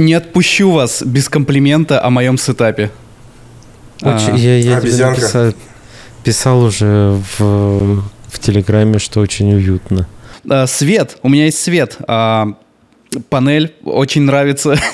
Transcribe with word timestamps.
Не 0.00 0.14
отпущу 0.14 0.70
вас 0.70 1.02
без 1.02 1.28
комплимента 1.28 2.02
о 2.02 2.08
моем 2.08 2.38
сетапе. 2.38 2.90
Очень, 4.00 4.30
А, 4.32 4.36
я 4.36 4.56
я 4.56 4.62
тебе 4.62 4.76
Обезьянка. 4.76 5.20
написал, 5.20 5.52
писал 6.24 6.62
уже 6.62 7.20
в, 7.38 8.02
в 8.28 8.38
Телеграме, 8.38 8.98
что 8.98 9.20
очень 9.20 9.52
уютно. 9.52 10.08
а, 10.48 10.66
свет, 10.66 11.18
у 11.22 11.28
меня 11.28 11.44
есть 11.44 11.60
свет. 11.62 11.98
А, 12.08 12.54
панель 13.28 13.74
очень 13.84 14.22
нравится. 14.22 14.78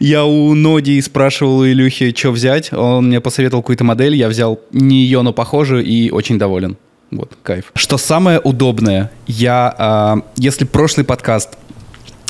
Я 0.00 0.24
у 0.24 0.54
Ноди 0.54 0.98
спрашивал 1.02 1.58
у 1.58 1.66
Илюхи, 1.66 2.14
что 2.16 2.30
взять. 2.30 2.72
Он 2.72 3.08
мне 3.08 3.20
посоветовал 3.20 3.62
какую-то 3.62 3.84
модель. 3.84 4.16
Я 4.16 4.28
взял 4.28 4.58
не 4.72 5.04
ее, 5.04 5.20
но 5.20 5.34
похожую 5.34 5.84
и 5.84 6.10
очень 6.10 6.38
доволен. 6.38 6.78
Вот, 7.10 7.36
кайф. 7.42 7.66
Что 7.74 7.98
самое 7.98 8.40
удобное, 8.40 9.10
я, 9.26 9.72
а, 9.76 10.18
если 10.36 10.64
прошлый 10.64 11.04
подкаст 11.04 11.50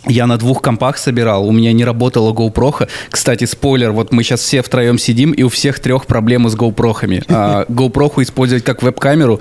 я 0.06 0.27
на 0.27 0.37
двух 0.37 0.62
компах 0.62 0.98
собирал, 0.98 1.47
у 1.47 1.52
меня 1.52 1.73
не 1.73 1.84
работала 1.84 2.33
GoPro. 2.33 2.88
Кстати, 3.10 3.45
спойлер, 3.45 3.93
вот 3.93 4.12
мы 4.12 4.23
сейчас 4.23 4.41
все 4.41 4.62
втроем 4.62 4.98
сидим, 4.98 5.33
и 5.33 5.43
у 5.43 5.48
всех 5.48 5.79
трех 5.80 6.06
проблемы 6.06 6.51
с 6.51 6.56
GoPro. 6.56 7.24
А, 7.29 7.65
GoPro 7.69 8.23
использовать 8.23 8.65
как 8.65 8.83
веб-камеру 8.83 9.41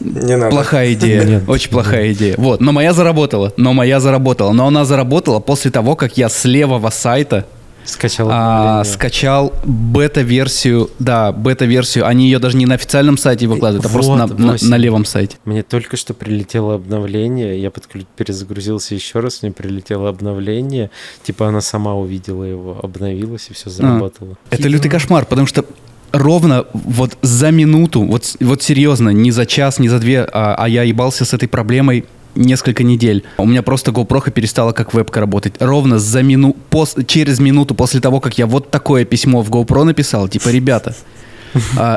Не 0.00 0.36
надо. 0.36 0.50
Плохая 0.50 0.92
идея. 0.94 1.24
Нет. 1.24 1.42
Очень 1.48 1.70
плохая 1.70 2.12
идея. 2.12 2.34
Вот, 2.38 2.60
но 2.60 2.72
моя 2.72 2.92
заработала. 2.92 3.52
Но 3.56 3.72
моя 3.72 4.00
заработала. 4.00 4.52
Но 4.52 4.66
она 4.66 4.84
заработала 4.84 5.40
после 5.40 5.70
того, 5.70 5.96
как 5.96 6.16
я 6.16 6.28
с 6.28 6.44
левого 6.44 6.90
сайта 6.90 7.46
Скачал 7.84 8.28
а, 8.30 8.84
скачал 8.84 9.52
бета-версию. 9.64 10.90
Да, 10.98 11.32
бета-версию. 11.32 12.06
Они 12.06 12.26
ее 12.26 12.38
даже 12.38 12.56
не 12.56 12.66
на 12.66 12.74
официальном 12.74 13.16
сайте 13.18 13.46
выкладывают, 13.46 13.86
а 13.86 13.88
просто 13.92 14.14
на, 14.16 14.26
Вот, 14.26 14.38
на- 14.38 14.56
на 14.68 14.76
левом 14.76 15.04
сайте. 15.04 15.36
Мне 15.44 15.62
только 15.62 15.96
что 15.96 16.14
прилетело 16.14 16.74
обновление, 16.74 17.60
я 17.60 17.68
подклю- 17.68 18.06
перезагрузился 18.16 18.94
еще 18.94 19.20
раз, 19.20 19.42
мне 19.42 19.52
прилетело 19.52 20.08
обновление, 20.08 20.90
типа 21.22 21.48
она 21.48 21.60
сама 21.60 21.94
увидела 21.94 22.44
его, 22.44 22.78
обновилась 22.82 23.48
и 23.50 23.54
все 23.54 23.70
заработало. 23.70 24.36
Это 24.50 24.68
лютый 24.68 24.88
кошмар, 24.88 25.24
потому 25.26 25.46
что 25.46 25.64
ровно 26.12 26.66
вот 26.72 27.16
за 27.22 27.50
минуту, 27.50 28.02
вот, 28.02 28.36
вот 28.40 28.62
серьезно, 28.62 29.10
не 29.10 29.30
за 29.30 29.46
час, 29.46 29.78
не 29.78 29.88
за 29.88 29.98
две, 29.98 30.22
а, 30.22 30.54
а 30.56 30.68
я 30.68 30.82
ебался 30.82 31.24
с 31.24 31.32
этой 31.34 31.48
проблемой 31.48 32.04
несколько 32.34 32.82
недель. 32.82 33.24
У 33.38 33.46
меня 33.46 33.62
просто 33.62 33.90
GoPro 33.90 34.30
перестала 34.30 34.72
как 34.72 34.94
вебка 34.94 35.20
работать. 35.20 35.54
Ровно 35.60 35.98
за 35.98 36.22
мину, 36.22 36.56
пос, 36.70 36.96
через 37.06 37.38
минуту 37.38 37.74
после 37.74 38.00
того, 38.00 38.20
как 38.20 38.38
я 38.38 38.46
вот 38.46 38.70
такое 38.70 39.04
письмо 39.04 39.42
в 39.42 39.50
GoPro 39.50 39.84
написал, 39.84 40.28
типа, 40.28 40.48
ребята, 40.48 40.94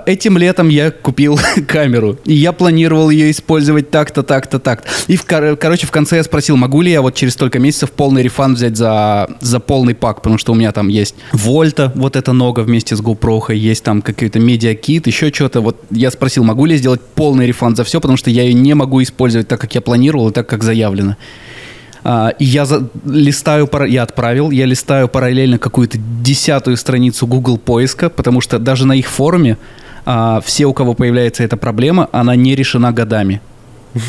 этим 0.06 0.38
летом 0.38 0.70
я 0.70 0.92
купил 0.92 1.40
камеру, 1.68 2.18
и 2.26 2.34
я 2.34 2.52
планировал 2.52 3.10
ее 3.10 3.32
использовать 3.32 3.90
так-то, 3.92 4.24
так-то, 4.24 4.60
так 4.60 4.84
И, 5.08 5.16
в, 5.16 5.26
кор- 5.26 5.56
короче, 5.56 5.88
в 5.88 5.92
конце 5.92 6.18
я 6.18 6.24
спросил, 6.24 6.58
могу 6.58 6.82
ли 6.82 6.92
я 6.92 7.02
вот 7.02 7.16
через 7.16 7.34
столько 7.34 7.60
месяцев 7.60 7.92
полный 7.92 8.24
рефанд 8.24 8.58
взять 8.58 8.78
за, 8.78 9.30
за 9.42 9.60
полный 9.60 9.96
пак, 9.96 10.18
потому 10.18 10.38
что 10.38 10.52
у 10.52 10.56
меня 10.56 10.72
там 10.72 10.88
есть 10.88 11.16
Вольта, 11.32 11.92
вот 11.96 12.16
эта 12.16 12.34
нога 12.34 12.64
вместе 12.64 12.96
с 12.96 13.02
GoPro, 13.02 13.54
есть 13.54 13.84
там 13.84 14.02
какой-то 14.02 14.40
медиакит, 14.40 15.08
еще 15.08 15.32
что-то. 15.34 15.62
Вот 15.62 15.82
я 15.92 16.12
спросил, 16.12 16.44
могу 16.44 16.66
ли 16.66 16.74
я 16.74 16.78
сделать 16.78 17.02
полный 17.02 17.48
рефанд 17.48 17.78
за 17.78 17.84
все, 17.84 18.00
потому 18.00 18.18
что 18.18 18.30
я 18.30 18.44
ее 18.44 18.54
не 18.54 18.74
могу 18.74 19.02
использовать 19.02 19.48
так, 19.48 19.60
как 19.62 19.76
я 19.76 19.82
планировал 19.82 20.30
и 20.30 20.34
так, 20.34 20.48
как 20.48 20.64
заявлено. 20.64 21.18
А, 22.08 22.30
и 22.38 22.46
я 22.46 22.66
за- 22.66 22.88
листаю, 23.04 23.68
я 23.88 24.04
отправил, 24.04 24.52
я 24.52 24.66
листаю 24.68 25.08
параллельно 25.08 25.58
какую-то 25.58 25.98
десятую 26.22 26.78
страницу 26.78 27.26
Google 27.26 27.58
поиска, 27.58 28.12
потому 28.12 28.42
что 28.42 28.60
даже 28.60 28.86
на 28.86 28.94
их 28.94 29.08
форуме 29.08 29.58
а, 30.06 30.40
все, 30.46 30.68
у 30.68 30.74
кого 30.74 30.94
появляется 30.94 31.44
эта 31.44 31.58
проблема, 31.58 32.08
она 32.12 32.36
не 32.36 32.56
решена 32.56 32.92
годами. 32.92 33.42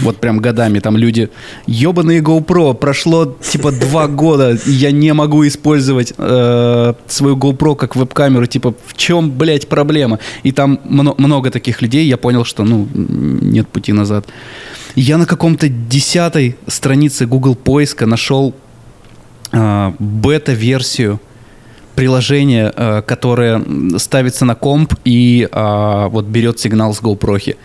Вот 0.03 0.17
прям 0.17 0.39
годами 0.39 0.81
там 0.81 0.97
люди, 0.97 1.31
ебаные 1.67 2.21
GoPro, 2.21 2.75
прошло 2.75 3.37
типа 3.41 3.71
два 3.71 4.09
года, 4.09 4.59
я 4.67 4.91
не 4.91 5.15
могу 5.15 5.47
использовать 5.47 6.13
э, 6.19 6.95
свою 7.07 7.37
GoPro 7.37 7.77
как 7.77 7.95
веб-камеру, 7.95 8.47
типа 8.47 8.75
в 8.87 8.97
чем, 8.97 9.31
блядь, 9.31 9.69
проблема? 9.69 10.19
И 10.43 10.51
там 10.51 10.81
мно- 10.85 11.15
много 11.19 11.51
таких 11.51 11.83
людей, 11.83 12.07
я 12.09 12.17
понял, 12.17 12.45
что, 12.45 12.65
ну, 12.65 12.89
нет 12.95 13.69
пути 13.69 13.93
назад. 13.93 14.27
Я 14.97 15.19
на 15.19 15.27
каком-то 15.27 15.69
десятой 15.69 16.57
странице 16.67 17.27
Google 17.27 17.55
поиска 17.55 18.07
нашел 18.07 18.55
а, 19.53 19.95
бета-версию 19.99 21.21
приложения, 21.95 22.73
а, 22.75 23.03
которое 23.03 23.63
ставится 23.99 24.45
на 24.45 24.55
комп 24.55 24.95
и 25.05 25.49
а, 25.53 26.09
вот 26.09 26.25
берет 26.25 26.59
сигнал 26.59 26.93
с 26.93 27.01
GoPro. 27.01 27.57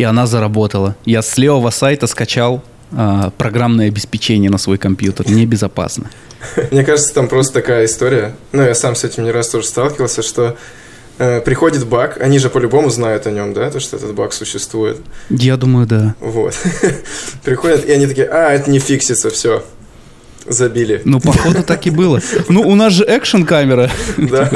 И 0.00 0.02
она 0.02 0.26
заработала. 0.26 0.96
Я 1.04 1.20
с 1.20 1.36
левого 1.36 1.68
сайта 1.68 2.06
скачал 2.06 2.64
а, 2.90 3.32
программное 3.36 3.88
обеспечение 3.88 4.50
на 4.50 4.56
свой 4.56 4.78
компьютер. 4.78 5.28
Небезопасно. 5.28 6.10
Мне 6.70 6.84
кажется, 6.84 7.12
там 7.12 7.28
просто 7.28 7.52
такая 7.52 7.84
история. 7.84 8.34
Ну, 8.52 8.62
я 8.62 8.74
сам 8.74 8.94
с 8.94 9.04
этим 9.04 9.24
не 9.24 9.30
раз 9.30 9.50
тоже 9.50 9.66
сталкивался, 9.66 10.22
что 10.22 10.56
э, 11.18 11.42
приходит 11.42 11.86
баг, 11.86 12.18
они 12.18 12.38
же 12.38 12.48
по-любому 12.48 12.88
знают 12.88 13.26
о 13.26 13.30
нем, 13.30 13.52
да, 13.52 13.70
то, 13.70 13.78
что 13.78 13.98
этот 13.98 14.14
баг 14.14 14.32
существует. 14.32 14.96
Я 15.28 15.58
думаю, 15.58 15.86
да. 15.86 16.14
Вот. 16.20 16.56
Приходят, 17.44 17.84
и 17.84 17.92
они 17.92 18.06
такие, 18.06 18.26
а, 18.26 18.52
это 18.52 18.70
не 18.70 18.78
фиксится, 18.78 19.28
все. 19.28 19.62
Забили. 20.46 21.02
Ну, 21.04 21.20
походу, 21.20 21.62
так 21.62 21.86
и 21.86 21.90
было. 21.90 22.22
Ну, 22.48 22.62
у 22.62 22.74
нас 22.74 22.94
же 22.94 23.04
экшн-камера. 23.04 23.90
Да. 24.16 24.50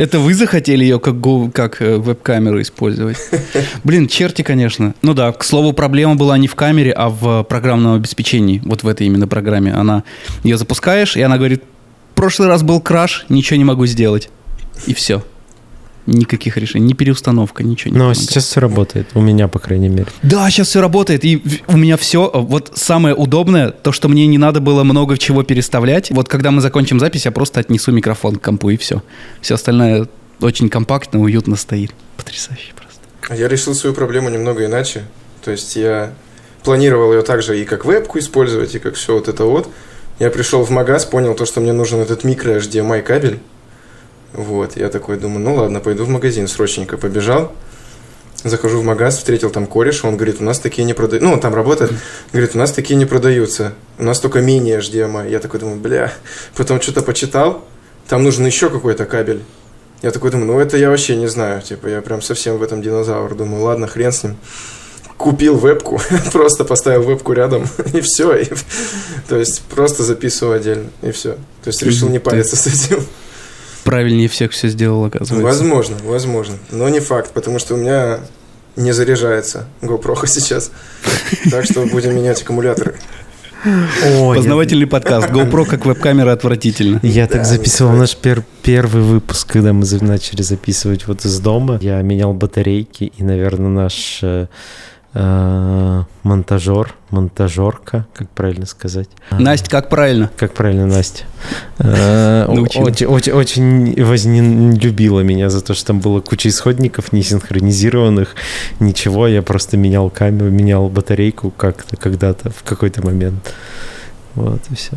Это, 0.00 0.18
вы 0.18 0.32
захотели 0.32 0.82
ее 0.82 0.98
как, 0.98 1.20
го- 1.20 1.50
как 1.52 1.82
э, 1.82 1.98
веб-камеру 1.98 2.62
использовать? 2.62 3.18
Блин, 3.84 4.08
черти, 4.08 4.40
конечно. 4.40 4.94
Ну 5.02 5.12
да, 5.12 5.30
к 5.30 5.44
слову, 5.44 5.74
проблема 5.74 6.14
была 6.14 6.38
не 6.38 6.48
в 6.48 6.54
камере, 6.54 6.90
а 6.90 7.10
в 7.10 7.42
программном 7.42 7.96
обеспечении. 7.96 8.62
Вот 8.64 8.82
в 8.82 8.88
этой 8.88 9.06
именно 9.06 9.28
программе. 9.28 9.74
Она 9.74 10.04
ее 10.42 10.56
запускаешь, 10.56 11.18
и 11.18 11.20
она 11.20 11.36
говорит: 11.36 11.62
в 12.12 12.14
прошлый 12.14 12.48
раз 12.48 12.62
был 12.62 12.80
краш, 12.80 13.26
ничего 13.28 13.58
не 13.58 13.64
могу 13.64 13.84
сделать. 13.84 14.30
И 14.86 14.94
все. 14.94 15.22
Никаких 16.10 16.56
решений, 16.56 16.86
ни 16.86 16.92
переустановка, 16.94 17.62
ничего 17.62 17.92
не 17.92 17.98
Но 17.98 18.04
помогает. 18.06 18.18
сейчас 18.28 18.46
все 18.46 18.60
работает, 18.60 19.08
у 19.14 19.20
меня, 19.20 19.46
по 19.46 19.58
крайней 19.60 19.88
мере. 19.88 20.06
Да, 20.22 20.50
сейчас 20.50 20.68
все 20.68 20.80
работает, 20.80 21.24
и 21.24 21.40
у 21.68 21.76
меня 21.76 21.96
все, 21.96 22.30
вот 22.34 22.72
самое 22.74 23.14
удобное, 23.14 23.70
то, 23.70 23.92
что 23.92 24.08
мне 24.08 24.26
не 24.26 24.38
надо 24.38 24.60
было 24.60 24.82
много 24.82 25.16
чего 25.16 25.44
переставлять. 25.44 26.10
Вот 26.10 26.28
когда 26.28 26.50
мы 26.50 26.60
закончим 26.60 26.98
запись, 26.98 27.26
я 27.26 27.30
просто 27.30 27.60
отнесу 27.60 27.92
микрофон 27.92 28.36
к 28.36 28.42
компу, 28.42 28.70
и 28.70 28.76
все. 28.76 29.02
Все 29.40 29.54
остальное 29.54 30.08
очень 30.40 30.68
компактно, 30.68 31.20
уютно 31.20 31.54
стоит. 31.56 31.92
Потрясающе 32.16 32.72
просто. 32.74 33.34
Я 33.40 33.48
решил 33.48 33.74
свою 33.74 33.94
проблему 33.94 34.30
немного 34.30 34.64
иначе. 34.66 35.04
То 35.44 35.52
есть 35.52 35.76
я 35.76 36.12
планировал 36.64 37.12
ее 37.12 37.22
также 37.22 37.60
и 37.60 37.64
как 37.64 37.84
вебку 37.84 38.18
использовать, 38.18 38.74
и 38.74 38.78
как 38.78 38.94
все 38.94 39.14
вот 39.14 39.28
это 39.28 39.44
вот. 39.44 39.68
Я 40.18 40.30
пришел 40.30 40.64
в 40.64 40.70
магаз, 40.70 41.06
понял 41.06 41.34
то, 41.34 41.46
что 41.46 41.60
мне 41.60 41.72
нужен 41.72 42.00
этот 42.00 42.24
микро 42.24 42.58
HDMI 42.58 43.02
кабель. 43.02 43.38
Вот, 44.32 44.76
я 44.76 44.88
такой 44.88 45.18
думаю, 45.18 45.40
ну 45.40 45.54
ладно, 45.56 45.80
пойду 45.80 46.04
в 46.04 46.08
магазин, 46.08 46.46
срочненько 46.48 46.96
побежал. 46.96 47.52
Захожу 48.42 48.80
в 48.80 48.84
магаз, 48.84 49.18
встретил 49.18 49.50
там 49.50 49.66
кореша, 49.66 50.08
он 50.08 50.16
говорит, 50.16 50.40
у 50.40 50.44
нас 50.44 50.58
такие 50.58 50.84
не 50.84 50.94
продаются. 50.94 51.26
Ну, 51.28 51.34
он 51.34 51.40
там 51.40 51.54
работает, 51.54 51.92
говорит, 52.32 52.54
у 52.54 52.58
нас 52.58 52.72
такие 52.72 52.96
не 52.96 53.04
продаются. 53.04 53.74
У 53.98 54.04
нас 54.04 54.18
только 54.18 54.40
мини 54.40 54.78
HDMI. 54.78 55.30
Я 55.30 55.40
такой 55.40 55.60
думаю, 55.60 55.78
бля. 55.78 56.12
Потом 56.56 56.80
что-то 56.80 57.02
почитал, 57.02 57.64
там 58.08 58.24
нужен 58.24 58.46
еще 58.46 58.70
какой-то 58.70 59.04
кабель. 59.04 59.42
Я 60.02 60.10
такой 60.10 60.30
думаю, 60.30 60.46
ну 60.46 60.58
это 60.58 60.78
я 60.78 60.88
вообще 60.88 61.16
не 61.16 61.26
знаю. 61.26 61.60
Типа, 61.60 61.88
я 61.88 62.00
прям 62.00 62.22
совсем 62.22 62.56
в 62.56 62.62
этом 62.62 62.80
динозавр. 62.80 63.34
Думаю, 63.34 63.64
ладно, 63.64 63.86
хрен 63.86 64.12
с 64.12 64.22
ним. 64.22 64.36
Купил 65.18 65.56
вебку, 65.56 66.00
просто 66.32 66.64
поставил 66.64 67.02
вебку 67.02 67.34
рядом, 67.34 67.68
и 67.92 68.00
все. 68.00 68.34
И, 68.36 68.48
то 69.28 69.36
есть 69.36 69.60
просто 69.62 70.02
записываю 70.02 70.56
отдельно, 70.56 70.88
и 71.02 71.10
все. 71.10 71.32
То 71.62 71.68
есть 71.68 71.82
решил 71.82 72.08
не 72.08 72.18
париться 72.18 72.56
с 72.56 72.66
этим. 72.66 73.04
Правильнее 73.84 74.28
всех 74.28 74.52
все 74.52 74.68
сделал, 74.68 75.04
оказывается. 75.04 75.42
Возможно, 75.44 75.96
возможно. 76.04 76.56
Но 76.70 76.88
не 76.88 77.00
факт, 77.00 77.32
потому 77.32 77.58
что 77.58 77.74
у 77.74 77.76
меня 77.76 78.20
не 78.76 78.92
заряжается 78.92 79.66
GoPro 79.82 80.16
сейчас. 80.26 80.70
Так 81.50 81.64
что 81.64 81.84
будем 81.86 82.14
менять 82.14 82.42
аккумуляторы. 82.42 82.94
Ой, 83.64 84.36
Познавательный 84.38 84.86
подкаст. 84.86 85.28
GoPro 85.28 85.66
как 85.66 85.84
веб-камера 85.84 86.32
отвратительно. 86.32 86.98
Я 87.02 87.26
так 87.26 87.42
Да, 87.42 87.44
записывал 87.44 87.92
не 87.92 87.98
наш 87.98 88.16
пер- 88.16 88.42
первый 88.62 89.02
выпуск, 89.02 89.48
когда 89.52 89.72
мы 89.74 89.84
начали 90.00 90.40
записывать 90.42 91.06
вот 91.06 91.24
из 91.26 91.38
дома. 91.40 91.78
Я 91.82 92.00
менял 92.00 92.32
батарейки, 92.32 93.12
и, 93.16 93.22
наверное, 93.22 93.68
наш 93.68 94.20
э, 94.22 94.46
монтажер, 95.12 96.94
монтажерка, 97.10 98.06
как 98.14 98.28
правильно 98.30 98.64
сказать? 98.66 99.08
Настя, 99.32 99.68
как 99.68 99.88
правильно? 99.88 100.30
Как 100.36 100.54
правильно, 100.54 100.86
Настя? 100.86 101.24
Э. 101.78 102.46
Очень, 102.48 103.06
очень, 103.06 103.32
очень 103.32 104.04
вознелюбила 104.04 105.20
меня 105.20 105.50
за 105.50 105.62
то, 105.62 105.74
что 105.74 105.86
там 105.88 106.00
было 106.00 106.20
куча 106.20 106.48
исходников 106.48 107.12
не 107.12 107.22
синхронизированных, 107.22 108.36
ничего. 108.78 109.26
Я 109.26 109.42
просто 109.42 109.76
менял 109.76 110.10
камеру, 110.10 110.50
менял 110.50 110.88
батарейку 110.88 111.50
как-то 111.50 111.96
когда-то 111.96 112.50
в 112.50 112.62
какой-то 112.62 113.04
момент. 113.04 113.54
Вот 114.34 114.60
и 114.70 114.74
все. 114.74 114.92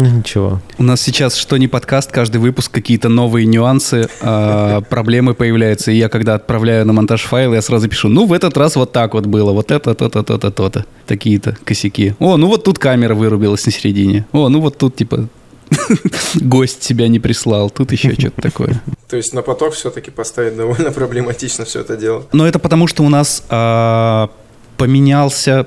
Ну 0.00 0.08
ничего. 0.08 0.62
У 0.78 0.82
нас 0.82 1.02
сейчас 1.02 1.36
что 1.36 1.58
не 1.58 1.68
подкаст, 1.68 2.10
каждый 2.10 2.38
выпуск 2.38 2.72
какие-то 2.72 3.10
новые 3.10 3.44
нюансы, 3.44 4.08
э, 4.22 4.80
проблемы 4.88 5.34
появляются. 5.34 5.90
И 5.90 5.96
я 5.96 6.08
когда 6.08 6.36
отправляю 6.36 6.86
на 6.86 6.94
монтаж 6.94 7.24
файл, 7.24 7.52
я 7.52 7.60
сразу 7.60 7.86
пишу, 7.86 8.08
ну 8.08 8.24
в 8.24 8.32
этот 8.32 8.56
раз 8.56 8.76
вот 8.76 8.92
так 8.92 9.12
вот 9.12 9.26
было, 9.26 9.52
вот 9.52 9.70
это, 9.70 9.94
то-то, 9.94 10.22
то-то, 10.22 10.50
то-то. 10.50 10.86
Такие-то 11.06 11.54
косяки. 11.64 12.14
О, 12.18 12.38
ну 12.38 12.46
вот 12.46 12.64
тут 12.64 12.78
камера 12.78 13.14
вырубилась 13.14 13.66
на 13.66 13.72
середине. 13.72 14.24
О, 14.32 14.48
ну 14.48 14.62
вот 14.62 14.78
тут 14.78 14.96
типа 14.96 15.28
гость 16.40 16.80
тебя 16.80 17.08
не 17.08 17.20
прислал, 17.20 17.68
тут 17.68 17.92
еще 17.92 18.14
что-то 18.14 18.40
такое. 18.40 18.82
То 19.06 19.18
есть 19.18 19.34
на 19.34 19.42
поток 19.42 19.74
все-таки 19.74 20.10
поставить 20.10 20.56
довольно 20.56 20.92
проблематично 20.92 21.66
все 21.66 21.80
это 21.80 21.98
дело. 21.98 22.24
Но 22.32 22.46
это 22.46 22.58
потому, 22.58 22.86
что 22.86 23.04
у 23.04 23.10
нас 23.10 23.44
а, 23.50 24.30
поменялся 24.78 25.66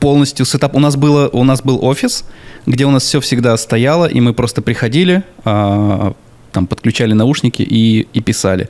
полностью 0.00 0.46
сетап. 0.46 0.74
У 0.74 0.80
нас, 0.80 0.96
было, 0.96 1.28
у 1.28 1.44
нас 1.44 1.62
был 1.62 1.84
офис, 1.84 2.24
где 2.66 2.84
у 2.84 2.90
нас 2.90 3.04
все 3.04 3.20
всегда 3.20 3.56
стояло, 3.56 4.06
и 4.06 4.20
мы 4.20 4.32
просто 4.32 4.62
приходили, 4.62 5.22
а, 5.44 6.14
там 6.52 6.66
подключали 6.66 7.12
наушники 7.12 7.62
и, 7.62 8.06
и 8.12 8.20
писали. 8.20 8.68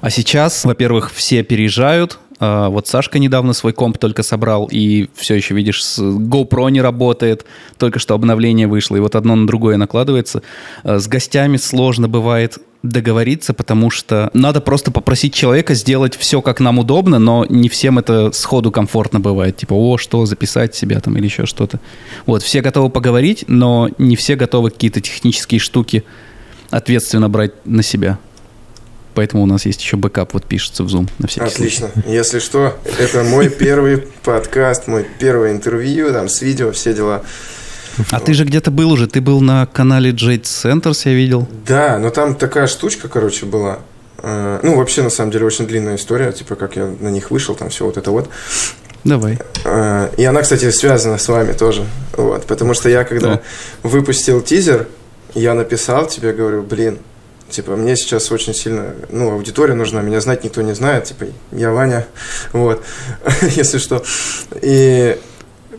А 0.00 0.10
сейчас, 0.10 0.64
во-первых, 0.64 1.12
все 1.12 1.42
переезжают, 1.42 2.18
а, 2.40 2.68
вот 2.68 2.86
Сашка 2.86 3.18
недавно 3.18 3.52
свой 3.52 3.72
комп 3.72 3.98
только 3.98 4.22
собрал, 4.22 4.68
и 4.70 5.08
все 5.14 5.34
еще, 5.34 5.54
видишь, 5.54 5.82
GoPro 5.98 6.70
не 6.70 6.80
работает, 6.80 7.44
только 7.78 7.98
что 7.98 8.14
обновление 8.14 8.66
вышло, 8.66 8.96
и 8.96 9.00
вот 9.00 9.14
одно 9.14 9.34
на 9.36 9.46
другое 9.46 9.76
накладывается. 9.76 10.42
А, 10.82 10.98
с 10.98 11.08
гостями 11.08 11.56
сложно 11.56 12.08
бывает 12.08 12.58
договориться, 12.84 13.54
потому 13.54 13.90
что 13.90 14.30
надо 14.34 14.60
просто 14.60 14.90
попросить 14.90 15.32
человека 15.32 15.74
сделать 15.74 16.14
все, 16.14 16.42
как 16.42 16.60
нам 16.60 16.78
удобно, 16.78 17.18
но 17.18 17.46
не 17.48 17.68
всем 17.70 17.98
это 17.98 18.30
сходу 18.32 18.70
комфортно 18.70 19.20
бывает. 19.20 19.56
Типа, 19.56 19.72
о, 19.72 19.96
что, 19.96 20.26
записать 20.26 20.74
себя 20.74 21.00
там 21.00 21.16
или 21.16 21.24
еще 21.24 21.46
что-то. 21.46 21.80
Вот, 22.26 22.42
все 22.42 22.60
готовы 22.60 22.90
поговорить, 22.90 23.44
но 23.48 23.88
не 23.96 24.16
все 24.16 24.36
готовы 24.36 24.70
какие-то 24.70 25.00
технические 25.00 25.60
штуки 25.60 26.04
ответственно 26.70 27.30
брать 27.30 27.52
на 27.64 27.82
себя. 27.82 28.18
Поэтому 29.14 29.44
у 29.44 29.46
нас 29.46 29.64
есть 29.64 29.80
еще 29.80 29.96
бэкап, 29.96 30.34
вот 30.34 30.44
пишется 30.44 30.84
в 30.84 30.88
Zoom 30.88 31.08
на 31.18 31.28
всякий 31.28 31.46
Отлично. 31.46 31.90
Случай. 31.92 32.10
Если 32.10 32.38
что, 32.38 32.76
это 32.98 33.22
мой 33.22 33.48
первый 33.48 33.98
подкаст, 34.24 34.88
мой 34.88 35.06
первое 35.18 35.52
интервью, 35.52 36.12
там, 36.12 36.28
с 36.28 36.42
видео, 36.42 36.72
все 36.72 36.92
дела. 36.92 37.22
А 38.10 38.20
ты 38.20 38.34
же 38.34 38.44
где-то 38.44 38.70
был 38.70 38.90
уже, 38.90 39.06
ты 39.06 39.20
был 39.20 39.40
на 39.40 39.66
канале 39.66 40.10
Jade 40.10 40.42
Centers, 40.42 41.02
я 41.04 41.14
видел. 41.14 41.48
Да, 41.66 41.98
но 41.98 42.10
там 42.10 42.34
такая 42.34 42.66
штучка, 42.66 43.08
короче, 43.08 43.46
была. 43.46 43.80
Э, 44.18 44.60
ну, 44.62 44.76
вообще, 44.76 45.02
на 45.02 45.10
самом 45.10 45.30
деле, 45.30 45.46
очень 45.46 45.66
длинная 45.66 45.96
история, 45.96 46.32
типа, 46.32 46.54
как 46.56 46.76
я 46.76 46.86
на 46.86 47.08
них 47.08 47.30
вышел, 47.30 47.54
там 47.54 47.68
все 47.68 47.84
вот 47.84 47.96
это 47.96 48.10
вот. 48.10 48.28
Давай. 49.04 49.38
Э, 49.64 50.08
и 50.16 50.24
она, 50.24 50.42
кстати, 50.42 50.70
связана 50.70 51.18
с 51.18 51.28
вами 51.28 51.52
тоже. 51.52 51.84
Вот, 52.16 52.46
потому 52.46 52.74
что 52.74 52.88
я, 52.88 53.04
когда 53.04 53.34
да. 53.34 53.42
выпустил 53.82 54.40
тизер, 54.40 54.88
я 55.34 55.54
написал 55.54 56.06
тебе, 56.06 56.32
говорю, 56.32 56.62
блин, 56.62 56.98
Типа, 57.50 57.76
мне 57.76 57.94
сейчас 57.94 58.32
очень 58.32 58.54
сильно, 58.54 58.94
ну, 59.10 59.30
аудитория 59.30 59.74
нужна, 59.74 60.00
меня 60.00 60.20
знать 60.20 60.42
никто 60.42 60.62
не 60.62 60.74
знает, 60.74 61.04
типа, 61.04 61.26
я 61.52 61.70
Ваня, 61.70 62.06
вот, 62.52 62.82
если 63.42 63.78
что. 63.78 64.02
И 64.60 65.18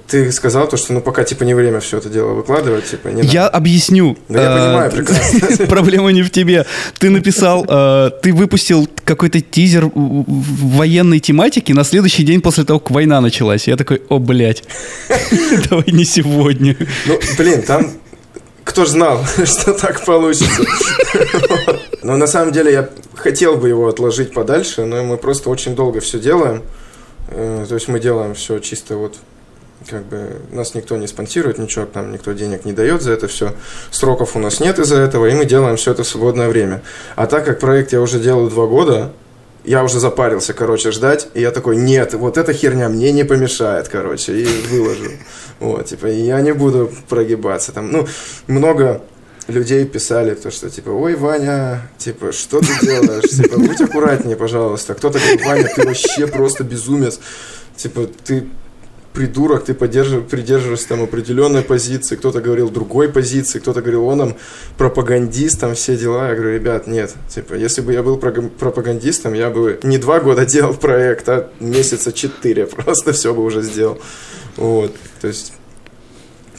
ты 0.07 0.31
сказал 0.31 0.67
то, 0.67 0.77
что 0.77 0.93
ну 0.93 1.01
пока 1.01 1.23
типа 1.23 1.43
не 1.43 1.53
время 1.53 1.79
все 1.79 1.97
это 1.97 2.09
дело 2.09 2.33
выкладывать, 2.33 2.85
типа 2.85 3.07
не 3.09 3.23
Я 3.23 3.43
надо. 3.43 3.57
объясню. 3.57 4.17
Да 4.29 4.41
я 4.41 4.49
понимаю 4.49 4.91
э, 4.91 4.95
прекрасно. 4.95 5.67
Проблема 5.67 6.11
не 6.11 6.21
в 6.21 6.29
тебе. 6.29 6.65
Ты 6.99 7.09
написал, 7.09 7.65
э, 7.67 8.11
ты 8.21 8.33
выпустил 8.33 8.87
какой-то 9.03 9.41
тизер 9.41 9.85
в 9.85 10.75
военной 10.77 11.19
тематике 11.19 11.73
на 11.73 11.83
следующий 11.83 12.23
день 12.23 12.41
после 12.41 12.63
того, 12.65 12.79
как 12.79 12.91
война 12.91 13.19
началась. 13.21 13.67
Я 13.67 13.77
такой, 13.77 14.01
о, 14.09 14.19
блядь, 14.19 14.63
давай 15.69 15.85
не 15.87 16.05
сегодня. 16.05 16.77
Ну, 17.05 17.19
блин, 17.37 17.63
там 17.63 17.91
кто 18.63 18.85
ж 18.85 18.89
знал, 18.89 19.23
что 19.45 19.73
так 19.73 20.03
получится. 20.05 20.63
Но 22.03 22.17
на 22.17 22.27
самом 22.27 22.51
деле 22.51 22.71
я 22.71 22.89
хотел 23.15 23.55
бы 23.57 23.69
его 23.69 23.87
отложить 23.87 24.33
подальше, 24.33 24.85
но 24.85 25.03
мы 25.03 25.17
просто 25.17 25.49
очень 25.49 25.75
долго 25.75 25.99
все 25.99 26.19
делаем. 26.19 26.61
Э, 27.29 27.65
то 27.67 27.75
есть 27.75 27.87
мы 27.87 27.99
делаем 27.99 28.35
все 28.35 28.59
чисто 28.59 28.97
вот 28.97 29.15
как 29.89 30.05
бы 30.05 30.41
нас 30.51 30.73
никто 30.73 30.97
не 30.97 31.07
спонсирует, 31.07 31.57
ничего 31.57 31.87
нам 31.93 32.11
никто 32.11 32.33
денег 32.33 32.65
не 32.65 32.73
дает 32.73 33.01
за 33.01 33.11
это 33.13 33.27
все. 33.27 33.53
Сроков 33.91 34.35
у 34.35 34.39
нас 34.39 34.59
нет 34.59 34.79
из-за 34.79 34.97
этого, 34.97 35.27
и 35.27 35.33
мы 35.33 35.45
делаем 35.45 35.77
все 35.77 35.91
это 35.91 36.03
в 36.03 36.07
свободное 36.07 36.49
время. 36.49 36.81
А 37.15 37.27
так 37.27 37.45
как 37.45 37.59
проект 37.59 37.93
я 37.93 38.01
уже 38.01 38.19
делаю 38.19 38.49
два 38.49 38.67
года, 38.67 39.11
я 39.65 39.83
уже 39.83 39.99
запарился, 39.99 40.53
короче, 40.53 40.91
ждать. 40.91 41.27
И 41.33 41.41
я 41.41 41.51
такой, 41.51 41.77
нет, 41.77 42.13
вот 42.13 42.37
эта 42.37 42.53
херня 42.53 42.89
мне 42.89 43.11
не 43.11 43.23
помешает, 43.23 43.87
короче, 43.87 44.33
и 44.33 44.45
выложу. 44.69 45.11
Вот, 45.57 45.85
типа, 45.85 46.07
я 46.07 46.41
не 46.41 46.53
буду 46.53 46.91
прогибаться. 47.07 47.71
Там, 47.71 47.89
ну, 47.89 48.05
много 48.47 49.01
людей 49.47 49.85
писали 49.85 50.35
то, 50.35 50.51
что 50.51 50.69
типа, 50.69 50.89
ой, 50.89 51.15
Ваня, 51.15 51.89
типа, 51.97 52.33
что 52.33 52.59
ты 52.59 52.85
делаешь? 52.85 53.23
Типа, 53.29 53.57
будь 53.57 53.79
аккуратнее, 53.79 54.35
пожалуйста. 54.35 54.95
Кто-то 54.95 55.17
говорит, 55.17 55.45
Ваня, 55.45 55.69
ты 55.73 55.87
вообще 55.87 56.27
просто 56.27 56.65
безумец. 56.65 57.21
Типа, 57.77 58.07
ты 58.25 58.49
придурок, 59.15 59.63
ты 59.65 59.73
придерживаешься 59.73 60.87
там 60.89 61.01
определенной 61.01 61.61
позиции, 61.61 62.15
кто-то 62.17 62.41
говорил 62.41 62.69
другой 62.69 63.09
позиции, 63.09 63.59
кто-то 63.59 63.81
говорил, 63.81 64.05
он 64.05 64.17
нам 64.17 64.35
пропагандист, 64.77 65.61
там 65.61 65.73
все 65.73 65.97
дела. 65.97 66.29
Я 66.29 66.35
говорю, 66.35 66.53
ребят, 66.53 66.87
нет, 66.87 67.15
типа, 67.29 67.55
если 67.55 67.81
бы 67.81 67.93
я 67.93 68.03
был 68.03 68.17
пропагандистом, 68.17 69.33
я 69.33 69.49
бы 69.49 69.79
не 69.83 69.97
два 69.97 70.19
года 70.19 70.45
делал 70.55 70.73
проект, 70.73 71.29
а 71.29 71.49
месяца 71.59 72.11
четыре, 72.11 72.65
просто 72.67 73.13
все 73.13 73.33
бы 73.33 73.43
уже 73.43 73.61
сделал. 73.61 73.97
Вот, 74.57 74.93
то 75.21 75.27
есть 75.27 75.53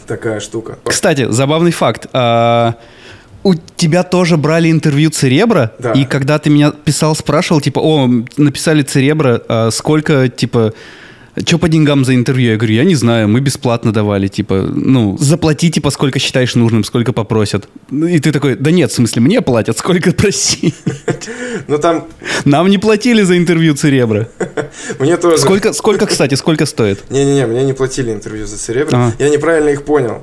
такая 0.06 0.40
штука. 0.40 0.78
Кстати, 0.84 1.30
забавный 1.30 1.72
факт. 1.72 2.06
А, 2.12 2.74
у 3.42 3.54
тебя 3.54 4.02
тоже 4.02 4.36
брали 4.36 4.70
интервью 4.70 5.10
Церебра, 5.10 5.72
да. 5.78 5.92
и 5.92 6.04
когда 6.04 6.38
ты 6.38 6.50
меня 6.50 6.72
писал, 6.72 7.14
спрашивал, 7.14 7.60
типа, 7.60 7.80
о, 7.80 8.08
написали 8.36 8.82
Церебра, 8.82 9.42
а 9.48 9.70
сколько, 9.70 10.28
типа, 10.28 10.72
что 11.44 11.58
по 11.58 11.68
деньгам 11.68 12.04
за 12.04 12.14
интервью? 12.14 12.52
Я 12.52 12.56
говорю, 12.56 12.74
я 12.74 12.84
не 12.84 12.94
знаю, 12.94 13.28
мы 13.28 13.40
бесплатно 13.40 13.92
давали, 13.92 14.28
типа, 14.28 14.70
ну, 14.74 15.16
заплати, 15.18 15.70
типа, 15.70 15.90
сколько 15.90 16.18
считаешь 16.18 16.54
нужным, 16.54 16.84
сколько 16.84 17.12
попросят. 17.12 17.68
И 17.90 18.18
ты 18.18 18.32
такой, 18.32 18.54
да 18.54 18.70
нет, 18.70 18.90
в 18.90 18.94
смысле, 18.94 19.22
мне 19.22 19.40
платят, 19.42 19.78
сколько 19.78 20.12
проси. 20.12 20.74
Ну 21.68 21.78
там... 21.78 22.06
Нам 22.44 22.68
не 22.68 22.78
платили 22.78 23.22
за 23.22 23.36
интервью 23.36 23.74
Церебра. 23.74 24.28
Мне 24.98 25.16
тоже. 25.16 25.38
Сколько, 25.38 25.72
сколько, 25.72 26.06
кстати, 26.06 26.34
сколько 26.34 26.66
стоит? 26.66 27.10
Не-не-не, 27.10 27.46
мне 27.46 27.64
не 27.64 27.72
платили 27.72 28.12
интервью 28.12 28.46
за 28.46 28.56
Церебра. 28.58 29.12
Я 29.18 29.30
неправильно 29.30 29.70
их 29.70 29.84
понял. 29.84 30.22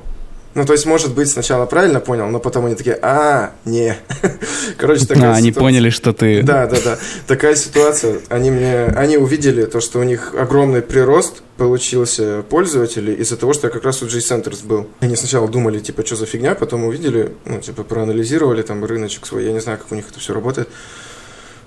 Ну, 0.54 0.64
то 0.64 0.72
есть, 0.72 0.86
может 0.86 1.14
быть, 1.14 1.28
сначала 1.28 1.66
правильно 1.66 1.98
понял, 1.98 2.28
но 2.28 2.38
потом 2.38 2.66
они 2.66 2.76
такие, 2.76 2.96
а, 3.02 3.54
не. 3.64 3.96
Короче, 4.78 5.04
такая 5.04 5.32
А, 5.32 5.34
они 5.34 5.50
поняли, 5.50 5.90
что 5.90 6.12
ты... 6.12 6.42
Да, 6.42 6.66
да, 6.66 6.76
да. 6.84 6.98
Такая 7.26 7.56
ситуация. 7.56 8.20
Они 8.28 8.52
мне, 8.52 8.84
они 8.84 9.16
увидели 9.16 9.64
то, 9.64 9.80
что 9.80 9.98
у 9.98 10.04
них 10.04 10.32
огромный 10.38 10.80
прирост 10.80 11.42
получился 11.56 12.44
пользователей 12.48 13.14
из-за 13.14 13.36
того, 13.36 13.52
что 13.52 13.66
я 13.66 13.72
как 13.72 13.84
раз 13.84 14.02
у 14.02 14.06
G-Centers 14.06 14.64
был. 14.64 14.88
Они 15.00 15.16
сначала 15.16 15.48
думали, 15.48 15.80
типа, 15.80 16.06
что 16.06 16.14
за 16.14 16.26
фигня, 16.26 16.54
потом 16.54 16.84
увидели, 16.84 17.32
ну, 17.44 17.60
типа, 17.60 17.82
проанализировали 17.82 18.62
там 18.62 18.84
рыночек 18.84 19.26
свой, 19.26 19.44
я 19.44 19.52
не 19.52 19.60
знаю, 19.60 19.78
как 19.78 19.90
у 19.90 19.94
них 19.96 20.08
это 20.08 20.20
все 20.20 20.34
работает. 20.34 20.68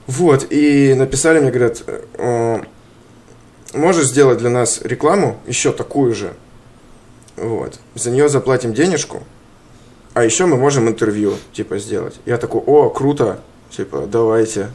Вот, 0.08 0.48
и 0.50 0.94
написали 0.94 1.42
мне, 1.42 1.52
говорят, 1.52 1.84
можешь 3.74 4.06
сделать 4.06 4.38
для 4.38 4.50
нас 4.50 4.80
рекламу, 4.82 5.42
еще 5.46 5.74
такую 5.74 6.16
же, 6.16 6.34
вот. 7.38 7.79
За 7.96 8.12
нее 8.12 8.29
заплатим 8.29 8.74
денежку, 8.74 9.24
а 10.13 10.24
еще 10.24 10.46
мы 10.46 10.58
можем 10.58 10.88
интервью, 10.88 11.36
типа, 11.53 11.77
сделать. 11.77 12.20
Я 12.25 12.38
такой, 12.38 12.62
о, 12.65 12.89
круто, 12.89 13.39
типа, 13.70 14.08
давайте. 14.12 14.70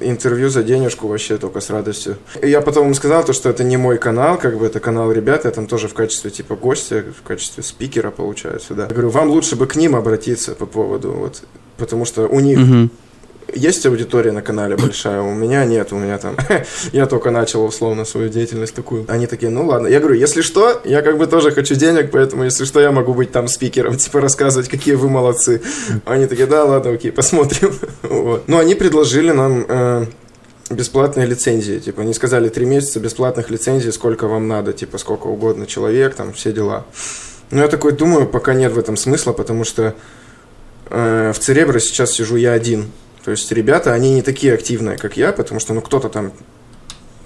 Интервью 0.00 0.48
за 0.48 0.62
денежку 0.62 1.06
вообще 1.06 1.36
только 1.36 1.60
с 1.60 1.70
радостью. 1.70 2.16
И 2.42 2.48
я 2.48 2.62
потом 2.62 2.88
им 2.88 2.94
сказал, 2.94 3.22
то, 3.22 3.32
что 3.32 3.48
это 3.50 3.62
не 3.62 3.76
мой 3.76 3.98
канал, 3.98 4.38
как 4.38 4.58
бы 4.58 4.66
это 4.66 4.80
канал 4.80 5.12
ребят, 5.12 5.44
я 5.44 5.50
там 5.50 5.66
тоже 5.66 5.86
в 5.86 5.94
качестве 5.94 6.30
типа 6.30 6.56
гостя, 6.56 7.04
в 7.16 7.22
качестве 7.22 7.62
спикера 7.62 8.10
получается, 8.10 8.74
да. 8.74 8.84
Я 8.84 8.88
говорю, 8.88 9.10
вам 9.10 9.28
лучше 9.28 9.54
бы 9.54 9.66
к 9.66 9.76
ним 9.76 9.94
обратиться 9.94 10.54
по 10.54 10.66
поводу, 10.66 11.12
вот, 11.12 11.42
потому 11.76 12.06
что 12.06 12.26
у 12.26 12.40
них 12.40 12.58
угу 12.58 12.88
есть 13.54 13.86
аудитория 13.86 14.32
на 14.32 14.42
канале 14.42 14.76
большая, 14.76 15.20
у 15.22 15.32
меня 15.32 15.64
нет, 15.64 15.92
у 15.92 15.96
меня 15.96 16.18
там, 16.18 16.36
я 16.92 17.06
только 17.06 17.30
начал 17.30 17.64
условно 17.64 18.04
свою 18.04 18.28
деятельность 18.28 18.74
такую. 18.74 19.04
Они 19.08 19.26
такие, 19.26 19.50
ну 19.50 19.66
ладно. 19.66 19.86
Я 19.86 20.00
говорю, 20.00 20.16
если 20.16 20.42
что, 20.42 20.80
я 20.84 21.02
как 21.02 21.18
бы 21.18 21.26
тоже 21.26 21.50
хочу 21.50 21.74
денег, 21.74 22.10
поэтому 22.10 22.44
если 22.44 22.64
что, 22.64 22.80
я 22.80 22.92
могу 22.92 23.14
быть 23.14 23.32
там 23.32 23.48
спикером, 23.48 23.96
типа 23.98 24.20
рассказывать, 24.20 24.68
какие 24.68 24.94
вы 24.94 25.08
молодцы. 25.08 25.62
Они 26.04 26.26
такие, 26.26 26.46
да, 26.46 26.64
ладно, 26.64 26.92
окей, 26.92 27.10
посмотрим. 27.10 27.74
вот. 28.02 28.44
Ну, 28.48 28.58
они 28.58 28.74
предложили 28.74 29.30
нам 29.30 29.64
э, 29.68 30.06
бесплатные 30.70 31.26
лицензии. 31.26 31.78
Типа, 31.78 32.02
они 32.02 32.14
сказали, 32.14 32.48
три 32.48 32.66
месяца 32.66 33.00
бесплатных 33.00 33.50
лицензий, 33.50 33.92
сколько 33.92 34.26
вам 34.28 34.48
надо, 34.48 34.72
типа, 34.72 34.98
сколько 34.98 35.26
угодно 35.26 35.66
человек, 35.66 36.14
там, 36.14 36.32
все 36.32 36.52
дела. 36.52 36.86
Ну, 37.50 37.62
я 37.62 37.68
такой 37.68 37.92
думаю, 37.92 38.26
пока 38.26 38.54
нет 38.54 38.72
в 38.72 38.78
этом 38.78 38.96
смысла, 38.96 39.32
потому 39.32 39.64
что 39.64 39.94
э, 40.90 41.32
в 41.34 41.38
Церебро 41.38 41.78
сейчас 41.78 42.12
сижу 42.12 42.36
я 42.36 42.52
один. 42.52 42.90
То 43.28 43.32
есть 43.32 43.52
ребята, 43.52 43.92
они 43.92 44.14
не 44.14 44.22
такие 44.22 44.54
активные, 44.54 44.96
как 44.96 45.18
я, 45.18 45.34
потому 45.34 45.60
что 45.60 45.74
ну 45.74 45.82
кто-то 45.82 46.08
там, 46.08 46.32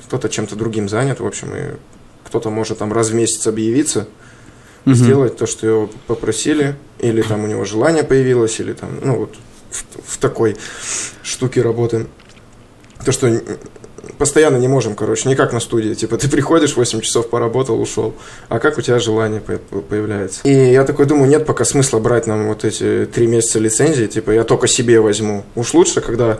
кто-то 0.06 0.28
чем-то 0.28 0.56
другим 0.56 0.88
занят, 0.88 1.20
в 1.20 1.24
общем, 1.24 1.54
и 1.54 1.76
кто-то 2.24 2.50
может 2.50 2.78
там 2.78 2.92
раз 2.92 3.10
в 3.10 3.14
месяц 3.14 3.46
объявиться. 3.46 4.08
угу. 4.84 4.94
сделать 4.94 5.36
то, 5.36 5.46
что 5.46 5.64
его 5.64 5.90
попросили, 6.08 6.74
или 6.98 7.22
там 7.22 7.44
у 7.44 7.46
него 7.46 7.64
желание 7.64 8.02
появилось, 8.02 8.58
или 8.58 8.72
там, 8.72 8.98
ну 9.00 9.16
вот 9.16 9.36
в, 9.70 10.14
в 10.14 10.18
такой 10.18 10.56
штуке 11.22 11.62
работаем. 11.62 12.08
То, 13.04 13.12
что 13.12 13.40
постоянно 14.18 14.56
не 14.56 14.68
можем, 14.68 14.94
короче, 14.94 15.28
не 15.28 15.36
как 15.36 15.52
на 15.52 15.60
студии. 15.60 15.94
Типа, 15.94 16.16
ты 16.16 16.28
приходишь, 16.28 16.76
8 16.76 17.00
часов 17.00 17.28
поработал, 17.30 17.80
ушел. 17.80 18.14
А 18.48 18.58
как 18.58 18.78
у 18.78 18.80
тебя 18.80 18.98
желание 18.98 19.40
появляется? 19.40 20.40
И 20.44 20.52
я 20.52 20.84
такой 20.84 21.06
думаю, 21.06 21.28
нет 21.28 21.46
пока 21.46 21.64
смысла 21.64 21.98
брать 21.98 22.26
нам 22.26 22.48
вот 22.48 22.64
эти 22.64 23.06
три 23.06 23.26
месяца 23.26 23.58
лицензии. 23.58 24.06
Типа, 24.06 24.30
я 24.30 24.44
только 24.44 24.66
себе 24.66 25.00
возьму. 25.00 25.44
Уж 25.54 25.74
лучше, 25.74 26.00
когда 26.00 26.38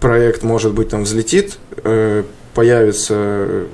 проект, 0.00 0.42
может 0.42 0.72
быть, 0.72 0.88
там 0.88 1.04
взлетит, 1.04 1.58
э, 1.84 2.24
появится 2.54 3.66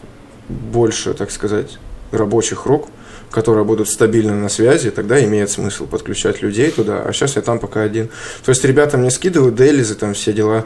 больше, 0.48 1.14
так 1.14 1.30
сказать, 1.30 1.78
рабочих 2.12 2.66
рук, 2.66 2.88
которые 3.30 3.64
будут 3.64 3.88
стабильно 3.88 4.34
на 4.34 4.48
связи, 4.48 4.90
тогда 4.90 5.22
имеет 5.24 5.50
смысл 5.50 5.86
подключать 5.86 6.42
людей 6.42 6.70
туда, 6.70 7.02
а 7.02 7.12
сейчас 7.12 7.36
я 7.36 7.42
там 7.42 7.58
пока 7.58 7.82
один. 7.82 8.08
То 8.44 8.50
есть 8.50 8.64
ребята 8.64 8.96
мне 8.96 9.10
скидывают 9.10 9.54
делизы, 9.54 9.94
там 9.94 10.14
все 10.14 10.32
дела, 10.32 10.64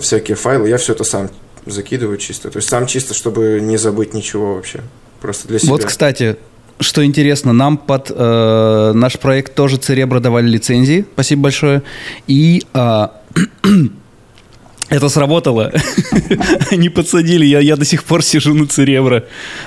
всякие 0.00 0.36
файлы, 0.36 0.68
я 0.68 0.76
все 0.76 0.92
это 0.92 1.04
сам 1.04 1.30
закидываю 1.70 2.18
чисто. 2.18 2.50
То 2.50 2.58
есть 2.58 2.68
сам 2.68 2.86
чисто, 2.86 3.14
чтобы 3.14 3.60
не 3.60 3.76
забыть 3.76 4.14
ничего 4.14 4.54
вообще. 4.54 4.80
Просто 5.20 5.48
для 5.48 5.58
себя. 5.58 5.72
Вот, 5.72 5.84
кстати, 5.84 6.36
что 6.80 7.04
интересно, 7.04 7.52
нам 7.52 7.76
под 7.76 8.10
э, 8.14 8.92
наш 8.94 9.18
проект 9.18 9.54
тоже 9.54 9.76
Церебро 9.78 10.20
давали 10.20 10.46
лицензии. 10.46 11.04
Спасибо 11.14 11.42
большое. 11.42 11.82
И 12.26 12.64
э, 12.72 13.08
это 14.88 15.08
сработало. 15.08 15.72
Они 16.70 16.88
подсадили. 16.88 17.44
Я, 17.44 17.60
я 17.60 17.76
до 17.76 17.84
сих 17.84 18.04
пор 18.04 18.22
сижу 18.22 18.54
на 18.54 18.66
церебро. 18.66 19.22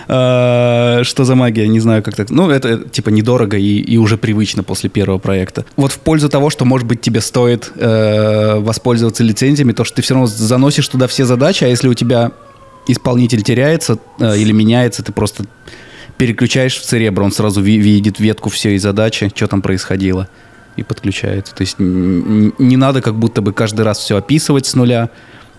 А, 0.07 1.01
что 1.03 1.25
за 1.25 1.35
магия? 1.35 1.67
Не 1.67 1.79
знаю, 1.79 2.03
как 2.03 2.15
так. 2.15 2.29
Ну, 2.29 2.49
это 2.49 2.89
типа 2.89 3.09
недорого 3.09 3.57
и, 3.57 3.79
и 3.79 3.97
уже 3.97 4.17
привычно 4.17 4.63
после 4.63 4.89
первого 4.89 5.19
проекта. 5.19 5.65
Вот 5.75 5.91
в 5.91 5.99
пользу 5.99 6.29
того, 6.29 6.49
что, 6.49 6.65
может 6.65 6.87
быть, 6.87 7.01
тебе 7.01 7.21
стоит 7.21 7.71
э, 7.75 8.59
воспользоваться 8.59 9.23
лицензиями, 9.23 9.73
то, 9.73 9.83
что 9.83 9.97
ты 9.97 10.01
все 10.01 10.13
равно 10.15 10.27
заносишь 10.27 10.87
туда 10.87 11.07
все 11.07 11.25
задачи, 11.25 11.63
а 11.63 11.67
если 11.67 11.87
у 11.87 11.93
тебя 11.93 12.31
исполнитель 12.87 13.43
теряется 13.43 13.99
э, 14.19 14.37
или 14.37 14.51
меняется, 14.51 15.03
ты 15.03 15.11
просто 15.11 15.45
переключаешь 16.17 16.77
в 16.77 16.83
церебро, 16.83 17.23
он 17.25 17.31
сразу 17.31 17.61
ви- 17.61 17.77
видит 17.77 18.19
ветку 18.19 18.49
всей 18.49 18.77
задачи, 18.79 19.31
что 19.35 19.47
там 19.47 19.61
происходило 19.61 20.27
и 20.75 20.83
подключается. 20.83 21.53
То 21.55 21.61
есть 21.61 21.77
не 21.79 22.77
надо 22.77 23.01
как 23.01 23.15
будто 23.15 23.41
бы 23.41 23.53
каждый 23.53 23.81
раз 23.81 23.99
все 23.99 24.17
описывать 24.17 24.65
с 24.65 24.75
нуля, 24.75 25.09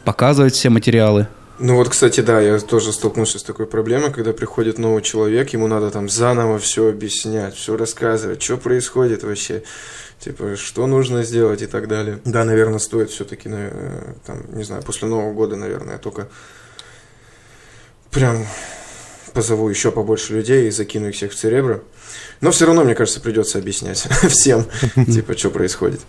показывать 0.05 0.55
все 0.55 0.71
материалы. 0.71 1.27
Ну 1.59 1.77
вот, 1.77 1.91
кстати, 1.91 2.21
да, 2.21 2.41
я 2.41 2.59
тоже 2.59 2.93
столкнулся 2.93 3.39
с 3.39 3.43
такой 3.45 3.67
проблемой, 3.67 4.11
когда 4.13 4.33
приходит 4.33 4.79
новый 4.79 5.03
человек, 5.03 5.51
ему 5.51 5.69
надо 5.69 5.91
там 5.91 6.09
заново 6.09 6.59
все 6.59 6.89
объяснять, 6.89 7.55
все 7.55 7.77
рассказывать, 7.77 8.43
что 8.43 8.57
происходит 8.57 9.23
вообще, 9.23 9.63
типа, 10.19 10.57
что 10.57 10.87
нужно 10.89 11.23
сделать 11.23 11.63
и 11.63 11.67
так 11.67 11.87
далее. 11.87 12.19
Да, 12.25 12.45
наверное, 12.45 12.81
стоит 12.81 13.11
все-таки, 13.11 13.49
там, 14.27 14.43
не 14.55 14.65
знаю, 14.65 14.83
после 14.83 15.07
Нового 15.07 15.33
года, 15.35 15.55
наверное, 15.55 15.99
только 15.99 16.27
прям 18.11 18.45
позову 19.33 19.69
еще 19.69 19.93
побольше 19.93 20.35
людей 20.35 20.67
и 20.67 20.71
закину 20.71 21.11
их 21.11 21.15
всех 21.15 21.31
в 21.31 21.37
Церебро. 21.37 21.81
Но 22.43 22.51
все 22.51 22.67
равно, 22.67 22.85
мне 22.85 22.95
кажется, 22.95 23.21
придется 23.21 23.59
объяснять 23.59 23.99
всем, 24.29 24.67
типа, 25.07 25.39
что 25.39 25.51
происходит. 25.51 26.01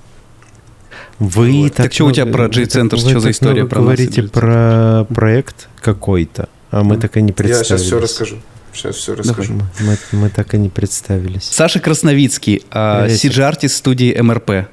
Вы 1.19 1.61
вот. 1.61 1.73
так, 1.75 1.85
так 1.85 1.93
что 1.93 2.07
у 2.07 2.11
тебя 2.11 2.25
про 2.25 2.49
G-центр, 2.49 2.97
что 2.97 3.19
за 3.19 3.31
история 3.31 3.65
про 3.65 3.81
говорите 3.81 4.23
про 4.23 5.05
проект 5.13 5.69
какой-то, 5.79 6.49
а 6.71 6.83
мы 6.83 6.97
так 6.97 7.15
и 7.17 7.21
не 7.21 7.31
представились. 7.31 7.69
Я 7.69 7.77
сейчас 7.77 7.87
все 7.87 7.99
расскажу. 7.99 8.41
Сейчас 8.73 8.95
все 8.95 9.13
расскажу. 9.13 9.53
Мы, 9.53 9.67
мы, 9.79 9.97
мы 10.11 10.29
так 10.31 10.55
и 10.55 10.57
не 10.57 10.69
представились. 10.69 11.43
Саша 11.43 11.79
Красновицкий, 11.79 12.65
CG-артист 12.71 13.75
студии 13.75 14.19
МРП. 14.19 14.67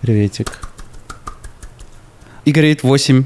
Приветик. 0.00 0.58
Игорь 2.46 2.78
8, 2.82 3.24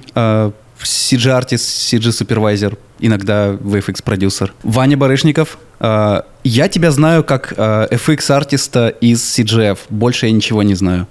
CG-артист, 0.85 1.93
CG-супервайзер, 1.93 2.77
иногда 2.99 3.49
VFX-продюсер. 3.49 4.55
Ваня 4.63 4.97
Барышников, 4.97 5.59
Uh, 5.81 6.25
я 6.43 6.69
тебя 6.69 6.91
знаю 6.91 7.23
как 7.23 7.53
uh, 7.53 7.89
FX-артиста 7.91 8.89
из 8.89 9.21
CGF. 9.21 9.79
Больше 9.91 10.27
я 10.27 10.33
ничего 10.33 10.63
не 10.65 10.75
знаю. 10.75 11.07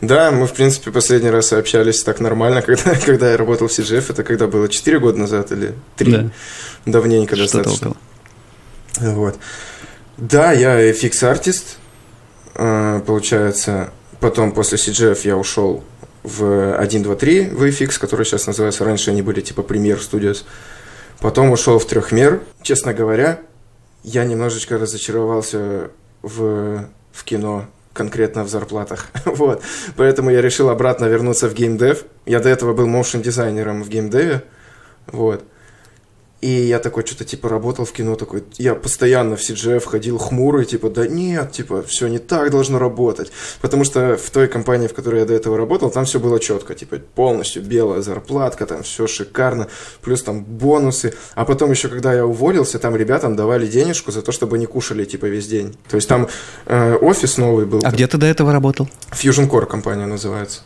Да, 0.00 0.30
мы, 0.30 0.46
в 0.46 0.54
принципе, 0.54 0.90
последний 0.90 1.28
раз 1.28 1.52
общались 1.52 2.02
так 2.02 2.20
нормально, 2.20 2.62
когда, 2.66 2.94
когда 2.94 3.30
я 3.30 3.36
работал 3.36 3.68
в 3.68 3.70
CGF. 3.70 4.06
Это 4.10 4.24
когда 4.24 4.46
было 4.46 4.68
4 4.68 4.98
года 4.98 5.18
назад 5.18 5.52
или 5.52 5.74
3. 5.96 6.12
Да. 6.12 6.30
Давненько 6.86 7.36
Что 7.36 7.44
достаточно. 7.44 7.88
Около. 7.88 9.14
Вот. 9.14 9.38
Да, 10.16 10.52
я 10.52 10.90
FX-артист. 10.90 11.76
Uh, 12.54 13.00
получается, 13.00 13.90
потом 14.20 14.52
после 14.52 14.78
CGF 14.78 15.20
я 15.24 15.36
ушел 15.36 15.84
в 16.28 16.76
1, 16.76 17.02
2, 17.02 17.14
3 17.14 17.44
VFX, 17.46 17.98
который 17.98 18.26
сейчас 18.26 18.46
называется, 18.46 18.84
раньше 18.84 19.10
они 19.10 19.22
были 19.22 19.40
типа 19.40 19.60
Premiere 19.60 19.98
Studios. 19.98 20.44
Потом 21.20 21.50
ушел 21.50 21.78
в 21.78 21.86
трехмер. 21.86 22.40
Честно 22.62 22.94
говоря, 22.94 23.40
я 24.04 24.24
немножечко 24.24 24.78
разочаровался 24.78 25.90
в, 26.22 26.88
в 27.12 27.24
кино, 27.24 27.66
конкретно 27.92 28.44
в 28.44 28.48
зарплатах. 28.48 29.08
вот. 29.24 29.62
Поэтому 29.96 30.30
я 30.30 30.40
решил 30.40 30.68
обратно 30.68 31.06
вернуться 31.06 31.48
в 31.48 31.54
геймдев. 31.54 32.04
Я 32.26 32.40
до 32.40 32.48
этого 32.48 32.74
был 32.74 32.86
моушен-дизайнером 32.86 33.82
в 33.82 33.88
геймдеве. 33.88 34.44
Вот. 35.06 35.44
И 36.40 36.48
я 36.48 36.78
такой 36.78 37.04
что-то 37.04 37.24
типа 37.24 37.48
работал 37.48 37.84
в 37.84 37.92
кино, 37.92 38.14
такой, 38.14 38.44
я 38.58 38.76
постоянно 38.76 39.36
в 39.36 39.40
CGF 39.40 39.84
ходил 39.84 40.18
хмурый, 40.18 40.66
типа, 40.66 40.88
да 40.88 41.08
нет, 41.08 41.50
типа, 41.50 41.82
все 41.82 42.06
не 42.06 42.18
так 42.18 42.52
должно 42.52 42.78
работать. 42.78 43.32
Потому 43.60 43.82
что 43.82 44.16
в 44.16 44.30
той 44.30 44.46
компании, 44.46 44.86
в 44.86 44.94
которой 44.94 45.20
я 45.20 45.26
до 45.26 45.34
этого 45.34 45.56
работал, 45.56 45.90
там 45.90 46.04
все 46.04 46.20
было 46.20 46.38
четко, 46.38 46.76
типа, 46.76 46.98
полностью 47.14 47.62
белая 47.62 48.02
зарплатка, 48.02 48.66
там 48.66 48.84
все 48.84 49.08
шикарно, 49.08 49.66
плюс 50.00 50.22
там 50.22 50.44
бонусы. 50.44 51.14
А 51.34 51.44
потом 51.44 51.72
еще, 51.72 51.88
когда 51.88 52.14
я 52.14 52.24
уволился, 52.24 52.78
там 52.78 52.94
ребятам 52.94 53.34
давали 53.34 53.66
денежку 53.66 54.12
за 54.12 54.22
то, 54.22 54.30
чтобы 54.30 54.56
они 54.56 54.66
кушали, 54.66 55.04
типа, 55.04 55.26
весь 55.26 55.48
день. 55.48 55.76
То 55.90 55.96
есть 55.96 56.08
там 56.08 56.28
э, 56.66 56.94
офис 56.94 57.36
новый 57.36 57.66
был. 57.66 57.80
А 57.82 57.90
где 57.90 58.06
ты 58.06 58.16
до 58.16 58.26
этого 58.26 58.52
работал? 58.52 58.88
Fusion 59.10 59.50
Core 59.50 59.66
компания 59.66 60.06
называется 60.06 60.60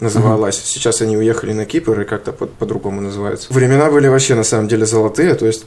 называлась. 0.00 0.56
Uh-huh. 0.56 0.66
Сейчас 0.66 1.00
они 1.00 1.16
уехали 1.16 1.52
на 1.52 1.64
Кипр 1.64 2.00
и 2.00 2.04
как-то 2.04 2.32
по- 2.32 2.46
по-другому 2.46 3.00
называются. 3.00 3.52
Времена 3.52 3.90
были 3.90 4.08
вообще 4.08 4.34
на 4.34 4.44
самом 4.44 4.68
деле 4.68 4.86
золотые, 4.86 5.34
то 5.34 5.46
есть 5.46 5.66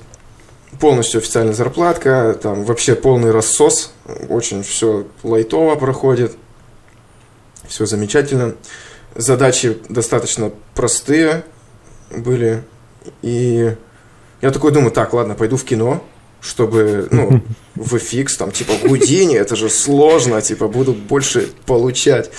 полностью 0.80 1.20
официальная 1.20 1.54
зарплатка, 1.54 2.38
там 2.42 2.64
вообще 2.64 2.96
полный 2.96 3.32
рассос, 3.32 3.94
очень 4.30 4.64
все 4.64 5.06
лайтово 5.24 5.76
проходит, 5.76 6.36
все 7.68 7.86
замечательно. 7.86 8.56
Задачи 9.16 9.78
достаточно 9.90 10.52
простые 10.74 11.44
были, 12.10 12.64
и 13.22 13.76
я 14.42 14.52
такой 14.52 14.72
думаю, 14.72 14.92
так, 14.92 15.14
ладно, 15.14 15.36
пойду 15.36 15.58
в 15.58 15.66
кино, 15.66 16.02
чтобы, 16.41 17.07
ну, 17.12 17.41
в 17.75 17.95
FX, 17.95 18.38
там, 18.38 18.51
типа, 18.51 18.74
Гудини, 18.83 19.36
это 19.36 19.55
же 19.55 19.69
сложно, 19.69 20.41
типа, 20.41 20.67
буду 20.67 20.93
больше 20.93 21.50
получать. 21.65 22.31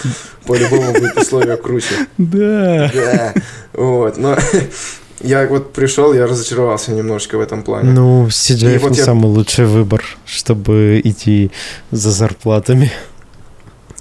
По-любому 0.46 0.92
будет 0.92 1.16
условия 1.16 1.56
круче. 1.56 1.94
Да. 2.18 2.90
Да. 2.92 3.34
Вот, 3.72 4.18
но 4.18 4.36
я 5.20 5.46
вот 5.46 5.72
пришел, 5.72 6.12
я 6.12 6.26
разочаровался 6.26 6.92
немножечко 6.92 7.38
в 7.38 7.40
этом 7.40 7.62
плане. 7.62 7.92
Ну, 7.92 8.26
CGI 8.26 8.78
вот 8.78 8.90
не 8.90 8.98
я... 8.98 9.04
самый 9.04 9.26
лучший 9.26 9.66
выбор, 9.66 10.04
чтобы 10.26 11.00
идти 11.02 11.50
за 11.90 12.10
зарплатами. 12.10 12.92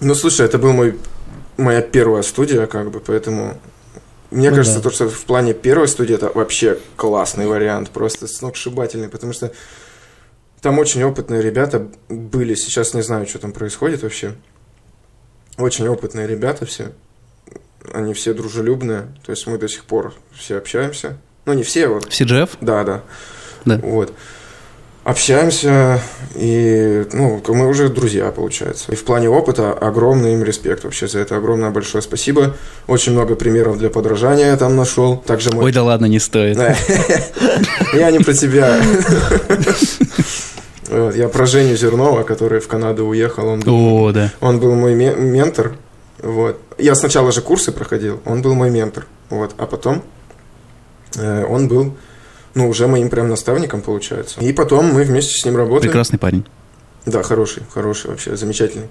Ну, 0.01 0.15
слушай, 0.15 0.45
это 0.45 0.57
был 0.57 0.73
мой 0.73 0.95
моя 1.57 1.81
первая 1.81 2.23
студия, 2.23 2.65
как 2.65 2.89
бы, 2.91 2.99
поэтому 2.99 3.57
мне 4.31 4.49
ну, 4.49 4.55
кажется, 4.55 4.79
да. 4.79 4.89
то, 4.89 4.95
что 4.95 5.09
в 5.09 5.25
плане 5.25 5.53
первой 5.53 5.87
студии 5.87 6.15
это 6.15 6.31
вообще 6.33 6.79
классный 6.95 7.47
вариант, 7.47 7.89
просто 7.89 8.27
сногсшибательный, 8.27 9.09
потому 9.09 9.33
что 9.33 9.51
там 10.61 10.79
очень 10.79 11.03
опытные 11.03 11.41
ребята 11.41 11.87
были. 12.07 12.55
Сейчас 12.55 12.93
не 12.93 13.01
знаю, 13.01 13.27
что 13.27 13.39
там 13.39 13.51
происходит 13.51 14.03
вообще. 14.03 14.35
Очень 15.57 15.87
опытные 15.87 16.27
ребята 16.27 16.65
все. 16.65 16.91
Они 17.93 18.13
все 18.13 18.33
дружелюбные. 18.33 19.07
То 19.25 19.31
есть 19.31 19.47
мы 19.47 19.57
до 19.57 19.67
сих 19.67 19.85
пор 19.85 20.13
все 20.33 20.57
общаемся. 20.57 21.17
Ну, 21.45 21.53
не 21.53 21.63
все. 21.63 21.87
Вот. 21.87 22.05
В 22.05 22.09
CGF? 22.09 22.51
Да, 22.61 22.83
да. 22.83 23.03
Да. 23.65 23.77
Вот 23.77 24.13
общаемся, 25.03 25.99
и 26.35 27.05
ну, 27.11 27.41
мы 27.47 27.67
уже 27.67 27.89
друзья, 27.89 28.31
получается. 28.31 28.91
И 28.91 28.95
в 28.95 29.03
плане 29.03 29.29
опыта 29.29 29.73
огромный 29.73 30.33
им 30.33 30.43
респект 30.43 30.83
вообще 30.83 31.07
за 31.07 31.19
это. 31.19 31.37
Огромное 31.37 31.71
большое 31.71 32.01
спасибо. 32.01 32.55
Очень 32.87 33.13
много 33.13 33.35
примеров 33.35 33.77
для 33.77 33.89
подражания 33.89 34.47
я 34.47 34.57
там 34.57 34.75
нашел. 34.75 35.17
Также 35.17 35.51
мой... 35.51 35.65
Ой, 35.65 35.71
да 35.71 35.83
ладно, 35.83 36.05
не 36.05 36.19
стоит. 36.19 36.57
Я 37.93 38.11
не 38.11 38.19
про 38.19 38.33
тебя. 38.33 38.79
Я 40.91 41.29
про 41.29 41.45
Женю 41.45 41.75
Зернова, 41.75 42.23
который 42.23 42.59
в 42.59 42.67
Канаду 42.67 43.05
уехал. 43.05 43.47
Он 43.47 43.59
был, 43.61 43.73
О, 43.73 44.11
да. 44.11 44.31
Он 44.41 44.59
был 44.59 44.75
мой 44.75 44.93
ментор. 44.93 45.77
Вот. 46.19 46.59
Я 46.77 46.95
сначала 46.95 47.31
же 47.31 47.41
курсы 47.41 47.71
проходил, 47.71 48.19
он 48.25 48.41
был 48.41 48.53
мой 48.53 48.69
ментор. 48.69 49.07
Вот. 49.29 49.53
А 49.57 49.65
потом 49.65 50.03
э, 51.17 51.45
он 51.45 51.67
был 51.67 51.95
ну, 52.53 52.67
уже 52.67 52.87
моим 52.87 53.09
прям 53.09 53.29
наставником 53.29 53.81
получается. 53.81 54.41
И 54.41 54.51
потом 54.53 54.93
мы 54.93 55.03
вместе 55.03 55.39
с 55.39 55.45
ним 55.45 55.57
работаем. 55.57 55.91
Прекрасный 55.91 56.19
парень. 56.19 56.45
Да, 57.05 57.23
хороший, 57.23 57.63
хороший 57.73 58.11
вообще, 58.11 58.35
замечательный. 58.35 58.87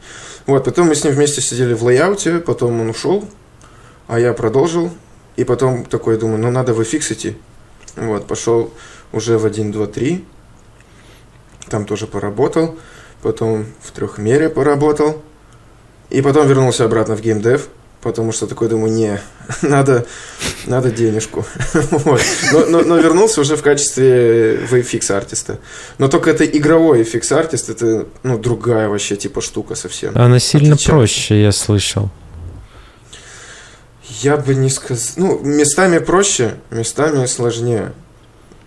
Вот, 0.47 0.65
потом 0.65 0.89
мы 0.89 0.95
с 0.95 1.05
ним 1.05 1.15
вместе 1.15 1.41
сидели 1.41 1.75
в 1.75 1.85
лейауте, 1.85 2.41
потом 2.41 2.81
он 2.81 2.91
ушел, 2.91 3.29
а 4.09 4.19
я 4.19 4.33
продолжил. 4.33 4.91
И 5.37 5.45
потом 5.45 5.85
такой 5.85 6.19
думаю, 6.19 6.39
ну 6.39 6.51
надо 6.51 6.75
в 6.75 6.81
FX 6.81 7.13
идти. 7.13 7.37
Вот, 7.97 8.27
пошел 8.27 8.73
уже 9.13 9.39
в 9.39 9.47
1, 9.47 9.71
2, 9.73 9.87
3. 9.87 10.25
Там 11.71 11.87
тоже 11.87 12.07
поработал. 12.07 12.79
Потом 13.23 13.67
в 13.81 13.91
трехмере 13.93 14.51
поработал. 14.51 15.23
И 16.11 16.21
потом 16.21 16.47
вернулся 16.47 16.85
обратно 16.85 17.17
в 17.17 17.23
геймдев 17.23 17.69
потому 18.01 18.33
что 18.33 18.47
такой 18.47 18.69
думаю, 18.69 18.93
не, 18.93 19.21
надо, 19.63 20.07
надо 20.67 20.91
денежку. 20.91 21.45
вот. 21.91 22.21
но, 22.53 22.67
но, 22.67 22.81
но 22.83 22.97
вернулся 22.99 23.41
уже 23.41 23.57
в 23.57 23.63
качестве 23.63 24.57
VFX 24.57 25.13
артиста. 25.13 25.59
Но 25.99 26.09
только 26.09 26.31
это 26.31 26.45
игровой 26.45 27.03
FX 27.03 27.33
артист, 27.35 27.71
это 27.71 28.07
ну, 28.23 28.39
другая 28.39 28.89
вообще 28.89 29.17
типа 29.17 29.41
штука 29.41 29.75
совсем. 29.75 30.17
Она 30.17 30.39
сильно 30.39 30.75
Отличается. 30.75 30.91
проще, 30.91 31.43
я 31.43 31.53
слышал. 31.53 32.11
Я 34.23 34.37
бы 34.37 34.55
не 34.55 34.71
сказал. 34.71 35.15
Ну, 35.17 35.39
местами 35.41 35.99
проще, 35.99 36.57
местами 36.71 37.25
сложнее. 37.27 37.93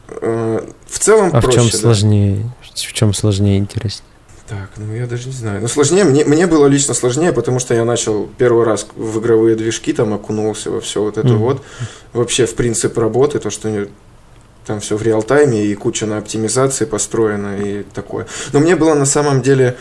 Э, 0.08 0.66
в 0.88 1.00
целом 1.00 1.32
а 1.34 1.42
проще. 1.42 1.60
в 1.60 1.62
чем 1.62 1.72
да. 1.72 1.78
сложнее? 1.78 2.54
В 2.74 2.94
чем 2.94 3.14
сложнее 3.14 3.58
интереснее? 3.58 4.08
Так, 4.48 4.72
ну 4.78 4.94
я 4.94 5.08
даже 5.08 5.28
не 5.28 5.34
знаю. 5.34 5.62
Ну, 5.62 5.68
сложнее, 5.68 6.04
мне, 6.04 6.26
мне 6.26 6.48
было 6.48 6.68
лично 6.68 6.94
сложнее, 6.94 7.32
потому 7.32 7.60
что 7.60 7.74
я 7.74 7.86
начал 7.86 8.28
первый 8.38 8.66
раз 8.66 8.86
в 8.96 9.20
игровые 9.20 9.56
движки, 9.56 9.94
там 9.94 10.14
окунулся 10.14 10.70
во 10.70 10.82
все 10.82 11.02
вот 11.02 11.18
это 11.18 11.30
mm-hmm. 11.30 11.38
вот. 11.38 11.64
Вообще 12.12 12.46
в 12.46 12.54
принцип 12.56 12.98
работы, 12.98 13.40
то, 13.40 13.50
что 13.50 13.88
там 14.66 14.80
все 14.80 14.98
в 14.98 15.02
реал-тайме 15.02 15.66
и 15.66 15.76
куча 15.76 16.06
на 16.06 16.18
оптимизации 16.18 16.86
построена 16.86 17.58
и 17.58 17.84
такое. 17.84 18.28
Но 18.52 18.60
мне 18.60 18.76
было 18.76 18.94
на 18.96 19.06
самом 19.06 19.42
деле 19.42 19.78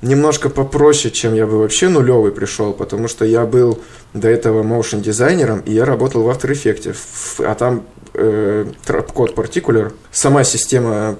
немножко 0.00 0.48
попроще, 0.48 1.12
чем 1.12 1.34
я 1.34 1.46
бы 1.46 1.58
вообще 1.58 1.88
нулевый 1.88 2.32
пришел, 2.32 2.72
потому 2.72 3.08
что 3.08 3.24
я 3.24 3.44
был 3.44 3.80
до 4.14 4.28
этого 4.28 4.62
моушен 4.62 5.02
дизайнером, 5.02 5.60
и 5.60 5.72
я 5.72 5.84
работал 5.84 6.22
в 6.22 6.28
After 6.28 6.50
Effects, 6.52 7.44
а 7.44 7.54
там 7.54 7.84
э, 8.14 8.66
код 9.12 9.34
Particular, 9.34 9.92
сама 10.12 10.44
система 10.44 11.16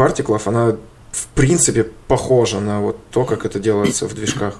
партиклов, 0.00 0.48
она 0.48 0.78
в 1.12 1.26
принципе 1.34 1.84
похоже 2.08 2.58
на 2.58 2.80
вот 2.80 2.96
то, 3.10 3.26
как 3.26 3.44
это 3.44 3.60
делается 3.60 4.08
в 4.08 4.14
движках. 4.14 4.54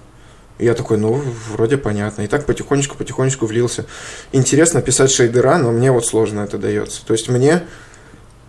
Я 0.58 0.74
такой, 0.74 0.98
ну, 0.98 1.18
вроде 1.48 1.78
понятно. 1.78 2.20
И 2.20 2.26
так 2.26 2.44
потихонечку-потихонечку 2.44 3.46
влился. 3.46 3.86
Интересно 4.32 4.82
писать 4.82 5.10
шейдера, 5.10 5.56
но 5.56 5.72
мне 5.72 5.92
вот 5.92 6.04
сложно 6.04 6.40
это 6.40 6.58
дается. 6.58 7.06
То 7.06 7.14
есть 7.14 7.30
мне, 7.30 7.62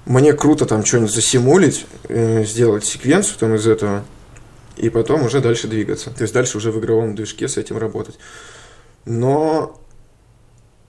мне 0.05 0.33
круто 0.33 0.65
там 0.65 0.83
что-нибудь 0.83 1.13
засимулить, 1.13 1.85
э, 2.09 2.43
сделать 2.43 2.83
секвенцию 2.83 3.37
там 3.39 3.55
из 3.55 3.65
этого, 3.65 4.03
и 4.75 4.89
потом 4.89 5.23
уже 5.23 5.39
дальше 5.39 5.69
двигаться. 5.69 6.09
То 6.09 6.23
есть 6.23 6.33
дальше 6.33 6.57
уже 6.57 6.73
в 6.73 6.79
игровом 6.81 7.15
движке 7.15 7.47
с 7.47 7.55
этим 7.55 7.77
работать. 7.77 8.19
Но 9.05 9.79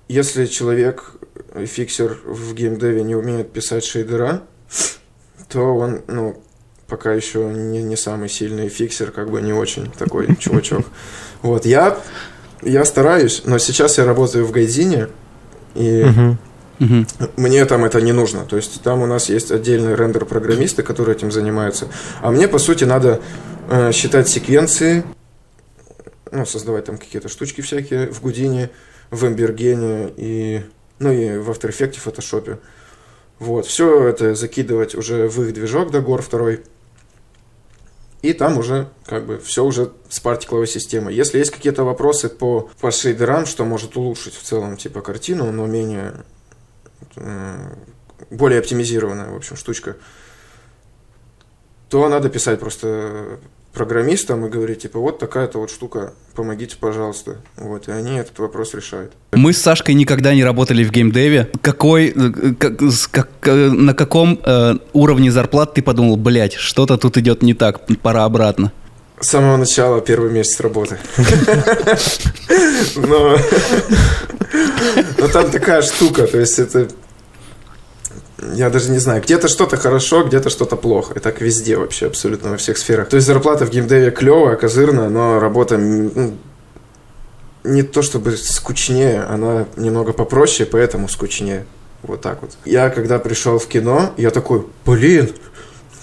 если 0.09 0.47
человек, 0.47 1.13
фиксер 1.55 2.19
в 2.25 2.55
геймдеве 2.55 3.05
не 3.05 3.15
умеет 3.15 3.53
писать 3.53 3.85
шейдера, 3.85 4.43
то 5.53 5.61
он, 5.77 6.03
ну, 6.09 6.43
пока 6.89 7.13
еще 7.13 7.45
не, 7.45 7.83
не 7.83 7.97
самый 7.97 8.29
сильный 8.29 8.69
фиксер, 8.69 9.11
как 9.11 9.31
бы 9.31 9.41
не 9.41 9.53
очень 9.53 9.91
такой 9.91 10.35
чувачок. 10.39 10.87
Вот, 11.43 11.67
я, 11.67 11.99
я 12.63 12.85
стараюсь, 12.85 13.43
но 13.45 13.59
сейчас 13.59 13.99
я 13.99 14.05
работаю 14.05 14.47
в 14.47 14.53
Гайдзине, 14.53 15.09
и 15.75 16.07
мне 17.37 17.65
там 17.65 17.85
это 17.85 18.01
не 18.01 18.13
нужно. 18.13 18.45
То 18.45 18.57
есть 18.57 18.83
там 18.83 19.03
у 19.03 19.07
нас 19.07 19.29
есть 19.29 19.53
отдельные 19.53 19.95
рендер-программисты, 19.95 20.83
которые 20.83 21.17
этим 21.17 21.31
занимаются. 21.31 21.89
А 22.21 22.31
мне, 22.31 22.49
по 22.49 22.59
сути, 22.59 22.85
надо 22.85 23.21
э, 23.71 23.93
считать 23.93 24.29
секвенции, 24.29 25.05
ну, 26.31 26.45
создавать 26.45 26.87
там 26.87 26.99
какие-то 26.99 27.29
штучки 27.29 27.61
всякие 27.61 28.11
в 28.11 28.21
Гудине, 28.21 28.71
в 29.11 29.25
Эмбергене 29.27 30.13
и, 30.17 30.63
ну, 30.99 31.13
и 31.13 31.39
в 31.39 31.51
After 31.51 31.71
Effects, 31.71 31.99
в 31.99 32.07
Photoshop. 32.07 32.59
Вот, 33.43 33.67
все 33.67 34.07
это 34.07 34.37
закидывать 34.37 34.95
уже 34.95 35.29
в 35.29 35.43
их 35.43 35.53
движок 35.53 35.91
до 35.91 36.01
гор 36.01 36.23
второй– 36.23 36.63
и 38.23 38.33
там 38.33 38.57
уже 38.57 38.89
как 39.05 39.27
бы 39.27 39.39
все 39.41 39.65
уже 39.65 39.93
с 40.09 40.21
партикловой 40.21 40.69
системой. 40.69 41.13
Если 41.13 41.39
есть 41.39 41.51
какие-то 41.51 41.83
вопросы 41.83 42.29
по, 42.29 42.71
по 42.81 42.93
шейдерам, 42.93 43.47
что 43.47 43.65
может 43.65 43.97
улучшить 43.97 44.35
в 44.35 44.43
целом 44.43 44.77
типа 44.77 45.01
картину, 45.01 45.51
но 45.51 45.67
менее 45.67 46.15
э, 47.17 47.75
более 48.31 48.61
оптимизированная, 48.61 49.31
в 49.31 49.37
общем, 49.37 49.57
штучка, 49.57 49.97
то 51.89 52.09
надо 52.09 52.31
писать 52.31 52.61
просто 52.61 53.41
программистам 53.73 54.45
и 54.47 54.49
говорить, 54.51 54.83
типа, 54.83 54.99
вот 54.99 55.19
такая-то 55.19 55.59
вот 55.59 55.71
штука, 55.71 56.13
помогите, 56.35 56.77
пожалуйста. 56.79 57.37
Вот, 57.57 57.89
и 57.89 57.93
они 57.93 58.17
этот 58.19 58.39
вопрос 58.39 58.75
решают. 58.75 59.13
Мы 59.33 59.53
с 59.53 59.59
Сашкой 59.59 59.95
никогда 59.95 60.35
не 60.35 60.45
работали 60.45 60.85
в 60.85 60.91
геймдеве. 60.91 61.51
Какой, 61.63 62.09
э, 62.15 62.55
как, 62.59 62.79
как, 63.11 63.29
э, 63.43 63.71
на 63.71 63.95
каком 63.95 64.39
э, 64.45 64.75
уровне 64.93 65.31
зарплат 65.31 65.75
ты 65.75 65.83
подумал, 65.83 66.17
блядь, 66.17 66.55
что-то 66.55 66.99
тут 66.99 67.17
идет 67.17 67.43
не 67.43 67.55
так, 67.55 67.81
пора 68.03 68.25
обратно? 68.25 68.73
С 69.21 69.29
самого 69.29 69.57
начала, 69.57 70.01
первый 70.01 70.33
месяц 70.33 70.61
работы. 70.61 70.99
Но 72.97 73.39
там 75.33 75.51
такая 75.51 75.83
штука, 75.83 76.27
то 76.27 76.39
есть 76.39 76.59
это 76.59 76.89
я 78.55 78.71
даже 78.71 78.91
не 78.91 78.99
знаю, 78.99 79.23
где-то 79.23 79.49
что-то 79.49 79.77
хорошо, 79.77 80.25
где-то 80.25 80.51
что-то 80.51 80.77
плохо. 80.77 81.15
И 81.15 81.19
так 81.19 81.41
везде 81.41 81.77
вообще, 81.77 82.07
абсолютно 82.07 82.51
во 82.51 82.57
всех 82.57 82.79
сферах. 82.79 83.09
То 83.09 83.17
есть 83.17 83.27
зарплата 83.27 83.67
в 83.67 83.71
геймдеве 83.71 84.11
клевая, 84.11 84.57
козырная, 84.57 85.09
но 85.09 85.41
работа 85.41 85.79
ну, 85.79 86.37
не 87.65 87.83
то 87.83 88.03
чтобы 88.03 88.37
скучнее, 88.37 89.23
она 89.23 89.67
немного 89.77 90.13
попроще, 90.13 90.69
поэтому 90.71 91.09
скучнее. 91.09 91.65
Вот 92.03 92.21
так 92.21 92.43
вот. 92.43 92.51
Я 92.65 92.91
когда 92.91 93.19
пришел 93.19 93.59
в 93.59 93.67
кино, 93.69 94.13
я 94.17 94.31
такой, 94.31 94.67
блин, 94.85 95.31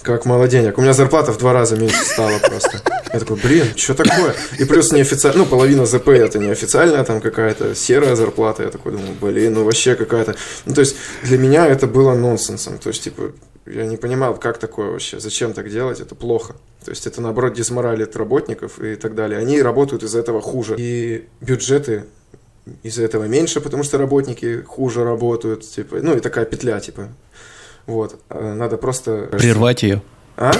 как 0.01 0.25
мало 0.25 0.47
денег. 0.47 0.77
У 0.77 0.81
меня 0.81 0.93
зарплата 0.93 1.33
в 1.33 1.37
два 1.37 1.53
раза 1.53 1.75
меньше 1.75 2.03
стала 2.05 2.39
просто. 2.39 2.81
Я 3.13 3.19
такой, 3.19 3.37
блин, 3.37 3.65
что 3.75 3.95
такое? 3.95 4.35
И 4.59 4.65
плюс 4.65 4.91
неофициально, 4.91 5.39
ну, 5.39 5.45
половина 5.45 5.85
ЗП 5.85 6.09
это 6.09 6.37
неофициальная 6.37 7.03
там 7.03 7.21
какая-то 7.21 7.75
серая 7.75 8.15
зарплата. 8.15 8.63
Я 8.63 8.69
такой 8.69 8.91
думаю, 8.91 9.13
блин, 9.19 9.53
ну 9.53 9.63
вообще 9.63 9.95
какая-то... 9.95 10.35
Ну, 10.65 10.73
то 10.73 10.81
есть 10.81 10.95
для 11.23 11.37
меня 11.37 11.65
это 11.65 11.87
было 11.87 12.13
нонсенсом. 12.13 12.77
То 12.77 12.89
есть, 12.89 13.03
типа, 13.03 13.31
я 13.65 13.85
не 13.85 13.97
понимал, 13.97 14.35
как 14.35 14.57
такое 14.57 14.91
вообще, 14.91 15.19
зачем 15.19 15.53
так 15.53 15.69
делать, 15.69 15.99
это 15.99 16.15
плохо. 16.15 16.55
То 16.83 16.91
есть 16.91 17.07
это, 17.07 17.21
наоборот, 17.21 17.53
дисморалит 17.53 18.15
работников 18.15 18.79
и 18.79 18.95
так 18.95 19.15
далее. 19.15 19.39
Они 19.39 19.61
работают 19.61 20.03
из-за 20.03 20.19
этого 20.19 20.41
хуже. 20.41 20.75
И 20.77 21.27
бюджеты 21.41 22.05
из-за 22.83 23.03
этого 23.03 23.25
меньше, 23.25 23.61
потому 23.61 23.83
что 23.83 23.97
работники 23.97 24.61
хуже 24.61 25.03
работают, 25.03 25.67
типа, 25.67 25.97
ну 26.01 26.15
и 26.15 26.19
такая 26.19 26.45
петля, 26.45 26.79
типа, 26.79 27.09
вот. 27.85 28.19
Э, 28.29 28.53
надо 28.53 28.77
просто... 28.77 29.29
Прервать 29.31 29.83
ее. 29.83 30.01
А? 30.37 30.51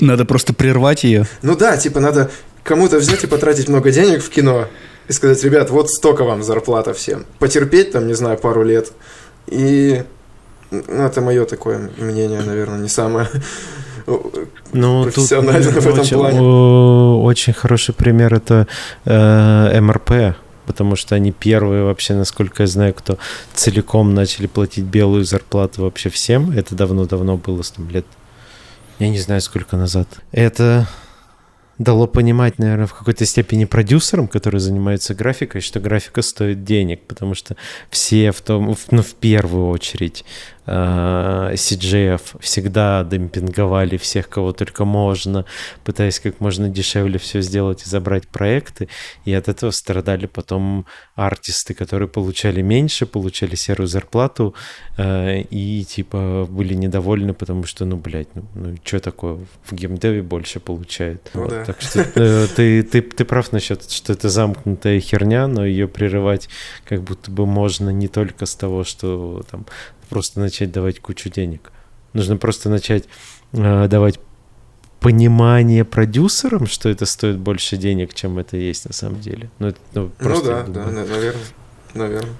Надо 0.00 0.24
просто 0.24 0.52
прервать 0.52 1.04
ее. 1.04 1.26
Ну 1.42 1.56
да, 1.56 1.76
типа 1.76 2.00
надо 2.00 2.30
кому-то 2.62 2.98
взять 2.98 3.24
и 3.24 3.26
потратить 3.26 3.68
много 3.68 3.90
денег 3.90 4.22
в 4.22 4.30
кино 4.30 4.68
и 5.08 5.12
сказать, 5.12 5.42
ребят, 5.44 5.70
вот 5.70 5.90
столько 5.90 6.24
вам 6.24 6.42
зарплата 6.42 6.94
всем. 6.94 7.26
Потерпеть 7.38 7.92
там, 7.92 8.06
не 8.06 8.14
знаю, 8.14 8.38
пару 8.38 8.62
лет. 8.62 8.92
И 9.46 10.02
ну, 10.70 11.04
это 11.04 11.20
мое 11.20 11.44
такое 11.44 11.90
мнение, 11.98 12.40
наверное, 12.42 12.78
не 12.78 12.88
самое 12.88 13.28
ну, 14.72 15.04
профессиональное 15.04 15.70
в 15.70 15.86
этом 15.86 16.00
очень, 16.00 16.16
плане. 16.16 16.40
Очень 16.40 17.52
хороший 17.52 17.94
пример 17.94 18.34
это 18.34 18.66
э, 19.04 19.80
МРП 19.80 20.36
потому 20.66 20.96
что 20.96 21.14
они 21.14 21.30
первые 21.30 21.84
вообще, 21.84 22.14
насколько 22.14 22.62
я 22.62 22.66
знаю, 22.66 22.94
кто 22.94 23.18
целиком 23.52 24.14
начали 24.14 24.46
платить 24.46 24.84
белую 24.84 25.24
зарплату 25.24 25.82
вообще 25.82 26.08
всем. 26.08 26.50
Это 26.52 26.74
давно-давно 26.74 27.36
было, 27.36 27.62
там 27.62 27.90
лет, 27.90 28.06
я 28.98 29.08
не 29.08 29.18
знаю, 29.18 29.40
сколько 29.40 29.76
назад. 29.76 30.08
Это 30.32 30.86
дало 31.78 32.06
понимать, 32.06 32.58
наверное, 32.58 32.86
в 32.86 32.94
какой-то 32.94 33.26
степени 33.26 33.64
продюсерам, 33.64 34.28
которые 34.28 34.60
занимаются 34.60 35.14
графикой, 35.14 35.60
что 35.60 35.80
графика 35.80 36.22
стоит 36.22 36.64
денег, 36.64 37.02
потому 37.06 37.34
что 37.34 37.56
все 37.90 38.30
в 38.30 38.40
том, 38.40 38.76
ну, 38.90 39.02
в 39.02 39.14
первую 39.14 39.68
очередь 39.68 40.24
CGF 40.66 42.20
э, 42.34 42.38
всегда 42.40 43.04
демпинговали 43.04 43.96
всех, 43.96 44.28
кого 44.28 44.52
только 44.52 44.84
можно, 44.84 45.44
пытаясь 45.84 46.20
как 46.20 46.40
можно 46.40 46.68
дешевле 46.68 47.18
все 47.18 47.42
сделать 47.42 47.82
и 47.86 47.90
забрать 47.90 48.26
проекты, 48.28 48.88
и 49.24 49.34
от 49.34 49.48
этого 49.48 49.70
страдали 49.72 50.26
потом 50.26 50.86
артисты, 51.16 51.74
которые 51.74 52.08
получали 52.08 52.62
меньше, 52.62 53.06
получали 53.06 53.56
серую 53.56 53.88
зарплату 53.88 54.54
э, 54.96 55.42
и 55.42 55.84
типа 55.84 56.46
были 56.48 56.74
недовольны, 56.74 57.34
потому 57.34 57.64
что, 57.64 57.84
ну, 57.84 57.96
блядь, 57.96 58.34
ну, 58.34 58.44
ну 58.54 58.76
что 58.82 59.00
такое, 59.00 59.38
в 59.64 59.72
геймдеве 59.72 60.22
больше 60.22 60.60
получают. 60.60 61.30
Ну, 61.34 61.42
вот, 61.42 61.50
да. 61.50 61.64
Так 61.64 61.82
что 61.82 62.00
э, 62.00 62.46
ты, 62.56 62.82
ты, 62.82 63.02
ты 63.02 63.24
прав 63.24 63.52
насчет, 63.52 63.90
что 63.90 64.14
это 64.14 64.30
замкнутая 64.30 64.98
херня, 65.00 65.46
но 65.46 65.66
ее 65.66 65.88
прерывать 65.88 66.48
как 66.86 67.02
будто 67.02 67.30
бы 67.30 67.44
можно 67.44 67.90
не 67.90 68.08
только 68.08 68.46
с 68.46 68.54
того, 68.54 68.84
что 68.84 69.44
там 69.50 69.66
просто 70.08 70.40
начать 70.40 70.72
давать 70.72 71.00
кучу 71.00 71.28
денег. 71.28 71.72
Нужно 72.12 72.36
просто 72.36 72.68
начать 72.68 73.04
э, 73.52 73.88
давать 73.88 74.20
понимание 75.00 75.84
продюсерам, 75.84 76.66
что 76.66 76.88
это 76.88 77.04
стоит 77.04 77.38
больше 77.38 77.76
денег, 77.76 78.14
чем 78.14 78.38
это 78.38 78.56
есть 78.56 78.86
на 78.86 78.94
самом 78.94 79.20
деле. 79.20 79.50
Ну, 79.58 79.68
это, 79.68 79.78
ну, 79.92 80.10
ну 80.18 80.42
да, 80.42 80.62
да, 80.62 80.86
наверное, 80.86 81.34
наверное. 81.92 82.34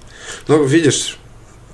Ну, 0.49 0.65
видишь, 0.65 1.19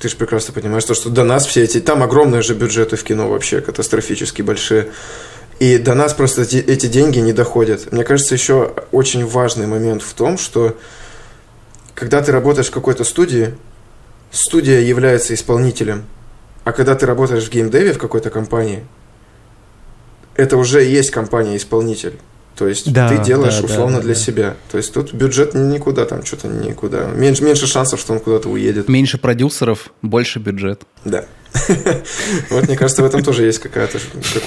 ты 0.00 0.08
же 0.08 0.16
прекрасно 0.16 0.52
понимаешь, 0.52 0.84
то, 0.84 0.94
что 0.94 1.10
до 1.10 1.24
нас 1.24 1.46
все 1.46 1.62
эти... 1.62 1.80
Там 1.80 2.02
огромные 2.02 2.42
же 2.42 2.54
бюджеты 2.54 2.96
в 2.96 3.04
кино 3.04 3.28
вообще, 3.28 3.60
катастрофически 3.60 4.42
большие. 4.42 4.90
И 5.60 5.76
до 5.76 5.94
нас 5.94 6.14
просто 6.14 6.42
эти 6.42 6.86
деньги 6.86 7.18
не 7.18 7.34
доходят. 7.34 7.92
Мне 7.92 8.02
кажется, 8.02 8.34
еще 8.34 8.74
очень 8.92 9.26
важный 9.26 9.66
момент 9.66 10.02
в 10.02 10.14
том, 10.14 10.38
что 10.38 10.76
когда 11.94 12.22
ты 12.22 12.32
работаешь 12.32 12.68
в 12.68 12.72
какой-то 12.72 13.04
студии, 13.04 13.54
студия 14.30 14.80
является 14.80 15.34
исполнителем. 15.34 16.04
А 16.64 16.72
когда 16.72 16.94
ты 16.94 17.06
работаешь 17.06 17.44
в 17.44 17.50
геймдеве 17.50 17.92
в 17.92 17.98
какой-то 17.98 18.30
компании, 18.30 18.84
это 20.36 20.56
уже 20.56 20.82
есть 20.82 21.10
компания-исполнитель. 21.10 22.18
То 22.56 22.68
есть 22.68 22.92
да, 22.92 23.08
ты 23.08 23.24
делаешь 23.24 23.58
да, 23.58 23.64
условно 23.64 23.96
да, 23.96 24.02
для 24.02 24.14
да. 24.14 24.20
себя. 24.20 24.56
То 24.70 24.76
есть 24.76 24.92
тут 24.92 25.14
бюджет 25.14 25.54
никуда, 25.54 26.04
там 26.04 26.24
что-то 26.24 26.48
никуда. 26.48 27.06
Меньше, 27.06 27.42
меньше 27.42 27.66
шансов, 27.66 28.00
что 28.00 28.12
он 28.12 28.20
куда-то 28.20 28.50
уедет. 28.50 28.88
Меньше 28.88 29.16
продюсеров, 29.16 29.88
больше 30.02 30.38
бюджет. 30.38 30.82
Да. 31.04 31.24
Вот, 32.50 32.68
мне 32.68 32.76
кажется, 32.76 33.02
в 33.02 33.06
этом 33.06 33.22
тоже 33.22 33.44
есть 33.44 33.58
какая-то 33.58 33.98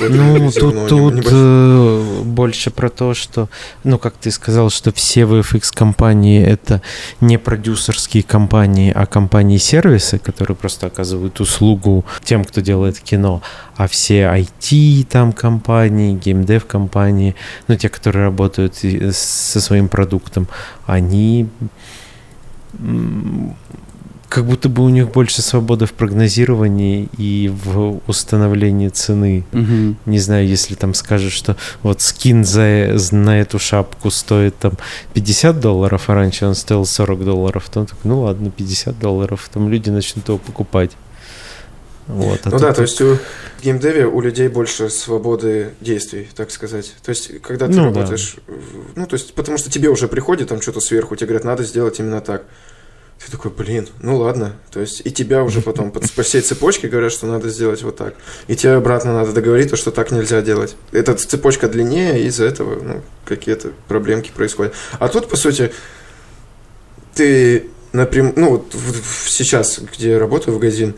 Ну, 0.10 0.52
тут, 0.52 0.88
тут 0.88 1.26
э, 1.30 2.22
больше 2.24 2.72
про 2.72 2.90
то, 2.90 3.14
что, 3.14 3.50
ну, 3.84 3.98
как 3.98 4.14
ты 4.16 4.32
сказал, 4.32 4.70
что 4.70 4.92
все 4.94 5.22
VFX-компании— 5.22 6.46
это 6.46 6.82
не 7.20 7.38
продюсерские 7.38 8.24
компании, 8.24 8.92
а 8.96 9.06
компании-сервисы, 9.06 10.18
которые 10.18 10.56
просто 10.56 10.88
оказывают 10.88 11.40
услугу 11.40 12.06
тем, 12.24 12.46
кто 12.46 12.62
делает 12.62 13.00
кино, 13.00 13.42
а 13.76 13.88
все 13.88 14.24
IT 14.24 15.06
там 15.06 15.34
компании, 15.34 16.16
геймдев 16.16 16.66
компании, 16.66 17.36
ну, 17.68 17.76
те, 17.76 17.90
которые 17.90 18.26
работают 18.26 18.76
со 18.76 19.62
своим 19.62 19.90
продуктом, 19.90 20.48
они 20.86 21.50
как 24.34 24.46
будто 24.46 24.68
бы 24.68 24.84
у 24.84 24.90
них 24.90 25.12
больше 25.12 25.44
свободы 25.44 25.86
в 25.86 25.94
прогнозировании 25.94 27.08
и 27.20 27.54
в 27.54 28.02
установлении 28.08 28.90
цены. 28.90 29.46
Угу. 29.54 29.96
Не 30.08 30.18
знаю, 30.20 30.48
если 30.48 30.74
там 30.74 30.96
скажут, 30.96 31.32
что 31.32 31.56
вот 31.84 32.02
скин 32.02 32.44
за, 32.44 32.98
на 33.12 33.40
эту 33.40 33.60
шапку 33.60 34.10
стоит 34.10 34.58
там 34.58 34.74
50 35.14 35.60
долларов, 35.60 36.10
а 36.10 36.16
раньше 36.16 36.48
он 36.48 36.56
стоил 36.56 36.84
40 36.84 37.24
долларов, 37.24 37.70
то 37.72 37.82
он 37.82 37.86
такой, 37.86 38.02
ну 38.06 38.22
ладно, 38.22 38.50
50 38.50 38.98
долларов, 38.98 39.48
там 39.54 39.70
люди 39.70 39.92
начнут 39.92 40.28
его 40.28 40.40
покупать. 40.40 40.90
Вот, 42.08 42.40
а 42.46 42.50
ну 42.50 42.58
да, 42.58 42.74
то 42.74 42.82
есть 42.82 43.00
у 43.02 43.20
геймдеве 43.62 44.08
у 44.08 44.20
людей 44.20 44.48
больше 44.48 44.90
свободы 44.90 45.76
действий, 45.80 46.28
так 46.36 46.50
сказать. 46.50 46.96
То 47.04 47.12
есть, 47.12 47.40
когда 47.44 47.68
ты 47.68 47.74
ну, 47.74 47.86
работаешь, 47.86 48.38
да. 48.48 48.54
ну, 48.96 49.06
то 49.06 49.14
есть, 49.14 49.36
потому 49.36 49.60
что 49.60 49.70
тебе 49.70 49.90
уже 49.90 50.08
приходит 50.08 50.50
там 50.50 50.60
что-то 50.60 50.82
сверху, 50.82 51.16
тебе 51.16 51.28
говорят, 51.28 51.46
надо 51.46 51.64
сделать 51.64 52.00
именно 52.00 52.20
так. 52.20 52.46
Ты 53.20 53.32
такой, 53.32 53.52
блин, 53.52 53.88
ну 54.02 54.18
ладно. 54.18 54.54
То 54.72 54.82
есть 54.82 55.02
и 55.06 55.12
тебя 55.12 55.44
уже 55.44 55.62
потом 55.62 55.92
по, 55.92 56.00
по 56.00 56.24
всей 56.24 56.42
цепочке 56.42 56.88
говорят, 56.88 57.12
что 57.12 57.26
надо 57.26 57.50
сделать 57.50 57.82
вот 57.84 57.96
так. 57.96 58.16
И 58.48 58.56
тебе 58.56 58.74
обратно 58.74 59.14
надо 59.14 59.32
договорить, 59.32 59.76
что 59.78 59.92
так 59.92 60.12
нельзя 60.12 60.42
делать. 60.42 60.76
Эта 60.92 61.16
цепочка 61.16 61.70
длиннее, 61.70 62.22
и 62.22 62.28
из-за 62.28 62.46
этого 62.46 62.82
ну, 62.82 63.02
какие-то 63.26 63.72
проблемки 63.88 64.32
происходят. 64.32 64.74
А 65.00 65.08
тут, 65.08 65.30
по 65.30 65.38
сути, 65.38 65.72
ты 67.14 67.70
напрямую, 67.94 68.34
ну 68.36 68.50
вот 68.50 68.76
сейчас, 69.26 69.80
где 69.80 70.12
я 70.12 70.20
работаю 70.20 70.56
в 70.56 70.60
Газин, 70.60 70.96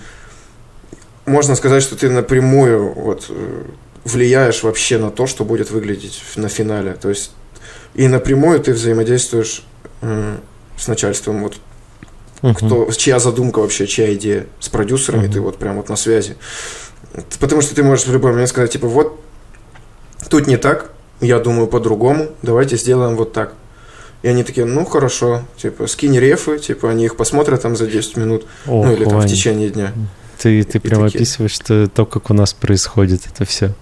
можно 1.25 1.55
сказать, 1.55 1.83
что 1.83 1.95
ты 1.95 2.09
напрямую 2.09 2.93
вот 2.93 3.25
э, 3.29 3.63
влияешь 4.03 4.63
вообще 4.63 4.97
на 4.97 5.11
то, 5.11 5.27
что 5.27 5.43
будет 5.43 5.71
выглядеть 5.71 6.21
на 6.35 6.49
финале. 6.49 6.93
То 6.93 7.09
есть 7.09 7.31
и 7.95 8.07
напрямую 8.07 8.59
ты 8.59 8.73
взаимодействуешь 8.73 9.63
с 10.77 10.87
начальством. 10.87 11.41
Вот 11.41 11.55
угу. 12.45 12.53
кто, 12.53 12.91
чья 12.91 13.19
задумка 13.19 13.59
вообще, 13.59 13.87
чья 13.87 14.13
идея. 14.13 14.45
С 14.59 14.69
продюсерами 14.69 15.25
угу. 15.25 15.33
ты 15.33 15.41
вот 15.41 15.57
прям 15.57 15.77
вот 15.77 15.89
на 15.89 15.95
связи. 15.95 16.35
Потому 17.39 17.61
что 17.61 17.75
ты 17.75 17.83
можешь 17.83 18.07
в 18.07 18.11
любой 18.11 18.31
момент 18.31 18.49
сказать, 18.49 18.71
типа, 18.71 18.87
вот, 18.87 19.19
тут 20.29 20.47
не 20.47 20.57
так, 20.57 20.91
я 21.21 21.39
думаю 21.39 21.67
по-другому, 21.67 22.29
давайте 22.41 22.77
сделаем 22.77 23.15
вот 23.15 23.33
так. 23.33 23.53
И 24.21 24.27
они 24.27 24.43
такие, 24.43 24.65
ну 24.65 24.85
хорошо, 24.85 25.43
типа, 25.57 25.87
скинь 25.87 26.17
рефы, 26.17 26.57
типа, 26.57 26.89
они 26.89 27.05
их 27.05 27.15
посмотрят 27.15 27.61
там 27.61 27.75
за 27.75 27.87
10 27.87 28.17
минут, 28.17 28.45
О, 28.65 28.83
ну 28.83 28.93
или 28.93 29.05
там 29.05 29.19
в 29.19 29.27
течение 29.27 29.69
дня. 29.69 29.93
Ты, 30.37 30.63
ты 30.63 30.79
прям 30.79 31.03
такие... 31.03 31.19
описываешь 31.19 31.57
то, 31.59 31.87
то, 31.87 32.05
как 32.05 32.29
у 32.29 32.33
нас 32.33 32.53
происходит 32.53 33.21
это 33.31 33.45
все. 33.45 33.73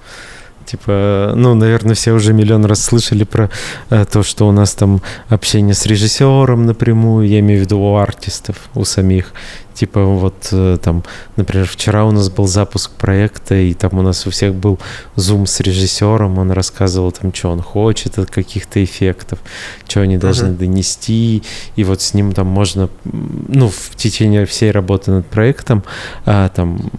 Типа, 0.65 1.33
ну, 1.35 1.55
наверное, 1.55 1.95
все 1.95 2.13
уже 2.13 2.33
миллион 2.33 2.65
раз 2.65 2.83
слышали 2.83 3.23
про 3.23 3.49
э, 3.89 4.05
то, 4.05 4.23
что 4.23 4.47
у 4.47 4.51
нас 4.51 4.73
там 4.73 5.01
общение 5.29 5.73
с 5.73 5.85
режиссером 5.85 6.65
напрямую, 6.65 7.27
я 7.27 7.39
имею 7.39 7.59
в 7.59 7.63
виду 7.63 7.79
у 7.79 7.95
артистов, 7.95 8.55
у 8.75 8.85
самих. 8.85 9.33
Типа 9.73 10.03
вот 10.03 10.49
э, 10.51 10.77
там, 10.81 11.03
например, 11.35 11.67
вчера 11.67 12.05
у 12.05 12.11
нас 12.11 12.29
был 12.29 12.47
запуск 12.47 12.91
проекта, 12.91 13.55
и 13.55 13.73
там 13.73 13.97
у 13.97 14.01
нас 14.01 14.27
у 14.27 14.29
всех 14.29 14.53
был 14.53 14.79
зум 15.15 15.47
с 15.47 15.59
режиссером, 15.59 16.37
он 16.37 16.51
рассказывал 16.51 17.11
там, 17.11 17.33
что 17.33 17.49
он 17.49 17.61
хочет 17.61 18.19
от 18.19 18.29
каких-то 18.29 18.83
эффектов, 18.83 19.39
что 19.87 20.01
они 20.01 20.17
должны 20.17 20.49
uh-huh. 20.49 20.57
донести, 20.57 21.43
и 21.75 21.83
вот 21.83 22.01
с 22.01 22.13
ним 22.13 22.33
там 22.33 22.47
можно, 22.47 22.89
ну, 23.03 23.69
в 23.69 23.95
течение 23.95 24.45
всей 24.45 24.69
работы 24.71 25.11
над 25.11 25.25
проектом, 25.25 25.83
а, 26.25 26.49
там 26.49 26.91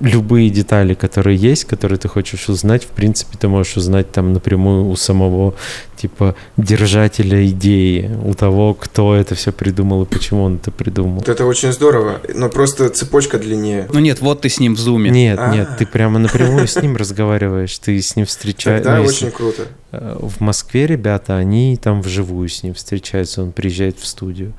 любые 0.00 0.50
детали, 0.50 0.94
которые 0.94 1.36
есть, 1.36 1.64
которые 1.64 1.98
ты 1.98 2.08
хочешь 2.08 2.48
узнать, 2.48 2.84
в 2.84 2.88
принципе, 2.88 3.38
ты 3.38 3.48
можешь 3.48 3.76
узнать 3.76 4.10
там 4.12 4.32
напрямую 4.32 4.88
у 4.88 4.96
самого, 4.96 5.54
типа, 5.96 6.34
держателя 6.56 7.46
идеи, 7.48 8.10
у 8.24 8.34
того, 8.34 8.74
кто 8.74 9.14
это 9.14 9.34
все 9.34 9.52
придумал 9.52 10.02
и 10.02 10.06
почему 10.06 10.44
он 10.44 10.56
это 10.56 10.70
придумал. 10.70 11.22
Это 11.26 11.46
очень 11.46 11.72
здорово, 11.72 12.20
но 12.34 12.48
просто 12.48 12.88
цепочка 12.90 13.38
длиннее. 13.38 13.88
Ну 13.92 14.00
нет, 14.00 14.20
вот 14.20 14.42
ты 14.42 14.48
с 14.48 14.60
ним 14.60 14.74
в 14.74 14.78
зуме. 14.78 15.10
Нет, 15.10 15.38
А-а-а. 15.38 15.54
нет, 15.54 15.68
ты 15.78 15.86
прямо 15.86 16.18
напрямую 16.18 16.66
с 16.66 16.76
ним 16.82 16.96
разговариваешь, 16.96 17.78
ты 17.78 18.00
с 18.00 18.16
ним 18.16 18.26
встречаешься. 18.26 18.84
Да, 18.84 19.00
очень 19.00 19.30
круто. 19.30 19.66
Э, 19.92 20.16
в 20.20 20.40
Москве 20.40 20.86
ребята, 20.86 21.36
они 21.36 21.76
там 21.76 22.02
вживую 22.02 22.48
с 22.48 22.62
ним 22.62 22.74
встречаются, 22.74 23.42
он 23.42 23.52
приезжает 23.52 23.98
в 23.98 24.06
студию. 24.06 24.52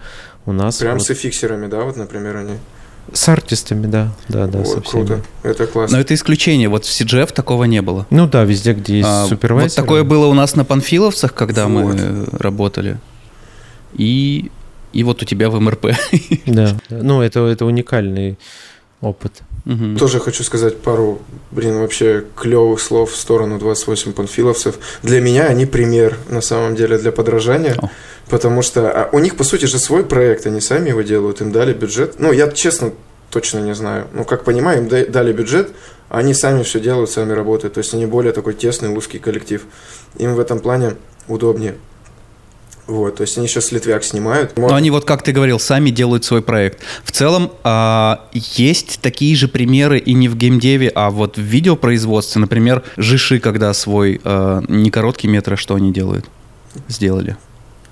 У 0.45 0.54
нас 0.54 0.78
Прям 0.78 0.97
вот... 0.97 1.06
с 1.06 1.12
эфиксерами, 1.12 1.67
да, 1.67 1.82
вот, 1.82 1.97
например, 1.97 2.38
они? 2.38 2.54
С 3.13 3.30
артистами, 3.30 3.88
да, 3.88 4.13
да, 4.28 4.48
да, 4.48 4.60
вот, 4.60 4.67
со 4.67 4.82
всеми. 4.82 5.06
Круто, 5.06 5.24
это 5.43 5.67
классно. 5.67 5.98
Но 5.98 6.02
это 6.02 6.13
исключение, 6.13 6.70
вот 6.70 6.86
в 6.86 6.89
CGF 6.89 7.34
такого 7.34 7.63
не 7.63 7.82
было. 7.82 8.06
Ну 8.10 8.28
да, 8.28 8.43
везде, 8.43 8.74
где 8.74 8.98
есть 8.98 9.10
а, 9.10 9.26
супервайзер. 9.28 9.70
Вот 9.70 9.86
такое 9.86 10.04
было 10.04 10.28
у 10.28 10.34
нас 10.34 10.56
на 10.56 10.65
Панфиловцах, 10.65 11.34
когда 11.34 11.67
вот. 11.67 11.96
мы 11.96 12.26
работали. 12.34 12.98
И, 13.93 14.52
и 14.93 15.04
вот 15.04 15.22
у 15.22 15.26
тебя 15.26 15.50
в 15.50 15.60
МРП. 15.60 15.88
Да, 16.46 16.76
ну 16.89 17.22
это, 17.22 17.46
это 17.48 17.65
уникальный 17.65 18.38
опыт. 19.02 19.41
Угу. 19.67 19.97
Тоже 19.99 20.21
хочу 20.21 20.43
сказать 20.43 20.77
пару, 20.77 21.21
блин, 21.51 21.80
вообще 21.80 22.23
клевых 22.38 22.80
слов 22.80 23.12
в 23.12 23.17
сторону 23.17 23.60
28 23.60 24.13
панфиловцев. 24.13 24.75
Для 25.03 25.19
меня 25.19 25.47
они 25.47 25.65
пример, 25.65 26.17
на 26.30 26.39
самом 26.39 26.75
деле, 26.75 26.97
для 26.97 27.12
подражания. 27.12 27.75
О. 27.77 27.89
Потому 28.30 28.62
что 28.62 28.89
а 28.89 29.10
у 29.12 29.19
них, 29.19 29.36
по 29.36 29.43
сути 29.43 29.65
же, 29.65 29.77
свой 29.77 30.06
проект, 30.06 30.45
они 30.47 30.62
сами 30.62 30.89
его 30.89 31.01
делают, 31.01 31.41
им 31.41 31.51
дали 31.51 31.73
бюджет. 31.73 32.15
Ну, 32.17 32.32
я 32.32 32.49
честно 32.49 32.93
точно 33.30 33.60
не 33.60 33.75
знаю. 33.75 34.08
Ну, 34.13 34.23
как 34.23 34.45
понимаю, 34.45 34.84
им 34.84 35.12
дали 35.12 35.34
бюджет, 35.34 35.71
они 36.08 36.34
сами 36.34 36.63
все 36.63 36.80
делают, 36.80 37.10
сами 37.10 37.34
работают. 37.34 37.73
То 37.73 37.80
есть 37.80 37.93
они 37.93 38.06
более 38.06 38.32
такой 38.32 38.53
тесный, 38.53 38.89
узкий 38.89 39.19
коллектив. 39.19 39.65
Им 40.17 40.36
в 40.36 40.39
этом 40.39 40.60
плане 40.60 40.95
удобнее. 41.27 41.75
Вот, 42.88 43.17
то 43.17 43.21
есть 43.21 43.38
они 43.38 43.47
сейчас 43.47 43.73
Литвяк 43.73 44.04
снимают. 44.04 44.58
Но 44.58 44.73
они 44.73 44.91
вот, 44.91 45.04
как 45.04 45.21
ты 45.21 45.34
говорил, 45.34 45.60
сами 45.60 45.89
делают 45.89 46.23
свой 46.23 46.41
проект. 46.41 46.80
В 47.04 47.12
целом, 47.12 47.52
а, 47.63 48.28
есть 48.34 49.00
такие 49.02 49.36
же 49.36 49.50
примеры 49.50 50.00
и 50.00 50.13
не 50.13 50.30
в 50.30 50.38
геймдеве, 50.38 50.89
а 50.95 51.12
вот 51.12 51.38
в 51.38 51.41
видеопроизводстве. 51.41 52.39
Например, 52.39 52.84
Жиши, 52.95 53.39
когда 53.39 53.73
свой 53.73 54.21
а, 54.23 54.63
не 54.69 54.89
короткий 54.89 55.28
метр, 55.28 55.54
а 55.54 55.58
что 55.58 55.76
они 55.76 55.91
делают? 55.91 56.26
Сделали. 56.88 57.36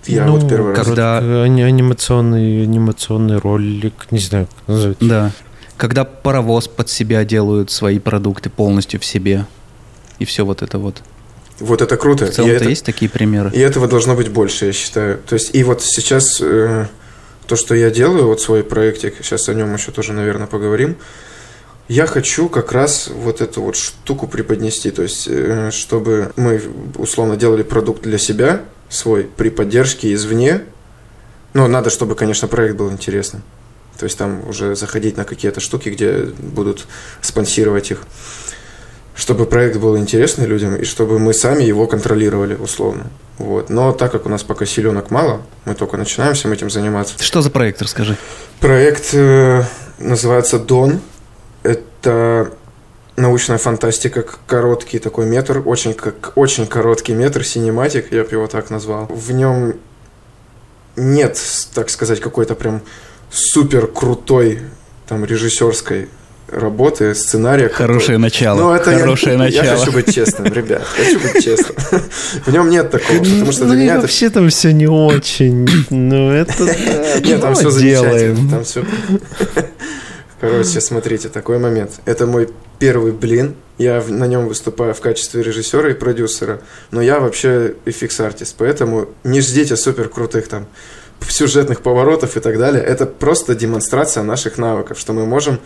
Я 0.06 0.26
ну, 0.26 0.38
вот 0.38 0.50
первый 0.50 0.74
раз. 0.74 0.86
Когда... 0.86 1.18
Анимационный, 1.18 2.64
анимационный 2.64 3.38
ролик, 3.38 3.94
не 4.12 4.20
знаю, 4.20 4.48
как 4.48 4.68
назвать. 4.68 4.98
Да. 5.02 5.32
Когда 5.78 6.06
паровоз 6.06 6.70
под 6.70 6.90
себя 6.90 7.26
делают 7.26 7.70
свои 7.70 8.00
продукты 8.00 8.50
полностью 8.50 9.00
в 9.02 9.06
себе. 9.06 9.46
И 10.20 10.26
все 10.26 10.46
вот 10.46 10.62
это 10.62 10.78
вот. 10.80 11.02
Вот 11.60 11.82
это 11.82 11.96
круто. 11.98 12.26
В 12.26 12.32
целом 12.32 12.52
это, 12.52 12.68
есть 12.68 12.86
такие 12.86 13.10
примеры. 13.10 13.52
И 13.54 13.60
этого 13.60 13.88
должно 13.88 14.16
быть 14.16 14.30
больше, 14.30 14.66
я 14.66 14.74
считаю. 14.74 15.20
То 15.20 15.36
есть, 15.36 15.56
и 15.56 15.64
вот 15.64 15.82
сейчас 15.82 16.42
э, 16.42 16.88
то, 17.48 17.56
что 17.56 17.76
я 17.76 17.90
делаю, 17.90 18.28
вот 18.28 18.42
свой 18.42 18.64
проектик, 18.64 19.16
сейчас 19.22 19.48
о 19.48 19.54
нем 19.54 19.74
еще 19.74 19.92
тоже, 19.92 20.14
наверное, 20.14 20.48
поговорим. 20.48 20.98
Я 21.88 22.08
хочу 22.08 22.50
как 22.50 22.72
раз 22.72 23.10
вот 23.14 23.42
эту 23.42 23.62
вот 23.62 23.76
штуку 23.76 24.28
преподнести, 24.28 24.92
то 24.92 25.04
есть, 25.04 25.28
э, 25.30 25.70
чтобы 25.72 26.34
мы 26.36 26.62
условно 26.98 27.38
делали 27.38 27.64
продукт 27.64 28.02
для 28.02 28.18
себя, 28.18 28.62
свой, 28.90 29.24
при 29.24 29.50
поддержке 29.50 30.14
извне. 30.14 30.64
Но 31.54 31.68
надо, 31.68 31.90
чтобы, 31.90 32.16
конечно, 32.16 32.50
проект 32.50 32.76
был 32.76 32.92
интересным. 32.92 33.44
То 33.98 34.04
есть 34.04 34.18
там 34.18 34.48
уже 34.50 34.76
заходить 34.76 35.16
на 35.16 35.24
какие-то 35.24 35.62
штуки, 35.62 35.88
где 35.88 36.24
будут 36.38 36.86
спонсировать 37.22 37.92
их. 37.92 38.02
Чтобы 39.16 39.46
проект 39.46 39.78
был 39.78 39.98
интересный 39.98 40.46
людям 40.46 40.76
и 40.76 40.84
чтобы 40.84 41.20
мы 41.20 41.34
сами 41.34 41.64
его 41.64 41.88
контролировали 41.88 42.56
условно. 42.56 43.08
Вот. 43.38 43.70
Но 43.70 43.92
так 43.92 44.12
как 44.12 44.26
у 44.26 44.30
нас 44.30 44.44
пока 44.44 44.66
силенок 44.66 45.10
мало, 45.12 45.42
мы 45.66 45.74
только 45.74 45.98
начинаем 45.98 46.34
всем 46.34 46.52
этим 46.52 46.70
заниматься. 46.70 47.22
Что 47.22 47.42
за 47.42 47.50
проект, 47.50 47.82
расскажи? 47.82 48.18
Проект 48.60 49.14
э, 49.14 49.64
называется 50.00 50.60
«Дон». 50.60 51.00
Это 51.64 52.52
научная 53.16 53.58
фантастика, 53.58 54.26
короткий 54.48 55.00
такой 55.00 55.26
метр, 55.26 55.62
очень, 55.66 55.94
как, 55.94 56.34
очень 56.36 56.68
короткий 56.68 57.14
метр, 57.14 57.44
синематик, 57.44 58.12
я 58.12 58.24
бы 58.24 58.30
его 58.32 58.48
так 58.48 58.70
назвал. 58.70 59.06
В 59.08 59.32
нем 59.32 59.76
нет, 60.96 61.40
так 61.74 61.90
сказать, 61.90 62.20
какой-то 62.20 62.56
прям 62.56 62.82
супер 63.32 63.88
крутой 63.88 64.62
там 65.08 65.26
режиссерской 65.26 66.10
работы, 66.48 67.16
сценария. 67.16 67.70
Хорошее 67.70 68.18
который... 68.18 68.18
начало. 68.18 68.60
Ну, 68.60 68.72
это 68.74 68.98
Хорошее 68.98 69.34
я, 69.34 69.40
начало. 69.40 69.66
Я 69.66 69.78
хочу 69.78 69.92
быть 69.92 70.14
честным, 70.14 70.54
ребят. 70.54 70.84
Хочу 70.84 71.20
быть 71.20 71.44
честным. 71.44 72.02
В 72.46 72.52
нем 72.52 72.70
нет 72.70 72.92
такого, 72.92 73.20
потому 73.20 73.52
что 73.52 73.66
для 73.66 73.74
ну, 73.74 73.82
меня 73.82 73.94
это... 73.94 74.02
вообще 74.02 74.30
там 74.30 74.50
все 74.50 74.74
не 74.74 74.88
очень. 74.88 75.68
Ну, 75.90 76.32
это... 76.32 76.64
Нет, 77.24 77.42
там 77.42 77.56
все 77.56 77.70
замечательно. 77.70 78.50
Там 78.50 78.64
все... 78.64 78.86
Короче, 80.40 80.82
смотрите, 80.82 81.30
такой 81.30 81.60
момент. 81.60 81.92
Это 82.06 82.28
мой 82.28 82.50
первый 82.78 83.12
блин. 83.12 83.56
Я 83.78 84.04
на 84.08 84.26
нем 84.26 84.48
выступаю 84.48 84.94
в 84.94 85.02
качестве 85.02 85.42
режиссера 85.42 85.90
и 85.90 85.94
продюсера. 85.94 86.62
Но 86.92 87.02
я 87.02 87.20
вообще 87.20 87.76
FX-артист, 87.86 88.56
поэтому 88.58 89.10
не 89.24 89.42
ждите 89.42 89.76
супер 89.76 90.08
крутых 90.10 90.48
там 90.48 90.68
сюжетных 91.28 91.82
поворотов 91.82 92.38
и 92.38 92.40
так 92.40 92.58
далее. 92.58 92.84
Это 92.84 93.06
просто 93.06 93.56
демонстрация 93.56 94.24
наших 94.24 94.58
навыков, 94.58 95.00
что 95.00 95.14
мы 95.14 95.26
можем 95.26 95.60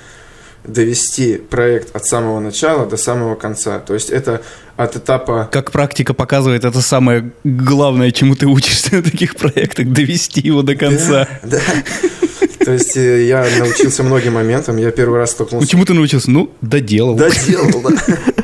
довести 0.64 1.38
проект 1.38 1.96
от 1.96 2.06
самого 2.06 2.40
начала 2.40 2.86
до 2.86 2.98
самого 2.98 3.36
конца. 3.36 3.80
То 3.80 3.94
есть 3.94 4.10
это 4.10 4.42
от 4.78 4.96
этапа... 4.96 5.50
Как 5.52 5.72
практика 5.72 6.14
показывает, 6.14 6.64
это 6.64 6.82
самое 6.82 7.32
главное, 7.44 8.12
чему 8.12 8.36
ты 8.36 8.46
учишься 8.46 8.96
на 8.96 9.04
таких 9.04 9.36
проектах, 9.36 9.88
довести 9.88 10.42
его 10.42 10.62
до 10.62 10.76
конца. 10.76 11.28
Да, 11.44 11.60
да. 11.60 12.66
То 12.66 12.74
есть 12.74 12.96
э, 12.98 13.26
я 13.26 13.48
научился 13.58 14.04
многим 14.04 14.34
моментам. 14.34 14.78
Я 14.78 14.92
первый 14.92 15.20
раз 15.20 15.32
столкнулся... 15.32 15.66
Ну, 15.66 15.70
чему 15.72 15.86
ты 15.86 15.94
научился? 15.94 16.30
Ну, 16.30 16.52
доделал. 16.62 17.16
Доделал, 17.16 17.82
да. 17.82 18.18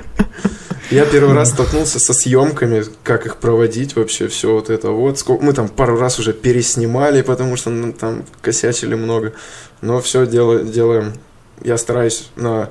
Я 0.91 1.05
первый 1.05 1.33
раз 1.33 1.49
столкнулся 1.49 1.99
со 1.99 2.13
съемками, 2.13 2.83
как 3.03 3.25
их 3.25 3.37
проводить 3.37 3.95
вообще, 3.95 4.27
все 4.27 4.53
вот 4.53 4.69
это 4.69 4.91
вот. 4.91 5.23
Мы 5.41 5.51
там 5.51 5.67
пару 5.67 5.97
раз 5.97 6.19
уже 6.19 6.31
переснимали, 6.31 7.21
потому 7.21 7.57
что 7.57 7.71
ну, 7.71 7.91
там 7.91 8.23
косячили 8.41 8.93
много. 8.93 9.33
Но 9.81 9.99
все 9.99 10.25
делаем 10.27 11.13
я 11.61 11.77
стараюсь 11.77 12.29
на, 12.35 12.69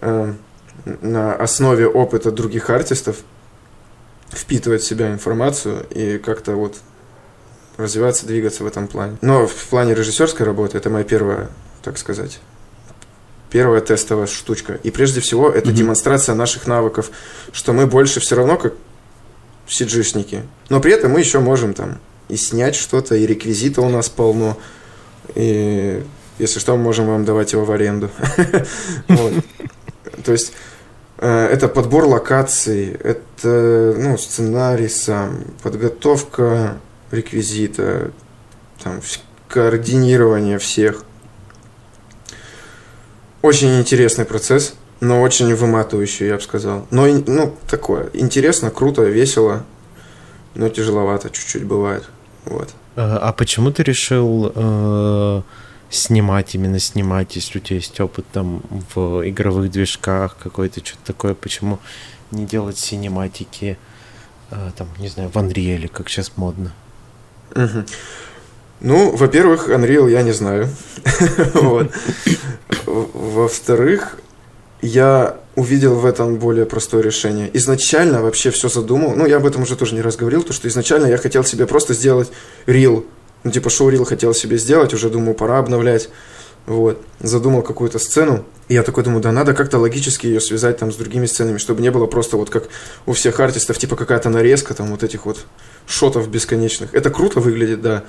э, 0.00 0.32
на 0.84 1.34
основе 1.34 1.86
опыта 1.86 2.30
других 2.30 2.70
артистов 2.70 3.18
впитывать 4.30 4.82
в 4.82 4.86
себя 4.86 5.12
информацию 5.12 5.86
и 5.90 6.18
как-то 6.18 6.56
вот 6.56 6.76
развиваться, 7.76 8.26
двигаться 8.26 8.64
в 8.64 8.66
этом 8.66 8.88
плане. 8.88 9.16
Но 9.20 9.46
в 9.46 9.66
плане 9.66 9.94
режиссерской 9.94 10.46
работы 10.46 10.78
это 10.78 10.90
моя 10.90 11.04
первая, 11.04 11.50
так 11.82 11.98
сказать, 11.98 12.40
первая 13.50 13.80
тестовая 13.80 14.26
штучка. 14.26 14.78
И 14.82 14.90
прежде 14.90 15.20
всего 15.20 15.50
это 15.50 15.70
mm-hmm. 15.70 15.74
демонстрация 15.74 16.34
наших 16.34 16.66
навыков, 16.66 17.10
что 17.52 17.72
мы 17.72 17.86
больше 17.86 18.20
все 18.20 18.36
равно 18.36 18.56
как 18.56 18.74
сиджишники. 19.66 20.42
Но 20.68 20.80
при 20.80 20.92
этом 20.92 21.12
мы 21.12 21.20
еще 21.20 21.40
можем 21.40 21.74
там 21.74 21.98
и 22.28 22.36
снять 22.36 22.74
что-то, 22.74 23.14
и 23.14 23.26
реквизита 23.26 23.82
у 23.82 23.88
нас 23.88 24.08
полно, 24.08 24.56
и 25.34 26.02
если 26.38 26.58
что, 26.60 26.76
мы 26.76 26.82
можем 26.82 27.06
вам 27.06 27.24
давать 27.24 27.52
его 27.52 27.64
в 27.64 27.72
аренду. 27.72 28.10
То 30.24 30.32
есть 30.32 30.52
э, 31.18 31.46
это 31.46 31.68
подбор 31.68 32.04
локаций, 32.04 32.90
это 32.90 33.94
ну, 33.98 34.18
сценарий 34.18 34.88
сам, 34.88 35.44
подготовка 35.62 36.78
реквизита, 37.10 38.10
там, 38.82 39.00
координирование 39.48 40.58
всех. 40.58 41.04
Очень 43.42 43.78
интересный 43.80 44.24
процесс, 44.24 44.74
но 45.00 45.20
очень 45.20 45.54
выматывающий, 45.54 46.28
я 46.28 46.36
бы 46.36 46.40
сказал. 46.40 46.86
Но, 46.90 47.06
ну, 47.06 47.56
такое, 47.68 48.08
интересно, 48.12 48.70
круто, 48.70 49.02
весело, 49.02 49.64
но 50.54 50.68
тяжеловато 50.68 51.30
чуть-чуть 51.30 51.64
бывает. 51.64 52.04
Вот. 52.44 52.70
А, 52.96 53.18
а 53.18 53.32
почему 53.32 53.72
ты 53.72 53.82
решил 53.82 54.52
э, 54.54 55.42
снимать, 55.92 56.54
именно 56.54 56.78
снимать, 56.78 57.36
если 57.36 57.58
у 57.58 57.60
тебя 57.60 57.76
есть 57.76 58.00
опыт 58.00 58.24
там 58.32 58.62
в 58.94 59.28
игровых 59.28 59.70
движках, 59.70 60.36
какой-то 60.42 60.84
что-то 60.84 61.04
такое, 61.04 61.34
почему 61.34 61.78
не 62.30 62.46
делать 62.46 62.78
синематики, 62.78 63.78
э, 64.50 64.70
там, 64.76 64.88
не 64.98 65.08
знаю, 65.08 65.28
в 65.28 65.36
Unreal, 65.36 65.88
как 65.88 66.08
сейчас 66.08 66.32
модно? 66.36 66.72
Угу. 67.54 67.84
Ну, 68.80 69.14
во-первых, 69.14 69.68
Unreal 69.68 70.10
я 70.10 70.22
не 70.22 70.32
знаю. 70.32 70.68
Во-вторых, 72.86 74.18
я 74.80 75.36
увидел 75.54 75.96
в 75.96 76.06
этом 76.06 76.36
более 76.36 76.64
простое 76.64 77.02
решение. 77.02 77.50
Изначально 77.52 78.22
вообще 78.22 78.50
все 78.50 78.68
задумал, 78.68 79.14
ну, 79.14 79.26
я 79.26 79.36
об 79.36 79.46
этом 79.46 79.62
уже 79.62 79.76
тоже 79.76 79.94
не 79.94 80.00
раз 80.00 80.16
говорил, 80.16 80.42
то, 80.42 80.54
что 80.54 80.68
изначально 80.68 81.06
я 81.06 81.18
хотел 81.18 81.44
себе 81.44 81.66
просто 81.66 81.92
сделать 81.92 82.32
рил 82.66 83.06
ну, 83.44 83.50
типа, 83.50 83.70
шоурил 83.70 84.04
хотел 84.04 84.34
себе 84.34 84.56
сделать, 84.58 84.94
уже 84.94 85.10
думаю, 85.10 85.34
пора 85.34 85.58
обновлять. 85.58 86.08
Вот. 86.66 87.00
Задумал 87.18 87.62
какую-то 87.62 87.98
сцену. 87.98 88.44
И 88.68 88.74
я 88.74 88.82
такой 88.82 89.02
думаю, 89.02 89.20
да 89.20 89.32
надо 89.32 89.52
как-то 89.52 89.78
логически 89.78 90.26
ее 90.26 90.40
связать 90.40 90.78
там 90.78 90.92
с 90.92 90.96
другими 90.96 91.26
сценами, 91.26 91.58
чтобы 91.58 91.82
не 91.82 91.90
было 91.90 92.06
просто 92.06 92.36
вот 92.36 92.50
как 92.50 92.68
у 93.04 93.12
всех 93.12 93.40
артистов, 93.40 93.78
типа 93.78 93.96
какая-то 93.96 94.30
нарезка 94.30 94.72
там 94.74 94.90
вот 94.90 95.02
этих 95.02 95.26
вот 95.26 95.44
шотов 95.86 96.28
бесконечных. 96.28 96.94
Это 96.94 97.10
круто 97.10 97.40
выглядит, 97.40 97.82
да. 97.82 98.04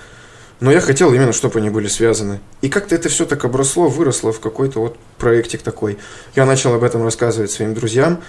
Но 0.59 0.71
я 0.71 0.79
хотел 0.79 1.13
именно, 1.13 1.33
чтобы 1.33 1.59
они 1.59 1.71
были 1.71 1.87
связаны. 1.87 2.39
И 2.61 2.69
как-то 2.69 2.93
это 2.93 3.09
все 3.09 3.25
так 3.25 3.43
обросло, 3.43 3.87
выросло 3.87 4.31
в 4.31 4.39
какой-то 4.39 4.79
вот 4.79 4.97
проектик 5.17 5.63
такой. 5.63 5.97
Я 6.35 6.45
начал 6.45 6.73
об 6.73 6.83
этом 6.83 7.03
рассказывать 7.03 7.51
своим 7.51 7.73
друзьям. 7.73 8.21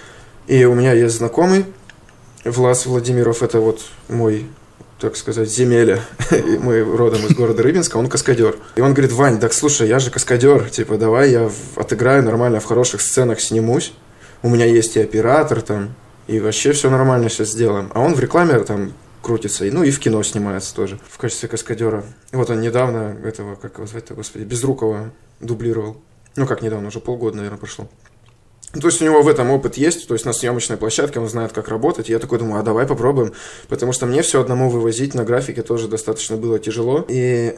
И 0.46 0.64
у 0.64 0.74
меня 0.74 0.92
есть 0.92 1.16
знакомый, 1.16 1.66
Влас 2.44 2.86
Владимиров, 2.86 3.42
это 3.42 3.60
вот 3.60 3.80
мой 4.08 4.46
так 5.00 5.16
сказать, 5.16 5.48
земеля. 5.48 6.00
Мы 6.60 6.82
родом 6.82 7.26
из 7.26 7.34
города 7.34 7.62
Рыбинска, 7.62 7.96
он 7.96 8.08
каскадер. 8.08 8.56
И 8.76 8.80
он 8.80 8.92
говорит, 8.92 9.12
Вань, 9.12 9.38
так 9.38 9.52
слушай, 9.52 9.88
я 9.88 9.98
же 9.98 10.10
каскадер, 10.10 10.70
типа, 10.70 10.96
давай 10.96 11.30
я 11.30 11.50
отыграю 11.76 12.22
нормально, 12.22 12.60
в 12.60 12.64
хороших 12.64 13.00
сценах 13.00 13.40
снимусь. 13.40 13.92
У 14.42 14.48
меня 14.48 14.66
есть 14.66 14.96
и 14.96 15.00
оператор 15.00 15.62
там, 15.62 15.94
и 16.26 16.38
вообще 16.40 16.72
все 16.72 16.90
нормально 16.90 17.28
сейчас 17.28 17.50
сделаем. 17.50 17.90
А 17.94 18.00
он 18.00 18.14
в 18.14 18.20
рекламе 18.20 18.58
там 18.60 18.92
крутится, 19.22 19.64
и, 19.64 19.70
ну 19.70 19.82
и 19.82 19.90
в 19.90 19.98
кино 19.98 20.22
снимается 20.22 20.74
тоже 20.74 20.98
в 21.08 21.18
качестве 21.18 21.48
каскадера. 21.48 22.04
И 22.32 22.36
вот 22.36 22.50
он 22.50 22.60
недавно 22.60 23.16
этого, 23.24 23.56
как 23.56 23.76
его 23.76 23.86
звать-то, 23.86 24.14
господи, 24.14 24.44
Безрукова 24.44 25.10
дублировал. 25.40 25.96
Ну 26.36 26.46
как 26.46 26.62
недавно, 26.62 26.88
уже 26.88 27.00
полгода, 27.00 27.36
наверное, 27.36 27.58
прошло. 27.58 27.88
То 28.80 28.88
есть 28.88 29.00
у 29.00 29.04
него 29.04 29.22
в 29.22 29.28
этом 29.28 29.50
опыт 29.50 29.76
есть, 29.76 30.08
то 30.08 30.14
есть 30.14 30.24
на 30.24 30.32
съемочной 30.32 30.76
площадке 30.76 31.20
он 31.20 31.28
знает, 31.28 31.52
как 31.52 31.68
работать. 31.68 32.08
Я 32.08 32.18
такой 32.18 32.38
думаю, 32.38 32.60
а 32.60 32.62
давай 32.62 32.86
попробуем, 32.86 33.32
потому 33.68 33.92
что 33.92 34.06
мне 34.06 34.22
все 34.22 34.40
одному 34.40 34.68
вывозить 34.68 35.14
на 35.14 35.24
графике 35.24 35.62
тоже 35.62 35.88
достаточно 35.88 36.36
было 36.36 36.58
тяжело. 36.58 37.04
И 37.08 37.56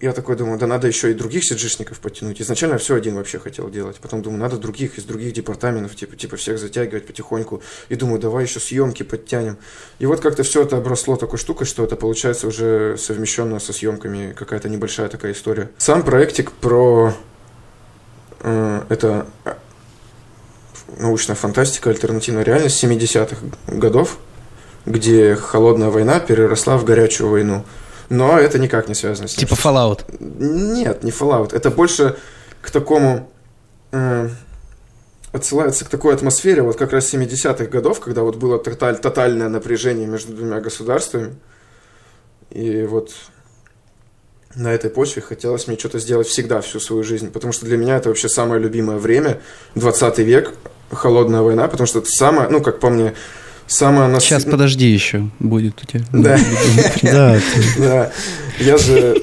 я 0.00 0.12
такой 0.12 0.36
думаю, 0.36 0.58
да 0.58 0.66
надо 0.66 0.86
еще 0.86 1.10
и 1.10 1.14
других 1.14 1.44
сиджишников 1.44 2.00
подтянуть. 2.00 2.40
Изначально 2.42 2.76
все 2.76 2.94
один 2.96 3.14
вообще 3.14 3.38
хотел 3.38 3.70
делать. 3.70 3.96
Потом 3.96 4.20
думаю, 4.20 4.40
надо 4.40 4.58
других 4.58 4.98
из 4.98 5.04
других 5.04 5.32
департаментов, 5.32 5.96
типа, 5.96 6.16
типа 6.16 6.36
всех 6.36 6.58
затягивать 6.58 7.06
потихоньку. 7.06 7.62
И 7.88 7.96
думаю, 7.96 8.20
давай 8.20 8.44
еще 8.44 8.60
съемки 8.60 9.02
подтянем. 9.04 9.56
И 9.98 10.04
вот 10.04 10.20
как-то 10.20 10.42
все 10.42 10.62
это 10.62 10.76
обросло 10.76 11.16
такой 11.16 11.38
штукой, 11.38 11.66
что 11.66 11.82
это 11.82 11.96
получается 11.96 12.46
уже 12.46 12.96
совмещенно 12.98 13.58
со 13.58 13.72
съемками 13.72 14.34
какая-то 14.36 14.68
небольшая 14.68 15.08
такая 15.08 15.32
история. 15.32 15.70
Сам 15.78 16.02
проектик 16.02 16.52
про 16.52 17.14
э, 18.40 18.82
это 18.90 19.26
научная 20.98 21.36
фантастика, 21.36 21.90
альтернативная 21.90 22.44
реальность 22.44 22.82
70-х 22.82 23.36
годов, 23.68 24.18
где 24.84 25.34
холодная 25.34 25.90
война 25.90 26.20
переросла 26.20 26.76
в 26.76 26.84
горячую 26.84 27.30
войну. 27.30 27.64
Но 28.08 28.38
это 28.38 28.58
никак 28.58 28.88
не 28.88 28.94
связано 28.94 29.28
с 29.28 29.34
тем. 29.34 29.48
Типа 29.48 29.58
Fallout? 29.58 30.04
Нет, 30.20 31.02
не 31.02 31.10
Fallout. 31.10 31.54
Это 31.54 31.70
больше 31.70 32.16
к 32.62 32.70
такому... 32.70 33.30
Э, 33.92 34.28
отсылается 35.32 35.84
к 35.84 35.88
такой 35.88 36.14
атмосфере 36.14 36.62
вот 36.62 36.76
как 36.76 36.92
раз 36.92 37.12
70-х 37.12 37.66
годов, 37.66 38.00
когда 38.00 38.22
вот 38.22 38.36
было 38.36 38.58
тоталь, 38.58 38.98
тотальное 38.98 39.48
напряжение 39.48 40.06
между 40.06 40.32
двумя 40.32 40.60
государствами. 40.60 41.36
И 42.50 42.84
вот 42.84 43.12
на 44.54 44.72
этой 44.72 44.88
почве 44.88 45.20
хотелось 45.20 45.66
мне 45.66 45.78
что-то 45.78 45.98
сделать 45.98 46.26
всегда, 46.26 46.60
всю 46.60 46.80
свою 46.80 47.02
жизнь, 47.02 47.30
потому 47.30 47.52
что 47.52 47.66
для 47.66 47.76
меня 47.76 47.96
это 47.96 48.08
вообще 48.08 48.28
самое 48.28 48.60
любимое 48.60 48.96
время, 48.96 49.40
20 49.74 50.18
век, 50.18 50.54
холодная 50.90 51.42
война, 51.42 51.68
потому 51.68 51.86
что 51.86 51.98
это 52.00 52.10
самое, 52.10 52.48
ну, 52.48 52.60
как 52.60 52.80
по 52.80 52.90
мне, 52.90 53.14
самое... 53.66 54.08
Нас... 54.08 54.22
Сейчас 54.22 54.44
подожди 54.44 54.86
еще, 54.86 55.28
будет 55.38 55.82
у 55.82 55.86
тебя. 55.86 56.04
Да. 56.12 56.38
Да. 57.02 57.40
Да. 57.78 58.12
Я 58.58 58.78
же 58.78 59.22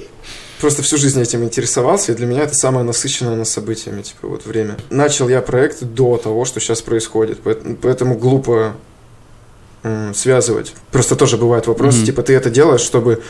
просто 0.60 0.82
всю 0.82 0.98
жизнь 0.98 1.22
этим 1.22 1.44
интересовался, 1.44 2.12
и 2.12 2.16
для 2.16 2.26
меня 2.26 2.44
это 2.44 2.56
самое 2.56 2.86
насыщенное 2.86 3.36
на 3.36 3.46
событиями, 3.46 4.02
типа, 4.02 4.28
вот 4.28 4.46
время. 4.46 4.78
Начал 4.90 5.28
я 5.30 5.42
проект 5.42 5.84
до 5.84 6.18
того, 6.18 6.46
что 6.46 6.60
сейчас 6.60 6.82
происходит, 6.82 7.40
поэтому 7.82 8.18
глупо 8.18 8.76
связывать. 10.14 10.74
Просто 10.92 11.16
тоже 11.16 11.38
бывают 11.38 11.68
вопросы, 11.68 12.00
mm-hmm. 12.00 12.06
типа, 12.06 12.24
ты 12.24 12.34
это 12.34 12.50
делаешь, 12.50 12.82
чтобы 12.82 13.22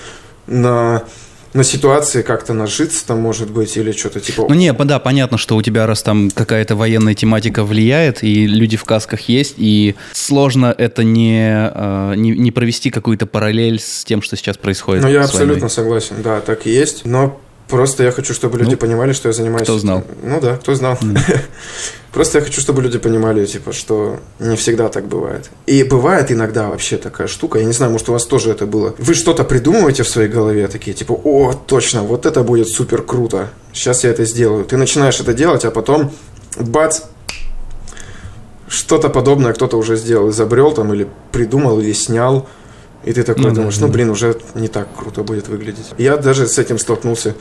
на 0.45 1.03
на 1.53 1.63
ситуации 1.63 2.21
как-то 2.21 2.53
нажиться 2.53 3.05
там, 3.05 3.19
может 3.19 3.49
быть, 3.49 3.77
или 3.77 3.91
что-то 3.91 4.19
типа... 4.19 4.45
Ну, 4.49 4.55
не, 4.55 4.73
да, 4.73 4.99
понятно, 4.99 5.37
что 5.37 5.55
у 5.55 5.61
тебя, 5.61 5.85
раз 5.85 6.01
там 6.01 6.31
какая-то 6.31 6.75
военная 6.75 7.13
тематика 7.13 7.63
влияет, 7.63 8.23
и 8.23 8.47
люди 8.47 8.75
в 8.77 8.83
касках 8.83 9.21
есть, 9.21 9.55
и 9.57 9.95
сложно 10.13 10.73
это 10.77 11.03
не, 11.03 11.43
а, 11.45 12.13
не, 12.13 12.31
не 12.31 12.51
провести 12.51 12.89
какую-то 12.89 13.25
параллель 13.25 13.79
с 13.79 14.03
тем, 14.03 14.21
что 14.21 14.35
сейчас 14.35 14.57
происходит. 14.57 15.03
Ну, 15.03 15.09
я 15.09 15.21
абсолютно 15.21 15.53
войной. 15.53 15.69
согласен, 15.69 16.15
да, 16.23 16.41
так 16.41 16.65
и 16.65 16.71
есть, 16.71 17.05
но 17.05 17.39
Просто 17.73 18.03
я 18.03 18.12
хочу, 18.12 18.36
чтобы 18.36 18.59
люди 18.59 18.73
ну, 18.73 18.77
понимали, 18.77 19.13
что 19.13 19.29
я 19.29 19.33
занимаюсь. 19.33 19.63
Кто 19.63 19.79
знал? 19.79 20.03
Ну 20.21 20.39
да, 20.39 20.57
кто 20.57 20.75
знал. 20.75 20.93
Mm. 20.93 21.17
Просто 22.13 22.38
я 22.38 22.45
хочу, 22.45 22.62
чтобы 22.62 22.83
люди 22.83 22.99
понимали, 22.99 23.43
типа, 23.47 23.73
что 23.73 24.19
не 24.38 24.55
всегда 24.57 24.89
так 24.89 25.07
бывает. 25.07 25.49
И 25.65 25.81
бывает 25.81 26.31
иногда 26.31 26.67
вообще 26.67 26.97
такая 26.97 27.27
штука. 27.27 27.57
Я 27.57 27.65
не 27.65 27.73
знаю, 27.73 27.91
может, 27.91 28.09
у 28.09 28.12
вас 28.12 28.27
тоже 28.27 28.51
это 28.51 28.67
было. 28.67 28.93
Вы 28.99 29.15
что-то 29.15 29.43
придумываете 29.43 30.03
в 30.03 30.07
своей 30.07 30.29
голове, 30.29 30.67
такие, 30.67 30.93
типа, 30.93 31.13
о, 31.23 31.53
точно, 31.53 32.03
вот 32.03 32.27
это 32.27 32.43
будет 32.43 32.67
супер 32.67 33.01
круто. 33.01 33.49
Сейчас 33.73 34.03
я 34.03 34.12
это 34.12 34.23
сделаю. 34.25 34.65
Ты 34.65 34.77
начинаешь 34.77 35.19
это 35.19 35.33
делать, 35.33 35.65
а 35.65 35.71
потом, 35.71 36.12
бац, 36.59 37.01
что-то 38.67 39.09
подобное 39.09 39.51
кто-то 39.53 39.77
уже 39.77 39.95
сделал, 39.95 40.29
изобрел 40.29 40.73
там, 40.73 40.93
или 40.93 41.07
придумал, 41.31 41.79
или 41.79 41.93
снял. 41.93 42.47
И 43.05 43.11
ты 43.11 43.23
такой 43.23 43.45
ну, 43.45 43.51
думаешь, 43.53 43.77
да, 43.77 43.87
ну 43.87 43.91
блин, 43.91 44.09
уже 44.09 44.37
не 44.55 44.67
так 44.67 44.87
круто 44.97 45.23
будет 45.23 45.47
выглядеть. 45.47 45.87
Я 45.97 46.17
даже 46.17 46.47
с 46.47 46.57
этим 46.57 46.77
столкнулся 46.77 47.35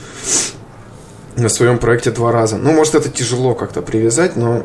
на 1.36 1.48
своем 1.48 1.78
проекте 1.78 2.10
два 2.10 2.32
раза. 2.32 2.56
Ну, 2.56 2.72
может, 2.72 2.94
это 2.94 3.08
тяжело 3.08 3.54
как-то 3.54 3.80
привязать, 3.80 4.36
но, 4.36 4.64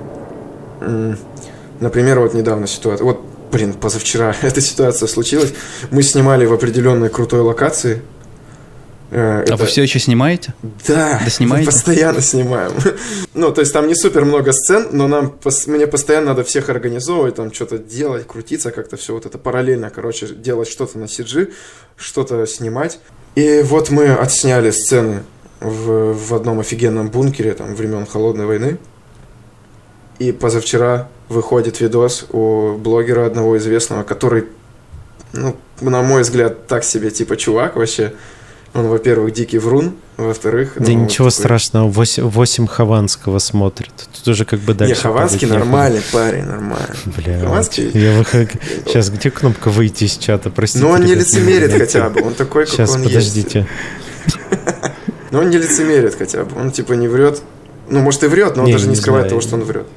например, 1.80 2.20
вот 2.20 2.34
недавно 2.34 2.68
ситуация, 2.68 3.06
вот, 3.06 3.22
блин, 3.52 3.74
позавчера 3.74 4.36
эта 4.42 4.60
ситуация 4.60 5.08
случилась. 5.08 5.54
Мы 5.92 6.02
снимали 6.04 6.46
в 6.46 6.54
определенной 6.54 7.10
крутой 7.10 7.42
локации, 7.42 8.02
Э, 9.10 9.42
это... 9.42 9.54
А 9.54 9.58
вы 9.58 9.66
все 9.66 9.84
еще 9.84 10.00
снимаете? 10.00 10.54
Да, 10.88 11.20
да 11.24 11.30
снимаете? 11.30 11.68
мы 11.68 11.72
постоянно 11.72 12.22
снимаем. 12.22 12.72
ну, 13.34 13.52
то 13.52 13.62
есть 13.62 13.74
там 13.74 13.88
не 13.88 13.96
супер 13.96 14.26
много 14.26 14.52
сцен, 14.52 14.90
но 14.92 15.08
нам, 15.08 15.38
мне 15.68 15.88
постоянно 15.88 16.28
надо 16.28 16.44
всех 16.44 16.70
организовывать, 16.70 17.36
там 17.36 17.54
что-то 17.54 17.78
делать, 17.78 18.28
крутиться 18.28 18.72
как-то, 18.72 18.98
все 18.98 19.14
вот 19.14 19.26
это 19.26 19.38
параллельно, 19.38 19.90
короче, 19.90 20.28
делать 20.28 20.68
что-то 20.68 21.00
на 21.00 21.06
CG, 21.06 21.54
что-то 21.96 22.46
снимать. 22.46 23.00
И 23.36 23.62
вот 23.64 23.90
мы 23.92 24.08
отсняли 24.08 24.72
сцены 24.72 25.24
в, 25.60 26.14
в 26.14 26.34
одном 26.34 26.60
офигенном 26.60 27.10
бункере, 27.10 27.54
там, 27.54 27.76
времен 27.76 28.06
Холодной 28.06 28.46
войны. 28.46 28.78
И 30.20 30.32
позавчера 30.32 31.10
выходит 31.30 31.80
видос 31.80 32.26
у 32.32 32.74
блогера 32.78 33.26
одного 33.26 33.58
известного, 33.58 34.04
который, 34.04 34.46
ну, 35.34 35.56
на 35.82 36.02
мой 36.02 36.24
взгляд, 36.24 36.68
так 36.68 36.84
себе, 36.84 37.12
типа, 37.12 37.38
чувак 37.38 37.76
вообще, 37.76 38.14
он, 38.74 38.88
во-первых, 38.88 39.34
дикий 39.34 39.58
врун, 39.58 39.96
во-вторых... 40.18 40.74
Да 40.78 40.92
ну, 40.92 41.06
ничего 41.06 41.26
вот 41.26 41.34
такой... 41.34 41.44
страшного, 41.44 41.90
8, 41.90 42.24
8 42.24 42.68
Хованского 42.68 43.40
смотрит. 43.40 43.92
Тут 44.14 44.28
уже 44.28 44.46
как 44.46 44.60
бы 44.60 44.74
дальше... 44.74 44.96
Не, 44.96 45.02
Хованский 45.02 45.48
нормальный 45.48 46.02
парень, 46.12 46.44
нормальный. 46.44 46.96
Бля, 47.06 47.40
Хованский... 47.40 47.90
Я 47.94 48.18
выход... 48.18 48.50
Сейчас, 48.86 49.10
где 49.10 49.32
кнопка 49.32 49.70
выйти 49.70 50.06
из 50.06 50.18
чата, 50.18 50.50
простите? 50.50 50.86
Ну, 50.86 50.92
он 50.92 51.06
не 51.06 51.16
лицемерит 51.16 51.72
хотя 51.74 52.10
бы, 52.10 52.22
он 52.22 52.34
такой, 52.34 52.66
как 52.66 52.74
Сейчас, 52.74 52.96
он 52.96 53.04
подождите. 53.04 53.68
Но 55.32 55.40
он 55.40 55.50
не 55.50 55.58
лицемерит 55.58 56.16
хотя 56.16 56.44
бы, 56.46 56.60
он 56.60 56.72
типа 56.72 56.94
не 56.94 57.08
врет. 57.08 57.42
Ну, 57.90 58.00
может 58.02 58.24
и 58.24 58.28
врет, 58.28 58.58
но 58.58 58.64
он 58.66 58.72
даже 58.72 58.88
не 58.88 58.96
скрывает 58.96 59.30
того, 59.30 59.40
что 59.40 59.56
он 59.56 59.64
врет. 59.64 59.88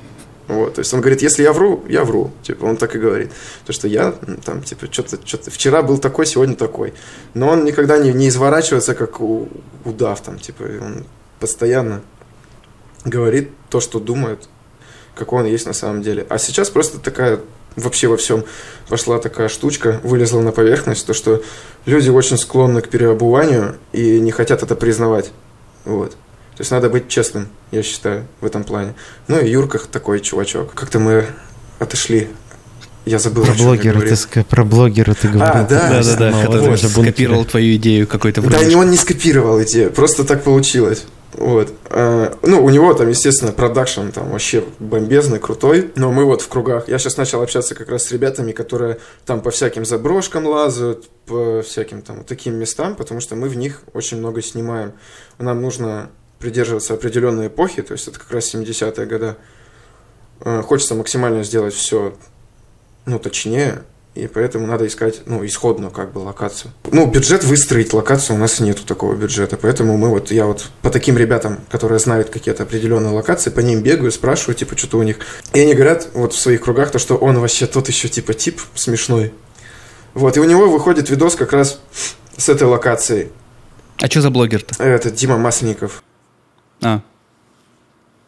Вот, 0.51 0.75
то 0.75 0.79
есть 0.81 0.93
он 0.93 1.01
говорит, 1.01 1.23
если 1.23 1.45
я 1.45 1.53
вру, 1.53 1.85
я 1.89 2.05
вру. 2.05 2.33
Типа, 2.43 2.65
он 2.65 2.77
так 2.77 2.97
и 2.97 2.99
говорит. 2.99 3.31
То, 3.67 3.73
что 3.73 3.87
я 3.87 4.13
там, 4.45 4.63
типа, 4.65 4.87
что-то, 4.91 5.19
что-то, 5.25 5.49
вчера 5.49 5.81
был 5.81 5.99
такой, 5.99 6.27
сегодня 6.27 6.57
такой. 6.57 6.93
Но 7.35 7.51
он 7.51 7.65
никогда 7.65 7.99
не, 7.99 8.13
не 8.13 8.29
изворачивается, 8.29 8.97
как 8.97 9.21
у, 9.21 9.49
удав 9.85 10.21
там, 10.23 10.41
типа, 10.41 10.65
он 10.83 11.07
постоянно 11.39 12.03
говорит 13.05 13.51
то, 13.69 13.79
что 13.79 14.01
думает, 14.01 14.49
какой 15.15 15.43
он 15.43 15.47
есть 15.47 15.67
на 15.67 15.73
самом 15.73 16.03
деле. 16.03 16.27
А 16.29 16.39
сейчас 16.39 16.69
просто 16.69 16.99
такая 16.99 17.39
вообще 17.77 18.09
во 18.09 18.17
всем 18.17 18.45
пошла 18.89 19.21
такая 19.21 19.49
штучка, 19.49 20.01
вылезла 20.03 20.41
на 20.41 20.51
поверхность, 20.51 21.07
то, 21.07 21.15
что 21.15 21.45
люди 21.87 22.11
очень 22.11 22.39
склонны 22.39 22.83
к 22.83 22.89
переобуванию 22.89 23.77
и 23.93 24.19
не 24.19 24.33
хотят 24.33 24.65
это 24.65 24.75
признавать. 24.75 25.31
Вот. 25.85 26.17
То 26.61 26.63
есть 26.63 26.73
надо 26.73 26.91
быть 26.91 27.09
честным, 27.09 27.49
я 27.71 27.83
считаю, 27.83 28.27
в 28.43 28.45
этом 28.45 28.65
плане. 28.65 28.93
Ну 29.29 29.41
и 29.41 29.49
Юрка 29.49 29.79
такой 29.79 30.21
чувачок. 30.21 30.75
Как-то 30.75 30.99
мы 30.99 31.25
отошли 31.79 32.29
я 33.07 33.19
забыл, 33.19 33.47
про 33.47 33.55
блогера 33.55 33.99
ты, 34.03 34.45
про 34.45 34.63
блогера 34.63 35.15
ты 35.15 35.29
говорил. 35.29 35.63
А, 35.63 35.67
да, 35.67 35.89
да, 35.89 36.03
да, 36.03 36.17
да 36.31 36.43
который 36.43 36.69
вот, 36.69 36.79
скопировал 36.79 37.47
твою 37.47 37.77
идею 37.77 38.07
какой-то 38.07 38.43
Да, 38.43 38.63
не 38.63 38.75
он 38.75 38.91
не 38.91 38.99
скопировал 38.99 39.63
идею, 39.63 39.91
просто 39.91 40.25
так 40.25 40.45
получилось. 40.45 41.07
Вот. 41.33 41.73
А, 41.89 42.37
ну, 42.43 42.63
у 42.63 42.69
него 42.69 42.93
там, 42.93 43.09
естественно, 43.09 43.53
продакшн 43.53 44.09
там 44.09 44.29
вообще 44.29 44.63
бомбезный, 44.81 45.39
крутой. 45.39 45.91
Но 45.97 46.13
мы 46.13 46.27
вот 46.27 46.43
в 46.43 46.49
кругах. 46.49 46.89
Я 46.89 46.99
сейчас 46.99 47.17
начал 47.17 47.41
общаться 47.41 47.75
как 47.75 47.89
раз 47.89 48.05
с 48.05 48.13
ребятами, 48.13 48.53
которые 48.53 48.99
там 49.25 49.41
по 49.41 49.51
всяким 49.51 49.87
заброшкам 49.87 50.45
лазают, 50.47 51.09
по 51.25 51.63
всяким 51.63 52.03
там 52.03 52.23
таким 52.25 52.57
местам, 52.57 52.97
потому 52.97 53.21
что 53.21 53.35
мы 53.35 53.49
в 53.49 53.57
них 53.57 53.81
очень 53.95 54.19
много 54.19 54.43
снимаем. 54.43 54.93
Нам 55.39 55.63
нужно 55.63 56.11
придерживаться 56.41 56.95
определенной 56.95 57.47
эпохи, 57.47 57.83
то 57.83 57.93
есть 57.93 58.09
это 58.09 58.19
как 58.19 58.33
раз 58.33 58.53
70-е 58.53 59.07
годы. 59.07 59.37
Э, 60.41 60.63
хочется 60.63 60.97
максимально 60.97 61.45
сделать 61.45 61.75
все 61.75 62.15
ну, 63.07 63.19
точнее, 63.19 63.83
и 64.15 64.27
поэтому 64.27 64.67
надо 64.67 64.87
искать, 64.87 65.23
ну, 65.27 65.45
исходную 65.45 65.91
как 65.91 66.13
бы 66.13 66.19
локацию. 66.19 66.73
Ну, 66.91 67.07
бюджет 67.07 67.45
выстроить 67.45 67.93
локацию, 67.93 68.37
у 68.37 68.39
нас 68.39 68.61
нету 68.61 68.85
такого 68.85 69.15
бюджета, 69.15 69.57
поэтому 69.57 69.97
мы 69.97 70.09
вот, 70.09 70.31
я 70.31 70.47
вот 70.47 70.69
по 70.83 70.91
таким 70.91 71.17
ребятам, 71.17 71.61
которые 71.71 71.99
знают 71.99 72.31
какие-то 72.31 72.65
определенные 72.65 73.13
локации, 73.13 73.51
по 73.51 73.61
ним 73.61 73.83
бегаю, 73.83 74.11
спрашиваю, 74.13 74.55
типа, 74.55 74.77
что-то 74.77 74.99
у 74.99 75.03
них. 75.03 75.19
И 75.55 75.61
они 75.61 75.75
говорят 75.75 76.09
вот 76.15 76.33
в 76.33 76.39
своих 76.39 76.63
кругах, 76.63 76.91
то, 76.91 76.99
что 76.99 77.17
он 77.17 77.39
вообще 77.39 77.67
тот 77.67 77.89
еще 77.89 78.09
типа 78.09 78.35
тип 78.35 78.61
смешной. 78.75 79.33
Вот, 80.15 80.37
и 80.37 80.41
у 80.41 80.45
него 80.45 80.69
выходит 80.69 81.09
видос 81.09 81.37
как 81.37 81.53
раз 81.53 81.81
с 82.37 82.49
этой 82.49 82.65
локацией. 82.65 83.31
А 83.99 84.07
что 84.07 84.23
за 84.23 84.31
блогер-то? 84.31 84.83
Это 84.83 85.11
Дима 85.11 85.37
Масленников. 85.39 86.03
А. 86.83 87.01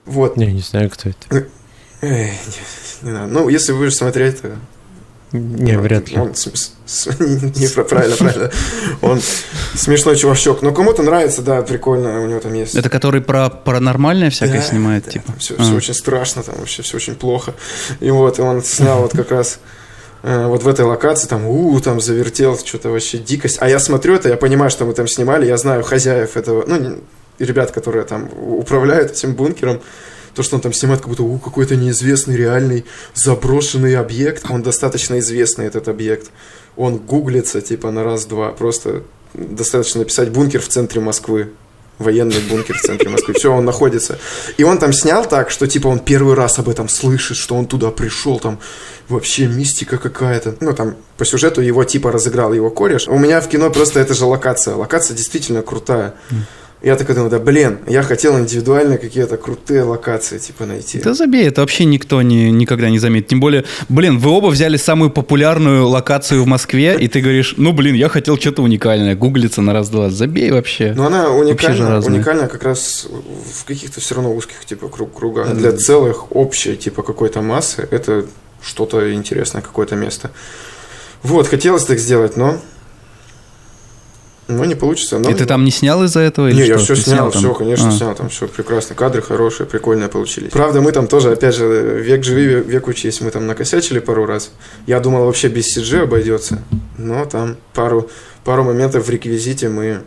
Вот. 0.04 0.36
Не, 0.36 0.52
не 0.52 0.60
знаю, 0.60 0.90
кто 0.90 1.10
это. 1.10 1.46
Эй, 2.00 2.32
не, 3.02 3.06
не 3.06 3.12
надо. 3.12 3.32
Ну, 3.32 3.48
если 3.48 3.72
будешь 3.72 3.96
смотреть, 3.96 4.42
то... 4.42 4.56
Не, 5.32 5.78
вряд 5.78 6.10
ли. 6.10 6.18
Он, 6.18 6.28
не, 6.28 7.68
правильно, 7.68 8.16
правильно. 8.16 8.50
Он 9.00 9.20
смешной 9.74 10.16
чувачок. 10.16 10.60
Но 10.60 10.72
кому-то 10.72 11.02
нравится, 11.02 11.40
да, 11.40 11.62
прикольно, 11.62 12.20
у 12.22 12.26
него 12.26 12.40
там 12.40 12.52
есть. 12.52 12.74
Это 12.74 12.90
который 12.90 13.22
про 13.22 13.48
паранормальное 13.48 14.28
всякое 14.28 14.60
да, 14.60 14.62
снимает, 14.62 15.04
да, 15.06 15.10
типа? 15.12 15.26
Там 15.28 15.38
все, 15.38 15.54
а. 15.58 15.62
все 15.62 15.74
очень 15.74 15.94
страшно, 15.94 16.42
там 16.42 16.56
вообще 16.58 16.82
все 16.82 16.96
очень 16.96 17.14
плохо. 17.14 17.54
И 18.00 18.10
вот, 18.10 18.38
и 18.38 18.42
он 18.42 18.62
снял 18.62 19.00
вот 19.00 19.12
как 19.12 19.30
раз 19.30 19.58
э, 20.22 20.46
вот 20.46 20.64
в 20.64 20.68
этой 20.68 20.84
локации, 20.84 21.28
там, 21.28 21.46
у, 21.46 21.80
там 21.80 21.98
завертел, 22.00 22.58
что-то 22.58 22.90
вообще 22.90 23.16
дикость. 23.16 23.56
А 23.60 23.70
я 23.70 23.78
смотрю 23.78 24.14
это, 24.14 24.28
я 24.28 24.36
понимаю, 24.36 24.70
что 24.70 24.84
мы 24.84 24.92
там 24.92 25.08
снимали, 25.08 25.46
я 25.46 25.56
знаю 25.56 25.82
хозяев 25.82 26.36
этого, 26.36 26.64
ну, 26.66 26.98
ребят, 27.38 27.71
которые 27.71 28.05
там 28.05 28.29
управляют 28.37 29.12
этим 29.12 29.35
бункером, 29.35 29.81
то, 30.35 30.42
что 30.42 30.57
он 30.57 30.62
там 30.62 30.73
снимает, 30.73 31.01
как 31.01 31.09
будто 31.09 31.23
у, 31.23 31.38
какой-то 31.38 31.77
неизвестный, 31.77 32.37
реальный, 32.37 32.85
заброшенный 33.14 33.97
объект. 33.97 34.47
Он 34.49 34.62
достаточно 34.62 35.18
известный, 35.18 35.66
этот 35.66 35.88
объект. 35.88 36.31
Он 36.77 36.97
гуглится, 36.97 37.61
типа, 37.61 37.90
на 37.90 38.03
раз-два. 38.03 38.53
Просто 38.53 39.03
достаточно 39.35 40.01
написать 40.01 40.31
«бункер 40.31 40.61
в 40.61 40.68
центре 40.68 41.01
Москвы». 41.01 41.51
Военный 41.99 42.40
бункер 42.49 42.77
в 42.77 42.81
центре 42.81 43.11
Москвы. 43.11 43.35
Все, 43.35 43.53
он 43.53 43.64
находится. 43.64 44.18
И 44.57 44.64
он 44.64 44.79
там 44.79 44.92
снял 44.92 45.27
так, 45.27 45.51
что, 45.51 45.66
типа, 45.66 45.88
он 45.88 45.99
первый 46.01 46.35
раз 46.35 46.59
об 46.59 46.68
этом 46.68 46.88
слышит, 46.88 47.37
что 47.37 47.55
он 47.55 47.66
туда 47.66 47.90
пришел, 47.90 48.40
там 48.40 48.59
вообще 49.09 49.47
мистика 49.47 49.99
какая-то. 49.99 50.57
Ну, 50.61 50.73
там, 50.73 50.97
по 51.18 51.25
сюжету 51.25 51.61
его, 51.61 51.85
типа, 51.85 52.11
разыграл 52.11 52.55
его 52.55 52.71
кореш. 52.71 53.07
У 53.07 53.18
меня 53.18 53.40
в 53.40 53.49
кино 53.49 53.71
просто 53.71 54.01
это 54.01 54.14
же 54.14 54.25
локация. 54.25 54.75
Локация 54.75 55.14
действительно 55.14 55.62
крутая. 55.62 56.14
Я 56.83 56.97
такой 56.97 57.14
думаю, 57.14 57.30
да 57.30 57.39
блин, 57.39 57.78
я 57.87 58.03
хотел 58.03 58.39
индивидуально 58.39 58.99
какие-то 58.99 59.37
крутые 59.37 59.83
локации 59.83 60.39
типа 60.39 60.66
найти. 60.66 60.99
Да 61.01 61.14
забей, 61.14 61.47
это 61.47 61.61
вообще 61.61 61.85
никто 61.85 62.20
не, 62.22 62.51
никогда 62.51 62.91
не 62.91 62.99
заметит. 62.99 63.28
Тем 63.28 63.41
более, 63.41 63.64
блин, 63.89 64.18
вы 64.18 64.30
оба 64.30 64.49
взяли 64.49 64.76
самую 64.76 65.11
популярную 65.11 65.87
локацию 65.87 66.43
в 66.43 66.47
Москве, 66.47 66.97
и 66.99 67.07
ты 67.07 67.20
говоришь, 67.20 67.55
ну 67.57 67.72
блин, 67.72 67.95
я 67.95 68.09
хотел 68.09 68.37
что-то 68.37 68.62
уникальное, 68.62 69.14
гуглиться 69.14 69.62
на 69.62 69.72
раз-два. 69.72 70.11
Забей 70.11 70.51
вообще. 70.51 70.93
Ну 70.97 71.05
она 71.05 71.30
уникальна, 71.30 72.01
уникальна 72.01 72.49
как 72.49 72.64
раз 72.64 73.07
в 73.09 73.64
каких-то 73.64 74.01
все 74.01 74.16
равно 74.16 74.35
узких 74.35 74.64
типа 74.64 74.89
круг, 74.89 75.14
кругах. 75.14 75.55
Для 75.55 75.72
целых 75.72 76.35
общей 76.35 76.76
типа 76.76 77.03
какой-то 77.03 77.43
массы 77.43 77.87
это 77.91 78.26
что-то 78.61 79.14
интересное, 79.14 79.62
какое-то 79.62 79.95
место. 79.95 80.30
Вот, 81.22 81.47
хотелось 81.47 81.85
так 81.85 81.99
сделать, 81.99 82.37
но 82.37 82.61
Ну, 84.57 84.64
не 84.64 84.74
получится. 84.74 85.18
Но... 85.18 85.30
И 85.30 85.34
ты 85.34 85.44
там 85.46 85.64
не 85.64 85.70
снял 85.70 86.03
из-за 86.05 86.20
этого? 86.20 86.48
Или 86.48 86.57
не, 86.57 86.62
что? 86.64 86.72
я 86.72 86.78
все 86.78 86.94
Ты 86.94 87.00
снял, 87.03 87.30
там? 87.30 87.40
все, 87.40 87.55
конечно, 87.55 87.88
А. 87.88 87.92
снял. 87.92 88.14
Там 88.14 88.28
все 88.28 88.48
прекрасно. 88.48 88.94
Кадры 88.94 89.22
хорошие, 89.22 89.66
прикольные 89.66 90.09
получились. 90.09 90.50
Правда, 90.50 90.80
мы 90.80 90.92
там 90.92 91.07
тоже, 91.07 91.32
опять 91.32 91.55
же, 91.55 92.00
век 92.00 92.24
живи, 92.24 92.46
век, 92.46 92.88
учись. 92.88 93.20
Мы 93.20 93.30
там 93.30 93.46
накосячили 93.46 93.98
пару 93.98 94.26
раз. 94.26 94.53
Я 94.86 95.00
думал, 95.00 95.24
вообще 95.26 95.48
без 95.48 95.76
CG 95.76 96.03
обойдется. 96.03 96.62
Но 96.98 97.24
там 97.24 97.57
пару, 97.74 98.11
пару 98.44 98.64
моментов 98.64 99.07
в 99.07 99.11
реквизите 99.11 99.68
мы 99.68 100.03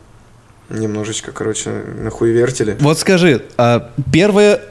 немножечко, 0.69 1.31
короче, 1.31 1.69
нахуевертили. 2.01 2.77
Вот 2.79 2.97
скажи, 2.99 3.43
а 3.57 3.91
первое, 4.11 4.61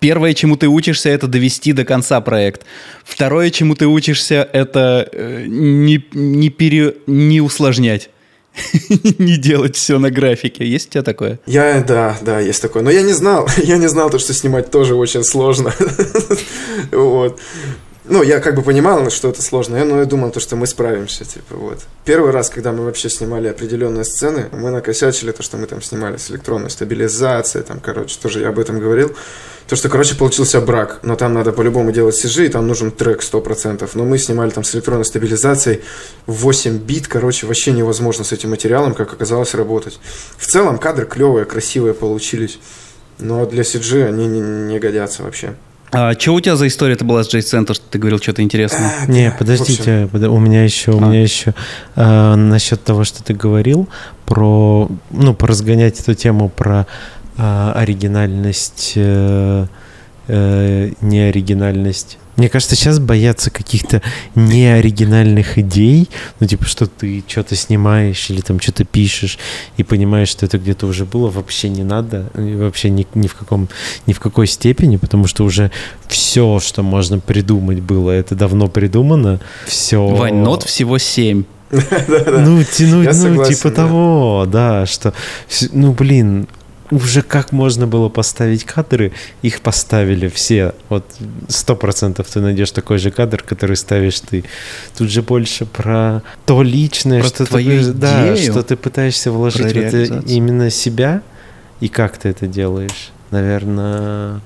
первое, 0.00 0.34
чему 0.34 0.56
ты 0.56 0.68
учишься, 0.68 1.10
это 1.10 1.26
довести 1.26 1.72
до 1.72 1.84
конца 1.84 2.20
проект. 2.20 2.62
Второе, 3.04 3.50
чему 3.50 3.74
ты 3.74 3.86
учишься, 3.86 4.48
это 4.52 5.08
э, 5.12 5.44
не, 5.46 6.04
не, 6.12 6.48
пере, 6.50 6.96
не 7.06 7.40
усложнять. 7.40 8.10
не 9.18 9.36
делать 9.36 9.76
все 9.76 9.98
на 9.98 10.10
графике. 10.10 10.66
Есть 10.66 10.88
у 10.88 10.90
тебя 10.92 11.02
такое? 11.02 11.38
Я, 11.46 11.82
да, 11.82 12.16
да, 12.22 12.40
есть 12.40 12.62
такое. 12.62 12.82
Но 12.82 12.90
я 12.90 13.02
не 13.02 13.12
знал, 13.12 13.48
я 13.62 13.76
не 13.76 13.88
знал 13.88 14.10
то, 14.10 14.18
что 14.18 14.32
снимать 14.34 14.70
тоже 14.70 14.94
очень 14.94 15.24
сложно. 15.24 15.72
Вот. 16.92 17.40
Ну, 18.06 18.22
я 18.22 18.40
как 18.40 18.54
бы 18.54 18.60
понимал, 18.62 19.08
что 19.08 19.30
это 19.30 19.40
сложно, 19.40 19.82
но 19.82 20.00
я 20.00 20.04
думал, 20.04 20.30
то, 20.30 20.38
что 20.38 20.56
мы 20.56 20.66
справимся, 20.66 21.24
типа, 21.24 21.56
вот. 21.56 21.78
Первый 22.04 22.32
раз, 22.32 22.50
когда 22.50 22.70
мы 22.70 22.84
вообще 22.84 23.08
снимали 23.08 23.48
определенные 23.48 24.04
сцены, 24.04 24.50
мы 24.52 24.70
накосячили 24.70 25.32
то, 25.32 25.42
что 25.42 25.56
мы 25.56 25.66
там 25.66 25.80
снимали 25.80 26.18
с 26.18 26.30
электронной 26.30 26.68
стабилизацией, 26.68 27.64
там, 27.64 27.80
короче, 27.80 28.18
тоже 28.20 28.40
я 28.40 28.50
об 28.50 28.58
этом 28.58 28.78
говорил. 28.78 29.16
То, 29.68 29.76
что, 29.76 29.88
короче, 29.88 30.16
получился 30.16 30.60
брак, 30.60 31.00
но 31.02 31.16
там 31.16 31.32
надо 31.32 31.52
по-любому 31.52 31.92
делать 31.92 32.22
CG, 32.22 32.44
и 32.44 32.48
там 32.50 32.66
нужен 32.66 32.90
трек 32.90 33.22
100%. 33.22 33.88
Но 33.94 34.04
мы 34.04 34.18
снимали 34.18 34.50
там 34.50 34.64
с 34.64 34.74
электронной 34.74 35.06
стабилизацией 35.06 35.80
8 36.26 36.76
бит, 36.76 37.08
короче, 37.08 37.46
вообще 37.46 37.72
невозможно 37.72 38.22
с 38.24 38.32
этим 38.32 38.50
материалом, 38.50 38.92
как 38.92 39.14
оказалось, 39.14 39.54
работать. 39.54 39.98
В 40.36 40.46
целом 40.46 40.76
кадры 40.76 41.06
клевые, 41.06 41.46
красивые 41.46 41.94
получились, 41.94 42.58
но 43.18 43.46
для 43.46 43.62
CG 43.62 44.06
они 44.06 44.26
не, 44.26 44.40
не 44.40 44.78
годятся 44.78 45.22
вообще. 45.22 45.54
А 45.96 46.12
что 46.18 46.34
у 46.34 46.40
тебя 46.40 46.56
за 46.56 46.66
история 46.66 46.94
это 46.94 47.04
была 47.04 47.22
с 47.22 47.28
Джей 47.28 47.42
Центр, 47.42 47.74
что 47.74 47.84
ты 47.88 47.98
говорил 47.98 48.18
что-то 48.18 48.42
интересное? 48.42 48.90
Не, 49.06 49.24
В 49.30 49.34
общем, 49.34 49.38
подождите, 49.38 50.08
подо- 50.12 50.28
у 50.28 50.38
меня 50.40 50.64
еще, 50.64 50.90
у 50.92 50.98
А. 50.98 51.00
меня 51.08 51.22
еще 51.22 51.54
э, 51.96 52.34
насчет 52.34 52.82
того, 52.82 53.04
что 53.04 53.22
ты 53.22 53.32
говорил 53.34 53.88
про, 54.26 54.88
ну, 55.10 55.34
поразгонять 55.34 56.00
эту 56.00 56.14
тему 56.14 56.48
про 56.48 56.86
э, 57.36 57.72
оригинальность, 57.76 58.92
э, 58.96 59.66
э, 60.28 60.90
неоригинальность. 61.00 62.18
Мне 62.36 62.48
кажется, 62.48 62.74
сейчас 62.74 62.98
боятся 62.98 63.50
каких-то 63.50 64.02
неоригинальных 64.34 65.56
идей, 65.58 66.08
ну, 66.40 66.46
типа, 66.46 66.64
что 66.64 66.86
ты 66.86 67.22
что-то 67.28 67.54
снимаешь 67.54 68.28
или 68.28 68.40
там 68.40 68.58
что-то 68.58 68.84
пишешь 68.84 69.38
и 69.76 69.84
понимаешь, 69.84 70.28
что 70.28 70.44
это 70.46 70.58
где-то 70.58 70.86
уже 70.86 71.04
было, 71.04 71.30
вообще 71.30 71.68
не 71.68 71.84
надо, 71.84 72.30
вообще 72.34 72.90
ни, 72.90 73.06
ни, 73.14 73.28
в 73.28 73.34
каком, 73.34 73.68
ни 74.06 74.12
в 74.12 74.18
какой 74.20 74.48
степени, 74.48 74.96
потому 74.96 75.28
что 75.28 75.44
уже 75.44 75.70
все, 76.08 76.58
что 76.58 76.82
можно 76.82 77.20
придумать 77.20 77.80
было, 77.80 78.10
это 78.10 78.34
давно 78.34 78.66
придумано, 78.66 79.40
все... 79.66 80.04
Вань, 80.04 80.36
нот 80.36 80.64
всего 80.64 80.98
7. 80.98 81.44
Ну, 81.70 82.62
ти- 82.64 82.86
ну, 82.86 83.02
ну, 83.02 83.44
типа 83.44 83.70
того, 83.70 84.46
да, 84.50 84.86
что, 84.86 85.12
ну, 85.72 85.92
блин, 85.92 86.46
уже 86.90 87.22
как 87.22 87.52
можно 87.52 87.86
было 87.86 88.08
поставить 88.08 88.64
кадры, 88.64 89.12
их 89.42 89.60
поставили 89.60 90.28
все. 90.28 90.74
Вот 90.88 91.04
сто 91.48 91.76
процентов 91.76 92.28
ты 92.28 92.40
найдешь 92.40 92.70
такой 92.70 92.98
же 92.98 93.10
кадр, 93.10 93.42
который 93.42 93.76
ставишь 93.76 94.20
ты. 94.20 94.44
Тут 94.96 95.10
же 95.10 95.22
больше 95.22 95.66
про 95.66 96.22
то 96.46 96.62
личное, 96.62 97.20
Про 97.20 97.28
что 97.28 97.46
твою 97.46 97.82
ты, 97.82 97.92
да, 97.92 98.34
идею, 98.34 98.52
что 98.52 98.62
ты 98.62 98.76
пытаешься 98.76 99.30
вложить 99.30 99.72
в 99.72 99.76
это 99.76 100.22
именно 100.26 100.70
себя 100.70 101.22
и 101.80 101.88
как 101.88 102.18
ты 102.18 102.28
это 102.28 102.46
делаешь. 102.46 103.10
Наверное, 103.30 104.40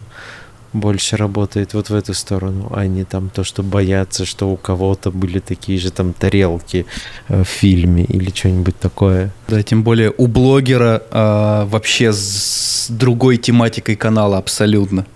больше 0.80 1.16
работает 1.16 1.74
вот 1.74 1.90
в 1.90 1.94
эту 1.94 2.14
сторону, 2.14 2.72
а 2.74 2.86
не 2.86 3.04
там 3.04 3.30
то, 3.30 3.44
что 3.44 3.62
боятся, 3.62 4.24
что 4.24 4.50
у 4.50 4.56
кого-то 4.56 5.10
были 5.10 5.38
такие 5.38 5.78
же 5.78 5.90
там 5.90 6.12
тарелки 6.12 6.86
э, 7.28 7.42
в 7.42 7.48
фильме 7.48 8.04
или 8.04 8.30
что-нибудь 8.30 8.78
такое. 8.78 9.32
Да, 9.48 9.62
тем 9.62 9.82
более 9.82 10.12
у 10.16 10.26
блогера 10.26 11.02
а, 11.10 11.66
вообще 11.66 12.12
с 12.12 12.86
другой 12.88 13.36
тематикой 13.36 13.96
канала 13.96 14.38
абсолютно. 14.38 15.06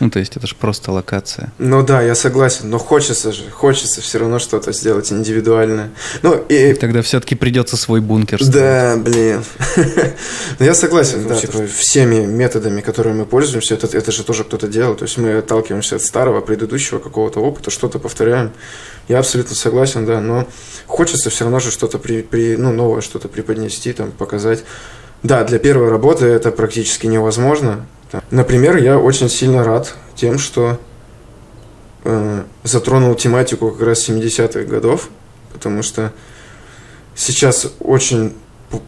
Ну, 0.00 0.10
то 0.10 0.18
есть 0.18 0.36
это 0.36 0.46
же 0.46 0.54
просто 0.54 0.92
локация. 0.92 1.52
Ну 1.58 1.82
да, 1.82 2.02
я 2.02 2.14
согласен, 2.14 2.70
но 2.70 2.78
хочется 2.78 3.32
же, 3.32 3.50
хочется 3.50 4.00
все 4.00 4.18
равно 4.18 4.38
что-то 4.38 4.72
сделать 4.72 5.12
индивидуальное. 5.12 5.90
Ну 6.22 6.34
и 6.48 6.74
Тогда 6.74 7.02
все-таки 7.02 7.34
придется 7.34 7.76
свой 7.76 8.00
бункер 8.00 8.42
строить. 8.42 8.54
Да, 8.54 8.96
блин. 8.96 9.44
Но 10.58 10.64
я 10.64 10.74
согласен, 10.74 11.26
да, 11.26 11.36
типа, 11.36 11.66
всеми 11.66 12.26
методами, 12.26 12.80
которыми 12.80 13.18
мы 13.18 13.26
пользуемся, 13.26 13.74
это, 13.74 13.86
это 13.96 14.12
же 14.12 14.24
тоже 14.24 14.44
кто-то 14.44 14.68
делал. 14.68 14.94
То 14.94 15.04
есть 15.04 15.18
мы 15.18 15.38
отталкиваемся 15.38 15.96
от 15.96 16.02
старого, 16.02 16.40
предыдущего 16.40 16.98
какого-то 16.98 17.40
опыта, 17.40 17.70
что-то 17.70 17.98
повторяем. 17.98 18.52
Я 19.08 19.18
абсолютно 19.18 19.54
согласен, 19.54 20.06
да, 20.06 20.20
но 20.20 20.46
хочется 20.86 21.30
все 21.30 21.44
равно 21.44 21.60
же 21.60 21.70
что-то 21.70 21.98
при, 21.98 22.22
при, 22.22 22.56
ну, 22.56 22.72
новое 22.72 23.00
что-то 23.00 23.28
преподнести, 23.28 23.92
там, 23.92 24.12
показать. 24.12 24.64
Да, 25.22 25.44
для 25.44 25.58
первой 25.58 25.88
работы 25.88 26.26
это 26.26 26.50
практически 26.50 27.06
невозможно. 27.06 27.86
Например, 28.30 28.76
я 28.76 28.98
очень 28.98 29.28
сильно 29.28 29.64
рад 29.64 29.94
тем, 30.14 30.38
что 30.38 30.78
э, 32.04 32.42
затронул 32.62 33.14
тематику 33.14 33.70
как 33.70 33.86
раз 33.86 34.08
70-х 34.08 34.62
годов, 34.64 35.08
потому 35.52 35.82
что 35.82 36.12
сейчас 37.14 37.66
очень 37.80 38.34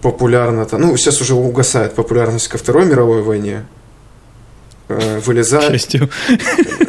популярно, 0.02 0.64
там, 0.66 0.80
ну, 0.80 0.96
сейчас 0.96 1.20
уже 1.20 1.34
угасает 1.34 1.94
популярность 1.94 2.48
ко 2.48 2.58
Второй 2.58 2.86
мировой 2.86 3.22
войне, 3.22 3.66
э, 4.88 5.20
К 5.20 5.26
вылезает, 5.26 5.70
счастью. 5.72 6.08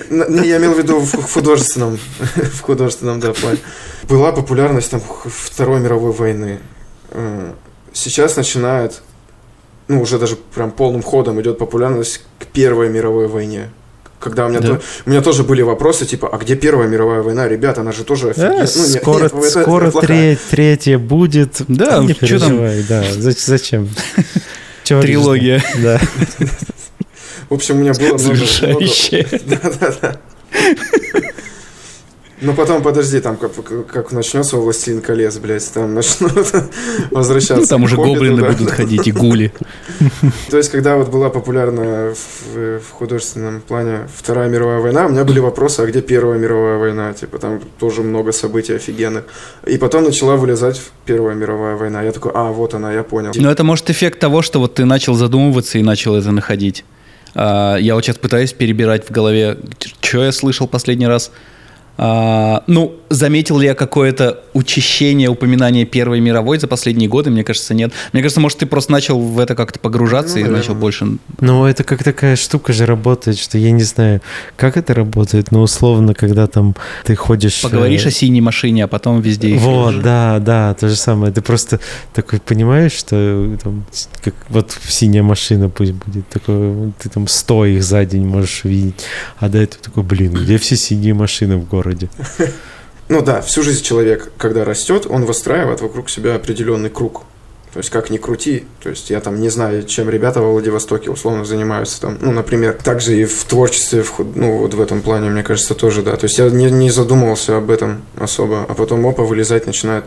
Н- 0.09 0.41
не, 0.41 0.47
я 0.47 0.57
имел 0.57 0.73
в 0.73 0.77
виду 0.77 0.99
в 0.99 1.31
художественном, 1.33 1.97
в 2.35 2.61
художественном, 2.61 3.19
да, 3.19 3.33
плане. 3.33 3.59
Была 4.03 4.31
популярность 4.31 4.91
там 4.91 5.01
Второй 5.25 5.79
мировой 5.79 6.11
войны. 6.11 6.59
Э, 7.11 7.53
Сейчас 7.93 8.35
начинает, 8.35 9.01
ну, 9.87 10.01
уже 10.01 10.17
даже 10.19 10.35
прям 10.35 10.71
полным 10.71 11.01
ходом 11.03 11.39
идет 11.41 11.57
популярность 11.57 12.21
к 12.39 12.45
Первой 12.47 12.89
мировой 12.89 13.27
войне. 13.27 13.69
Когда 14.19 14.45
у 14.47 14.49
меня, 14.49 14.59
Да. 14.59 14.67
то- 14.67 14.81
у 15.05 15.09
меня 15.09 15.21
тоже 15.21 15.43
были 15.43 15.61
вопросы, 15.61 16.05
типа, 16.05 16.29
а 16.31 16.37
где 16.37 16.55
Первая 16.55 16.87
мировая 16.87 17.21
война? 17.21 17.47
Ребята, 17.47 17.81
она 17.81 17.91
же 17.91 18.03
тоже 18.03 18.29
Э, 18.29 18.31
офигенная. 18.31 18.67
Ну, 18.75 18.87
нет, 18.87 19.01
скоро 19.01 19.23
нет, 19.23 19.33
это- 19.33 19.37
это 19.45 19.61
скоро 19.61 19.91
плохая. 19.91 20.07
тре- 20.07 20.37
третья 20.49 20.97
будет. 20.97 21.61
Да, 21.67 21.99
не 21.99 22.13
там? 22.13 22.15
переживай, 22.15 22.83
да. 22.89 23.03
Зач- 23.11 23.45
Зачем? 23.45 23.89
Трилогия. 24.83 25.63
Да. 25.83 25.99
В 27.49 27.53
общем, 27.53 27.75
у 27.75 27.79
меня 27.81 27.93
было 27.93 28.07
много- 28.17 28.17
Завершающая. 28.17 29.27
Да-да-да. 29.45 30.19
Ну 32.41 32.53
потом, 32.53 32.83
подожди, 32.83 33.21
там 33.21 33.37
как, 33.37 33.51
как 33.87 34.11
начнется 34.11 34.57
«Властелин 34.57 35.01
колец», 35.01 35.37
блядь, 35.37 35.71
там 35.71 35.93
начнут 35.93 36.33
возвращаться. 37.11 37.61
Ну, 37.61 37.65
там 37.65 37.83
уже 37.83 37.95
гоблины 37.95 38.41
да. 38.41 38.49
будут 38.51 38.71
ходить 38.71 39.07
и 39.07 39.11
гули. 39.11 39.53
То 40.49 40.57
есть, 40.57 40.69
когда 40.69 40.97
вот 40.97 41.09
была 41.09 41.29
популярна 41.29 42.13
в, 42.13 42.79
в 42.79 42.91
художественном 42.91 43.61
плане 43.61 44.09
Вторая 44.13 44.49
мировая 44.49 44.79
война, 44.79 45.05
у 45.05 45.09
меня 45.09 45.23
были 45.23 45.39
вопросы, 45.39 45.79
а 45.79 45.85
где 45.85 46.01
Первая 46.01 46.37
мировая 46.37 46.77
война? 46.77 47.13
Типа, 47.13 47.39
там 47.39 47.61
тоже 47.79 48.01
много 48.01 48.33
событий 48.33 48.73
офигенных. 48.73 49.23
И 49.65 49.77
потом 49.77 50.03
начала 50.03 50.35
вылезать 50.35 50.81
Первая 51.05 51.35
мировая 51.35 51.77
война. 51.77 52.03
Я 52.03 52.11
такой, 52.11 52.31
а, 52.35 52.51
вот 52.51 52.73
она, 52.73 52.91
я 52.91 53.03
понял. 53.03 53.31
Но 53.35 53.49
это 53.49 53.63
может 53.63 53.89
эффект 53.89 54.19
того, 54.19 54.41
что 54.41 54.59
вот 54.59 54.75
ты 54.75 54.83
начал 54.83 55.13
задумываться 55.13 55.77
и 55.77 55.83
начал 55.83 56.15
это 56.15 56.31
находить. 56.31 56.83
А, 57.33 57.77
Я 57.77 57.95
вот 57.95 58.03
сейчас 58.03 58.17
пытаюсь 58.17 58.51
перебирать 58.51 59.07
в 59.07 59.11
голове, 59.11 59.57
что 60.01 60.23
я 60.23 60.31
слышал 60.33 60.67
последний 60.67 61.07
раз. 61.07 61.31
А, 61.97 62.63
ну, 62.67 62.95
заметил 63.09 63.57
ли 63.59 63.67
я 63.67 63.75
какое-то 63.75 64.41
учащение 64.53 65.29
упоминания 65.29 65.85
Первой 65.85 66.19
мировой 66.19 66.59
за 66.59 66.67
последние 66.67 67.07
годы? 67.07 67.29
Мне 67.29 67.43
кажется, 67.43 67.73
нет. 67.73 67.93
Мне 68.11 68.21
кажется, 68.21 68.41
может, 68.41 68.59
ты 68.59 68.65
просто 68.65 68.91
начал 68.91 69.19
в 69.19 69.39
это 69.39 69.55
как-то 69.55 69.79
погружаться 69.79 70.35
Ну, 70.35 70.39
и 70.39 70.43
наверное. 70.43 70.61
начал 70.61 70.75
больше... 70.75 71.07
Ну, 71.39 71.65
это 71.65 71.83
как 71.83 72.03
такая 72.03 72.35
штука 72.35 72.73
же 72.73 72.85
работает, 72.85 73.37
что 73.37 73.57
я 73.57 73.71
не 73.71 73.83
знаю, 73.83 74.21
как 74.57 74.77
это 74.77 74.93
работает, 74.93 75.51
но 75.51 75.61
условно, 75.61 76.13
когда 76.13 76.47
там 76.47 76.75
ты 77.05 77.15
ходишь... 77.15 77.61
Поговоришь 77.61 78.05
э, 78.05 78.09
о 78.09 78.11
синей 78.11 78.41
машине, 78.41 78.83
а 78.83 78.87
потом 78.87 79.21
везде... 79.21 79.55
Вот, 79.55 79.93
же. 79.93 80.01
да, 80.01 80.39
да, 80.39 80.73
то 80.73 80.89
же 80.89 80.95
самое. 80.95 81.31
Ты 81.31 81.41
просто 81.41 81.79
такой 82.13 82.39
понимаешь, 82.39 82.91
что 82.91 83.15
э, 83.15 83.57
там, 83.61 83.85
как 84.21 84.33
вот 84.49 84.77
синяя 84.87 85.23
машина 85.23 85.69
пусть 85.69 85.93
будет, 85.93 86.27
такой, 86.27 86.93
ты 86.99 87.09
там 87.09 87.27
100 87.27 87.65
их 87.65 87.83
за 87.83 88.05
день 88.05 88.25
можешь 88.25 88.65
увидеть, 88.65 88.95
а 89.39 89.47
до 89.47 89.59
этого 89.59 89.81
такой, 89.81 90.03
блин, 90.03 90.33
где 90.33 90.57
все 90.57 90.75
синие 90.75 91.13
машины 91.13 91.57
в 91.57 91.65
городе? 91.85 92.09
Ну 93.07 93.21
да, 93.21 93.41
всю 93.41 93.61
жизнь 93.61 93.83
человек, 93.83 94.31
когда 94.35 94.65
растет, 94.65 95.05
он 95.07 95.25
выстраивает 95.25 95.79
вокруг 95.79 96.09
себя 96.09 96.33
определенный 96.33 96.89
круг. 96.89 97.21
То 97.71 97.77
есть, 97.77 97.91
как 97.91 98.09
ни 98.09 98.17
крути, 98.17 98.65
то 98.81 98.89
есть 98.89 99.11
я 99.11 99.21
там 99.21 99.39
не 99.39 99.49
знаю, 99.49 99.83
чем 99.83 100.09
ребята 100.09 100.41
во 100.41 100.51
Владивостоке 100.51 101.11
условно 101.11 101.45
занимаются 101.45 102.01
там, 102.01 102.17
ну, 102.19 102.31
например, 102.31 102.73
также 102.73 103.15
и 103.15 103.25
в 103.25 103.43
творчестве, 103.43 104.01
в, 104.01 104.19
ну, 104.35 104.57
вот 104.57 104.73
в 104.73 104.81
этом 104.81 105.03
плане, 105.03 105.29
мне 105.29 105.43
кажется, 105.43 105.75
тоже, 105.75 106.01
да. 106.01 106.15
То 106.15 106.23
есть 106.23 106.39
я 106.39 106.49
не, 106.49 106.71
не 106.71 106.89
задумывался 106.89 107.57
об 107.57 107.69
этом 107.69 108.01
особо, 108.17 108.65
а 108.67 108.73
потом 108.73 109.05
опа 109.05 109.21
вылезать 109.21 109.67
начинает. 109.67 110.05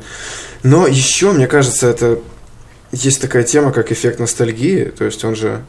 Но 0.65 0.89
еще, 0.89 1.31
мне 1.31 1.47
кажется, 1.47 1.87
это 1.87 2.19
есть 2.91 3.23
такая 3.23 3.45
тема, 3.45 3.71
как 3.71 3.93
эффект 3.93 4.19
ностальгии, 4.19 4.87
то 4.87 5.05
есть 5.05 5.25
он 5.25 5.37
же 5.37 5.63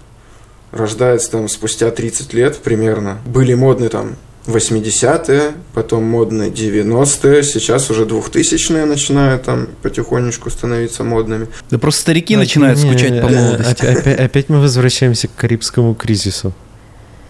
рождается 0.71 1.29
там 1.29 1.47
спустя 1.47 1.91
30 1.91 2.33
лет 2.33 2.57
примерно. 2.57 3.19
Были 3.27 3.53
модны 3.53 3.87
там 3.89 4.15
80-е, 4.47 5.53
потом 5.73 6.03
модные 6.03 6.49
90-е, 6.49 7.43
сейчас 7.43 7.91
уже 7.91 8.05
2000-е 8.05 8.85
начинают 8.85 9.43
там 9.43 9.67
потихонечку 9.81 10.49
становиться 10.49 11.03
модными. 11.03 11.47
Да 11.69 11.77
просто 11.77 12.01
старики 12.01 12.35
а, 12.35 12.39
начинают 12.39 12.79
не, 12.79 12.89
скучать 12.89 13.11
не, 13.11 13.21
по 13.21 13.27
молодости. 13.27 13.85
Опять, 13.85 14.19
опять 14.19 14.49
мы 14.49 14.59
возвращаемся 14.59 15.27
к 15.27 15.35
Карибскому 15.35 15.95
кризису. 15.95 16.53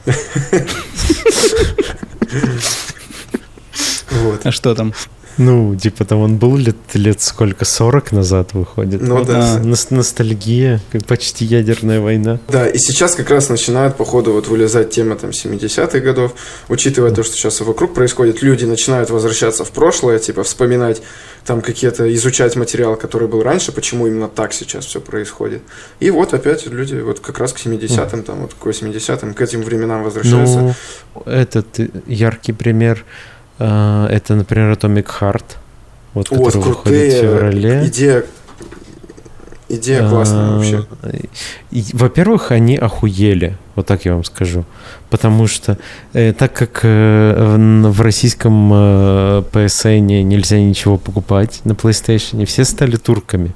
Вот. 4.12 4.42
А 4.44 4.52
что 4.52 4.76
там? 4.76 4.94
Ну, 5.40 5.74
типа 5.74 6.04
там 6.04 6.20
он 6.20 6.36
был 6.36 6.58
лет, 6.58 6.76
лет 6.94 7.22
сколько, 7.22 7.64
40 7.64 8.12
назад 8.12 8.54
выходит. 8.54 9.02
Ну 9.02 9.24
да. 9.24 9.58
Но- 9.64 9.76
ностальгия, 9.90 10.82
как 10.92 11.06
почти 11.06 11.46
ядерная 11.46 12.02
война. 12.02 12.40
Да, 12.50 12.68
и 12.68 12.78
сейчас 12.78 13.16
как 13.16 13.30
раз 13.30 13.48
начинают, 13.48 13.96
походу, 13.96 14.34
вот 14.34 14.50
вылезать 14.50 14.90
тема 14.90 15.16
там 15.16 15.30
70-х 15.30 16.00
годов. 16.00 16.34
Учитывая 16.68 17.12
то, 17.12 17.24
что 17.24 17.38
сейчас 17.38 17.62
вокруг 17.62 17.94
происходит, 17.94 18.44
люди 18.44 18.66
начинают 18.66 19.10
возвращаться 19.10 19.64
в 19.64 19.72
прошлое, 19.72 20.20
типа 20.20 20.44
вспоминать 20.44 21.02
там 21.46 21.62
какие-то, 21.62 22.14
изучать 22.16 22.58
материал, 22.58 22.98
который 22.98 23.30
был 23.30 23.42
раньше, 23.42 23.72
почему 23.72 24.08
именно 24.08 24.28
так 24.28 24.52
сейчас 24.52 24.86
все 24.86 25.00
происходит. 25.00 25.62
И 26.02 26.12
вот 26.12 26.34
опять 26.34 26.68
люди 26.68 26.96
вот 26.96 27.22
как 27.22 27.40
раз 27.40 27.54
к 27.54 27.66
70-м, 27.66 28.24
там 28.24 28.42
вот 28.42 28.54
к 28.54 28.66
80-м, 28.66 29.34
к 29.34 29.42
этим 29.42 29.62
временам 29.62 30.04
возвращаются. 30.04 30.76
Ну, 31.16 31.22
этот 31.26 31.80
яркий 32.08 32.52
пример– 32.52 33.06
это, 33.60 34.36
например, 34.36 34.72
Atomic 34.72 35.08
Heart, 35.20 35.44
вот, 36.14 36.28
О, 36.32 36.36
который 36.36 36.62
выходит 36.62 37.14
в 37.14 37.22
феврале. 37.22 37.86
Идея 37.88 38.24
Идея 39.72 40.10
классная 40.10 40.50
а, 40.50 40.58
вообще. 40.58 40.84
Во-первых, 41.94 42.52
они 42.52 42.76
охуели, 42.76 43.56
вот 43.76 43.86
так 43.86 44.04
я 44.04 44.14
вам 44.14 44.24
скажу. 44.24 44.66
Потому 45.12 45.46
что 45.46 45.78
э, 46.14 46.34
так 46.34 46.54
как 46.54 46.80
э, 46.82 47.56
в, 47.88 48.02
российском 48.02 48.72
э, 48.74 49.44
PSN 49.52 50.24
нельзя 50.24 50.60
ничего 50.60 50.98
покупать 50.98 51.62
на 51.66 51.74
PlayStation, 51.74 52.44
все 52.46 52.66
стали 52.66 52.96
турками. 52.96 53.52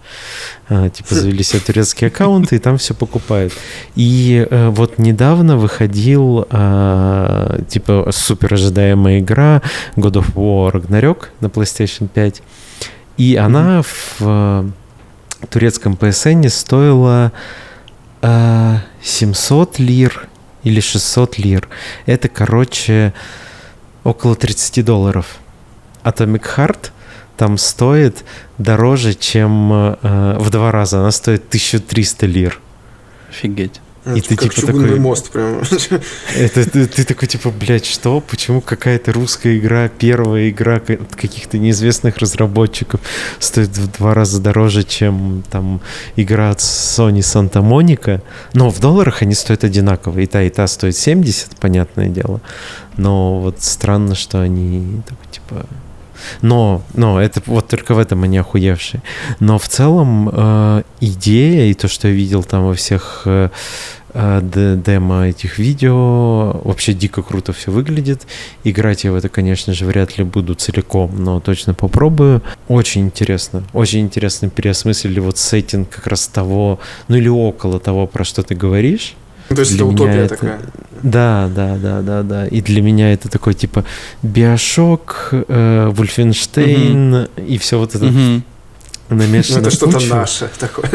А, 0.70 0.89
типа 0.89 1.16
завели 1.16 1.43
себе 1.43 1.61
турецкие 1.61 2.09
аккаунты 2.09 2.57
и 2.57 2.59
там 2.59 2.78
все 2.78 2.93
покупают. 2.93 3.53
И 3.95 4.47
э, 4.47 4.70
вот 4.70 4.99
недавно 4.99 5.57
выходил 5.57 6.45
э, 6.47 7.59
типа 7.68 8.09
супер 8.11 8.53
ожидаемая 8.53 9.20
игра 9.20 9.64
God 9.95 10.14
of 10.14 10.34
War 10.36 10.74
Ragnarok 10.74 11.30
на 11.39 11.47
PlayStation 11.47 12.07
5. 12.07 12.43
И 13.18 13.36
она 13.36 13.82
в 13.82 14.74
турецком 15.50 15.94
PSN 15.94 16.50
стоила 16.50 17.32
э, 18.22 18.78
700 19.02 19.80
лир 19.80 20.28
или 20.64 20.80
600 20.80 21.38
лир. 21.38 21.68
Это, 22.06 22.30
короче, 22.30 23.14
около 24.04 24.36
30 24.36 24.86
долларов. 24.86 25.38
Atomic 26.04 26.46
Heart 26.58 26.91
там 27.38 27.58
стоит 27.58 28.24
дороже, 28.58 29.14
чем 29.14 29.72
э, 29.74 30.38
в 30.39 30.50
два 30.50 30.72
раза. 30.72 31.00
Она 31.00 31.12
стоит 31.12 31.48
1300 31.48 32.26
лир. 32.26 32.60
Офигеть. 33.30 33.82
И 34.06 34.20
ты 34.20 34.36
как 34.36 34.54
типа 34.54 34.68
такой... 34.68 34.99
мост 34.99 35.30
прям. 35.30 35.62
Это, 36.36 36.70
ты, 36.70 36.88
ты 36.88 37.04
такой 37.06 37.28
типа, 37.28 37.51
блядь, 37.51 37.86
что? 37.86 38.20
Почему 38.20 38.60
какая-то 38.60 39.14
русская 39.14 39.58
игра, 39.58 39.88
первая 39.88 40.49
игра 40.49 40.76
от 40.76 41.16
каких-то 41.16 41.58
неизвестных 41.58 42.18
разработчиков 42.18 42.99
стоит 43.39 43.70
в 43.70 43.97
два 43.97 44.14
раза 44.14 44.41
дороже, 44.41 44.84
чем 44.84 45.43
там 45.49 45.80
игра 46.18 46.49
от 46.49 46.60
Sony 46.60 47.20
Santa 47.20 47.62
Monica? 47.62 48.22
Но 48.54 48.70
в 48.70 48.80
долларах 48.82 49.22
они 49.22 49.34
стоят 49.36 49.64
одинаково. 49.64 50.20
И 50.20 50.26
та, 50.26 50.43
и 50.43 50.49
та 50.49 50.68
стоит 50.68 50.97
70, 50.97 51.56
понятное 51.56 52.10
дело. 52.10 52.41
Но 52.97 53.39
вот 53.39 53.62
странно, 53.62 54.16
что 54.16 54.41
они 54.41 55.01
такой, 55.08 55.28
типа, 55.32 55.66
но, 56.41 56.82
но 56.93 57.21
это 57.21 57.41
вот 57.45 57.67
только 57.67 57.93
в 57.93 57.99
этом 57.99 58.24
они 58.24 58.38
охуевшие. 58.38 59.01
Но 59.39 59.57
в 59.57 59.67
целом 59.67 60.30
э, 60.32 60.84
идея 61.01 61.65
и 61.65 61.74
то, 61.74 61.88
что 61.88 62.07
я 62.07 62.13
видел 62.13 62.43
там 62.43 62.65
во 62.65 62.74
всех 62.74 63.24
э, 63.26 63.49
э 64.13 64.41
демо 64.43 65.28
этих 65.28 65.57
видео, 65.57 66.61
вообще 66.63 66.93
дико 66.93 67.24
круто 67.24 67.51
все 67.53 67.71
выглядит. 67.71 68.28
Играть 68.63 69.03
я 69.03 69.11
в 69.11 69.15
это, 69.15 69.30
конечно 69.30 69.74
же, 69.74 69.86
вряд 69.86 70.17
ли 70.17 70.24
буду 70.24 70.53
целиком, 70.53 71.11
но 71.17 71.39
точно 71.39 71.74
попробую. 71.74 72.41
Очень 72.67 73.01
интересно. 73.01 73.63
Очень 73.74 74.01
интересно 74.01 74.49
переосмыслили 74.49 75.19
вот 75.19 75.38
сеттинг 75.38 75.89
как 75.89 76.07
раз 76.07 76.28
того, 76.28 76.80
ну 77.07 77.15
или 77.15 77.28
около 77.28 77.80
того, 77.80 78.07
про 78.07 78.24
что 78.24 78.43
ты 78.43 78.55
говоришь. 78.55 79.15
То 79.50 79.60
есть 79.60 79.74
это 79.76 79.86
утопия 79.86 80.26
это... 80.26 80.36
такая. 80.36 80.60
Да, 81.04 81.50
да, 81.54 81.76
да, 81.76 82.02
да, 82.02 82.24
да. 82.24 82.48
И 82.48 82.62
для 82.62 82.82
меня 82.82 83.12
это 83.14 83.30
такой 83.30 83.54
типа 83.54 83.84
Биошок, 84.22 85.30
э, 85.32 85.89
Вульфенштейн 85.94 87.14
угу. 87.14 87.30
и 87.46 87.58
все 87.58 87.78
вот 87.78 87.96
это. 87.96 88.06
Угу. 88.06 88.44
Намешано 89.10 89.60
ну, 89.60 89.68
это 89.68 89.76
что-то 89.76 90.00
наше 90.00 90.50
такое. 90.58 90.89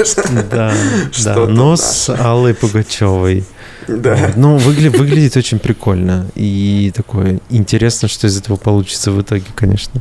Да, 0.51 0.75
да. 1.25 1.47
Но 1.47 1.77
с 1.77 2.09
Аллой 2.09 2.55
Пугачевой. 2.55 3.45
Да. 3.87 4.33
Ну, 4.35 4.57
выглядит, 4.57 4.99
выглядит 4.99 5.37
очень 5.37 5.59
прикольно. 5.59 6.27
И 6.35 6.91
такое 6.97 7.41
интересно, 7.51 8.09
что 8.09 8.27
из 8.27 8.39
этого 8.39 8.57
получится 8.57 9.11
в 9.13 9.21
итоге, 9.21 9.45
конечно. 9.55 10.01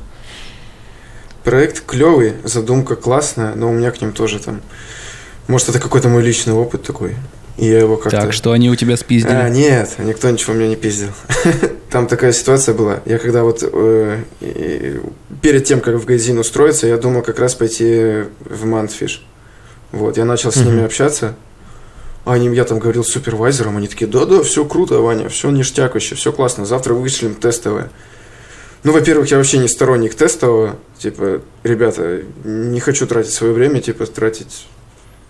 Проект 1.44 1.86
клевый, 1.86 2.34
задумка 2.44 2.96
классная, 2.96 3.56
но 3.56 3.70
у 3.70 3.74
меня 3.74 3.92
к 3.92 4.02
ним 4.02 4.14
тоже 4.14 4.40
там... 4.40 4.62
Может, 5.48 5.70
это 5.70 5.80
какой-то 5.80 6.10
мой 6.10 6.24
личный 6.24 6.54
опыт 6.54 6.84
такой. 6.84 7.16
И 7.58 7.66
я 7.66 7.80
его 7.80 7.98
как-то... 7.98 8.22
Так, 8.22 8.34
что 8.34 8.52
они 8.52 8.70
у 8.70 8.76
тебя 8.76 8.98
спиздили? 8.98 9.34
А, 9.34 9.50
нет, 9.50 9.96
никто 9.98 10.30
ничего 10.30 10.54
у 10.54 10.56
меня 10.56 10.68
не 10.68 10.76
пиздил. 10.76 11.10
Там 11.90 12.08
такая 12.08 12.32
ситуация 12.32 12.76
была. 12.76 13.02
Я 13.06 13.18
когда 13.18 13.44
вот 13.44 13.64
э, 13.64 14.20
перед 15.42 15.66
тем, 15.66 15.82
как 15.82 15.96
в 15.96 16.06
Гайзин 16.06 16.38
устроиться, 16.38 16.86
я 16.86 16.98
думал 16.98 17.24
как 17.24 17.40
раз 17.40 17.56
пойти 17.56 18.26
в 18.42 18.66
Мантфиш. 18.66 19.26
Вот, 19.92 20.18
я 20.18 20.26
начал 20.26 20.52
с 20.52 20.58
ними 20.58 20.84
общаться. 20.84 21.36
Они, 22.26 22.54
я 22.54 22.66
там 22.66 22.80
говорил 22.80 23.06
с 23.06 23.10
супервайзером, 23.10 23.78
они 23.78 23.88
такие, 23.88 24.06
да-да, 24.06 24.44
все 24.44 24.66
круто, 24.66 25.00
Ваня, 25.00 25.30
все 25.30 25.50
ништяк 25.50 25.94
вообще, 25.94 26.14
все 26.16 26.34
классно, 26.34 26.66
завтра 26.66 26.94
вышлем 26.94 27.36
тестовое. 27.36 27.90
Ну, 28.84 28.92
во-первых, 28.92 29.32
я 29.32 29.38
вообще 29.38 29.60
не 29.60 29.70
сторонник 29.70 30.14
тестового, 30.14 30.76
типа, 31.00 31.42
ребята, 31.64 32.24
не 32.44 32.82
хочу 32.82 33.08
тратить 33.08 33.32
свое 33.32 33.54
время, 33.54 33.82
типа, 33.82 34.06
тратить 34.08 34.68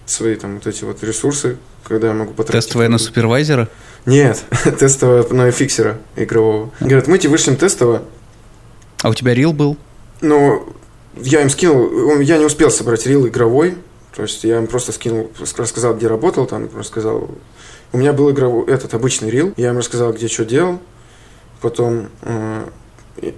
свои 0.09 0.35
там 0.35 0.55
вот 0.55 0.67
эти 0.67 0.83
вот 0.83 1.03
ресурсы, 1.03 1.57
когда 1.83 2.07
я 2.07 2.13
могу 2.13 2.33
потратить. 2.33 2.65
Тестовая 2.65 2.89
на 2.89 2.97
супервайзера? 2.97 3.69
Нет, 4.05 4.43
тестовая 4.79 5.23
на 5.23 5.51
фиксера 5.51 5.99
игрового. 6.15 6.71
Говорят, 6.79 7.07
мы 7.07 7.17
тебе 7.17 7.31
вышлем 7.31 7.57
тестово. 7.57 8.03
А 9.01 9.09
у 9.09 9.13
тебя 9.13 9.33
рил 9.33 9.53
был? 9.53 9.77
Ну, 10.21 10.73
я 11.15 11.41
им 11.41 11.49
скинул, 11.49 12.19
я 12.19 12.37
не 12.37 12.45
успел 12.45 12.71
собрать 12.71 13.05
рил 13.05 13.27
игровой, 13.27 13.75
то 14.15 14.23
есть 14.23 14.43
я 14.43 14.57
им 14.57 14.67
просто 14.67 14.91
скинул, 14.91 15.31
рассказал, 15.57 15.95
где 15.95 16.07
работал, 16.07 16.45
там 16.45 16.69
рассказал. 16.75 17.29
У 17.91 17.97
меня 17.97 18.13
был 18.13 18.31
игровой, 18.31 18.67
этот 18.67 18.93
обычный 18.93 19.29
рил, 19.29 19.53
я 19.57 19.69
им 19.69 19.77
рассказал, 19.77 20.13
где 20.13 20.27
что 20.27 20.45
делал, 20.45 20.79
потом 21.61 22.09
э, 22.21 22.67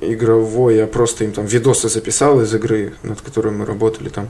игровой 0.02 0.78
я 0.78 0.88
просто 0.88 1.24
им 1.24 1.32
там 1.32 1.46
видосы 1.46 1.90
записал 1.90 2.42
из 2.42 2.54
игры, 2.54 2.94
над 3.04 3.22
которой 3.22 3.52
мы 3.52 3.66
работали 3.66 4.10
там. 4.10 4.30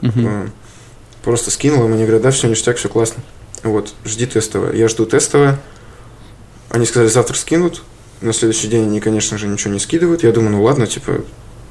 Uh-huh. 0.00 0.50
Просто 1.24 1.50
скинул 1.50 1.86
им, 1.86 1.94
они 1.94 2.02
говорят, 2.02 2.22
да, 2.22 2.30
все 2.30 2.48
ништяк, 2.48 2.76
все 2.76 2.90
классно. 2.90 3.22
Вот, 3.62 3.94
жди 4.04 4.26
тестовое. 4.26 4.74
Я 4.74 4.88
жду 4.88 5.06
тестовое. 5.06 5.58
Они 6.68 6.84
сказали, 6.84 7.08
завтра 7.08 7.34
скинут. 7.34 7.82
На 8.20 8.34
следующий 8.34 8.68
день 8.68 8.84
они, 8.84 9.00
конечно 9.00 9.38
же, 9.38 9.46
ничего 9.46 9.72
не 9.72 9.80
скидывают. 9.80 10.22
Я 10.22 10.32
думаю, 10.32 10.52
ну 10.52 10.62
ладно, 10.62 10.86
типа, 10.86 11.22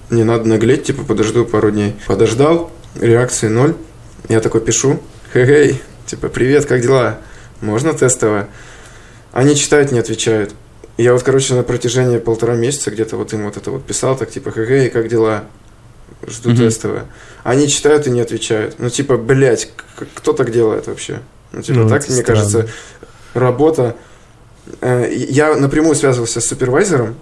не 0.09 0.23
надо 0.23 0.45
наглеть, 0.47 0.85
типа, 0.85 1.03
подожду 1.03 1.45
пару 1.45 1.69
дней. 1.69 1.95
Подождал, 2.07 2.71
реакции 2.99 3.47
ноль. 3.47 3.75
Я 4.27 4.39
такой 4.39 4.61
пишу, 4.61 4.99
хей, 5.31 5.81
типа, 6.07 6.29
привет, 6.29 6.65
как 6.65 6.81
дела? 6.81 7.19
Можно 7.61 7.93
тестовое? 7.93 8.47
Они 9.31 9.55
читают, 9.55 9.91
не 9.91 9.99
отвечают. 9.99 10.55
Я 10.97 11.13
вот, 11.13 11.21
короче, 11.21 11.53
на 11.53 11.63
протяжении 11.63 12.17
полтора 12.17 12.55
месяца 12.55 12.89
где-то 12.89 13.17
вот 13.17 13.33
им 13.33 13.45
вот 13.45 13.57
это 13.57 13.69
вот 13.69 13.85
писал, 13.85 14.17
так 14.17 14.31
типа, 14.31 14.51
хей, 14.51 14.89
как 14.89 15.09
дела? 15.09 15.45
Жду 16.27 16.51
mm-hmm. 16.51 16.57
тестовое. 16.57 17.05
Они 17.43 17.67
читают 17.67 18.07
и 18.07 18.11
не 18.11 18.21
отвечают. 18.21 18.75
Ну, 18.79 18.89
типа, 18.89 19.17
блядь, 19.17 19.71
кто 20.15 20.33
так 20.33 20.51
делает 20.51 20.87
вообще? 20.87 21.21
Ну, 21.51 21.61
типа, 21.61 21.79
ну, 21.79 21.89
так, 21.89 22.07
мне 22.07 22.21
странно. 22.21 22.41
кажется, 22.41 22.67
работа... 23.33 23.95
Э, 24.81 25.11
я 25.11 25.55
напрямую 25.55 25.95
связывался 25.95 26.39
с 26.39 26.45
супервайзером, 26.45 27.15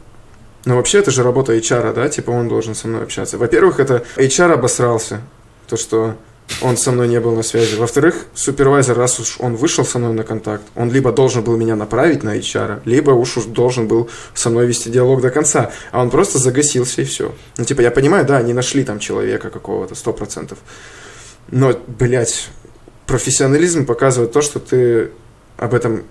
но 0.65 0.75
вообще 0.75 0.99
это 0.99 1.11
же 1.11 1.23
работа 1.23 1.55
HR, 1.55 1.93
да, 1.93 2.07
типа 2.07 2.29
он 2.31 2.47
должен 2.47 2.75
со 2.75 2.87
мной 2.87 3.03
общаться. 3.03 3.37
Во-первых, 3.37 3.79
это 3.79 4.03
HR 4.15 4.53
обосрался, 4.53 5.21
то, 5.67 5.77
что 5.77 6.15
он 6.61 6.77
со 6.77 6.91
мной 6.91 7.07
не 7.07 7.19
был 7.19 7.35
на 7.35 7.43
связи. 7.43 7.75
Во-вторых, 7.75 8.25
супервайзер, 8.33 8.97
раз 8.97 9.19
уж 9.19 9.37
он 9.39 9.55
вышел 9.55 9.85
со 9.85 9.99
мной 9.99 10.13
на 10.13 10.23
контакт, 10.23 10.63
он 10.75 10.91
либо 10.91 11.11
должен 11.11 11.43
был 11.43 11.57
меня 11.57 11.75
направить 11.75 12.23
на 12.23 12.37
HR, 12.37 12.81
либо 12.85 13.11
уж 13.11 13.37
уж 13.37 13.45
должен 13.45 13.87
был 13.87 14.09
со 14.33 14.49
мной 14.49 14.67
вести 14.67 14.89
диалог 14.89 15.21
до 15.21 15.29
конца. 15.29 15.71
А 15.91 16.01
он 16.01 16.09
просто 16.09 16.37
загасился 16.37 17.01
и 17.01 17.05
все. 17.05 17.33
Ну, 17.57 17.65
типа, 17.65 17.81
я 17.81 17.91
понимаю, 17.91 18.25
да, 18.25 18.37
они 18.37 18.53
нашли 18.53 18.83
там 18.83 18.99
человека 18.99 19.49
какого-то, 19.49 19.95
сто 19.95 20.13
процентов. 20.13 20.57
Но, 21.49 21.73
блядь, 21.87 22.49
профессионализм 23.05 23.85
показывает 23.85 24.31
то, 24.31 24.41
что 24.41 24.59
ты 24.59 25.11
об 25.57 25.73
этом, 25.73 26.03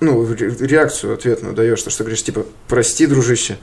ну, 0.00 0.26
реакцию 0.34 1.14
ответную 1.14 1.54
даешь, 1.54 1.82
то, 1.82 1.90
что 1.90 2.04
говоришь, 2.04 2.22
типа, 2.22 2.46
прости, 2.68 3.06
дружище, 3.06 3.58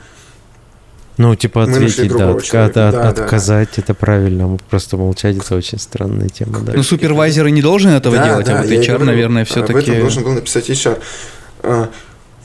ну, 1.19 1.35
типа 1.35 1.63
ответить, 1.63 2.13
да, 2.13 2.31
от, 2.31 2.53
от, 2.55 2.73
да, 2.73 3.09
отказать 3.09 3.71
да. 3.75 3.81
это 3.81 3.93
правильно, 3.93 4.57
просто 4.69 4.95
молчать 4.95 5.35
это 5.35 5.53
очень 5.53 5.77
странная 5.77 6.29
тема. 6.29 6.59
Да. 6.61 6.71
Ну, 6.73 6.81
супервайзер 6.81 7.49
не 7.49 7.61
должен 7.61 7.91
этого 7.91 8.15
да, 8.15 8.25
делать, 8.25 8.45
да, 8.45 8.59
а 8.59 8.61
вот 8.61 8.71
HR, 8.71 8.87
говорю, 8.87 9.05
наверное, 9.05 9.43
все-таки... 9.43 9.73
Об 9.73 9.79
этом 9.79 9.99
должен 9.99 10.23
был 10.23 10.31
написать 10.31 10.69
HR. 10.69 10.97
А, 11.63 11.89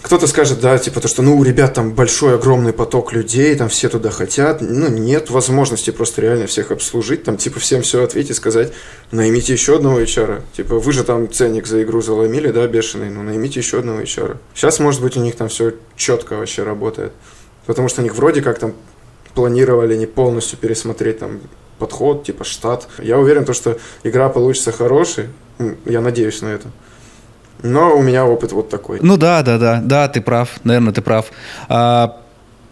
кто-то 0.02 0.26
скажет, 0.26 0.58
да, 0.60 0.76
типа 0.76 1.00
то, 1.00 1.06
что, 1.06 1.22
ну, 1.22 1.38
у 1.38 1.44
ребят 1.44 1.74
там 1.74 1.92
большой, 1.92 2.34
огромный 2.34 2.72
поток 2.72 3.12
людей, 3.12 3.54
там 3.54 3.68
все 3.68 3.88
туда 3.88 4.10
хотят. 4.10 4.60
Ну, 4.60 4.88
нет 4.88 5.30
возможности 5.30 5.90
просто 5.90 6.22
реально 6.22 6.48
всех 6.48 6.72
обслужить, 6.72 7.22
там, 7.22 7.36
типа, 7.36 7.60
всем 7.60 7.82
все 7.82 8.02
ответить, 8.02 8.34
сказать, 8.34 8.72
наймите 9.12 9.52
еще 9.52 9.76
одного 9.76 10.00
HR. 10.00 10.42
Типа, 10.56 10.80
вы 10.80 10.92
же 10.92 11.04
там 11.04 11.30
ценник 11.30 11.68
за 11.68 11.84
игру 11.84 12.02
заломили, 12.02 12.50
да, 12.50 12.66
бешеный, 12.66 13.08
ну, 13.08 13.22
наймите 13.22 13.60
еще 13.60 13.78
одного 13.78 14.00
HR. 14.00 14.38
Сейчас, 14.52 14.80
может 14.80 15.00
быть, 15.00 15.16
у 15.16 15.20
них 15.20 15.36
там 15.36 15.48
все 15.48 15.74
четко 15.94 16.38
вообще 16.38 16.64
работает. 16.64 17.12
Потому 17.66 17.88
что 17.88 18.00
у 18.00 18.04
них 18.04 18.14
вроде 18.14 18.42
как 18.42 18.58
там 18.58 18.74
планировали 19.34 19.96
не 19.96 20.06
полностью 20.06 20.58
пересмотреть 20.58 21.18
там 21.18 21.40
подход, 21.78 22.24
типа 22.24 22.44
штат. 22.44 22.88
Я 22.98 23.18
уверен, 23.18 23.44
то, 23.44 23.52
что 23.52 23.78
игра 24.02 24.28
получится 24.28 24.72
хорошей. 24.72 25.28
Я 25.84 26.00
надеюсь 26.00 26.40
на 26.42 26.48
это. 26.48 26.68
Но 27.62 27.96
у 27.96 28.02
меня 28.02 28.26
опыт 28.26 28.52
вот 28.52 28.68
такой. 28.68 28.98
Ну 29.00 29.16
да, 29.16 29.42
да, 29.42 29.58
да, 29.58 29.80
да, 29.82 30.08
ты 30.08 30.20
прав, 30.20 30.50
наверное, 30.64 30.92
ты 30.92 31.00
прав. 31.00 31.30
А, 31.68 32.20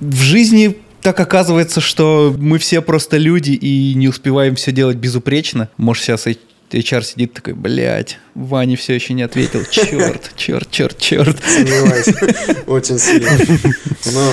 в 0.00 0.16
жизни 0.16 0.78
так 1.00 1.18
оказывается, 1.18 1.80
что 1.80 2.34
мы 2.38 2.58
все 2.58 2.80
просто 2.80 3.16
люди 3.16 3.52
и 3.52 3.94
не 3.94 4.08
успеваем 4.08 4.54
все 4.54 4.70
делать 4.70 4.98
безупречно. 4.98 5.68
Может, 5.76 6.04
сейчас 6.04 6.26
HR 6.70 7.02
сидит 7.02 7.32
такой, 7.32 7.54
блядь, 7.54 8.18
Ваня 8.34 8.76
все 8.76 8.94
еще 8.94 9.14
не 9.14 9.22
ответил. 9.22 9.64
Черт, 9.70 10.32
черт, 10.36 10.70
черт, 10.70 10.98
черт. 10.98 11.36
Сомневаюсь. 11.44 12.08
Очень 12.66 12.98
сильно. 12.98 13.30
Но 14.12 14.32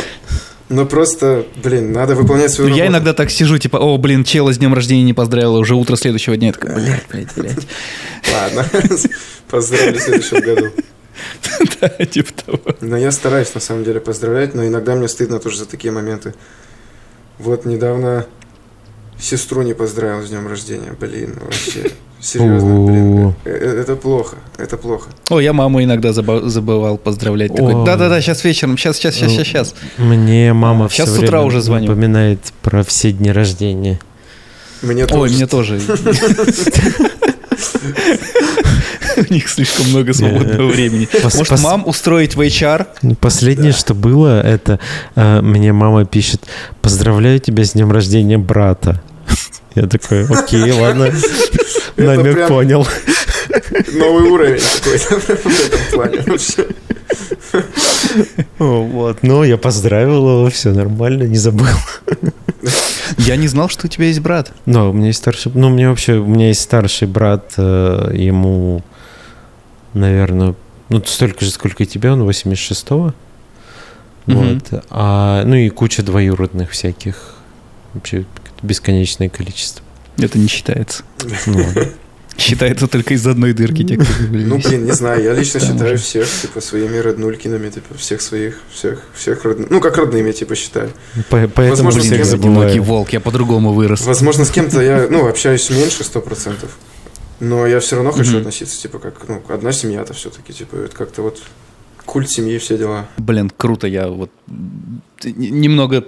ну 0.69 0.85
просто, 0.85 1.45
блин, 1.63 1.91
надо 1.91 2.15
выполнять 2.15 2.51
свою 2.51 2.69
ну, 2.69 2.75
работу. 2.75 2.83
Я 2.83 2.91
иногда 2.91 3.13
так 3.13 3.31
сижу, 3.31 3.57
типа, 3.57 3.77
о, 3.77 3.97
блин, 3.97 4.23
чела 4.23 4.53
с 4.53 4.57
днем 4.59 4.73
рождения 4.73 5.03
не 5.03 5.13
поздравила, 5.13 5.57
уже 5.57 5.75
утро 5.75 5.95
следующего 5.95 6.37
дня. 6.37 6.47
Я 6.47 6.53
такой, 6.53 6.75
блядь, 6.75 7.07
блядь, 7.09 7.35
блядь. 7.35 7.67
Ладно, 8.31 8.65
поздравлю 9.49 9.97
в 9.97 10.01
следующем 10.01 10.39
году. 10.41 10.67
Да, 11.81 11.89
типа 12.05 12.31
того. 12.45 12.59
Но 12.79 12.95
я 12.95 13.11
стараюсь, 13.11 13.53
на 13.53 13.59
самом 13.59 13.83
деле, 13.83 13.99
поздравлять, 13.99 14.55
но 14.55 14.65
иногда 14.65 14.95
мне 14.95 15.09
стыдно 15.09 15.39
тоже 15.39 15.57
за 15.57 15.65
такие 15.65 15.91
моменты. 15.91 16.33
Вот 17.37 17.65
недавно 17.65 18.25
сестру 19.19 19.61
не 19.61 19.73
поздравил 19.73 20.25
с 20.25 20.29
днем 20.29 20.47
рождения, 20.47 20.93
блин, 20.99 21.37
вообще. 21.41 21.91
Серьезно, 22.21 22.85
блин. 22.85 23.35
Э, 23.45 23.51
э, 23.51 23.81
это 23.81 23.95
плохо, 23.95 24.35
это 24.57 24.75
плохо. 24.75 25.09
О, 25.29 25.39
я 25.39 25.53
маму 25.53 25.81
иногда 25.81 26.11
забывал 26.11 26.97
поздравлять. 26.97 27.55
Такой, 27.55 27.85
да-да-да, 27.85 28.19
сейчас 28.21 28.43
вечером, 28.43 28.77
сейчас, 28.77 28.97
сейчас, 28.97 29.15
сейчас, 29.15 29.31
сейчас, 29.31 29.47
сейчас. 29.47 29.75
Мне 29.97 30.51
мама 30.53 30.89
сейчас 30.89 31.15
с 31.15 31.17
утра 31.17 31.43
уже 31.43 31.61
звонит. 31.61 31.89
напоминает 31.89 32.39
про 32.61 32.83
все 32.83 33.13
дни 33.13 33.31
рождения. 33.31 33.99
Мне 34.81 35.05
тоже. 35.05 35.21
Ой, 35.21 35.29
мне 35.29 35.47
тоже. 35.47 35.79
У 39.17 39.33
них 39.33 39.49
слишком 39.49 39.89
много 39.89 40.13
свободного 40.13 40.67
времени. 40.67 41.07
Может, 41.23 41.61
мам 41.61 41.87
устроить 41.87 42.35
в 42.35 42.41
HR? 42.41 43.15
Последнее, 43.19 43.71
что 43.73 43.93
было, 43.93 44.41
это 44.41 44.79
э, 45.15 45.41
мне 45.41 45.73
мама 45.73 46.05
пишет, 46.05 46.41
поздравляю 46.81 47.39
тебя 47.39 47.63
с 47.63 47.73
днем 47.73 47.91
рождения 47.91 48.37
брата. 48.37 49.01
Я 49.75 49.87
такой, 49.87 50.25
окей, 50.25 50.71
ладно. 50.79 51.11
Намек 51.97 52.47
понял. 52.47 52.87
Новый 53.93 54.29
уровень 54.29 54.61
какой-то 54.61 55.15
в 55.19 55.29
этом 55.29 55.79
плане 55.91 56.21
вообще. 56.25 56.67
Вот, 58.57 59.23
но 59.23 59.43
я 59.43 59.57
поздравил 59.57 60.17
его, 60.17 60.49
все 60.49 60.71
нормально, 60.71 61.23
не 61.23 61.37
забыл. 61.37 61.67
Я 63.17 63.35
не 63.37 63.47
знал, 63.47 63.69
что 63.69 63.87
у 63.87 63.89
тебя 63.89 64.05
есть 64.05 64.19
брат. 64.19 64.51
Ну, 64.65 64.89
у 64.89 64.93
меня 64.93 65.07
есть 65.07 65.19
старший, 65.19 65.51
ну, 65.55 65.67
у 65.67 65.69
меня 65.71 65.89
вообще, 65.89 66.13
у 66.13 66.25
меня 66.25 66.47
есть 66.47 66.61
старший 66.61 67.07
брат, 67.07 67.53
э, 67.57 68.11
ему, 68.13 68.83
наверное, 69.93 70.55
ну, 70.89 71.03
столько 71.05 71.45
же, 71.45 71.51
сколько 71.51 71.83
и 71.83 71.85
тебе, 71.85 72.11
он 72.11 72.27
86-го. 72.27 73.13
Вот. 74.25 74.83
А, 74.89 75.43
ну 75.45 75.55
и 75.55 75.69
куча 75.69 76.03
двоюродных 76.03 76.71
всяких. 76.71 77.35
Вообще 77.93 78.25
бесконечное 78.61 79.29
количество. 79.29 79.83
Это 80.17 80.37
не 80.37 80.47
считается. 80.47 81.03
Ну, 81.45 81.65
считается 82.39 82.87
только 82.87 83.13
из 83.13 83.25
одной 83.27 83.53
дырки. 83.53 83.83
Те, 83.83 83.97
ну, 84.31 84.59
блин, 84.59 84.85
не 84.85 84.91
знаю, 84.91 85.23
я 85.23 85.33
лично 85.33 85.59
считаю 85.59 85.97
всех, 85.97 86.27
типа, 86.41 86.61
своими 86.61 86.97
роднулькиными, 86.97 87.69
типа, 87.69 87.95
всех 87.95 88.21
своих, 88.21 88.59
всех, 88.73 89.03
всех 89.13 89.43
родных, 89.45 89.69
ну, 89.69 89.79
как 89.81 89.97
родными, 89.97 90.31
типа, 90.31 90.55
считаю. 90.55 90.91
поэтому 91.29 91.69
Возможно, 91.69 92.01
всех 92.01 92.33
одинокий 92.33 92.79
волк, 92.79 93.09
я 93.09 93.19
по-другому 93.19 93.73
вырос. 93.73 94.05
Возможно, 94.05 94.45
с 94.45 94.51
кем-то 94.51 94.81
я, 94.81 95.07
ну, 95.09 95.27
общаюсь 95.29 95.69
меньше, 95.69 96.03
сто 96.03 96.21
процентов, 96.21 96.77
но 97.39 97.67
я 97.67 97.79
все 97.79 97.95
равно 97.95 98.11
хочу 98.11 98.37
относиться, 98.37 98.81
типа, 98.81 98.99
как, 98.99 99.27
ну, 99.27 99.41
одна 99.49 99.71
семья-то 99.71 100.13
все-таки, 100.13 100.53
типа, 100.53 100.75
это 100.75 100.95
как-то 100.95 101.21
вот 101.21 101.41
культ 102.05 102.29
семьи, 102.29 102.57
все 102.57 102.77
дела. 102.77 103.07
Блин, 103.17 103.51
круто, 103.55 103.87
я 103.87 104.07
вот 104.07 104.31
немного 105.23 106.05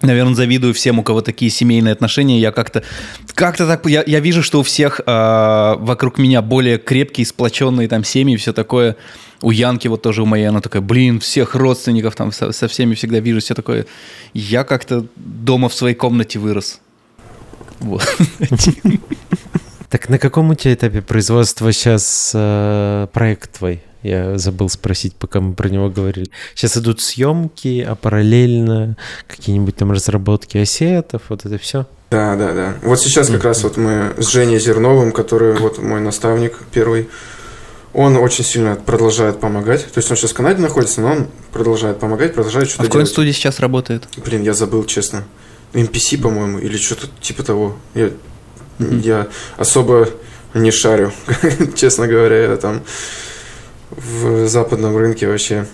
Наверное, 0.00 0.34
завидую 0.34 0.74
всем, 0.74 1.00
у 1.00 1.02
кого 1.02 1.22
такие 1.22 1.50
семейные 1.50 1.92
отношения. 1.92 2.38
Я 2.38 2.52
как-то, 2.52 2.84
как-то 3.34 3.66
так, 3.66 3.84
я, 3.86 4.04
я 4.06 4.20
вижу, 4.20 4.44
что 4.44 4.60
у 4.60 4.62
всех 4.62 5.00
э, 5.04 5.74
вокруг 5.78 6.18
меня 6.18 6.40
более 6.40 6.78
крепкие, 6.78 7.26
сплоченные 7.26 7.88
там 7.88 8.04
семьи, 8.04 8.36
все 8.36 8.52
такое. 8.52 8.96
У 9.40 9.50
Янки 9.50 9.88
вот 9.88 10.02
тоже 10.02 10.22
у 10.22 10.26
моей, 10.26 10.46
она 10.46 10.60
такая, 10.60 10.82
блин, 10.82 11.18
всех 11.18 11.56
родственников 11.56 12.14
там 12.14 12.30
со, 12.30 12.52
со 12.52 12.68
всеми 12.68 12.94
всегда 12.94 13.18
вижу, 13.18 13.40
все 13.40 13.54
такое. 13.54 13.86
Я 14.34 14.62
как-то 14.62 15.06
дома 15.16 15.68
в 15.68 15.74
своей 15.74 15.96
комнате 15.96 16.38
вырос. 16.38 16.80
Вот. 17.80 18.02
Так 19.90 20.08
на 20.10 20.18
каком 20.18 20.50
у 20.50 20.54
тебя 20.54 20.74
этапе 20.74 21.00
производства 21.00 21.72
сейчас 21.72 22.32
э, 22.34 23.06
проект 23.12 23.58
твой? 23.58 23.82
Я 24.02 24.38
забыл 24.38 24.68
спросить, 24.68 25.14
пока 25.14 25.40
мы 25.40 25.54
про 25.54 25.68
него 25.68 25.88
говорили. 25.88 26.30
Сейчас 26.54 26.76
идут 26.76 27.00
съемки, 27.00 27.84
а 27.88 27.94
параллельно 27.94 28.96
какие-нибудь 29.26 29.76
там 29.76 29.90
разработки 29.90 30.58
ассетов, 30.58 31.22
вот 31.30 31.44
это 31.44 31.58
все. 31.58 31.86
Да, 32.10 32.36
да, 32.36 32.52
да. 32.52 32.74
Вот 32.82 33.00
сейчас 33.00 33.28
как 33.28 33.44
раз 33.44 33.64
вот 33.64 33.76
мы 33.76 34.14
с 34.18 34.28
Женей 34.28 34.60
Зерновым, 34.60 35.10
который 35.12 35.56
вот 35.56 35.78
мой 35.78 36.00
наставник 36.00 36.58
первый, 36.70 37.08
он 37.92 38.16
очень 38.16 38.44
сильно 38.44 38.76
продолжает 38.76 39.40
помогать. 39.40 39.84
То 39.92 39.98
есть 39.98 40.10
он 40.10 40.16
сейчас 40.16 40.30
в 40.30 40.34
Канаде 40.34 40.62
находится, 40.62 41.00
но 41.00 41.12
он 41.12 41.28
продолжает 41.52 41.98
помогать, 41.98 42.34
продолжает 42.34 42.68
что-то 42.68 42.84
а 42.84 42.86
в 42.86 42.88
какой 42.88 43.06
студии 43.06 43.32
сейчас 43.32 43.58
работает? 43.58 44.06
Блин, 44.18 44.42
я 44.42 44.54
забыл, 44.54 44.84
честно. 44.84 45.24
MPC, 45.72 46.20
по-моему, 46.20 46.58
или 46.58 46.76
что-то 46.76 47.08
типа 47.20 47.42
того. 47.42 47.76
Я. 47.94 48.10
я 48.78 49.28
особо 49.56 50.08
не 50.54 50.70
шарю, 50.70 51.12
честно 51.74 52.06
говоря. 52.06 52.36
Я 52.36 52.56
там 52.56 52.82
в 53.90 54.46
западном 54.48 54.96
рынке 54.96 55.28
вообще 55.28 55.66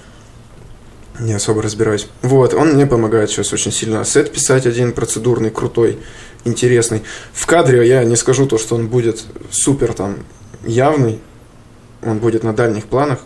не 1.20 1.32
особо 1.32 1.62
разбираюсь. 1.62 2.08
Вот, 2.22 2.54
он 2.54 2.74
мне 2.74 2.86
помогает 2.86 3.30
сейчас 3.30 3.52
очень 3.52 3.72
сильно. 3.72 4.04
Сет 4.04 4.32
писать 4.32 4.66
один 4.66 4.92
процедурный, 4.92 5.50
крутой, 5.50 5.98
интересный. 6.44 7.02
В 7.32 7.46
кадре 7.46 7.86
я 7.86 8.04
не 8.04 8.16
скажу 8.16 8.46
то, 8.46 8.58
что 8.58 8.74
он 8.74 8.88
будет 8.88 9.24
супер 9.50 9.92
там 9.92 10.18
явный. 10.64 11.20
Он 12.02 12.18
будет 12.18 12.42
на 12.42 12.52
дальних 12.52 12.86
планах. 12.86 13.20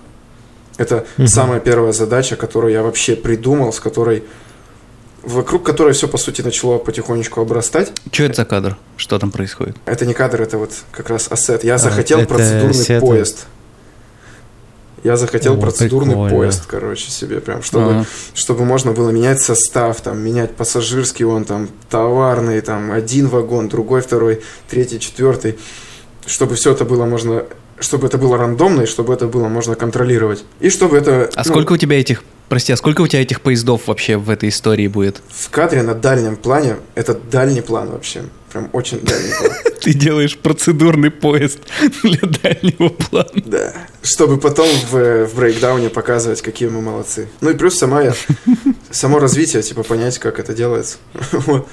Это 0.76 1.06
угу. 1.16 1.26
самая 1.26 1.60
первая 1.60 1.92
задача, 1.92 2.36
которую 2.36 2.72
я 2.72 2.82
вообще 2.82 3.16
придумал, 3.16 3.72
с 3.72 3.80
которой 3.80 4.22
вокруг 5.22 5.64
которой 5.64 5.94
все, 5.94 6.08
по 6.08 6.18
сути, 6.18 6.42
начало 6.42 6.78
потихонечку 6.78 7.40
обрастать. 7.40 7.92
Что 8.12 8.24
это 8.24 8.34
за 8.34 8.44
кадр? 8.44 8.76
Что 8.96 9.18
там 9.18 9.30
происходит? 9.30 9.76
Это 9.84 10.06
не 10.06 10.14
кадр, 10.14 10.42
это 10.42 10.58
вот 10.58 10.72
как 10.92 11.10
раз 11.10 11.30
ассет. 11.30 11.64
Я 11.64 11.74
а, 11.74 11.78
захотел 11.78 12.24
процедурный 12.26 12.74
сеты. 12.74 13.00
поезд. 13.00 13.46
Я 15.04 15.16
захотел 15.16 15.54
О, 15.54 15.56
процедурный 15.56 16.14
прикольно. 16.14 16.36
поезд, 16.36 16.66
короче, 16.66 17.10
себе 17.10 17.40
прям, 17.40 17.62
чтобы, 17.62 17.90
ага. 17.90 18.06
чтобы 18.34 18.64
можно 18.64 18.92
было 18.92 19.10
менять 19.10 19.40
состав, 19.40 20.00
там, 20.00 20.18
менять 20.18 20.56
пассажирский 20.56 21.24
он, 21.24 21.44
там, 21.44 21.68
товарный, 21.88 22.60
там, 22.60 22.90
один 22.90 23.28
вагон, 23.28 23.68
другой, 23.68 24.00
второй, 24.00 24.42
третий, 24.68 24.98
четвертый, 24.98 25.56
чтобы 26.26 26.56
все 26.56 26.72
это 26.72 26.84
было 26.84 27.04
можно, 27.04 27.44
чтобы 27.78 28.08
это 28.08 28.18
было 28.18 28.36
рандомно, 28.36 28.82
и 28.82 28.86
чтобы 28.86 29.14
это 29.14 29.28
было 29.28 29.46
можно 29.46 29.76
контролировать. 29.76 30.44
И 30.58 30.68
чтобы 30.68 30.96
это... 30.96 31.30
А 31.34 31.42
ну, 31.44 31.50
сколько 31.50 31.74
у 31.74 31.76
тебя 31.76 32.00
этих 32.00 32.24
Прости, 32.48 32.72
а 32.72 32.76
сколько 32.76 33.02
у 33.02 33.06
тебя 33.06 33.22
этих 33.22 33.42
поездов 33.42 33.88
вообще 33.88 34.16
в 34.16 34.30
этой 34.30 34.48
истории 34.48 34.88
будет? 34.88 35.20
В 35.28 35.50
кадре 35.50 35.82
на 35.82 35.94
дальнем 35.94 36.36
плане, 36.36 36.76
это 36.94 37.14
дальний 37.14 37.60
план 37.60 37.90
вообще. 37.90 38.22
Прям 38.50 38.70
очень 38.72 39.00
дальний 39.00 39.32
план. 39.38 39.52
Ты 39.82 39.92
делаешь 39.92 40.38
процедурный 40.38 41.10
поезд 41.10 41.60
для 42.02 42.20
дальнего 42.42 42.88
плана. 42.88 43.42
Да. 43.44 43.74
Чтобы 44.02 44.38
потом 44.38 44.68
в, 44.90 45.26
в 45.26 45.34
брейкдауне 45.36 45.90
показывать, 45.90 46.40
какие 46.40 46.70
мы 46.70 46.80
молодцы. 46.80 47.28
Ну 47.42 47.50
и 47.50 47.54
плюс 47.54 47.76
сама 47.76 48.02
я, 48.02 48.14
само 48.90 49.18
развитие, 49.18 49.62
типа 49.62 49.82
понять, 49.82 50.18
как 50.18 50.38
это 50.38 50.54
делается. 50.54 50.96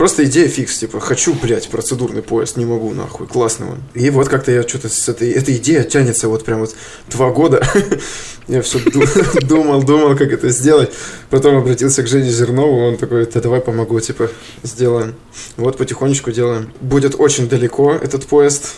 Просто 0.00 0.24
идея 0.24 0.48
фикс, 0.48 0.78
типа, 0.78 0.98
хочу, 0.98 1.34
блядь, 1.34 1.68
процедурный 1.68 2.22
поезд, 2.22 2.56
не 2.56 2.64
могу, 2.64 2.94
нахуй, 2.94 3.26
классный 3.26 3.66
он. 3.66 3.80
И 3.92 4.08
вот 4.08 4.30
как-то 4.30 4.50
я 4.50 4.66
что-то 4.66 4.88
с 4.88 5.10
этой, 5.10 5.30
эта 5.30 5.54
идея 5.56 5.82
тянется 5.82 6.26
вот 6.30 6.42
прям 6.42 6.60
вот 6.60 6.74
два 7.10 7.28
года. 7.28 7.62
я 8.48 8.62
все 8.62 8.78
думал, 9.42 9.82
думал, 9.82 10.16
как 10.16 10.32
это 10.32 10.48
сделать. 10.48 10.90
Потом 11.28 11.56
обратился 11.56 12.02
к 12.02 12.06
Жене 12.06 12.30
Зернову, 12.30 12.78
он 12.78 12.96
такой, 12.96 13.26
да 13.26 13.42
давай 13.42 13.60
помогу, 13.60 14.00
типа, 14.00 14.30
сделаем. 14.62 15.16
Вот 15.58 15.76
потихонечку 15.76 16.32
делаем. 16.32 16.72
Будет 16.80 17.16
очень 17.18 17.46
далеко 17.46 17.92
этот 17.92 18.24
поезд. 18.24 18.76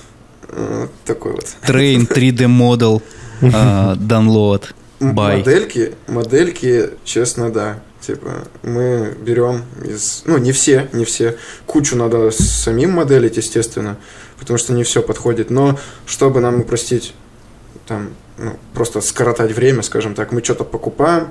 Э, 0.48 0.88
такой 1.04 1.34
вот. 1.34 1.46
Train 1.68 2.08
3D 2.08 2.48
Model 2.48 3.00
uh, 3.42 3.96
Download. 3.96 4.64
Модельки, 4.98 5.94
модельки, 6.08 6.90
честно, 7.04 7.52
да. 7.52 7.80
Типа, 8.04 8.48
мы 8.62 9.14
берем 9.20 9.64
из... 9.84 10.22
Ну, 10.26 10.36
не 10.38 10.50
все, 10.50 10.88
не 10.92 11.04
все. 11.04 11.36
Кучу 11.66 11.96
надо 11.96 12.32
самим 12.32 12.90
моделить, 12.90 13.36
естественно, 13.36 13.96
потому 14.40 14.58
что 14.58 14.72
не 14.72 14.82
все 14.82 15.02
подходит. 15.02 15.50
Но 15.50 15.78
чтобы 16.04 16.40
нам 16.40 16.60
упростить, 16.60 17.14
там, 17.86 18.10
ну, 18.38 18.58
просто 18.74 19.00
скоротать 19.00 19.52
время, 19.52 19.82
скажем 19.82 20.16
так, 20.16 20.32
мы 20.32 20.42
что-то 20.42 20.64
покупаем, 20.64 21.28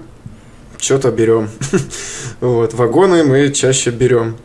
что-то 0.77 1.11
берем. 1.11 1.49
вот, 2.39 2.73
вагоны 2.73 3.25
мы 3.25 3.51
чаще 3.51 3.89
берем. 3.89 4.37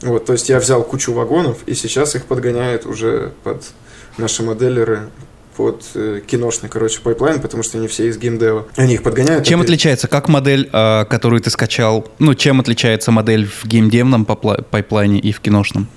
Вот, 0.00 0.24
то 0.24 0.32
есть 0.32 0.48
я 0.48 0.60
взял 0.60 0.82
кучу 0.84 1.12
вагонов, 1.12 1.58
и 1.66 1.74
сейчас 1.74 2.14
их 2.14 2.24
подгоняют 2.24 2.86
уже 2.86 3.32
под 3.42 3.62
наши 4.16 4.42
моделеры 4.42 5.10
под 5.56 5.84
э, 5.94 6.20
киношный, 6.26 6.68
короче, 6.68 7.00
пайплайн, 7.00 7.40
потому 7.40 7.62
что 7.62 7.78
они 7.78 7.88
все 7.88 8.08
из 8.08 8.18
геймдева. 8.18 8.66
Они 8.76 8.94
их 8.94 9.02
подгоняют. 9.02 9.46
Чем 9.46 9.60
отличается, 9.60 10.08
как 10.08 10.28
модель, 10.28 10.68
э, 10.72 11.04
которую 11.04 11.40
ты 11.40 11.50
скачал, 11.50 12.06
ну, 12.18 12.34
чем 12.34 12.60
отличается 12.60 13.12
модель 13.12 13.46
в 13.46 13.64
геймдевном 13.66 14.24
пайплайне 14.24 15.18
и 15.18 15.32
в 15.32 15.40
киношном? 15.40 15.88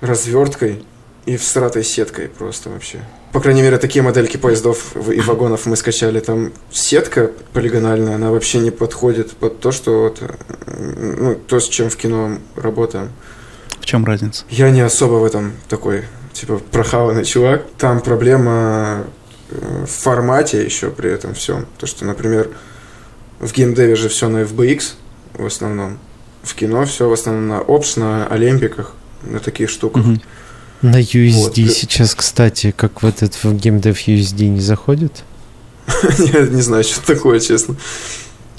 Разверткой 0.00 0.82
и 1.26 1.36
всратой 1.36 1.84
сеткой 1.84 2.28
просто 2.28 2.70
вообще. 2.70 3.00
По 3.32 3.40
крайней 3.40 3.62
мере, 3.62 3.78
такие 3.78 4.02
модельки 4.02 4.36
поездов 4.36 4.94
и 4.96 5.20
вагонов 5.20 5.66
мы 5.66 5.76
скачали. 5.76 6.20
Там 6.20 6.52
сетка 6.70 7.30
полигональная, 7.52 8.14
она 8.14 8.30
вообще 8.30 8.58
не 8.58 8.70
подходит 8.70 9.32
под 9.32 9.60
то, 9.60 9.72
что 9.72 10.02
вот, 10.02 10.22
ну, 10.66 11.34
то, 11.34 11.58
с 11.58 11.68
чем 11.68 11.90
в 11.90 11.96
кино 11.96 12.38
работаем. 12.54 13.10
В 13.80 13.86
чем 13.86 14.04
разница? 14.04 14.44
Я 14.50 14.70
не 14.70 14.82
особо 14.82 15.14
в 15.14 15.24
этом 15.24 15.52
такой 15.68 16.04
типа 16.34 16.60
прохаванный 16.70 17.24
чувак. 17.24 17.64
Там 17.78 18.00
проблема 18.00 19.04
э, 19.50 19.84
в 19.86 19.90
формате 19.90 20.62
еще 20.62 20.90
при 20.90 21.10
этом 21.10 21.32
всем. 21.32 21.66
То, 21.78 21.86
что, 21.86 22.04
например, 22.04 22.50
в 23.40 23.52
геймдеве 23.52 23.96
же 23.96 24.08
все 24.08 24.28
на 24.28 24.42
FBX 24.42 24.94
в 25.34 25.46
основном. 25.46 25.98
В 26.42 26.54
кино 26.54 26.84
все 26.84 27.08
в 27.08 27.12
основном 27.12 27.48
на 27.48 27.62
Ops, 27.62 27.98
на 27.98 28.26
Олимпиках, 28.26 28.92
на 29.22 29.40
таких 29.40 29.70
штуках. 29.70 30.04
Угу. 30.04 30.20
На 30.82 31.00
USD 31.00 31.32
вот. 31.32 31.56
сейчас, 31.56 32.14
кстати, 32.14 32.74
как 32.76 33.02
в 33.02 33.06
этот 33.06 33.34
в 33.42 33.54
геймдев 33.54 34.06
USD 34.06 34.48
не 34.48 34.60
заходит? 34.60 35.24
Я 36.18 36.46
не 36.46 36.60
знаю, 36.60 36.84
что 36.84 37.00
такое, 37.06 37.40
честно. 37.40 37.76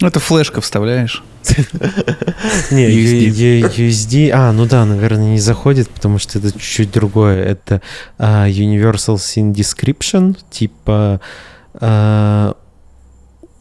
Ну, 0.02 0.08
это 0.08 0.20
флешка 0.20 0.62
вставляешь. 0.62 1.24
Не, 2.72 2.88
USD. 3.62 4.30
А, 4.34 4.52
ну 4.52 4.66
да, 4.66 4.86
наверное, 4.86 5.32
не 5.32 5.40
заходит, 5.40 5.90
потому 5.90 6.20
что 6.20 6.40
это 6.40 6.52
чуть-чуть 6.52 6.92
другое. 6.92 7.44
Это 7.44 7.82
uh, 8.18 8.50
Universal 8.50 9.16
Scene 9.16 9.54
Description, 9.54 10.38
типа 10.50 11.22
uh, 11.76 12.56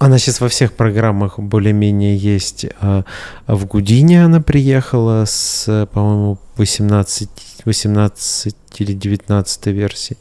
она 0.05 0.19
сейчас 0.19 0.41
во 0.41 0.49
всех 0.49 0.75
программах 0.75 1.39
более-менее 1.39 2.17
есть. 2.17 2.65
Uh, 2.65 3.05
в 3.47 3.65
Гудине 3.65 4.23
она 4.25 4.41
приехала 4.41 5.25
с, 5.25 5.89
по-моему, 5.93 6.39
18 6.57 7.31
18 7.65 8.55
или 8.81 8.93
19 8.93 9.67
версии, 9.69 10.19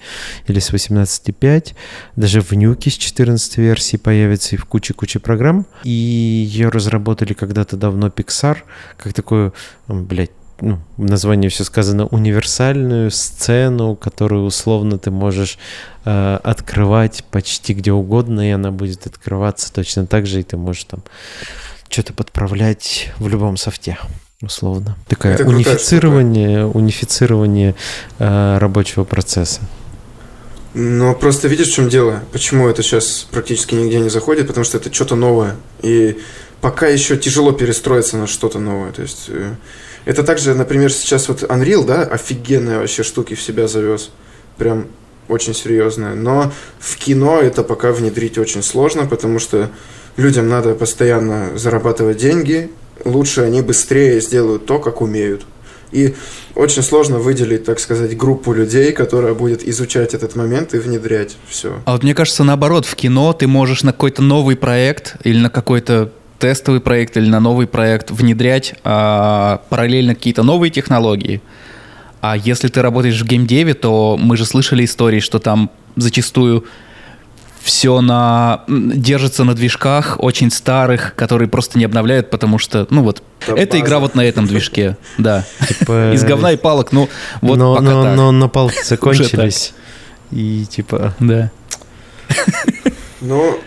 или 0.47 0.59
с 0.59 0.71
18.5. 0.71 1.73
Даже 2.15 2.39
в 2.39 2.53
Нюке 2.53 2.91
с 2.91 2.93
14 2.93 3.57
версии 3.57 3.97
появится 3.97 4.55
и 4.55 4.57
в 4.57 4.65
куче-куче 4.65 5.19
программ. 5.19 5.65
И 5.83 5.89
ее 5.89 6.69
разработали 6.69 7.33
когда-то 7.33 7.75
давно 7.75 8.07
Pixar, 8.07 8.59
как 8.97 9.13
такую, 9.13 9.53
блядь, 9.89 10.31
ну, 10.63 10.79
в 10.97 11.03
названии 11.03 11.49
все 11.49 11.63
сказано, 11.63 12.07
универсальную 12.07 13.11
сцену, 13.11 13.95
которую 13.95 14.45
условно 14.45 14.97
ты 14.97 15.11
можешь 15.11 15.57
э, 16.05 16.39
открывать 16.41 17.23
почти 17.31 17.73
где 17.73 17.91
угодно, 17.91 18.47
и 18.47 18.51
она 18.51 18.71
будет 18.71 19.05
открываться 19.05 19.73
точно 19.73 20.07
так 20.07 20.25
же, 20.25 20.39
и 20.39 20.43
ты 20.43 20.55
можешь 20.55 20.85
там 20.85 21.03
что-то 21.89 22.13
подправлять 22.13 23.11
в 23.19 23.27
любом 23.27 23.57
софте 23.57 23.97
условно. 24.41 24.97
Такое 25.07 25.33
Это 25.33 25.45
унифицирование, 25.45 26.65
унифицирование 26.65 27.75
э, 28.19 28.57
рабочего 28.57 29.03
процесса. 29.03 29.61
Но 30.73 31.13
просто 31.13 31.47
видишь, 31.47 31.67
в 31.67 31.73
чем 31.73 31.89
дело? 31.89 32.23
Почему 32.31 32.67
это 32.67 32.81
сейчас 32.81 33.27
практически 33.29 33.75
нигде 33.75 33.99
не 33.99 34.09
заходит? 34.09 34.47
Потому 34.47 34.63
что 34.63 34.77
это 34.77 34.91
что-то 34.91 35.15
новое. 35.15 35.55
И 35.81 36.17
пока 36.61 36.87
еще 36.87 37.17
тяжело 37.17 37.51
перестроиться 37.51 38.17
на 38.17 38.25
что-то 38.25 38.59
новое. 38.59 38.91
То 38.91 39.03
есть 39.03 39.25
э, 39.27 39.53
это 40.05 40.23
также, 40.23 40.53
например, 40.53 40.91
сейчас 40.91 41.27
вот 41.29 41.43
Unreal, 41.43 41.85
да, 41.85 42.03
офигенные 42.03 42.79
вообще 42.79 43.03
штуки 43.03 43.35
в 43.35 43.41
себя 43.41 43.67
завез. 43.67 44.11
Прям 44.57 44.87
очень 45.27 45.53
серьезные. 45.53 46.15
Но 46.15 46.51
в 46.79 46.97
кино 46.97 47.39
это 47.39 47.63
пока 47.63 47.91
внедрить 47.91 48.37
очень 48.37 48.63
сложно, 48.63 49.05
потому 49.05 49.39
что 49.39 49.69
людям 50.17 50.49
надо 50.49 50.75
постоянно 50.75 51.57
зарабатывать 51.57 52.17
деньги, 52.17 52.69
лучше 53.05 53.41
они 53.41 53.61
быстрее 53.61 54.19
сделают 54.21 54.65
то, 54.65 54.79
как 54.79 55.01
умеют. 55.01 55.45
И 55.91 56.15
очень 56.55 56.81
сложно 56.81 57.19
выделить, 57.19 57.65
так 57.65 57.79
сказать, 57.79 58.17
группу 58.17 58.51
людей, 58.51 58.91
которая 58.93 59.35
будет 59.35 59.65
изучать 59.67 60.15
этот 60.15 60.35
момент 60.35 60.73
и 60.73 60.79
внедрять 60.79 61.37
все. 61.47 61.81
А 61.85 61.93
вот 61.93 62.01
мне 62.01 62.15
кажется, 62.15 62.43
наоборот, 62.43 62.85
в 62.85 62.95
кино 62.95 63.31
ты 63.33 63.45
можешь 63.45 63.83
на 63.83 63.91
какой-то 63.91 64.23
новый 64.23 64.55
проект 64.55 65.17
или 65.23 65.37
на 65.37 65.51
какой-то 65.51 66.11
тестовый 66.43 66.81
проект 66.81 67.15
или 67.15 67.29
на 67.29 67.39
новый 67.39 67.67
проект 67.67 68.11
внедрять 68.11 68.75
а, 68.83 69.61
параллельно 69.69 70.13
какие-то 70.13 70.43
новые 70.43 70.71
технологии. 70.71 71.41
А 72.19 72.35
если 72.35 72.67
ты 72.67 72.81
работаешь 72.81 73.21
в 73.21 73.25
геймдеве, 73.25 73.73
то 73.75 74.19
мы 74.21 74.35
же 74.35 74.43
слышали 74.43 74.83
истории, 74.83 75.21
что 75.21 75.39
там 75.39 75.69
зачастую 75.95 76.65
все 77.61 78.01
на 78.01 78.65
держится 78.67 79.45
на 79.45 79.53
движках 79.53 80.17
очень 80.19 80.51
старых, 80.51 81.15
которые 81.15 81.47
просто 81.47 81.79
не 81.79 81.85
обновляют, 81.85 82.29
потому 82.29 82.57
что, 82.57 82.87
ну 82.89 83.03
вот, 83.03 83.23
Там 83.45 83.55
эта 83.55 83.77
база. 83.77 83.85
игра 83.85 83.99
вот 83.99 84.15
на 84.15 84.21
этом 84.25 84.45
движке, 84.45 84.97
да. 85.17 85.45
Типа... 85.65 86.11
Из 86.13 86.25
говна 86.25 86.51
и 86.51 86.57
палок, 86.57 86.91
ну 86.91 87.07
вот 87.39 87.55
но, 87.57 87.75
пока 87.77 87.89
но, 87.89 88.03
так. 88.03 88.17
но 88.17 88.31
на 88.33 88.49
палки 88.49 88.79
закончились. 88.83 89.73
И 90.29 90.65
типа... 90.69 91.13
Да. 91.21 91.51
Ну, 93.21 93.61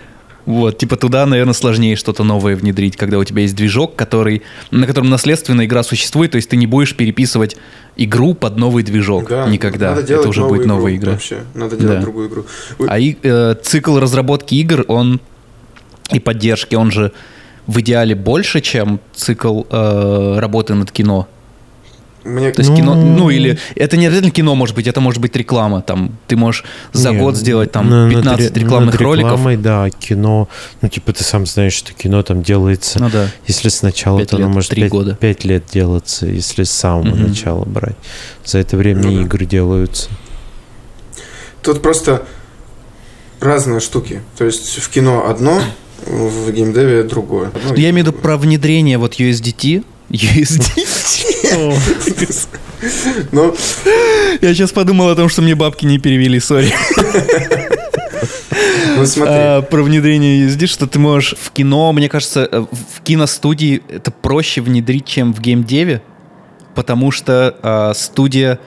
вот, 0.46 0.78
типа 0.78 0.96
туда, 0.96 1.26
наверное, 1.26 1.54
сложнее 1.54 1.96
что-то 1.96 2.22
новое 2.22 2.56
внедрить, 2.56 2.96
когда 2.96 3.18
у 3.18 3.24
тебя 3.24 3.42
есть 3.42 3.56
движок, 3.56 3.96
который, 3.96 4.42
на 4.70 4.86
котором 4.86 5.10
наследственная 5.10 5.66
игра 5.66 5.82
существует, 5.82 6.30
то 6.30 6.36
есть 6.36 6.48
ты 6.48 6.56
не 6.56 6.68
будешь 6.68 6.94
переписывать 6.94 7.56
игру 7.96 8.34
под 8.34 8.56
новый 8.56 8.84
движок 8.84 9.28
да, 9.28 9.48
никогда. 9.48 9.90
Надо 9.90 10.02
делать 10.04 10.20
Это 10.22 10.28
уже 10.28 10.44
будет 10.44 10.66
новая 10.66 10.94
игра. 10.94 11.12
Вообще, 11.12 11.40
надо 11.54 11.76
делать 11.76 11.96
да. 11.96 12.00
другую 12.00 12.28
игру. 12.28 12.46
А 12.86 12.98
и, 12.98 13.16
э, 13.22 13.56
цикл 13.60 13.98
разработки 13.98 14.54
игр, 14.54 14.84
он 14.86 15.20
и 16.12 16.20
поддержки, 16.20 16.76
он 16.76 16.92
же 16.92 17.12
в 17.66 17.80
идеале 17.80 18.14
больше, 18.14 18.60
чем 18.60 19.00
цикл 19.14 19.64
э, 19.68 20.38
работы 20.38 20.74
над 20.74 20.92
кино. 20.92 21.28
Мне... 22.26 22.50
То 22.50 22.60
есть 22.60 22.70
ну... 22.70 22.76
кино, 22.76 22.94
ну 22.94 23.30
или 23.30 23.58
это 23.74 23.96
не 23.96 24.06
обязательно 24.06 24.32
кино 24.32 24.54
может 24.54 24.74
быть, 24.74 24.86
это 24.86 25.00
может 25.00 25.20
быть 25.20 25.34
реклама. 25.36 25.82
Там 25.82 26.18
ты 26.26 26.36
можешь 26.36 26.64
за 26.92 27.10
не, 27.10 27.18
год 27.18 27.36
сделать 27.36 27.72
там 27.72 27.88
на, 27.88 28.10
15 28.10 28.44
над, 28.50 28.56
рекламных 28.56 28.94
над 28.94 29.00
рекламой, 29.00 29.54
роликов. 29.54 29.62
Да, 29.62 29.90
кино, 29.90 30.48
ну 30.82 30.88
типа 30.88 31.12
ты 31.12 31.24
сам 31.24 31.46
знаешь, 31.46 31.74
что 31.74 31.92
кино 31.92 32.22
там 32.22 32.42
делается. 32.42 33.00
Ну 33.00 33.10
да. 33.10 33.28
Если 33.46 33.68
сначала, 33.68 34.24
то 34.24 34.36
оно 34.36 34.48
может 34.48 34.74
5, 34.74 34.90
года. 34.90 35.16
5 35.20 35.44
лет 35.44 35.64
делаться, 35.72 36.26
если 36.26 36.64
с 36.64 36.70
самого 36.70 37.08
угу. 37.08 37.28
начала 37.28 37.64
брать. 37.64 37.96
За 38.44 38.58
это 38.58 38.76
время 38.76 39.02
ну, 39.02 39.22
игры 39.22 39.44
да. 39.44 39.50
делаются. 39.50 40.08
Тут 41.62 41.82
просто 41.82 42.24
разные 43.40 43.80
штуки. 43.80 44.22
То 44.36 44.44
есть 44.44 44.78
в 44.78 44.88
кино 44.90 45.28
одно, 45.28 45.60
в 46.04 46.50
геймдеве 46.50 47.02
другое. 47.02 47.48
Одно 47.48 47.74
Я 47.74 47.90
имею 47.90 48.04
в 48.04 48.08
виду 48.08 48.12
про 48.12 48.36
внедрение 48.36 48.98
вот 48.98 49.14
USDT 49.14 49.84
USD. 50.10 50.86
Ну, 53.32 53.54
я 54.40 54.54
сейчас 54.54 54.72
подумал 54.72 55.08
о 55.08 55.16
том, 55.16 55.28
что 55.28 55.42
мне 55.42 55.54
бабки 55.54 55.86
не 55.86 55.98
перевели, 55.98 56.40
сори. 56.40 56.72
Ну, 58.96 59.04
смотри. 59.04 59.34
А, 59.34 59.62
про 59.62 59.82
внедрение 59.82 60.46
USD, 60.46 60.66
что 60.66 60.86
ты 60.86 60.98
можешь 60.98 61.34
в 61.38 61.50
кино, 61.50 61.92
мне 61.92 62.08
кажется, 62.08 62.48
э, 62.50 62.60
в 62.60 63.02
киностудии 63.02 63.82
это 63.88 64.10
проще 64.10 64.62
внедрить, 64.62 65.06
чем 65.06 65.34
в 65.34 65.40
геймдеве, 65.40 66.02
потому 66.74 67.10
что 67.10 67.54
а, 67.62 67.92
студия, 67.94 68.58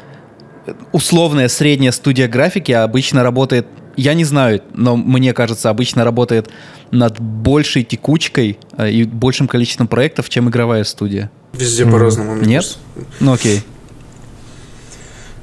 условная 0.92 1.48
средняя 1.48 1.92
студия 1.92 2.28
графики 2.28 2.72
обычно 2.72 3.24
работает 3.24 3.66
я 4.00 4.14
не 4.14 4.24
знаю, 4.24 4.62
но 4.74 4.96
мне 4.96 5.34
кажется, 5.34 5.70
обычно 5.70 6.06
работает 6.06 6.50
над 6.90 7.20
большей 7.20 7.84
текучкой 7.84 8.58
э, 8.78 8.92
и 8.92 9.04
большим 9.04 9.48
количеством 9.48 9.90
проектов, 9.90 10.30
чем 10.30 10.48
игровая 10.48 10.86
студия. 10.86 11.30
Везде 11.54 11.84
М, 11.84 11.92
по-разному, 11.92 12.36
Нет? 12.36 12.46
кажется. 12.64 12.78
Ну 13.20 13.34
окей. 13.34 13.64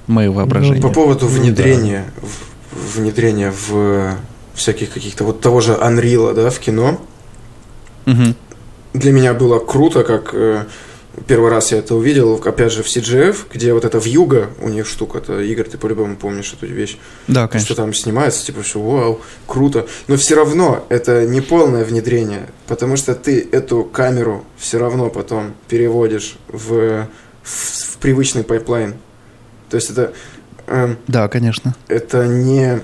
Мое 0.07 0.31
воображение. 0.31 0.81
По 0.83 0.89
поводу 0.91 1.27
Ну, 1.27 1.33
внедрения, 1.33 2.11
в- 2.23 2.97
внедрения 2.99 3.53
в 3.69 4.17
всяких 4.55 4.91
каких-то 4.93 5.25
вот 5.25 5.41
того 5.41 5.61
же 5.61 5.73
Unreal, 5.73 6.33
да, 6.35 6.51
в 6.51 6.59
кино, 6.61 7.01
Мгм. 8.07 8.35
для 8.95 9.13
меня 9.13 9.35
было 9.35 9.59
круто, 9.59 10.05
как 10.05 10.31
э, 10.33 10.65
первый 11.27 11.51
раз 11.51 11.73
я 11.73 11.79
это 11.79 11.95
увидел, 11.95 12.35
опять 12.45 12.73
же, 12.73 12.83
в 12.83 12.87
CGF, 12.87 13.47
где 13.53 13.73
вот 13.73 13.85
эта 13.85 13.99
вьюга, 13.99 14.51
у 14.61 14.69
них 14.69 14.87
штука, 14.87 15.19
это 15.19 15.41
Игорь, 15.41 15.67
ты 15.67 15.79
по-любому 15.79 16.17
помнишь 16.17 16.53
эту 16.53 16.67
вещь, 16.67 16.99
Да, 17.27 17.45
что 17.47 17.53
конечно. 17.53 17.75
там 17.77 17.95
снимается, 17.95 18.45
типа, 18.45 18.63
все, 18.63 18.79
вау, 18.81 19.21
круто. 19.47 19.87
Но 20.09 20.17
все 20.17 20.35
равно 20.35 20.85
это 20.89 21.27
не 21.27 21.41
полное 21.41 21.85
внедрение, 21.85 22.49
потому 22.67 22.97
что 22.97 23.15
ты 23.15 23.47
эту 23.53 23.85
камеру 23.85 24.45
все 24.59 24.79
равно 24.79 25.09
потом 25.11 25.55
переводишь 25.69 26.37
в, 26.49 27.07
в, 27.43 27.49
в 27.49 27.97
привычный 27.99 28.45
пайплайн. 28.45 28.95
То 29.71 29.77
есть 29.77 29.91
это, 29.91 30.13
эм, 30.67 30.99
Да, 31.07 31.29
конечно. 31.29 31.75
это 31.89 32.27
не... 32.27 32.81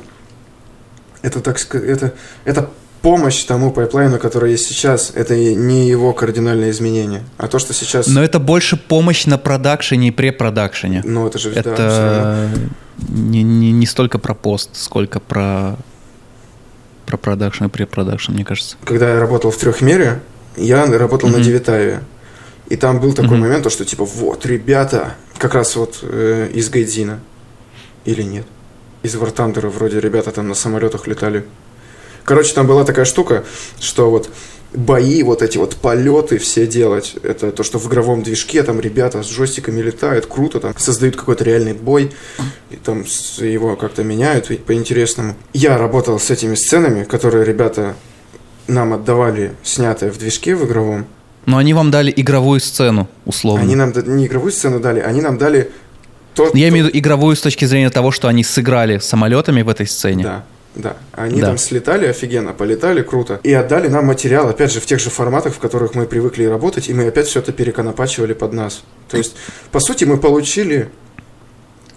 Это, 1.22 1.40
так 1.40 1.58
сказать, 1.60 1.88
это, 1.88 2.14
это 2.44 2.70
помощь 3.02 3.42
тому 3.44 3.72
пайплайну, 3.72 4.18
который 4.18 4.52
есть 4.52 4.66
сейчас. 4.66 5.12
Это 5.14 5.34
не 5.36 5.88
его 5.88 6.12
кардинальное 6.12 6.70
изменение. 6.70 7.22
А 7.36 7.48
то, 7.48 7.58
что 7.58 7.74
сейчас... 7.74 8.06
Но 8.06 8.22
это 8.22 8.38
больше 8.38 8.76
помощь 8.76 9.26
на 9.26 9.38
продакшене 9.38 10.08
и 10.08 10.10
препродакшене. 10.10 11.02
Ну, 11.04 11.26
это 11.26 11.38
же, 11.38 11.50
да. 11.50 11.60
Это 11.60 12.48
не, 13.08 13.42
не, 13.42 13.72
не 13.72 13.86
столько 13.86 14.18
про 14.18 14.34
пост, 14.34 14.70
сколько 14.74 15.20
про 15.20 15.76
про 17.06 17.16
продакшн 17.18 17.64
и 17.64 17.68
препродакшн, 17.68 18.32
мне 18.32 18.44
кажется. 18.44 18.76
когда 18.84 19.12
я 19.12 19.20
работал 19.20 19.50
в 19.50 19.56
трехмере, 19.58 20.20
я 20.56 20.86
работал 20.86 21.28
на 21.28 21.38
Мгм. 21.38 21.44
Девятаеве. 21.44 22.00
И 22.68 22.76
там 22.76 23.00
был 23.00 23.12
такой 23.12 23.32
Мгм. 23.32 23.40
момент, 23.40 23.64
то, 23.64 23.70
что 23.70 23.84
типа, 23.84 24.04
вот, 24.06 24.46
ребята, 24.46 25.14
как 25.36 25.54
раз 25.54 25.76
вот 25.76 25.98
э, 26.02 26.48
из 26.54 26.70
Гайдзина. 26.70 27.20
Или 28.06 28.22
нет? 28.22 28.46
Из 29.02 29.14
Вартандера 29.16 29.68
вроде 29.68 30.00
ребята 30.00 30.30
там 30.30 30.48
на 30.48 30.54
самолетах 30.54 31.06
летали. 31.06 31.44
Короче, 32.24 32.54
там 32.54 32.66
была 32.66 32.84
такая 32.84 33.04
штука, 33.04 33.44
что 33.80 34.10
вот 34.10 34.30
бои, 34.74 35.22
вот 35.22 35.42
эти 35.42 35.58
вот 35.58 35.76
полеты 35.76 36.38
все 36.38 36.66
делать, 36.66 37.14
это 37.22 37.52
то, 37.52 37.62
что 37.62 37.78
в 37.78 37.86
игровом 37.88 38.22
движке 38.22 38.62
там 38.62 38.80
ребята 38.80 39.22
с 39.22 39.26
джойстиками 39.30 39.80
летают, 39.82 40.26
круто, 40.26 40.60
там 40.60 40.74
создают 40.78 41.16
какой-то 41.16 41.44
реальный 41.44 41.74
бой, 41.74 42.10
и 42.70 42.76
там 42.76 43.04
его 43.38 43.76
как-то 43.76 44.02
меняют 44.02 44.48
по-интересному. 44.64 45.34
Я 45.52 45.76
работал 45.78 46.18
с 46.18 46.30
этими 46.30 46.54
сценами, 46.54 47.04
которые 47.04 47.44
ребята 47.44 47.96
нам 48.66 48.92
отдавали, 48.94 49.52
снятые 49.62 50.10
в 50.10 50.18
движке 50.18 50.54
в 50.54 50.64
игровом. 50.64 51.06
Но 51.44 51.58
они 51.58 51.74
вам 51.74 51.90
дали 51.90 52.12
игровую 52.14 52.60
сцену, 52.60 53.08
условно. 53.26 53.62
Они 53.64 53.74
нам 53.74 53.92
не 54.06 54.26
игровую 54.26 54.52
сцену 54.52 54.78
дали, 54.80 55.00
они 55.00 55.20
нам 55.20 55.36
дали 55.38 55.70
то, 56.34 56.44
Я 56.46 56.50
то- 56.50 56.58
имею 56.68 56.84
в 56.84 56.88
виду 56.88 56.98
игровую 56.98 57.36
с 57.36 57.40
точки 57.40 57.64
зрения 57.64 57.90
того, 57.90 58.10
что 58.10 58.28
они 58.28 58.42
сыграли 58.44 58.98
самолетами 58.98 59.62
в 59.62 59.68
этой 59.68 59.86
сцене. 59.86 60.22
Да, 60.22 60.44
да. 60.74 60.96
Они 61.12 61.40
Да. 61.40 61.48
там 61.48 61.58
слетали 61.58 62.06
офигенно, 62.06 62.52
полетали 62.52 63.02
круто. 63.02 63.40
И 63.42 63.52
отдали 63.52 63.88
нам 63.88 64.06
материал, 64.06 64.48
опять 64.48 64.72
же, 64.72 64.80
в 64.80 64.86
тех 64.86 65.00
же 65.00 65.10
форматах, 65.10 65.54
в 65.54 65.58
которых 65.58 65.94
мы 65.94 66.06
привыкли 66.06 66.44
работать, 66.44 66.88
и 66.88 66.94
мы 66.94 67.06
опять 67.08 67.26
все 67.26 67.40
это 67.40 67.52
переконопачивали 67.52 68.32
под 68.32 68.52
нас. 68.52 68.82
То 69.08 69.16
есть, 69.18 69.36
по 69.70 69.80
сути, 69.80 70.04
мы 70.04 70.16
получили 70.18 70.88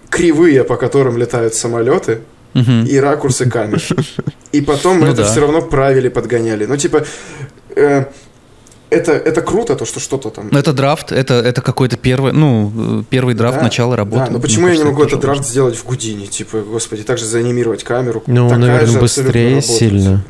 кривые, 0.09 0.63
по 0.63 0.75
которым 0.77 1.17
летают 1.17 1.53
самолеты, 1.55 2.21
и 2.53 2.97
ракурсы 2.99 3.49
камер. 3.49 3.83
И 4.53 4.61
потом 4.61 4.99
мы 4.99 5.07
Ну 5.07 5.11
это 5.11 5.23
да. 5.23 5.29
все 5.29 5.41
равно 5.41 5.61
правили, 5.61 6.07
подгоняли. 6.07 6.65
Ну, 6.65 6.77
типа, 6.77 7.05
э, 7.75 8.05
это, 8.89 9.11
это 9.13 9.41
круто, 9.41 9.75
то, 9.75 9.85
что 9.85 9.99
что-то 9.99 10.29
там... 10.29 10.49
Но 10.51 10.59
это 10.59 10.73
драфт, 10.73 11.11
это, 11.11 11.35
это 11.35 11.61
какой-то 11.61 11.97
первый, 11.97 12.33
ну, 12.33 12.99
э, 13.01 13.03
первый 13.09 13.35
драфт 13.35 13.57
Да, 13.57 13.63
начала 13.63 13.95
работы. 13.95 14.25
Да, 14.25 14.31
но 14.31 14.39
почему 14.39 14.67
я 14.67 14.73
не 14.73 14.79
кажется, 14.79 14.91
могу 14.91 15.01
это 15.03 15.09
этот 15.15 15.21
драфт 15.21 15.45
сделать 15.45 15.75
в 15.75 15.85
Гудине? 15.85 16.27
Типа, 16.27 16.59
господи, 16.61 17.03
также 17.03 17.25
заанимировать 17.25 17.83
камеру. 17.83 18.23
Ну, 18.27 18.47
Такая 18.49 18.59
наверное, 18.59 18.91
же 18.91 18.99
быстрее 18.99 19.61
сильно. 19.61 20.23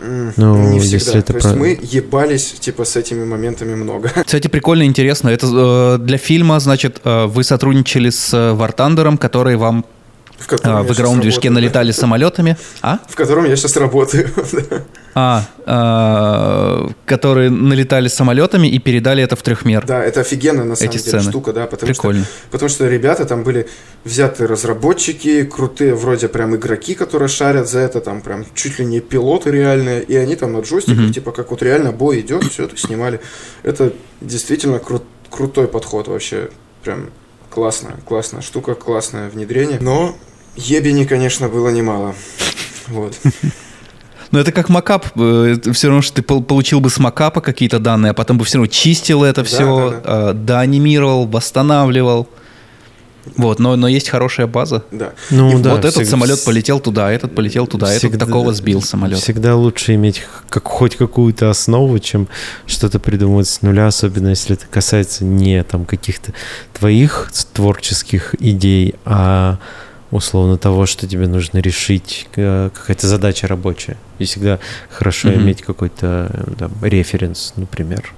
Ну, 0.00 0.70
не 0.70 0.78
если 0.78 0.98
всегда. 0.98 1.18
это 1.18 1.32
То 1.32 1.38
есть 1.38 1.48
про- 1.48 1.56
мы 1.58 1.78
ебались, 1.82 2.52
типа, 2.52 2.84
с 2.84 2.94
этими 2.96 3.24
моментами 3.24 3.74
много. 3.74 4.10
Кстати, 4.26 4.46
прикольно, 4.46 4.84
интересно. 4.84 5.28
Это 5.28 5.98
э, 5.98 5.98
для 5.98 6.18
фильма, 6.18 6.60
значит, 6.60 7.00
э, 7.02 7.26
вы 7.26 7.42
сотрудничали 7.42 8.10
с 8.10 8.32
э, 8.32 8.52
Вартандером, 8.52 9.18
который 9.18 9.56
вам 9.56 9.84
В, 10.38 10.52
я 10.64 10.82
в 10.82 10.92
игровом 10.92 11.20
движке 11.20 11.48
работаю, 11.48 11.54
да. 11.54 11.60
налетали 11.60 11.92
самолетами. 11.92 12.56
А? 12.80 12.98
В 13.08 13.14
котором 13.16 13.44
я 13.44 13.56
сейчас 13.56 13.76
работаю. 13.76 14.30
да. 14.52 14.84
А, 15.14 15.44
э, 15.66 16.92
которые 17.06 17.50
налетали 17.50 18.06
самолетами 18.08 18.68
и 18.68 18.78
передали 18.78 19.22
это 19.22 19.34
в 19.34 19.42
трехмер. 19.42 19.84
Да, 19.84 20.04
это 20.04 20.20
офигенно 20.20 20.64
на 20.64 20.76
самом 20.76 20.90
Эти 20.90 20.98
деле 21.02 21.18
сцены. 21.18 21.30
штука, 21.30 21.52
да, 21.52 21.66
потому 21.66 21.92
что, 21.92 22.02
Прикольно. 22.02 22.24
потому 22.52 22.68
что 22.68 22.88
ребята 22.88 23.24
там 23.24 23.42
были 23.42 23.68
взяты 24.04 24.46
разработчики, 24.46 25.42
крутые 25.44 25.94
вроде 25.96 26.28
прям 26.28 26.54
игроки, 26.54 26.94
которые 26.94 27.28
шарят 27.28 27.68
за 27.68 27.80
это, 27.80 28.00
там 28.00 28.20
прям 28.20 28.44
чуть 28.54 28.78
ли 28.78 28.84
не 28.86 29.00
пилоты 29.00 29.50
реальные, 29.50 30.02
и 30.02 30.14
они 30.14 30.36
там 30.36 30.52
на 30.52 30.60
джойстиках, 30.60 30.98
Мгм. 31.04 31.12
типа 31.12 31.32
как 31.32 31.50
вот 31.50 31.62
реально 31.62 31.90
бой 31.90 32.20
идет, 32.20 32.44
все 32.44 32.64
это 32.64 32.76
снимали. 32.76 33.20
Это 33.64 33.92
действительно 34.20 34.76
кру- 34.76 35.02
крутой 35.30 35.66
подход 35.66 36.06
вообще, 36.06 36.50
прям 36.84 37.10
классная, 37.50 37.96
классная 38.06 38.40
штука, 38.42 38.74
классное 38.74 39.28
внедрение. 39.30 39.78
Но 39.80 40.16
ебени, 40.58 41.04
конечно, 41.04 41.48
было 41.48 41.68
немало. 41.70 42.14
Вот. 42.88 43.16
Но 44.30 44.40
это 44.40 44.52
как 44.52 44.68
макап. 44.68 45.06
Все 45.14 45.86
равно, 45.88 46.02
что 46.02 46.16
ты 46.16 46.22
пол- 46.22 46.42
получил 46.42 46.80
бы 46.80 46.90
с 46.90 46.98
макапа 46.98 47.40
какие-то 47.40 47.78
данные, 47.78 48.10
а 48.10 48.14
потом 48.14 48.36
бы 48.36 48.44
все 48.44 48.58
равно 48.58 48.66
чистил 48.66 49.24
это 49.24 49.40
Да, 49.40 49.46
все, 49.46 50.00
да, 50.04 50.32
доанимировал, 50.34 51.26
восстанавливал. 51.26 52.28
Вот, 53.36 53.58
но, 53.58 53.76
но 53.76 53.88
есть 53.88 54.08
хорошая 54.08 54.46
база. 54.46 54.84
Да. 54.90 55.12
Ну, 55.30 55.58
И 55.58 55.62
да, 55.62 55.70
вот 55.74 55.84
этот 55.84 56.02
всег- 56.02 56.06
самолет 56.06 56.44
полетел 56.44 56.80
туда, 56.80 57.10
этот 57.12 57.34
полетел 57.34 57.66
туда, 57.66 57.88
этот 57.88 57.98
всегда- 58.10 58.24
такого 58.26 58.52
сбил 58.54 58.80
самолет. 58.82 59.18
Всегда 59.18 59.54
лучше 59.54 59.94
иметь 59.94 60.22
как, 60.48 60.66
хоть 60.66 60.96
какую-то 60.96 61.50
основу, 61.50 61.98
чем 61.98 62.28
что-то 62.66 62.98
придумывать 62.98 63.48
с 63.48 63.60
нуля, 63.62 63.86
особенно 63.88 64.28
если 64.28 64.56
это 64.56 64.66
касается 64.70 65.24
не 65.24 65.62
там 65.62 65.84
каких-то 65.84 66.32
твоих 66.72 67.30
творческих 67.52 68.34
идей, 68.40 68.94
а 69.04 69.58
условно 70.10 70.56
того, 70.58 70.86
что 70.86 71.06
тебе 71.06 71.26
нужно 71.28 71.58
решить, 71.58 72.28
какая-то 72.32 73.06
задача 73.06 73.46
рабочая. 73.46 73.96
И 74.18 74.24
всегда 74.24 74.58
хорошо 74.90 75.28
Мгм. 75.28 75.40
иметь 75.42 75.62
какой-то 75.62 76.30
э, 76.32 76.50
там, 76.58 76.72
референс, 76.82 77.52
например. 77.56 78.12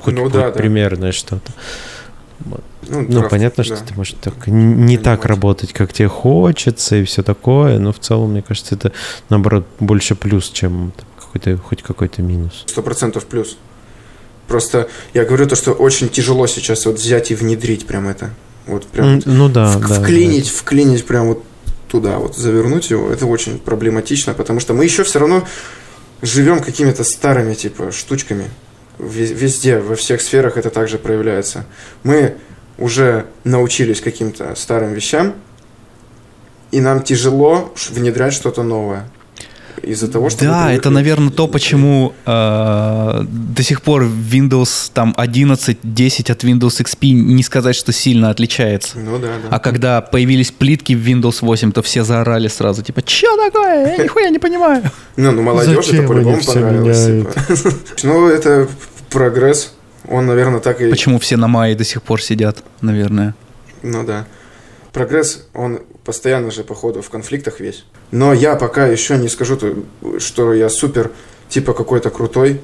Хоть, 0.00 0.14
Ну 0.14 0.24
хоть 0.24 0.32
да, 0.32 0.46
да. 0.46 0.50
примерное 0.52 1.12
что-то. 1.12 1.52
Ну, 2.88 3.06
драфт, 3.06 3.30
понятно, 3.30 3.62
да. 3.64 3.76
что 3.76 3.84
ты, 3.86 3.94
может, 3.94 4.18
так, 4.20 4.48
н- 4.48 4.84
не 4.84 4.98
так 4.98 5.24
работать, 5.24 5.72
как 5.72 5.92
тебе 5.92 6.08
хочется, 6.08 6.96
и 6.96 7.04
все 7.04 7.22
такое, 7.22 7.78
но 7.78 7.92
в 7.92 8.00
целом, 8.00 8.32
мне 8.32 8.42
кажется, 8.42 8.74
это, 8.74 8.92
наоборот, 9.28 9.64
больше 9.78 10.16
плюс, 10.16 10.50
чем 10.50 10.92
какой-то, 11.18 11.56
хоть 11.58 11.82
какой-то 11.82 12.20
минус. 12.22 12.64
Сто 12.66 12.82
процентов 12.82 13.26
плюс. 13.26 13.56
Просто 14.48 14.88
я 15.14 15.24
говорю 15.24 15.46
то, 15.46 15.54
что 15.54 15.72
очень 15.72 16.08
тяжело 16.08 16.48
сейчас 16.48 16.84
вот 16.84 16.96
взять 16.96 17.30
и 17.30 17.36
внедрить 17.36 17.86
прям 17.86 18.08
это. 18.08 18.30
Вот 18.66 18.86
прям 18.86 19.20
Ну 19.24 19.48
да, 19.48 19.66
в- 19.76 19.88
да. 19.88 20.00
вклинить, 20.00 20.48
вклинить 20.48 21.04
прям 21.06 21.28
вот 21.28 21.44
туда, 21.88 22.18
вот 22.18 22.36
завернуть 22.36 22.90
его, 22.90 23.10
это 23.10 23.26
очень 23.26 23.58
проблематично, 23.58 24.34
потому 24.34 24.60
что 24.60 24.72
мы 24.74 24.84
еще 24.84 25.02
все 25.04 25.18
равно 25.18 25.46
живем 26.22 26.60
какими-то 26.60 27.04
старыми 27.04 27.54
типа 27.54 27.90
штучками. 27.92 28.48
Ве- 28.98 29.34
Везде, 29.34 29.78
во 29.78 29.96
всех 29.96 30.20
сферах 30.20 30.56
это 30.56 30.70
также 30.70 30.98
проявляется. 30.98 31.66
Мы 32.04 32.36
уже 32.78 33.26
научились 33.44 34.00
каким-то 34.00 34.54
старым 34.54 34.92
вещам, 34.94 35.34
и 36.70 36.80
нам 36.80 37.02
тяжело 37.02 37.72
внедрять 37.90 38.32
что-то 38.32 38.62
новое. 38.62 39.10
Из-за 39.82 40.08
того, 40.08 40.30
что... 40.30 40.44
Да, 40.44 40.68
привыкли- 40.68 40.76
это, 40.76 40.90
наверное, 40.90 41.30
то, 41.30 41.48
почему 41.48 42.12
э, 42.24 43.24
до 43.26 43.62
сих 43.62 43.82
пор 43.82 44.04
Windows 44.04 44.90
там 44.94 45.12
11, 45.16 45.78
10 45.82 46.30
от 46.30 46.44
Windows 46.44 46.80
XP 46.80 47.10
не 47.10 47.42
сказать, 47.42 47.74
что 47.74 47.92
сильно 47.92 48.30
отличается. 48.30 48.98
Ну 48.98 49.18
да, 49.18 49.28
да. 49.42 49.48
А 49.50 49.58
когда 49.58 50.00
появились 50.00 50.52
плитки 50.52 50.94
в 50.94 51.06
Windows 51.06 51.38
8, 51.40 51.72
то 51.72 51.82
все 51.82 52.04
заорали 52.04 52.48
сразу, 52.48 52.82
типа, 52.82 53.02
чё 53.02 53.36
такое? 53.36 53.96
Я 53.96 54.04
нихуя 54.04 54.30
не 54.30 54.38
понимаю. 54.38 54.82
Ну, 55.16 55.32
ну 55.32 55.42
молодежь 55.42 55.88
это 55.88 56.06
по-любому 56.06 56.40
понравилось. 56.44 57.06
типа. 57.06 57.76
Ну, 58.04 58.28
это 58.28 58.68
прогресс. 59.10 59.74
Он, 60.08 60.26
наверное, 60.26 60.60
так 60.60 60.80
и... 60.80 60.90
Почему 60.90 61.18
все 61.18 61.36
на 61.36 61.48
мае 61.48 61.74
до 61.74 61.84
сих 61.84 62.02
пор 62.02 62.22
сидят, 62.22 62.62
наверное. 62.80 63.34
Ну 63.82 64.04
да. 64.04 64.26
Прогресс, 64.92 65.46
он 65.54 65.80
постоянно 66.04 66.50
же, 66.50 66.64
походу, 66.64 67.02
в 67.02 67.10
конфликтах 67.10 67.60
весь. 67.60 67.84
Но 68.12 68.32
я 68.32 68.54
пока 68.56 68.86
еще 68.86 69.16
не 69.16 69.28
скажу, 69.28 69.56
то, 69.56 69.74
что 70.20 70.52
я 70.52 70.68
супер, 70.68 71.10
типа, 71.48 71.72
какой-то 71.72 72.10
крутой. 72.10 72.60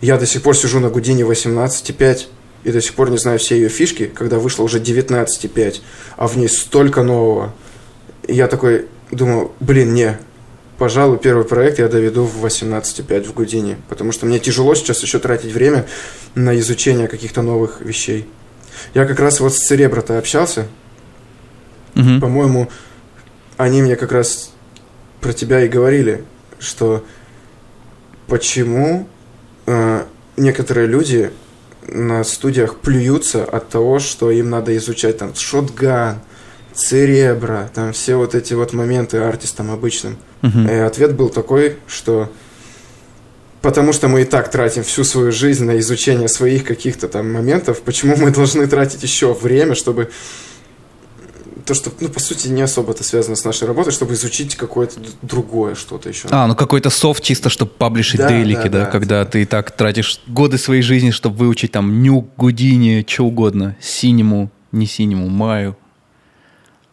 Я 0.00 0.18
до 0.18 0.26
сих 0.26 0.42
пор 0.42 0.56
сижу 0.56 0.80
на 0.80 0.88
Гудине 0.88 1.22
18.5 1.22 2.26
и 2.64 2.72
до 2.72 2.80
сих 2.80 2.94
пор 2.94 3.10
не 3.10 3.18
знаю 3.18 3.38
все 3.38 3.56
ее 3.56 3.68
фишки, 3.68 4.06
когда 4.06 4.38
вышло 4.38 4.62
уже 4.64 4.80
19.5, 4.80 5.80
а 6.16 6.26
в 6.26 6.36
ней 6.36 6.48
столько 6.48 7.02
нового. 7.02 7.54
И 8.26 8.34
я 8.34 8.48
такой 8.48 8.86
думаю, 9.10 9.52
блин, 9.60 9.92
не, 9.92 10.18
пожалуй, 10.78 11.18
первый 11.18 11.44
проект 11.44 11.78
я 11.78 11.88
доведу 11.88 12.24
в 12.24 12.44
18,5 12.44 13.24
в 13.24 13.34
Гудине, 13.34 13.76
потому 13.90 14.12
что 14.12 14.24
мне 14.24 14.38
тяжело 14.38 14.74
сейчас 14.74 15.02
еще 15.02 15.18
тратить 15.18 15.52
время 15.52 15.84
на 16.34 16.58
изучение 16.58 17.06
каких-то 17.06 17.42
новых 17.42 17.82
вещей. 17.82 18.26
Я 18.94 19.04
как 19.04 19.20
раз 19.20 19.40
вот 19.40 19.54
с 19.54 19.58
Церебро-то 19.58 20.18
общался, 20.18 20.66
Мгм. 21.94 22.20
по-моему, 22.20 22.70
они 23.58 23.82
мне 23.82 23.96
как 23.96 24.10
раз 24.10 24.53
про 25.24 25.32
тебя 25.32 25.64
и 25.64 25.68
говорили, 25.68 26.22
что 26.58 27.02
почему 28.26 29.08
э, 29.64 30.04
некоторые 30.36 30.86
люди 30.86 31.30
на 31.88 32.22
студиях 32.24 32.76
плюются 32.76 33.42
от 33.42 33.70
того, 33.70 34.00
что 34.00 34.30
им 34.30 34.50
надо 34.50 34.76
изучать 34.76 35.16
там 35.16 35.34
шотган, 35.34 36.20
церебро, 36.74 37.70
там 37.72 37.94
все 37.94 38.16
вот 38.16 38.34
эти 38.34 38.52
вот 38.52 38.74
моменты 38.74 39.16
артистам 39.16 39.70
обычным. 39.70 40.18
Мгм. 40.42 40.68
И 40.68 40.74
ответ 40.74 41.14
был 41.14 41.30
такой, 41.30 41.78
что 41.86 42.30
потому 43.62 43.94
что 43.94 44.08
мы 44.08 44.22
и 44.22 44.24
так 44.26 44.50
тратим 44.50 44.82
всю 44.82 45.04
свою 45.04 45.32
жизнь 45.32 45.64
на 45.64 45.78
изучение 45.78 46.28
своих 46.28 46.64
каких-то 46.64 47.08
там 47.08 47.32
моментов, 47.32 47.80
почему 47.80 48.14
мы 48.16 48.30
должны 48.30 48.66
тратить 48.66 49.02
еще 49.02 49.32
время, 49.32 49.74
чтобы 49.74 50.10
то, 51.64 51.74
что, 51.74 51.90
ну, 52.00 52.08
по 52.08 52.20
сути, 52.20 52.48
не 52.48 52.62
особо 52.62 52.92
это 52.92 53.02
связано 53.04 53.36
с 53.36 53.44
нашей 53.44 53.66
работой, 53.66 53.90
чтобы 53.90 54.14
изучить 54.14 54.54
какое-то 54.56 55.00
другое 55.22 55.74
что-то 55.74 56.08
еще. 56.08 56.28
А, 56.30 56.46
ну 56.46 56.54
какой-то 56.54 56.90
софт 56.90 57.22
чисто, 57.22 57.48
чтобы 57.48 57.70
паблишить 57.70 58.20
Да, 58.20 58.28
дейлики, 58.28 58.64
да, 58.64 58.68
да, 58.68 58.84
да. 58.84 58.86
когда 58.86 59.24
ты 59.24 59.42
и 59.42 59.44
так 59.46 59.70
тратишь 59.70 60.20
годы 60.26 60.58
своей 60.58 60.82
жизни, 60.82 61.10
чтобы 61.10 61.36
выучить 61.36 61.72
там 61.72 62.02
нюк, 62.02 62.28
гудини, 62.36 63.04
что 63.08 63.24
угодно, 63.24 63.76
синему, 63.80 64.50
не 64.72 64.86
синему, 64.86 65.28
маю. 65.28 65.76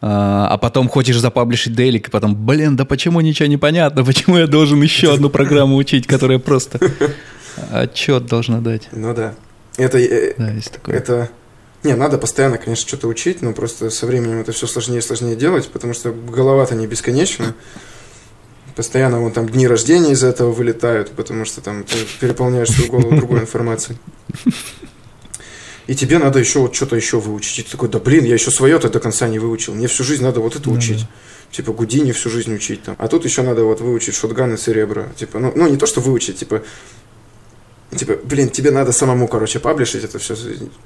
А, 0.00 0.48
а 0.48 0.58
потом 0.58 0.88
хочешь 0.88 1.18
запаблишить 1.18 1.74
дейлик, 1.74 2.08
и 2.08 2.10
потом, 2.10 2.34
блин, 2.34 2.74
да 2.74 2.84
почему 2.84 3.20
ничего 3.20 3.48
не 3.48 3.58
понятно, 3.58 4.04
почему 4.04 4.38
я 4.38 4.46
должен 4.46 4.82
еще 4.82 5.12
одну 5.14 5.30
программу 5.30 5.76
учить, 5.76 6.06
которая 6.06 6.38
просто 6.38 6.80
отчет 7.70 8.26
должна 8.26 8.60
дать. 8.60 8.88
Ну 8.92 9.14
да. 9.14 9.34
Это, 9.76 9.98
э, 9.98 10.34
Да, 10.36 10.50
есть 10.50 10.72
такое. 10.72 10.96
это... 10.96 11.30
Не, 11.84 11.94
надо 11.96 12.16
постоянно, 12.16 12.58
конечно, 12.58 12.86
что-то 12.86 13.08
учить, 13.08 13.42
но 13.42 13.52
просто 13.52 13.90
со 13.90 14.06
временем 14.06 14.40
это 14.40 14.52
все 14.52 14.66
сложнее 14.66 14.98
и 14.98 15.02
сложнее 15.02 15.34
делать, 15.34 15.68
потому 15.68 15.94
что 15.94 16.12
голова-то 16.12 16.74
не 16.76 16.86
бесконечна. 16.86 17.54
Постоянно 18.76 19.20
вон 19.20 19.32
там 19.32 19.48
дни 19.48 19.66
рождения 19.66 20.12
из 20.12 20.22
этого 20.22 20.52
вылетают, 20.52 21.10
потому 21.10 21.44
что 21.44 21.60
там 21.60 21.84
ты 21.84 21.96
переполняешь 22.20 22.70
свою 22.70 22.90
голову 22.90 23.16
другой 23.16 23.40
информацией. 23.40 23.98
И 25.88 25.94
тебе 25.96 26.18
надо 26.18 26.38
еще 26.38 26.60
вот 26.60 26.74
что-то 26.74 26.94
еще 26.94 27.18
выучить. 27.18 27.58
И 27.58 27.62
ты 27.64 27.72
такой, 27.72 27.88
да 27.88 27.98
блин, 27.98 28.24
я 28.24 28.34
еще 28.34 28.50
свое-то 28.50 28.88
до 28.88 29.00
конца 29.00 29.28
не 29.28 29.40
выучил. 29.40 29.74
Мне 29.74 29.88
всю 29.88 30.04
жизнь 30.04 30.22
надо 30.22 30.40
вот 30.40 30.54
это 30.54 30.64
Да, 30.64 30.70
учить. 30.70 31.06
Типа 31.50 31.72
Гудини 31.72 32.12
всю 32.12 32.30
жизнь 32.30 32.54
учить 32.54 32.82
там. 32.84 32.94
А 32.98 33.08
тут 33.08 33.24
еще 33.24 33.42
надо 33.42 33.64
вот 33.64 33.80
выучить 33.80 34.14
шотган 34.14 34.54
и 34.54 34.56
церебро. 34.56 35.08
Типа, 35.16 35.38
ну, 35.38 35.52
ну 35.54 35.68
не 35.68 35.76
то, 35.76 35.86
что 35.86 36.00
выучить, 36.00 36.38
типа, 36.38 36.62
типа, 37.96 38.16
блин, 38.24 38.48
тебе 38.50 38.70
надо 38.70 38.92
самому, 38.92 39.28
короче, 39.28 39.58
паблишить 39.58 40.04
это 40.04 40.18
все. 40.18 40.36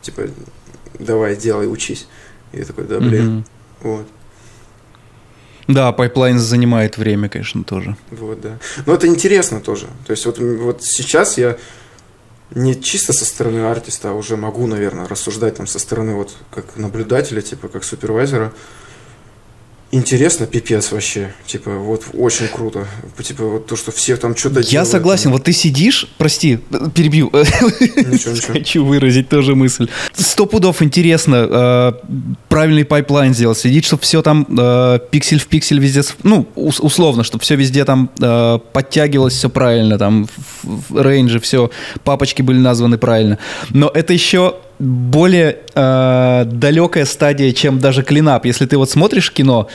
Типа, 0.02 0.22
давай, 0.98 1.36
делай, 1.36 1.66
учись. 1.70 2.07
И 2.52 2.59
я 2.59 2.64
такой, 2.64 2.84
да, 2.84 2.98
блин, 3.00 3.26
Мгм. 3.26 3.44
вот. 3.82 4.07
Да, 5.68 5.90
пайплайн 5.92 6.38
занимает 6.38 6.96
время, 6.96 7.28
конечно, 7.28 7.64
тоже. 7.64 7.96
Вот, 8.12 8.40
да. 8.40 8.59
Но 8.86 8.94
это 8.94 9.09
интересно 9.09 9.61
тоже. 9.61 9.86
То 10.07 10.12
есть 10.12 10.24
вот, 10.26 10.38
вот 10.38 10.82
сейчас 10.84 11.38
я 11.38 11.57
не 12.54 12.80
чисто 12.80 13.12
со 13.12 13.24
стороны 13.24 13.59
артиста, 13.68 14.11
а 14.11 14.12
уже 14.12 14.36
могу, 14.36 14.66
наверное, 14.68 15.09
рассуждать 15.09 15.57
там 15.57 15.66
со 15.66 15.80
стороны 15.80 16.14
вот 16.14 16.36
как 16.52 16.76
наблюдателя, 16.76 17.42
типа 17.42 17.66
как 17.68 17.82
супервайзера. 17.82 18.52
Интересно, 19.93 20.47
пипец 20.47 20.91
вообще. 20.91 21.32
Типа, 21.47 21.70
вот 21.70 22.07
очень 22.12 22.49
круто. 22.49 22.87
Типа, 23.22 23.45
вот 23.45 23.66
то, 23.66 23.76
что 23.76 23.93
все 23.93 24.16
там 24.16 24.37
что-то 24.37 24.61
Я 24.61 24.84
согласен, 24.84 25.30
вот 25.30 25.45
ты 25.45 25.53
сидишь, 25.53 26.09
прости, 26.18 26.59
перебью, 26.95 27.30
Ничего, 27.32 28.32
ничего. 28.34 28.53
хочу 28.53 28.84
выразить 28.84 29.28
тоже 29.28 29.55
мысль. 29.55 29.89
Сто 30.12 30.47
пудов 30.47 30.82
интересно, 30.82 31.47
э, 31.49 31.93
правильный 32.49 32.84
пайплайн 32.84 33.32
сделать, 33.32 33.59
следить, 33.59 33.84
чтобы 33.84 34.03
все 34.03 34.22
там 34.22 34.45
э, 34.59 34.99
пиксель 35.11 35.39
в 35.39 35.47
пиксель 35.47 35.78
везде, 35.78 36.03
ну, 36.24 36.49
ус- 36.57 36.80
условно, 36.80 37.22
чтобы 37.22 37.43
все 37.45 37.55
везде 37.55 37.84
там 37.84 38.11
э, 38.20 38.59
подтягивалось 38.72 39.34
все 39.34 39.49
правильно, 39.49 39.99
там 39.99 40.28
рейнджи 40.92 41.38
все, 41.39 41.70
папочки 42.03 42.43
были 42.43 42.59
названы 42.59 42.99
правильно. 42.99 43.39
Но 43.70 43.89
это 43.89 44.12
еще 44.12 44.57
более 44.79 45.59
э, 45.74 46.45
далекая 46.47 47.05
стадия, 47.05 47.53
чем 47.53 47.79
даже 47.79 48.03
cleanup. 48.03 48.44
Если 48.45 48.66
ты 48.66 48.77
вот 48.77 48.91
смотришь 48.91 49.31
кино, 49.33 49.68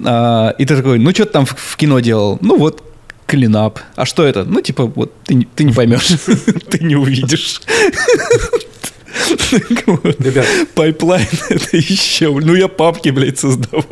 э, 0.00 0.52
и 0.58 0.64
ты 0.64 0.76
такой, 0.76 0.98
ну 0.98 1.10
что 1.10 1.24
ты 1.26 1.32
там 1.32 1.46
в, 1.46 1.54
в 1.56 1.76
кино 1.76 2.00
делал? 2.00 2.38
Ну 2.40 2.56
вот 2.58 2.82
клинап. 3.26 3.78
А 3.94 4.06
что 4.06 4.24
это? 4.24 4.44
Ну, 4.44 4.62
типа, 4.62 4.86
вот 4.86 5.12
ты, 5.24 5.34
не- 5.34 5.48
ты 5.54 5.64
не 5.64 5.72
поймешь, 5.72 6.08
ты 6.70 6.78
не 6.82 6.96
увидишь. 6.96 7.60
Ребят, 10.18 10.46
Пайплайн 10.74 11.26
это 11.48 11.76
еще, 11.76 12.30
ну 12.30 12.54
я 12.54 12.68
папки, 12.68 13.08
блядь, 13.10 13.38
создавал. 13.38 13.84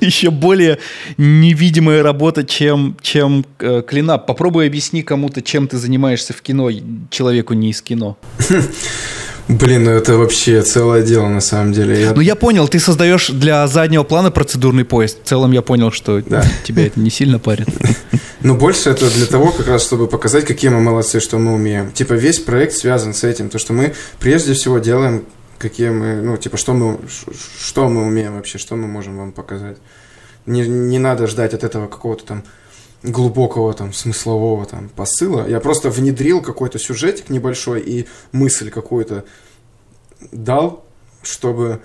Еще 0.00 0.30
более 0.30 0.78
невидимая 1.16 2.02
работа, 2.02 2.44
чем, 2.44 2.96
чем 3.00 3.44
э, 3.60 3.82
клинап. 3.86 4.26
Попробуй 4.26 4.66
объясни 4.66 5.02
кому-то, 5.02 5.40
чем 5.40 5.68
ты 5.68 5.78
занимаешься 5.78 6.32
в 6.32 6.42
кино, 6.42 6.70
человеку 7.10 7.54
не 7.54 7.70
из 7.70 7.80
кино. 7.80 8.18
блин, 9.48 9.84
ну 9.84 9.90
это 9.90 10.16
вообще 10.16 10.62
целое 10.62 11.02
дело 11.02 11.28
на 11.28 11.40
самом 11.40 11.72
деле. 11.72 12.00
Я- 12.00 12.12
Ну 12.14 12.20
я 12.20 12.34
понял, 12.34 12.68
ты 12.68 12.78
создаешь 12.78 13.28
для 13.30 13.66
заднего 13.66 14.02
плана 14.04 14.30
процедурный 14.30 14.84
поезд. 14.84 15.18
В 15.24 15.28
целом 15.28 15.52
я 15.52 15.62
понял, 15.62 15.90
что 15.92 16.20
Да. 16.20 16.44
тебя 16.64 16.86
это 16.86 16.98
не 17.00 17.10
сильно 17.10 17.38
парит. 17.38 17.68
Но 18.40 18.54
больше 18.54 18.90
это 18.90 19.08
для 19.10 19.26
того, 19.26 19.52
как 19.52 19.68
раз, 19.68 19.84
чтобы 19.84 20.08
показать, 20.08 20.44
какие 20.44 20.70
мы 20.70 20.80
молодцы, 20.80 21.20
что 21.20 21.38
мы 21.38 21.54
умеем. 21.54 21.92
Типа 21.92 22.14
весь 22.14 22.40
проект 22.40 22.74
связан 22.74 23.14
с 23.14 23.22
этим, 23.24 23.48
то, 23.48 23.58
что 23.58 23.72
мы 23.72 23.94
прежде 24.18 24.54
всего 24.54 24.78
делаем, 24.78 25.24
какие 25.58 25.90
мы, 25.90 26.20
ну, 26.22 26.36
типа, 26.36 26.56
что 26.56 26.72
мы, 26.72 26.98
что 27.64 27.88
мы 27.88 28.04
умеем 28.04 28.34
вообще, 28.34 28.58
что 28.58 28.74
мы 28.74 28.88
можем 28.88 29.16
вам 29.16 29.30
показать. 29.32 29.76
Не, 30.46 30.62
не 30.66 30.98
надо 30.98 31.28
ждать 31.28 31.54
от 31.54 31.62
этого 31.62 31.86
какого-то 31.86 32.24
там 32.24 32.42
глубокого 33.02 33.72
там 33.74 33.92
смыслового 33.92 34.64
там 34.66 34.88
посыла. 34.88 35.46
Я 35.48 35.60
просто 35.60 35.90
внедрил 35.90 36.40
какой-то 36.40 36.78
сюжетик 36.78 37.30
небольшой 37.30 37.80
и 37.80 38.06
мысль 38.32 38.70
какую-то 38.70 39.24
дал, 40.30 40.84
чтобы 41.22 41.80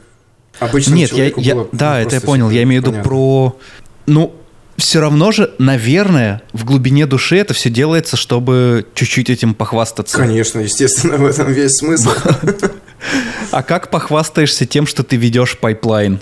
обычному 0.60 0.98
Нет, 0.98 1.10
я, 1.12 1.16
человеку 1.16 1.42
я- 1.42 1.56
было 1.56 1.70
да, 1.72 1.94
ну, 1.96 2.00
это 2.00 2.16
я 2.16 2.22
понял. 2.22 2.50
Я 2.50 2.64
имею 2.64 2.82
в 2.82 2.88
виду 2.88 3.02
про... 3.04 3.58
Ну, 4.06 4.34
все 4.78 5.00
равно 5.00 5.32
же, 5.32 5.54
наверное, 5.58 6.44
в 6.54 6.64
глубине 6.64 7.08
души 7.08 7.38
это 7.38 7.54
все 7.56 7.70
делается, 7.70 8.16
чтобы 8.16 8.86
чуть-чуть 8.94 9.30
этим 9.30 9.56
похвастаться. 9.56 10.16
Конечно, 10.16 10.60
естественно, 10.60 11.18
в 11.18 11.26
этом 11.26 11.52
весь 11.52 11.78
смысл. 11.78 12.12
А 13.52 13.62
как 13.62 13.92
похвастаешься 13.92 14.66
тем, 14.66 14.88
что 14.88 15.04
ты 15.04 15.18
ведешь 15.18 15.58
пайплайн? 15.60 16.20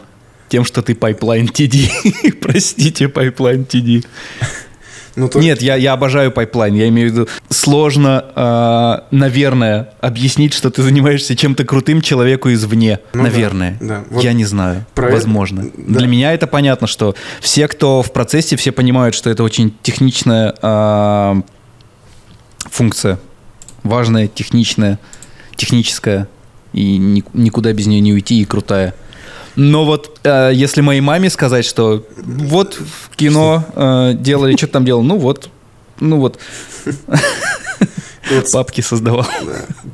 Тем, 0.50 0.66
что 0.66 0.82
ты 0.82 0.94
пайплайн 0.94 1.46
TD. 1.46 2.34
Простите, 2.42 3.08
пайплайн 3.08 3.62
TD. 3.64 4.06
Ну, 5.16 5.30
то- 5.30 5.40
Нет, 5.40 5.62
я, 5.62 5.76
я 5.76 5.94
обожаю 5.94 6.32
пайплайн. 6.32 6.74
Я 6.76 6.88
имею 6.90 7.10
в 7.10 7.14
виду, 7.14 7.28
сложно, 7.50 8.26
э, 8.36 9.16
наверное, 9.16 9.90
объяснить, 10.02 10.54
что 10.54 10.70
ты 10.70 10.82
занимаешься 10.84 11.36
чем-то 11.36 11.64
крутым 11.64 12.02
человеку 12.02 12.52
извне. 12.52 13.00
Ну 13.14 13.24
да, 13.24 13.30
наверное. 13.30 13.78
да. 13.80 14.04
Вот 14.10 14.24
я 14.24 14.34
не 14.34 14.44
знаю. 14.46 14.86
про 14.94 15.10
Возможно. 15.12 15.70
да. 15.78 16.00
Для 16.00 16.08
меня 16.08 16.34
это 16.34 16.48
понятно, 16.48 16.88
что 16.88 17.16
все, 17.40 17.68
кто 17.70 18.02
в 18.02 18.12
процессе, 18.12 18.58
все 18.58 18.72
понимают, 18.74 19.16
что 19.16 19.30
это 19.30 19.44
очень 19.44 19.74
техничная 19.84 20.54
э, 20.62 21.42
функция. 22.70 23.20
Важная, 23.84 24.28
техничная, 24.28 25.00
техническая. 25.56 26.28
И 26.74 26.98
ни- 26.98 27.24
никуда 27.34 27.72
без 27.72 27.88
нее 27.88 28.02
не 28.02 28.12
уйти, 28.14 28.42
и 28.42 28.46
крутая. 28.46 28.94
Но 29.56 29.86
вот 29.86 30.20
э, 30.24 30.52
если 30.54 30.82
моей 30.82 31.02
маме 31.02 31.30
сказать, 31.30 31.66
что 31.66 32.06
вот 32.18 32.76
в 32.76 33.16
кино 33.16 33.66
э, 33.74 34.14
делали, 34.16 34.56
что 34.58 34.68
ты 34.68 34.74
там 34.74 34.86
делал, 34.86 35.02
ну 35.02 35.18
вот, 35.18 35.50
ну 36.00 36.20
вот, 36.20 36.40
Вот 38.32 38.52
папки 38.52 38.82
создавал. 38.82 39.28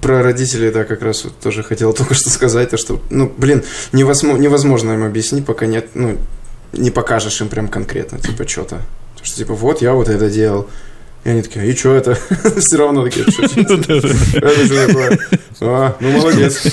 про 0.01 0.23
родителей, 0.23 0.71
да, 0.71 0.85
как 0.85 1.01
раз 1.01 1.25
вот 1.25 1.37
тоже 1.39 1.63
хотел 1.63 1.93
только 1.93 2.13
что 2.13 2.29
сказать, 2.29 2.69
то, 2.69 2.77
что, 2.77 3.01
ну, 3.09 3.31
блин, 3.37 3.63
невозможно, 3.91 4.41
невозможно 4.41 4.93
им 4.93 5.03
объяснить, 5.03 5.45
пока 5.45 5.65
нет, 5.65 5.89
ну, 5.95 6.17
не 6.71 6.91
покажешь 6.91 7.41
им 7.41 7.49
прям 7.49 7.67
конкретно, 7.67 8.19
типа, 8.19 8.47
что-то. 8.47 8.77
То, 9.17 9.25
что, 9.25 9.37
типа, 9.37 9.53
вот 9.53 9.81
я 9.81 9.93
вот 9.93 10.07
это 10.07 10.29
делал. 10.29 10.69
И 11.23 11.29
они 11.29 11.43
такие, 11.43 11.71
и 11.71 11.75
что 11.75 11.93
это? 11.95 12.15
Все 12.59 12.77
равно 12.77 13.03
такие, 13.03 13.29
что 13.29 13.43
это 13.43 14.01
что 14.65 14.87
такое? 14.87 15.19
А, 15.61 15.95
ну 15.99 16.11
молодец. 16.11 16.65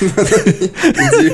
Иди. 0.00 1.32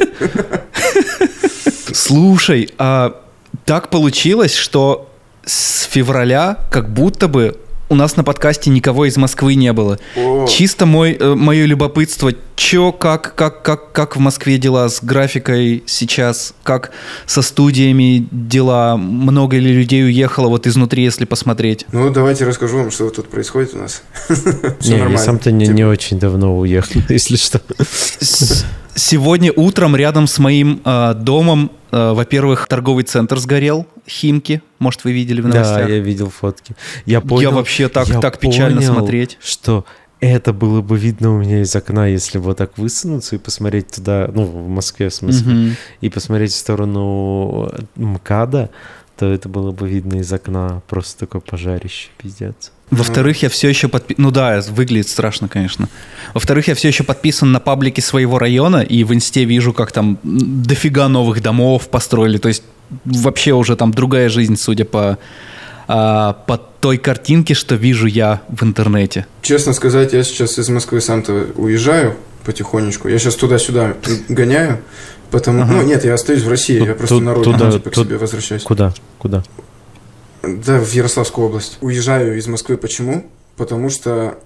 Слушай, 1.93 2.71
а 2.79 3.21
так 3.65 3.91
получилось, 3.91 4.55
что 4.55 5.11
с 5.45 5.85
февраля 5.85 6.59
как 6.71 6.89
будто 6.93 7.27
бы 7.27 7.59
у 7.93 7.95
нас 7.95 8.17
на 8.17 8.25
подкасте 8.25 8.71
никого 8.71 9.05
из 9.05 9.19
Москвы 9.19 9.55
не 9.55 9.71
было. 9.75 9.99
О. 10.17 10.47
Чисто 10.49 10.87
мой, 10.87 11.13
э, 11.13 11.35
мое 11.35 11.67
любопытство, 11.67 12.33
чё, 12.57 12.91
как, 12.91 13.35
как, 13.35 13.63
как, 13.63 13.93
как 13.93 14.17
в 14.17 14.19
Москве 14.19 14.57
дела 14.57 14.89
с 14.89 15.03
графикой 15.03 15.85
сейчас, 15.87 16.55
как 16.63 16.91
со 17.27 17.43
студиями 17.43 18.27
дела, 18.31 18.97
много 18.97 19.59
ли 19.59 19.71
людей 19.75 20.05
уехало 20.05 20.49
вот 20.49 20.67
изнутри, 20.67 21.05
если 21.05 21.27
посмотреть. 21.27 21.85
Ну, 21.93 22.09
давайте 22.09 22.47
расскажу 22.47 22.79
вам, 22.79 22.91
что 22.91 23.11
тут 23.11 23.29
происходит 23.29 23.75
у 23.75 23.79
нас. 23.79 24.03
Не, 24.85 24.97
я 24.97 25.19
сам-то 25.19 25.53
не, 25.53 25.67
Типа, 25.67 25.77
не 25.77 25.85
очень 25.85 26.19
давно 26.19 26.59
уехал, 26.59 27.03
если 27.11 27.37
что. 27.37 27.61
Сегодня 28.95 29.53
утром 29.55 29.97
рядом 29.97 30.27
с 30.27 30.39
моим 30.39 30.81
э, 30.85 31.15
домом, 31.15 31.71
э, 31.93 32.13
во-первых, 32.13 32.67
торговый 32.69 33.05
центр 33.05 33.39
сгорел, 33.39 33.87
Химки, 34.07 34.61
может, 34.79 35.05
вы 35.05 35.13
видели 35.13 35.41
в 35.41 35.45
Да, 35.49 35.61
новостях. 35.61 35.89
я 35.89 35.99
видел 35.99 36.29
фотки. 36.29 36.75
Я 37.07 37.21
понял, 37.23 37.53
вообще 37.53 37.89
так- 37.89 38.09
я 38.09 38.21
так 38.21 38.39
печально 38.39 38.81
понял, 38.83 38.93
смотреть. 38.95 39.39
что 39.41 39.87
это 40.21 40.53
было 40.53 40.83
бы 40.83 40.99
видно 40.99 41.35
у 41.35 41.39
меня 41.39 41.63
из 41.63 41.75
окна, 41.75 42.07
если 42.07 42.37
вот 42.39 42.59
так 42.59 42.77
высунуться 42.77 43.37
и 43.37 43.39
посмотреть 43.39 43.89
туда, 43.89 44.31
ну, 44.33 44.45
в 44.45 44.69
Москве 44.69 45.09
в 45.09 45.15
смысле, 45.15 45.53
Мгм. 45.53 45.77
и 46.03 46.09
посмотреть 46.11 46.53
в 46.53 46.57
сторону 46.57 47.73
МКАДа, 47.97 48.69
то 49.17 49.27
это 49.27 49.49
было 49.49 49.73
бы 49.73 49.89
видно 49.89 50.17
из 50.19 50.31
окна 50.33 50.83
просто 50.87 51.21
такое 51.21 51.41
пожарище, 51.41 52.09
пиздец. 52.19 52.73
Во-вторых, 52.93 53.43
я 53.43 53.49
все 53.49 53.69
еще 53.69 53.89
подписан... 53.89 54.23
Ну 54.23 54.31
да, 54.31 54.61
выглядит 54.71 55.09
страшно, 55.09 55.49
конечно. 55.49 55.89
Во-вторых, 56.35 56.69
я 56.69 56.75
все 56.75 56.89
еще 56.89 57.05
подписан 57.05 57.51
на 57.51 57.59
паблики 57.59 58.01
своего 58.01 58.39
района, 58.39 58.83
и 58.83 59.03
в 59.05 59.13
инсте 59.15 59.45
вижу, 59.45 59.73
как 59.73 59.93
там 59.93 60.19
дофига 60.23 61.09
новых 61.09 61.43
домов 61.43 61.89
построили. 61.89 62.37
То 62.39 62.49
есть 62.49 62.63
вообще 63.05 63.53
уже 63.53 63.77
там 63.77 63.93
другая 63.93 64.29
жизнь, 64.29 64.57
судя 64.57 64.85
по, 64.85 65.19
а, 65.89 66.35
по 66.47 66.59
той 66.59 66.99
картинке, 66.99 67.55
что 67.55 67.77
вижу 67.77 68.07
я 68.07 68.43
в 68.49 68.63
интернете. 68.63 69.27
Честно 69.41 69.73
сказать, 69.73 70.13
я 70.13 70.23
сейчас 70.23 70.59
из 70.59 70.69
Москвы 70.69 71.01
сам-то 71.01 71.47
уезжаю 71.57 72.17
потихонечку. 72.45 73.09
Я 73.09 73.19
сейчас 73.19 73.37
туда-сюда 73.37 73.95
гоняю. 74.29 74.81
Потому, 75.31 75.63
Ага. 75.63 75.73
ну 75.73 75.83
нет, 75.83 76.05
я 76.05 76.13
остаюсь 76.13 76.43
в 76.43 76.49
России, 76.51 76.79
Ну, 76.79 76.85
я 76.87 76.95
просто 76.95 77.15
тут- 77.15 77.25
на 77.25 77.33
родину 77.33 77.57
туда- 77.57 77.73
типа, 77.73 77.89
к 77.91 77.95
себе 77.95 78.19
возвращаюсь. 78.19 78.63
Куда? 78.65 78.93
Куда? 79.19 79.43
Да, 80.43 80.79
в 80.79 80.93
Ярославскую 80.93 81.47
область. 81.47 81.79
Уезжаю 81.81 82.37
из 82.37 82.47
Москвы 82.47 82.77
почему? 82.77 83.25
Потому 83.57 83.91
что 83.91 84.39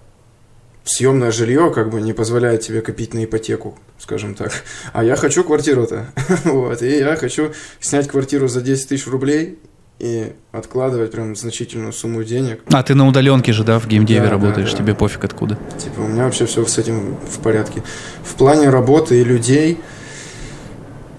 съемное 0.84 1.30
жилье 1.30 1.72
как 1.74 1.90
бы 1.90 2.00
не 2.00 2.12
позволяет 2.12 2.60
тебе 2.60 2.80
копить 2.80 3.14
на 3.14 3.24
ипотеку, 3.24 3.78
скажем 3.98 4.34
так. 4.34 4.52
А 4.92 5.02
я 5.04 5.16
хочу 5.16 5.42
квартиру-то. 5.42 6.06
вот. 6.44 6.82
И 6.82 6.98
я 6.98 7.16
хочу 7.16 7.52
снять 7.80 8.08
квартиру 8.08 8.48
за 8.48 8.60
10 8.60 8.88
тысяч 8.88 9.06
рублей 9.06 9.58
и 9.98 10.32
откладывать 10.52 11.10
прям 11.10 11.34
значительную 11.34 11.92
сумму 11.92 12.22
денег. 12.22 12.62
А, 12.70 12.82
ты 12.82 12.94
на 12.94 13.08
удаленке 13.08 13.52
же, 13.52 13.64
да, 13.64 13.78
в 13.78 13.86
геймдеве 13.86 14.20
Да, 14.20 14.26
да, 14.26 14.30
работаешь, 14.32 14.72
да. 14.72 14.78
тебе 14.78 14.94
пофиг 14.94 15.24
откуда. 15.24 15.58
Типа, 15.82 16.00
у 16.00 16.08
меня 16.08 16.24
вообще 16.24 16.46
все 16.46 16.64
с 16.66 16.78
этим 16.78 17.16
в 17.16 17.38
порядке. 17.40 17.82
В 18.22 18.34
плане 18.34 18.68
работы 18.68 19.20
и 19.20 19.24
людей 19.24 19.80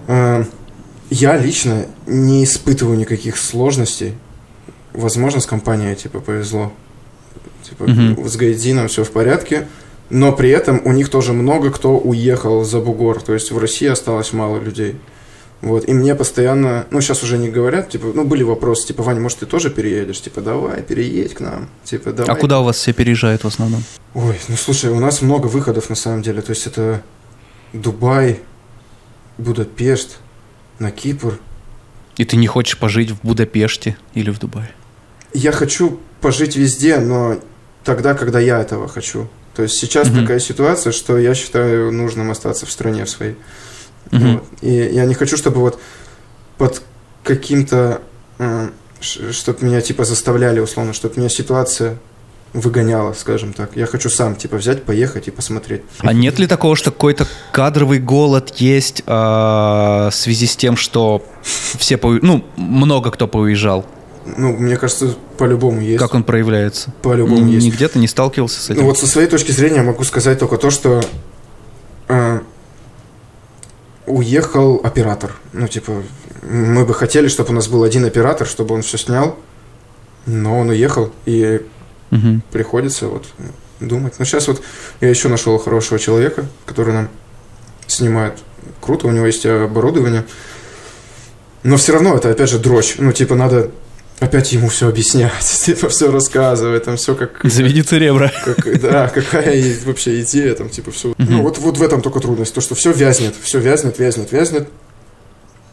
э, 0.08 0.44
я 1.10 1.38
лично 1.38 1.88
не 2.06 2.44
испытываю 2.44 2.98
никаких 2.98 3.38
сложностей. 3.38 4.14
Возможно, 4.98 5.40
с 5.40 5.46
компанией, 5.46 5.96
типа, 5.96 6.20
повезло. 6.20 6.74
Типа, 7.64 7.86
Мгм. 7.86 8.28
с 8.28 8.36
Гайдином 8.36 8.88
все 8.88 9.04
в 9.04 9.12
порядке. 9.12 9.68
Но 10.10 10.32
при 10.32 10.50
этом 10.50 10.82
у 10.86 10.92
них 10.92 11.10
тоже 11.10 11.34
много 11.34 11.70
кто 11.70 11.98
уехал 11.98 12.64
за 12.64 12.80
бугор. 12.80 13.22
То 13.22 13.34
есть 13.34 13.52
в 13.52 13.58
России 13.60 13.88
осталось 13.88 14.34
мало 14.34 14.58
людей. 14.60 14.96
Вот. 15.62 15.88
И 15.90 15.94
мне 15.94 16.16
постоянно, 16.16 16.86
ну, 16.92 17.02
сейчас 17.02 17.24
уже 17.24 17.38
не 17.38 17.50
говорят, 17.50 17.90
типа, 17.90 18.08
ну, 18.14 18.24
были 18.26 18.44
вопросы, 18.44 18.88
типа, 18.88 19.04
Ваня, 19.04 19.20
может, 19.20 19.40
ты 19.40 19.46
тоже 19.46 19.70
переедешь? 19.70 20.22
Типа, 20.22 20.42
давай, 20.42 20.82
переедь 20.82 21.34
к 21.34 21.40
нам. 21.42 21.68
Типа, 21.84 22.12
давай. 22.12 22.36
А 22.36 22.40
куда 22.40 22.60
у 22.60 22.64
вас 22.64 22.78
все 22.78 22.94
переезжают 22.94 23.44
в 23.44 23.48
основном? 23.48 23.84
Ой, 24.14 24.40
ну 24.48 24.56
слушай, 24.56 24.90
у 24.92 25.00
нас 25.00 25.22
много 25.22 25.48
выходов 25.48 25.90
на 25.90 25.96
самом 25.96 26.22
деле. 26.22 26.42
То 26.42 26.52
есть 26.52 26.68
это 26.68 27.02
Дубай, 27.74 28.40
Будапешт, 29.38 30.18
на 30.80 30.92
Кипр. 30.92 31.40
И 32.18 32.26
ты 32.26 32.36
не 32.38 32.48
хочешь 32.48 32.78
пожить 32.78 33.12
в 33.12 33.18
Будапеште 33.24 33.98
или 34.14 34.30
в 34.32 34.40
Дубае? 34.40 34.72
Я 35.34 35.52
хочу 35.52 36.00
пожить 36.22 36.56
везде, 36.56 36.98
но 37.00 37.38
тогда, 37.84 38.14
когда 38.14 38.40
я 38.40 38.60
этого 38.62 38.88
хочу. 38.88 39.28
То 39.56 39.64
есть 39.64 39.76
сейчас 39.76 40.10
Мгм. 40.10 40.22
такая 40.22 40.40
ситуация, 40.40 40.92
что 40.92 41.18
я 41.18 41.34
считаю 41.34 41.92
нужным 41.92 42.30
остаться 42.32 42.66
в 42.66 42.72
стране 42.72 43.06
в 43.06 43.10
своей. 43.10 43.36
Мгм. 44.12 44.34
Вот. 44.34 44.44
И 44.62 44.72
я 44.72 45.06
не 45.06 45.14
хочу, 45.14 45.38
чтобы 45.38 45.60
вот 45.62 45.80
под 46.58 46.82
каким-то, 47.24 48.02
чтобы 49.02 49.66
меня 49.66 49.82
типа 49.82 50.06
заставляли 50.06 50.60
условно, 50.60 50.94
чтобы 50.94 51.16
меня 51.18 51.30
ситуация 51.30 51.98
выгоняла, 52.54 53.14
скажем 53.14 53.54
так. 53.54 53.72
Я 53.76 53.86
хочу 53.86 54.10
сам 54.10 54.36
типа 54.36 54.58
взять, 54.58 54.84
поехать 54.84 55.28
и 55.28 55.32
посмотреть. 55.32 55.82
А 56.00 56.14
нет 56.14 56.40
ли 56.40 56.48
такого, 56.48 56.76
что 56.76 56.92
какой-то 56.92 57.28
кадровый 57.52 58.00
голод 58.00 58.56
есть 58.58 59.04
а, 59.06 60.10
в 60.10 60.16
связи 60.16 60.48
с 60.48 60.56
тем, 60.56 60.78
что 60.78 61.26
все, 61.44 62.00
ну, 62.02 62.46
много 62.56 63.12
кто 63.12 63.28
поуезжал? 63.28 63.86
Ну, 64.36 64.52
мне 64.54 64.76
кажется, 64.78 65.16
по-любому 65.38 65.80
есть. 65.80 66.00
Как 66.00 66.14
он 66.14 66.24
проявляется? 66.24 66.92
По-любому 67.02 67.42
Н- 67.44 67.48
есть. 67.48 67.66
Нигде 67.66 67.88
ты 67.88 68.00
не 68.00 68.08
сталкивался 68.08 68.60
с 68.62 68.70
этим? 68.70 68.82
Ну 68.82 68.88
вот 68.88 68.98
со 68.98 69.08
своей 69.08 69.28
точки 69.28 69.52
зрения 69.52 69.82
могу 69.84 70.04
сказать 70.04 70.40
только 70.40 70.58
то, 70.58 70.70
что 70.70 71.02
э, 72.10 72.40
уехал 74.06 74.82
оператор. 74.84 75.36
Ну, 75.54 75.68
типа, 75.68 76.04
мы 76.44 76.86
бы 76.86 76.94
хотели, 76.94 77.28
чтобы 77.28 77.52
у 77.52 77.54
нас 77.54 77.68
был 77.68 77.84
один 77.84 78.06
оператор, 78.06 78.48
чтобы 78.48 78.76
он 78.76 78.82
все 78.82 78.98
снял, 78.98 79.38
но 80.26 80.60
он 80.60 80.70
уехал, 80.70 81.12
и 81.26 81.62
Мгм. 82.10 82.42
приходится 82.52 83.08
вот 83.08 83.26
думать. 83.80 84.14
Ну, 84.18 84.26
сейчас 84.26 84.48
вот 84.48 84.62
я 85.02 85.10
еще 85.10 85.28
нашел 85.28 85.58
хорошего 85.58 86.00
человека, 86.00 86.46
который 86.66 86.94
нам 86.94 87.10
снимает. 87.86 88.40
Круто, 88.82 89.08
у 89.08 89.12
него 89.12 89.26
есть 89.26 89.46
оборудование. 89.46 90.26
Но 91.64 91.76
все 91.78 91.94
равно 91.94 92.16
это, 92.16 92.30
опять 92.32 92.50
же, 92.50 92.60
дрочь. 92.60 92.96
Ну, 92.98 93.12
типа, 93.12 93.36
надо 93.36 93.72
опять 94.20 94.52
ему 94.52 94.68
все 94.70 94.88
объяснять, 94.88 95.32
типа, 95.66 95.90
все 95.90 96.12
рассказывать, 96.12 96.84
там 96.86 96.98
все 96.98 97.16
как... 97.16 97.40
Заведи 97.44 97.82
церебра. 97.84 98.32
Как- 98.46 98.80
да, 98.82 99.08
какая 99.10 99.76
вообще 99.86 100.22
идея, 100.22 100.56
там, 100.56 100.70
типа, 100.70 100.92
все. 100.92 101.10
Мгм. 101.18 101.32
Ну, 101.32 101.42
вот, 101.44 101.58
вот 101.60 101.78
в 101.78 101.84
этом 101.84 102.02
только 102.02 102.20
трудность, 102.20 102.54
то, 102.54 102.62
что 102.62 102.76
все 102.76 102.92
вязнет, 102.92 103.36
все 103.42 103.60
вязнет, 103.60 104.00
вязнет, 104.00 104.32
вязнет. 104.32 104.70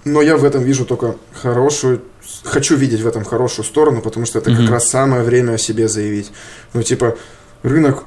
Но 0.05 0.21
я 0.21 0.37
в 0.37 0.45
этом 0.45 0.63
вижу 0.63 0.85
только 0.85 1.17
хорошую, 1.33 2.03
хочу 2.43 2.77
видеть 2.77 3.01
в 3.01 3.07
этом 3.07 3.25
хорошую 3.25 3.65
сторону, 3.65 4.03
потому 4.03 4.27
что 4.27 4.39
это 4.39 4.51
Мгм. 4.51 4.61
как 4.63 4.71
раз 4.71 4.91
самое 4.91 5.23
время 5.23 5.53
о 5.55 5.59
себе 5.59 5.89
заявить. 5.89 6.31
Ну, 6.75 6.83
типа, 6.83 7.17
рынок 7.63 8.05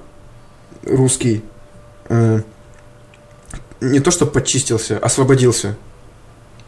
русский 0.84 1.42
э, 2.10 2.42
не 3.82 4.00
то, 4.00 4.12
что 4.12 4.26
подчистился, 4.28 4.98
освободился. 5.00 5.76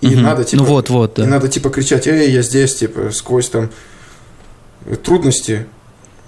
И 0.02 0.08
Мгм. 0.08 0.24
надо, 0.24 0.44
типа, 0.46 0.64
Ну 0.64 0.70
вот, 0.70 0.90
вот, 0.90 1.20
и 1.20 1.22
да. 1.24 1.28
надо, 1.28 1.48
типа, 1.50 1.70
кричать, 1.70 2.08
эй, 2.08 2.32
я 2.32 2.42
здесь, 2.42 2.76
типа, 2.76 3.12
сквозь 3.12 3.50
там 3.50 3.70
трудности 5.04 5.66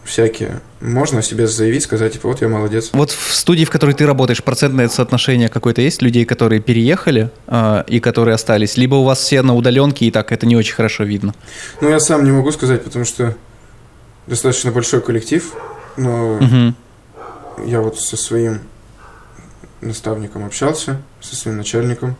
всякие. 0.03 0.59
Можно 0.81 1.19
о 1.19 1.21
себе 1.21 1.47
заявить, 1.47 1.83
сказать, 1.83 2.13
типа, 2.13 2.27
вот 2.27 2.41
я 2.41 2.47
молодец. 2.49 2.89
Вот 2.91 3.11
в 3.11 3.33
студии, 3.33 3.63
в 3.65 3.69
которой 3.69 3.93
ты 3.93 4.05
работаешь, 4.05 4.43
процентное 4.43 4.89
соотношение 4.89 5.47
какое-то 5.47 5.81
есть 5.81 6.01
людей, 6.01 6.25
которые 6.25 6.59
переехали 6.59 7.29
а, 7.47 7.85
и 7.87 7.99
которые 7.99 8.35
остались? 8.35 8.77
Либо 8.77 8.95
у 8.95 9.03
вас 9.03 9.19
все 9.19 9.41
на 9.41 9.55
удаленке, 9.55 10.05
и 10.05 10.11
так 10.11 10.31
это 10.31 10.45
не 10.47 10.55
очень 10.55 10.73
хорошо 10.73 11.03
видно? 11.03 11.33
Ну, 11.81 11.89
я 11.89 11.99
сам 11.99 12.23
не 12.25 12.31
могу 12.31 12.51
сказать, 12.51 12.83
потому 12.83 13.05
что 13.05 13.35
достаточно 14.27 14.71
большой 14.71 15.01
коллектив, 15.01 15.53
но 15.97 16.39
Мгм. 16.41 16.75
я 17.65 17.79
вот 17.81 17.99
со 17.99 18.17
своим 18.17 18.61
наставником 19.81 20.45
общался, 20.45 21.01
со 21.21 21.35
своим 21.35 21.57
начальником, 21.57 22.15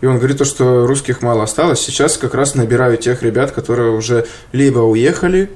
и 0.00 0.06
он 0.06 0.18
говорит 0.18 0.38
то, 0.38 0.44
что 0.44 0.86
русских 0.86 1.22
мало 1.22 1.42
осталось. 1.44 1.80
Сейчас 1.80 2.16
как 2.18 2.34
раз 2.34 2.54
набираю 2.54 2.96
тех 2.98 3.22
ребят, 3.22 3.50
которые 3.52 3.90
уже 3.92 4.26
либо 4.52 4.80
уехали, 4.80 5.50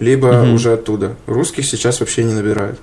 либо 0.00 0.32
Мгм. 0.42 0.54
уже 0.54 0.72
оттуда. 0.74 1.16
Русских 1.26 1.64
сейчас 1.66 2.00
вообще 2.00 2.24
не 2.24 2.32
набирают. 2.34 2.78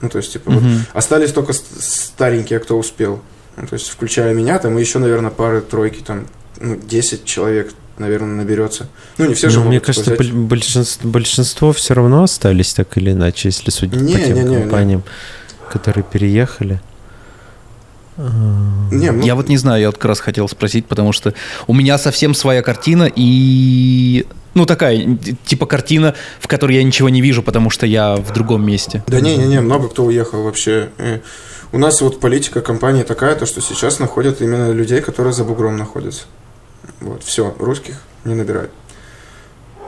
Ну, 0.00 0.08
то 0.08 0.18
есть, 0.18 0.32
типа, 0.32 0.50
вот 0.50 0.62
Мгм. 0.62 0.84
остались 0.92 1.32
только 1.32 1.52
ст- 1.52 1.64
старенькие, 1.82 2.58
кто 2.60 2.78
успел. 2.78 3.20
Ну, 3.56 3.66
то 3.66 3.74
есть, 3.74 3.88
включая 3.88 4.32
меня, 4.34 4.58
там 4.58 4.76
и 4.78 4.80
еще, 4.80 4.98
наверное, 4.98 5.30
пары, 5.30 5.60
тройки, 5.60 6.02
там, 6.06 6.26
ну, 6.60 6.76
10 6.76 7.24
человек, 7.24 7.72
наверное, 7.98 8.36
наберется. 8.36 8.88
Ну, 9.16 9.26
не 9.26 9.34
все 9.34 9.48
же 9.50 9.56
Ну, 9.58 9.62
мне 9.64 9.70
могут 9.78 9.86
кажется, 9.86 10.10
взять. 10.14 10.18
боль- 10.18 10.32
большинство, 10.32 11.10
большинство 11.10 11.72
все 11.72 11.94
равно 11.94 12.22
остались 12.22 12.72
так 12.74 12.96
или 12.96 13.10
иначе, 13.12 13.48
если 13.48 13.70
судить 13.70 14.00
Не, 14.00 14.12
по 14.14 14.20
тем 14.20 14.34
не, 14.36 14.42
не, 14.42 14.48
не. 14.50 14.56
компаниям, 14.60 15.02
которые 15.72 16.04
переехали. 16.04 16.80
Не, 18.18 19.12
ну, 19.12 19.22
Я 19.22 19.34
вот 19.36 19.48
не 19.48 19.56
знаю, 19.56 19.80
я 19.80 19.88
вот 19.88 19.96
как 19.96 20.06
раз 20.06 20.20
хотел 20.20 20.48
спросить, 20.48 20.86
потому 20.86 21.12
что 21.12 21.34
у 21.66 21.74
меня 21.74 21.98
совсем 21.98 22.34
своя 22.34 22.62
картина 22.62 23.10
и... 23.14 24.26
Ну, 24.54 24.66
такая, 24.66 25.16
типа 25.44 25.66
картина, 25.66 26.14
в 26.40 26.48
которой 26.48 26.76
я 26.76 26.82
ничего 26.82 27.08
не 27.08 27.20
вижу, 27.20 27.44
потому 27.44 27.70
что 27.70 27.86
я 27.86 28.16
в 28.16 28.32
другом 28.32 28.66
месте. 28.66 29.04
Да 29.06 29.20
не-не-не, 29.20 29.60
много 29.60 29.88
кто 29.88 30.04
уехал 30.04 30.42
вообще. 30.42 30.88
Э, 30.98 31.20
У 31.70 31.78
нас 31.78 32.00
вот 32.00 32.18
политика 32.18 32.60
компании 32.60 33.04
такая, 33.04 33.36
то 33.36 33.46
что 33.46 33.60
сейчас 33.60 34.00
находят 34.00 34.42
именно 34.42 34.72
людей, 34.72 35.00
которые 35.00 35.32
за 35.32 35.44
бугром 35.44 35.76
находятся. 35.76 36.24
Вот, 37.00 37.22
все, 37.22 37.54
русских 37.60 38.02
не 38.24 38.34
набирают. 38.34 38.72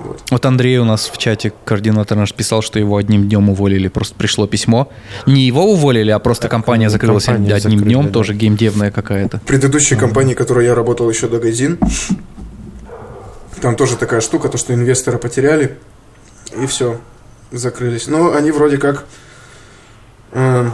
Вот. 0.02 0.22
Вот 0.30 0.46
Андрей 0.46 0.78
у 0.78 0.84
нас 0.84 1.10
в 1.12 1.18
чате, 1.18 1.52
координатор 1.64 2.16
наш, 2.16 2.32
писал, 2.32 2.62
что 2.62 2.78
его 2.78 2.96
одним 2.96 3.28
днем 3.28 3.50
уволили. 3.50 3.88
Просто 3.88 4.14
пришло 4.14 4.46
письмо. 4.46 4.90
Не 5.26 5.42
его 5.42 5.70
уволили, 5.72 6.10
а 6.10 6.18
просто 6.18 6.48
компания 6.48 6.88
закрылась 6.88 7.26
компанию 7.26 7.54
одним 7.54 7.78
закрыли, 7.78 7.94
днем, 7.94 8.06
да. 8.06 8.12
тоже 8.12 8.34
геймдевная 8.34 8.90
какая-то. 8.90 9.38
В 9.38 9.42
предыдущей 9.42 9.96
компании, 9.96 10.34
в 10.34 10.38
которой 10.38 10.66
я 10.66 10.74
работал 10.74 11.08
еще 11.10 11.28
до 11.28 11.38
Газин, 11.38 11.78
там 13.60 13.76
тоже 13.76 13.96
такая 13.96 14.20
штука, 14.20 14.48
то, 14.48 14.56
что 14.56 14.72
инвестора 14.72 15.18
потеряли, 15.18 15.76
и 16.56 16.66
все, 16.66 16.98
закрылись. 17.50 18.06
Но 18.06 18.32
они 18.32 18.50
вроде 18.52 18.78
как 18.78 19.04
э, 20.32 20.70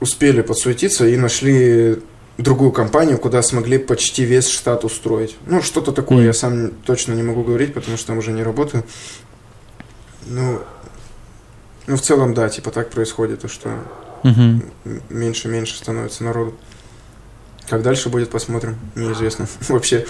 успели 0.00 0.40
подсуетиться 0.40 1.06
и 1.06 1.16
нашли 1.16 1.98
другую 2.38 2.72
компанию, 2.72 3.18
куда 3.18 3.42
смогли 3.42 3.78
почти 3.78 4.24
весь 4.24 4.48
штат 4.48 4.84
устроить. 4.84 5.36
Ну, 5.46 5.62
что-то 5.62 5.92
такое, 5.92 6.18
Мгм. 6.18 6.26
я 6.26 6.32
сам 6.32 6.70
точно 6.86 7.12
не 7.12 7.22
могу 7.22 7.42
говорить, 7.42 7.74
потому 7.74 7.96
что 7.96 8.08
там 8.08 8.18
уже 8.18 8.32
не 8.32 8.42
работаю. 8.42 8.84
Ну, 10.26 10.60
ну, 11.86 11.96
в 11.96 12.00
целом, 12.00 12.34
да, 12.34 12.48
типа 12.48 12.70
так 12.70 12.90
происходит, 12.90 13.40
то, 13.40 13.48
что 13.48 13.70
Мгм. 14.22 14.62
м- 14.84 15.02
меньше 15.08 15.48
и 15.48 15.50
меньше 15.50 15.76
становится 15.76 16.24
народу. 16.24 16.54
Как 17.68 17.82
дальше 17.82 18.08
будет, 18.08 18.30
посмотрим. 18.30 18.76
Неизвестно. 18.94 19.46
Вообще 19.68 20.06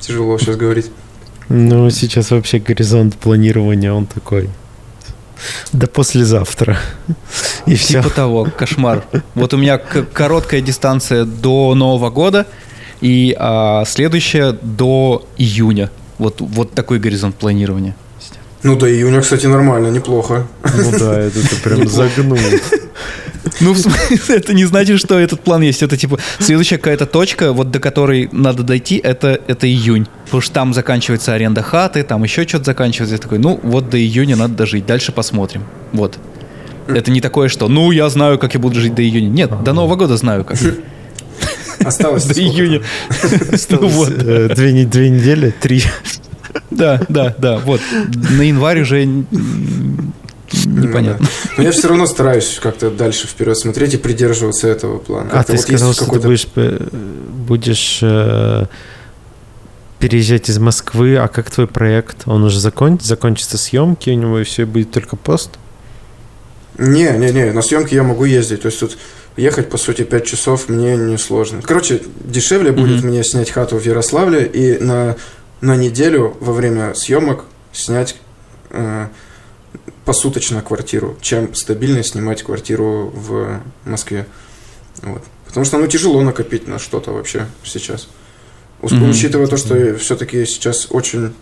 тяжело 0.00 0.38
сейчас 0.38 0.56
говорить. 0.56 0.90
Ну, 1.48 1.88
сейчас 1.90 2.32
вообще 2.32 2.58
горизонт 2.58 3.16
планирования, 3.16 3.92
он 3.92 4.06
такой. 4.06 4.50
Да 5.72 5.86
послезавтра. 5.86 6.78
И 7.66 7.74
все. 7.74 8.02
Типа 8.02 8.14
того, 8.14 8.48
кошмар. 8.56 9.04
Вот 9.34 9.54
у 9.54 9.56
меня 9.56 9.78
короткая 9.78 10.60
дистанция 10.60 11.24
до 11.24 11.74
Нового 11.74 12.10
года 12.10 12.46
и 13.00 13.36
а, 13.38 13.84
следующая 13.84 14.52
до 14.52 15.26
июня. 15.36 15.90
Вот, 16.18 16.40
вот 16.40 16.72
такой 16.72 16.98
горизонт 16.98 17.36
планирования. 17.36 17.94
Ну, 18.62 18.76
до 18.76 18.90
июня, 18.90 19.20
кстати, 19.20 19.46
нормально, 19.46 19.88
неплохо. 19.88 20.46
Ну 20.64 20.98
да, 20.98 21.20
это 21.20 21.48
ты 21.48 21.56
прям 21.56 21.88
загнул. 21.88 22.38
Ну, 23.60 23.72
в 23.72 23.78
смысле, 23.78 24.36
это 24.36 24.54
не 24.54 24.64
значит, 24.64 24.98
что 25.00 25.18
этот 25.18 25.40
план 25.40 25.62
есть. 25.62 25.82
Это 25.82 25.96
типа 25.96 26.18
следующая 26.38 26.76
какая-то 26.76 27.06
точка, 27.06 27.52
вот 27.52 27.70
до 27.70 27.78
которой 27.80 28.28
надо 28.32 28.62
дойти, 28.62 29.00
это, 29.02 29.40
это 29.46 29.66
июнь. 29.66 30.06
Потому 30.24 30.40
что 30.40 30.52
там 30.52 30.74
заканчивается 30.74 31.32
аренда 31.34 31.62
хаты, 31.62 32.02
там 32.02 32.22
еще 32.22 32.46
что-то 32.46 32.64
заканчивается. 32.64 33.14
Я 33.14 33.20
такой, 33.20 33.38
ну, 33.38 33.58
вот 33.62 33.88
до 33.90 33.98
июня 33.98 34.36
надо 34.36 34.54
дожить, 34.54 34.86
дальше 34.86 35.12
посмотрим. 35.12 35.64
Вот. 35.92 36.18
Это 36.86 37.10
не 37.10 37.20
такое, 37.20 37.48
что, 37.48 37.68
ну, 37.68 37.90
я 37.90 38.08
знаю, 38.08 38.38
как 38.38 38.54
я 38.54 38.60
буду 38.60 38.80
жить 38.80 38.94
до 38.94 39.02
июня. 39.02 39.28
Нет, 39.28 39.50
до 39.64 39.72
Нового 39.72 39.96
года 39.96 40.16
знаю 40.16 40.44
как. 40.44 40.58
Осталось 41.84 42.24
До 42.24 42.40
июня. 42.40 42.82
Ну 43.70 44.06
э, 44.08 44.48
Две 44.54 44.72
не- 44.72 44.84
две 44.84 45.10
недели, 45.10 45.54
три. 45.60 45.82
Да, 46.70 47.00
да, 47.08 47.34
да, 47.38 47.58
вот. 47.58 47.80
На 48.30 48.42
январь 48.42 48.80
уже 48.80 49.24
непонятно. 50.52 51.26
да. 51.26 51.50
Но 51.56 51.62
я 51.62 51.72
все 51.72 51.88
равно 51.88 52.06
стараюсь 52.06 52.58
как-то 52.62 52.90
дальше 52.90 53.26
вперед 53.26 53.56
смотреть 53.56 53.94
и 53.94 53.96
придерживаться 53.96 54.68
этого 54.68 54.98
плана. 54.98 55.30
А 55.32 55.42
ты 55.44 55.52
вот 55.52 55.60
сказал, 55.62 55.92
что 55.92 56.06
ты 56.06 56.20
будешь, 56.20 56.46
будешь 56.54 57.98
э, 58.02 58.66
переезжать 59.98 60.48
из 60.48 60.58
Москвы, 60.58 61.16
а 61.16 61.28
как 61.28 61.50
твой 61.50 61.66
проект? 61.66 62.22
Он 62.26 62.44
уже 62.44 62.60
закон, 62.60 62.98
закончится 63.00 63.58
съемки 63.58 64.10
у 64.10 64.14
него, 64.14 64.38
и 64.40 64.44
все, 64.44 64.66
будет 64.66 64.90
только 64.92 65.16
пост? 65.16 65.50
Не, 66.78 67.10
не, 67.16 67.30
не, 67.30 67.52
на 67.52 67.62
съемки 67.62 67.94
я 67.94 68.02
могу 68.02 68.24
ездить. 68.24 68.62
То 68.62 68.66
есть 68.66 68.80
тут 68.80 68.98
ехать, 69.36 69.70
по 69.70 69.78
сути, 69.78 70.02
5 70.02 70.24
часов 70.26 70.68
мне 70.68 70.96
не 70.96 71.16
сложно. 71.16 71.62
Короче, 71.62 72.02
дешевле 72.24 72.72
будет 72.72 72.98
Мгм. 73.00 73.08
мне 73.08 73.24
снять 73.24 73.50
хату 73.50 73.78
в 73.78 73.84
Ярославле 73.84 74.44
и 74.46 74.78
на, 74.82 75.16
на 75.60 75.76
неделю 75.76 76.36
во 76.40 76.52
время 76.52 76.94
съемок 76.94 77.44
снять 77.72 78.16
э, 78.70 79.06
посуточно 80.06 80.62
квартиру, 80.62 81.18
чем 81.20 81.54
стабильно 81.54 82.02
снимать 82.02 82.42
квартиру 82.42 83.12
в 83.14 83.60
Москве. 83.84 84.26
Вот. 85.02 85.22
Потому 85.46 85.66
что 85.66 85.76
ну, 85.78 85.86
тяжело 85.86 86.22
накопить 86.22 86.66
на 86.66 86.78
что-то 86.78 87.10
вообще 87.10 87.46
сейчас. 87.64 88.08
Мгм. 88.80 89.10
Учитывая 89.10 89.48
то, 89.48 89.58
что 89.58 89.96
все-таки 89.96 90.46
сейчас 90.46 90.86
очень 90.90 91.34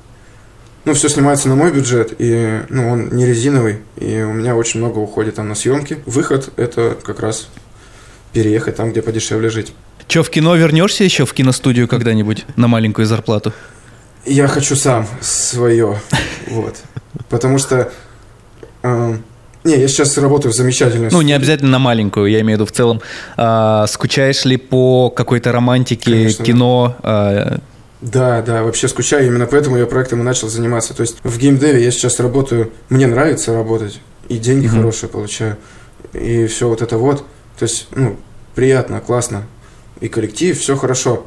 ну, 0.84 0.92
все 0.94 1.08
снимается 1.08 1.48
на 1.48 1.56
мой 1.56 1.72
бюджет, 1.72 2.14
и 2.18 2.62
ну, 2.68 2.90
он 2.90 3.08
не 3.10 3.26
резиновый, 3.26 3.78
и 3.96 4.22
у 4.22 4.32
меня 4.32 4.54
очень 4.54 4.80
много 4.80 4.98
уходит 4.98 5.36
там 5.36 5.48
на 5.48 5.54
съемки. 5.54 5.98
Выход– 6.04 6.50
это 6.56 6.96
как 7.02 7.20
раз 7.20 7.48
переехать 8.32 8.76
там, 8.76 8.90
где 8.90 9.00
подешевле 9.00 9.48
жить. 9.48 9.72
Че, 10.08 10.22
в 10.22 10.30
кино 10.30 10.54
вернешься 10.56 11.04
еще 11.04 11.24
в 11.24 11.32
киностудию 11.32 11.88
когда-нибудь 11.88 12.44
на 12.56 12.68
маленькую 12.68 13.06
зарплату? 13.06 13.52
Я 14.26 14.46
хочу 14.46 14.76
сам 14.76 15.08
свое, 15.20 16.00
вот. 16.48 16.76
Потому 17.30 17.58
что, 17.58 17.90
не, 18.85 19.77
я 19.78 19.89
сейчас 19.89 20.16
работаю 20.19 20.52
в 20.52 20.56
замечательной 20.56 21.09
Ну, 21.11 21.23
не 21.23 21.32
обязательно 21.32 21.70
на 21.70 21.78
маленькую, 21.78 22.27
я 22.31 22.40
имею 22.43 22.59
в 22.59 22.61
виду 22.61 22.70
в 22.70 22.73
целом. 22.73 23.01
А, 23.36 23.86
скучаешь 23.86 24.44
ли 24.44 24.56
по 24.59 25.09
какой-то 25.11 25.52
романтике, 25.52 26.11
Конечно, 26.11 26.39
да. 26.39 26.44
кино? 26.44 26.97
а, 27.02 27.59
Да, 28.02 28.43
да, 28.43 28.62
вообще 28.62 28.89
скучаю, 28.89 29.27
именно 29.27 29.47
поэтому 29.47 29.78
я 29.78 29.86
проектом 29.86 30.20
и 30.20 30.23
начал 30.23 30.48
заниматься. 30.48 30.93
То 30.94 31.01
есть 31.01 31.16
в 31.23 31.39
геймдеве 31.39 31.82
я 31.82 31.90
сейчас 31.90 32.20
работаю, 32.20 32.73
мне 32.90 33.06
нравится 33.06 33.55
работать, 33.55 34.01
и 34.28 34.36
деньги 34.36 34.66
Мгм. 34.66 34.77
хорошие 34.77 35.09
получаю, 35.09 35.56
и 36.12 36.47
все 36.47 36.69
вот 36.69 36.82
это 36.82 36.98
вот. 36.98 37.24
То 37.59 37.62
есть, 37.62 37.89
ну, 37.93 38.16
приятно, 38.55 39.01
классно, 39.01 39.44
и 40.01 40.09
коллектив, 40.09 40.59
все 40.59 40.77
хорошо. 40.77 41.24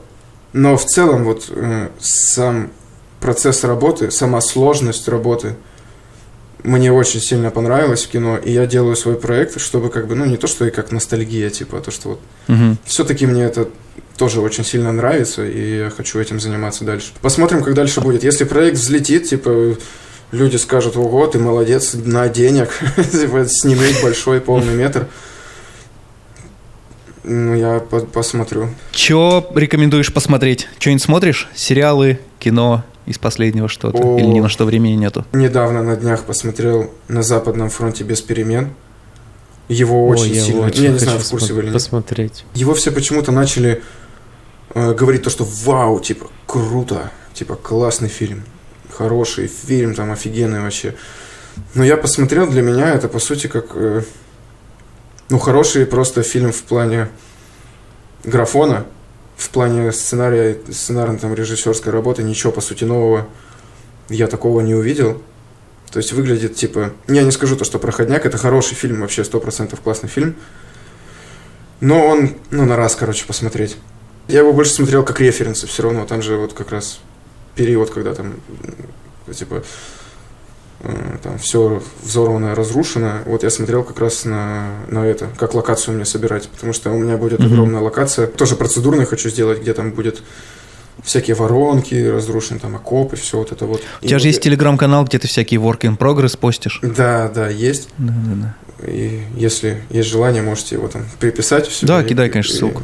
Но 0.54 0.78
в 0.78 0.86
целом 0.86 1.24
вот 1.24 1.46
э, 1.50 1.90
сам 2.00 2.70
процесс 3.20 3.64
работы, 3.64 4.12
сама 4.12 4.42
сложность 4.42 5.08
работы 5.08 5.56
мне 6.64 6.92
очень 6.92 7.20
сильно 7.22 7.52
понравилась 7.52 8.06
в 8.06 8.10
кино, 8.10 8.38
и 8.38 8.52
я 8.52 8.66
делаю 8.66 8.96
свой 8.96 9.16
проект, 9.16 9.60
чтобы 9.60 9.90
как 9.90 10.08
бы, 10.08 10.16
ну, 10.16 10.26
не 10.26 10.38
то, 10.38 10.48
что 10.48 10.66
и 10.66 10.72
как 10.72 10.92
ностальгия, 10.92 11.50
типа, 11.50 11.78
а 11.78 11.82
то, 11.82 11.92
что 11.92 12.10
вот 12.10 12.20
мгм. 12.48 12.78
все-таки 12.86 13.26
мне 13.26 13.44
это 13.44 13.70
тоже 14.18 14.42
очень 14.42 14.66
сильно 14.66 14.92
нравится, 14.92 15.46
и 15.46 15.78
я 15.78 15.90
хочу 15.90 16.20
этим 16.20 16.40
заниматься 16.40 16.84
дальше. 16.84 17.12
Посмотрим, 17.22 17.64
как 17.64 17.74
дальше 17.76 18.02
будет. 18.02 18.24
Если 18.24 18.44
проект 18.44 18.78
взлетит, 18.78 19.30
типа, 19.30 19.76
люди 20.32 20.58
скажут, 20.58 20.98
ого, 20.98 21.28
ты 21.28 21.40
молодец, 21.40 21.94
на 21.94 22.28
денег, 22.28 22.70
типа, 23.12 23.46
сними 23.46 23.88
большой 24.02 24.42
полный 24.42 24.74
метр. 24.74 25.08
Ну, 27.24 27.56
я 27.56 27.80
по- 27.80 28.00
посмотрю. 28.00 28.70
Че 28.92 29.46
рекомендуешь 29.54 30.14
посмотреть? 30.14 30.68
Что-нибудь 30.80 31.04
смотришь? 31.04 31.50
Сериалы, 31.54 32.20
кино 32.40 32.84
из 33.08 33.18
последнего 33.18 33.68
что-то? 33.68 33.98
О. 33.98 34.18
Или 34.20 34.28
ни 34.28 34.40
на 34.40 34.50
что 34.50 34.66
времени 34.66 34.94
нету? 34.94 35.26
Недавно 35.34 35.82
на 35.82 35.96
днях 35.96 36.24
посмотрел 36.26 36.92
«На 37.08 37.24
Западном 37.24 37.70
фронте 37.70 38.04
без 38.04 38.22
перемен». 38.22 38.74
Его 39.70 40.08
Ой, 40.08 40.18
очень 40.18 40.34
я 40.34 40.42
сильно... 40.42 40.66
очень 40.68 40.84
я 40.84 40.90
не 40.92 41.00
знаю, 41.00 41.20
в 41.20 41.30
курсе 41.30 41.54
вы 41.54 41.60
или 41.60 41.66
нет. 41.68 41.74
посмотреть. 41.74 42.46
Его 42.54 42.74
все 42.74 42.92
почему-то 42.92 43.32
начали 43.32 43.82
э, 44.74 44.94
говорить 44.94 45.24
то, 45.24 45.30
что 45.30 45.46
вау, 45.46 46.00
типа, 46.00 46.28
круто, 46.46 47.12
типа, 47.34 47.56
классный 47.56 48.10
фильм, 48.10 48.44
хороший 48.94 49.48
фильм, 49.48 49.94
там, 49.94 50.12
офигенный 50.12 50.62
вообще. 50.62 50.96
Но 51.74 51.84
я 51.84 51.98
посмотрел, 51.98 52.48
для 52.48 52.62
меня 52.62 52.94
это, 52.94 53.10
по 53.10 53.20
сути, 53.20 53.48
как, 53.48 53.68
э, 53.76 54.04
ну, 55.30 55.40
хороший 55.40 55.86
просто 55.86 56.24
фильм 56.24 56.52
в 56.54 56.64
плане 56.64 57.10
графона, 58.24 58.86
в 59.38 59.50
плане 59.50 59.92
сценария, 59.92 60.60
сценарной, 60.70 61.20
там, 61.20 61.34
режиссерской 61.34 61.94
работы, 61.94 62.24
ничего, 62.24 62.52
по 62.52 62.60
сути, 62.60 62.84
нового 62.84 63.28
я 64.10 64.28
такого 64.28 64.62
не 64.62 64.74
увидел. 64.74 65.22
То 65.92 66.00
есть 66.00 66.12
выглядит, 66.12 66.56
типа, 66.56 66.92
я 67.08 67.24
не 67.24 67.32
скажу 67.32 67.56
то, 67.56 67.64
что 67.64 67.80
«Проходняк»— 67.80 68.26
это 68.26 68.38
хороший 68.38 68.76
фильм, 68.76 69.02
вообще 69.02 69.22
100% 69.22 69.80
классный 69.82 70.10
фильм, 70.10 70.36
но 71.80 72.06
он, 72.06 72.36
ну, 72.50 72.66
на 72.66 72.76
раз, 72.76 72.96
короче, 72.96 73.26
посмотреть. 73.26 73.78
Я 74.28 74.40
его 74.40 74.52
больше 74.52 74.74
смотрел 74.74 75.04
как 75.04 75.22
референсы 75.22 75.68
все 75.68 75.84
равно. 75.84 76.06
Там 76.06 76.22
же 76.22 76.36
вот 76.36 76.54
как 76.54 76.72
раз 76.72 77.00
период, 77.56 77.92
когда 77.92 78.14
там, 78.14 78.34
типа, 79.32 79.64
там 81.24 81.38
все 81.40 81.82
взорвано, 82.04 82.54
разрушено. 82.56 83.20
Вот 83.26 83.44
я 83.44 83.50
смотрел 83.50 83.84
как 83.84 84.00
раз 84.00 84.26
на, 84.26 84.68
на 84.90 85.06
это, 85.06 85.28
как 85.38 85.54
локацию 85.54 85.96
мне 85.96 86.06
собирать. 86.06 86.48
Потому 86.50 86.74
что 86.74 86.92
у 86.92 86.98
меня 87.00 87.18
будет 87.18 87.40
Мгм. 87.40 87.54
огромная 87.54 87.82
локация. 87.82 88.28
Тоже 88.28 88.56
процедурную 88.56 89.08
хочу 89.08 89.30
сделать, 89.30 89.62
где 89.62 89.74
там 89.74 89.92
будет 89.92 90.22
всякие 91.04 91.36
воронки, 91.36 91.96
разрушены 92.08 92.60
там 92.60 92.76
окопы, 92.76 93.16
все 93.16 93.38
вот 93.38 93.52
это 93.52 93.66
вот. 93.66 93.82
У 94.02 94.06
тебя 94.08 94.20
же 94.20 94.28
есть 94.28 94.42
телеграм-канал, 94.42 95.06
где 95.06 95.20
ты 95.20 95.28
всякие 95.28 95.60
work 95.60 95.80
in 95.82 95.98
progress 95.98 96.38
постишь. 96.38 96.80
Да, 96.84 97.30
да, 97.34 97.50
есть. 97.50 97.90
Да, 97.98 98.14
да, 98.26 98.36
да. 98.80 98.88
И 98.88 99.24
если 99.36 99.82
есть 99.90 100.10
желание, 100.10 100.42
можете 100.44 100.76
его 100.76 100.88
там 100.88 101.06
приписать. 101.20 101.68
всё. 101.68 101.88
Да, 101.88 102.02
И- 102.04 102.08
кидай, 102.08 102.30
конечно, 102.30 102.54
и- 102.54 102.58
ссылку. 102.58 102.84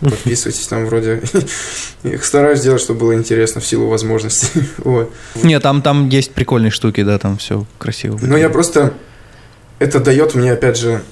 Подписывайтесь 0.00 0.66
там 0.66 0.86
вроде. 0.86 1.22
Их 2.04 2.24
стараюсь 2.24 2.60
сделать, 2.60 2.80
чтобы 2.80 3.00
было 3.00 3.14
интересно 3.14 3.60
в 3.60 3.66
силу 3.66 3.88
возможностей. 3.88 4.62
Вот. 4.78 5.12
Не, 5.42 5.58
там, 5.60 5.82
там 5.82 6.08
есть 6.08 6.32
прикольные 6.32 6.70
штуки, 6.70 7.02
да, 7.02 7.18
там 7.18 7.36
все 7.36 7.66
красиво. 7.78 8.18
Но 8.22 8.36
я 8.36 8.48
просто... 8.48 8.94
Это 9.78 10.00
дает 10.00 10.34
мне, 10.34 10.52
опять 10.52 10.76
же, 10.76 11.02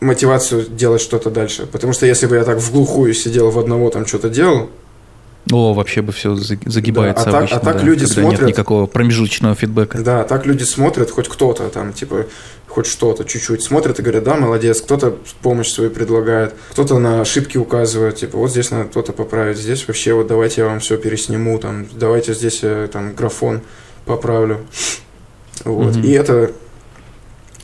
мотивацию 0.00 0.66
делать 0.68 1.00
что-то 1.00 1.30
дальше. 1.30 1.66
Потому 1.66 1.92
что 1.92 2.06
если 2.06 2.26
бы 2.26 2.36
я 2.36 2.44
так 2.44 2.58
в 2.58 2.72
глухую 2.72 3.14
сидел 3.14 3.50
в 3.50 3.58
одного 3.58 3.90
там 3.90 4.06
что-то 4.06 4.28
делал, 4.28 4.70
О, 5.50 5.72
вообще 5.72 6.02
бы 6.02 6.12
все 6.12 6.34
загибается 6.34 7.24
Да, 7.24 7.30
а 7.30 7.32
так- 7.32 7.40
обычно, 7.42 7.56
а 7.56 7.60
так 7.60 7.76
да, 7.78 7.82
люди 7.82 8.06
когда 8.06 8.22
нет 8.22 8.30
смотрят- 8.32 8.48
никакого 8.48 8.86
промежуточного 8.86 9.54
фидбэка. 9.54 9.98
Да, 9.98 10.24
так 10.24 10.46
люди 10.46 10.64
смотрят, 10.64 11.10
хоть 11.10 11.28
кто-то 11.28 11.68
там, 11.70 11.92
типа, 11.92 12.26
хоть 12.68 12.86
что-то 12.86 13.24
чуть-чуть 13.24 13.62
смотрят 13.62 13.98
и 13.98 14.02
говорят, 14.02 14.22
да, 14.24 14.36
молодец, 14.36 14.80
кто-то 14.80 15.16
помощь 15.42 15.68
свою 15.70 15.90
предлагает, 15.90 16.54
кто-то 16.70 16.98
на 16.98 17.20
ошибки 17.22 17.56
указывает, 17.58 18.16
типа, 18.16 18.36
вот 18.38 18.50
здесь 18.50 18.70
надо 18.70 18.84
кто-то 18.90 19.12
поправить, 19.12 19.56
здесь 19.58 19.88
вообще 19.88 20.12
вот 20.14 20.26
давайте 20.28 20.60
я 20.60 20.66
вам 20.68 20.78
все 20.80 20.96
пересниму, 20.98 21.58
там, 21.58 21.86
давайте 21.92 22.34
здесь 22.34 22.62
я, 22.62 22.86
там 22.86 23.14
графон 23.14 23.62
поправлю. 24.04 24.60
Вот. 25.64 25.96
Мгм. 25.96 26.04
И 26.04 26.10
это 26.12 26.52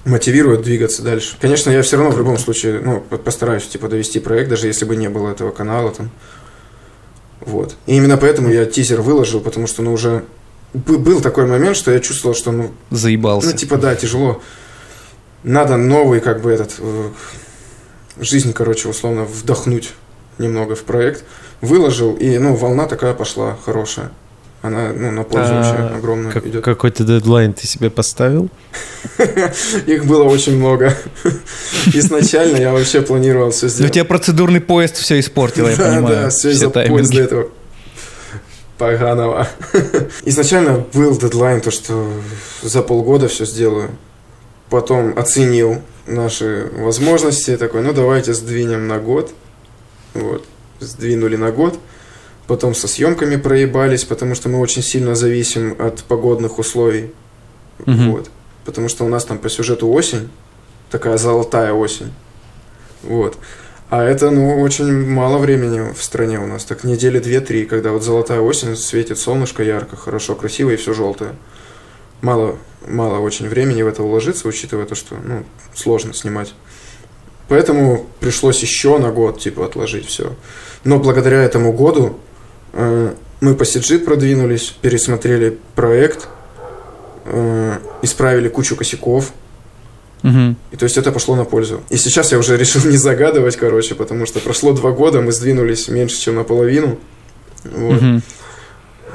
мотивирует 0.05 0.63
двигаться 0.63 1.03
дальше. 1.03 1.37
Конечно, 1.41 1.71
я 1.71 1.83
все 1.83 1.97
равно 1.97 2.13
в 2.13 2.19
любом 2.19 2.39
случае, 2.39 2.81
ну, 2.81 3.01
по- 3.01 3.17
постараюсь, 3.19 3.67
типа, 3.67 3.89
довести 3.89 4.19
проект, 4.21 4.49
даже 4.51 4.67
если 4.67 4.85
бы 4.85 4.97
не 4.97 5.09
было 5.09 5.31
этого 5.31 5.51
канала 5.51 5.91
там. 5.91 6.11
Вот. 7.41 7.77
И 7.87 7.97
именно 7.97 8.17
поэтому 8.17 8.51
я 8.51 8.65
тизер 8.67 9.01
выложил, 9.03 9.41
потому 9.41 9.67
что, 9.67 9.83
ну, 9.83 9.93
уже 9.93 10.25
бы- 10.75 10.99
был 10.99 11.21
такой 11.21 11.47
момент, 11.47 11.77
что 11.77 11.91
я 11.93 12.01
чувствовал, 12.01 12.35
что, 12.35 12.53
ну, 12.53 12.71
Заебался. 12.91 13.51
ну, 13.51 13.57
типа, 13.57 13.77
да, 13.77 13.95
тяжело. 13.95 14.41
Надо 15.43 15.77
новый, 15.77 16.21
как 16.21 16.41
бы, 16.43 16.51
этот, 16.51 16.75
э, 16.79 17.11
жизнь, 18.19 18.53
короче, 18.53 18.89
условно, 18.89 19.25
вдохнуть 19.25 19.93
немного 20.39 20.75
в 20.75 20.83
проект. 20.83 21.25
Выложил, 21.61 22.15
и, 22.15 22.39
ну, 22.39 22.55
волна 22.55 22.87
такая 22.87 23.15
пошла 23.15 23.57
хорошая. 23.65 24.11
Она, 24.67 24.93
ну, 24.93 25.11
на 25.13 25.23
пользу 25.23 25.51
А, 25.53 25.63
вообще 25.63 25.97
огромную 25.97 26.33
Как- 26.33 26.47
идет. 26.47 26.65
какой-то 26.65 27.05
дедлайн 27.05 27.53
ты 27.53 27.67
себе 27.67 27.89
поставил? 27.91 28.49
Их 29.87 30.05
было 30.07 30.25
очень 30.25 30.57
много. 30.57 30.93
Изначально 31.93 32.57
я 32.57 32.73
вообще 32.73 33.01
планировал 33.03 33.51
все 33.51 33.67
Ну, 33.67 33.69
у 33.69 33.71
сделать. 33.75 33.93
тебя 33.93 34.05
процедурный 34.05 34.61
поезд 34.61 34.97
все 34.97 35.21
испортил, 35.21 35.69
я 35.69 35.77
понимаю. 35.77 36.07
да, 36.23 36.29
все 36.31 36.51
из-за 36.51 36.71
поезда 36.71 37.23
этого 37.23 37.49
поганого. 38.79 39.49
Изначально 40.25 40.85
был 40.93 41.17
дедлайн, 41.17 41.61
то, 41.61 41.71
что 41.71 42.11
за 42.63 42.83
полгода 42.83 43.29
все 43.29 43.45
сделаю. 43.45 43.91
Потом 44.69 45.17
оценил 45.17 45.81
наши 46.07 46.71
возможности, 46.77 47.57
такой, 47.57 47.83
ну 47.83 47.93
давайте 47.93 48.35
сдвинем 48.35 48.89
на 48.89 48.99
год. 48.99 49.33
Вот, 50.15 50.45
сдвинули 50.81 51.37
на 51.37 51.53
год. 51.53 51.79
Потом 52.47 52.75
со 52.75 52.87
съемками 52.87 53.37
проебались, 53.37 54.05
потому 54.05 54.35
что 54.35 54.49
мы 54.49 54.61
очень 54.61 54.83
сильно 54.83 55.15
зависим 55.15 55.77
от 55.79 56.05
погодных 56.05 56.59
условий. 56.59 57.13
Мгм. 57.85 58.13
Вот. 58.13 58.31
Потому 58.65 58.89
что 58.89 59.05
у 59.05 59.09
нас 59.09 59.25
там 59.25 59.39
по 59.39 59.49
сюжету 59.49 59.91
осень, 59.91 60.29
такая 60.91 61.19
золотая 61.19 61.73
осень. 61.73 62.13
Вот. 63.03 63.37
А 63.89 64.03
это, 64.03 64.31
ну, 64.31 64.61
очень 64.61 65.09
мало 65.09 65.39
времени 65.39 65.93
в 65.93 66.03
стране 66.03 66.41
у 66.41 66.47
нас. 66.47 66.65
Так 66.65 66.83
недели 66.83 67.21
две-три, 67.21 67.67
когда 67.67 67.93
вот 67.93 68.03
золотая 68.03 68.41
осень, 68.41 68.77
светит 68.77 69.19
солнышко 69.19 69.63
ярко, 69.63 69.97
хорошо, 69.97 70.35
красиво 70.35 70.71
и 70.71 70.77
все 70.77 70.93
желтое. 70.93 71.35
Мало, 72.21 72.57
мало 72.87 73.19
очень 73.19 73.49
времени 73.49 73.83
в 73.83 73.87
это 73.87 74.03
уложиться, 74.03 74.49
учитывая 74.49 74.87
то, 74.87 74.95
что, 74.95 75.17
ну, 75.23 75.45
сложно 75.75 76.15
снимать. 76.15 76.55
Поэтому 77.49 78.07
пришлось 78.19 78.61
еще 78.61 78.99
на 78.99 79.13
год, 79.13 79.39
типа, 79.39 79.65
отложить 79.65 80.07
все. 80.07 80.35
Но 80.83 80.99
благодаря 80.99 81.43
этому 81.43 81.73
году 81.73 82.19
мы 83.41 83.55
по 83.55 83.63
CG 83.63 83.99
продвинулись, 84.01 84.75
пересмотрели 84.81 85.59
проект, 85.75 86.29
э, 87.25 87.79
исправили 88.03 88.49
кучу 88.49 88.77
косяков, 88.77 89.33
Мгм. 90.23 90.57
и 90.73 90.77
то 90.77 90.85
есть 90.85 90.97
это 90.97 91.13
пошло 91.13 91.37
на 91.37 91.45
пользу. 91.45 91.83
И 91.91 91.97
сейчас 91.97 92.33
я 92.33 92.39
уже 92.39 92.57
решил 92.59 92.83
не 92.85 92.97
загадывать, 92.97 93.57
короче, 93.57 93.95
потому 93.95 94.27
что 94.27 94.41
прошло 94.41 94.73
два 94.73 94.91
года, 94.91 95.21
мы 95.21 95.33
сдвинулись 95.33 95.89
меньше, 95.89 96.21
чем 96.21 96.35
наполовину. 96.37 96.99
Вот. 97.65 98.01
Мгм. 98.03 98.23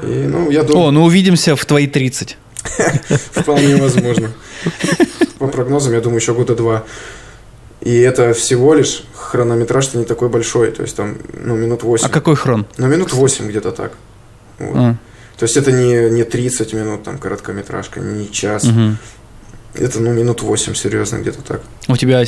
И, 0.04 0.06
ну, 0.06 0.50
я 0.50 0.64
думаю, 0.64 0.88
О, 0.88 0.92
ну 0.92 1.04
увидимся 1.04 1.56
в 1.56 1.66
твои 1.66 1.88
30. 1.88 2.38
вполне 3.32 3.76
возможно. 3.78 4.32
По 5.40 5.48
прогнозам, 5.48 5.94
я 5.94 6.02
думаю, 6.02 6.20
еще 6.20 6.34
года 6.34 6.56
два. 6.56 6.84
И 7.82 7.98
это 8.00 8.34
всего 8.34 8.74
лишь 8.76 9.04
хронометраж-то 9.16 9.98
не 9.98 10.06
такой 10.06 10.30
большой, 10.30 10.72
то 10.72 10.84
есть 10.84 10.96
там, 10.96 11.18
ну, 11.34 11.56
минут 11.56 11.84
8. 11.84 12.06
А 12.06 12.10
какой 12.10 12.36
хрон? 12.36 12.66
Ну, 12.78 12.88
минут 12.88 13.12
8 13.12 13.48
где-то 13.48 13.72
так. 13.72 13.94
Вот. 14.60 14.76
А, 14.76 14.96
То 15.38 15.44
есть 15.44 15.58
это 15.58 15.72
не, 15.72 16.10
не 16.12 16.24
30 16.24 16.74
минут, 16.74 17.04
там, 17.04 17.18
короткометражка, 17.18 18.00
не 18.00 18.32
час. 18.32 18.66
мгм. 18.66 18.98
Это, 19.74 20.00
ну, 20.02 20.12
минут 20.12 20.42
8, 20.42 20.76
серьезно, 20.76 21.18
где-то 21.18 21.42
так. 21.42 21.62
У 21.88 21.96
тебя 21.96 22.24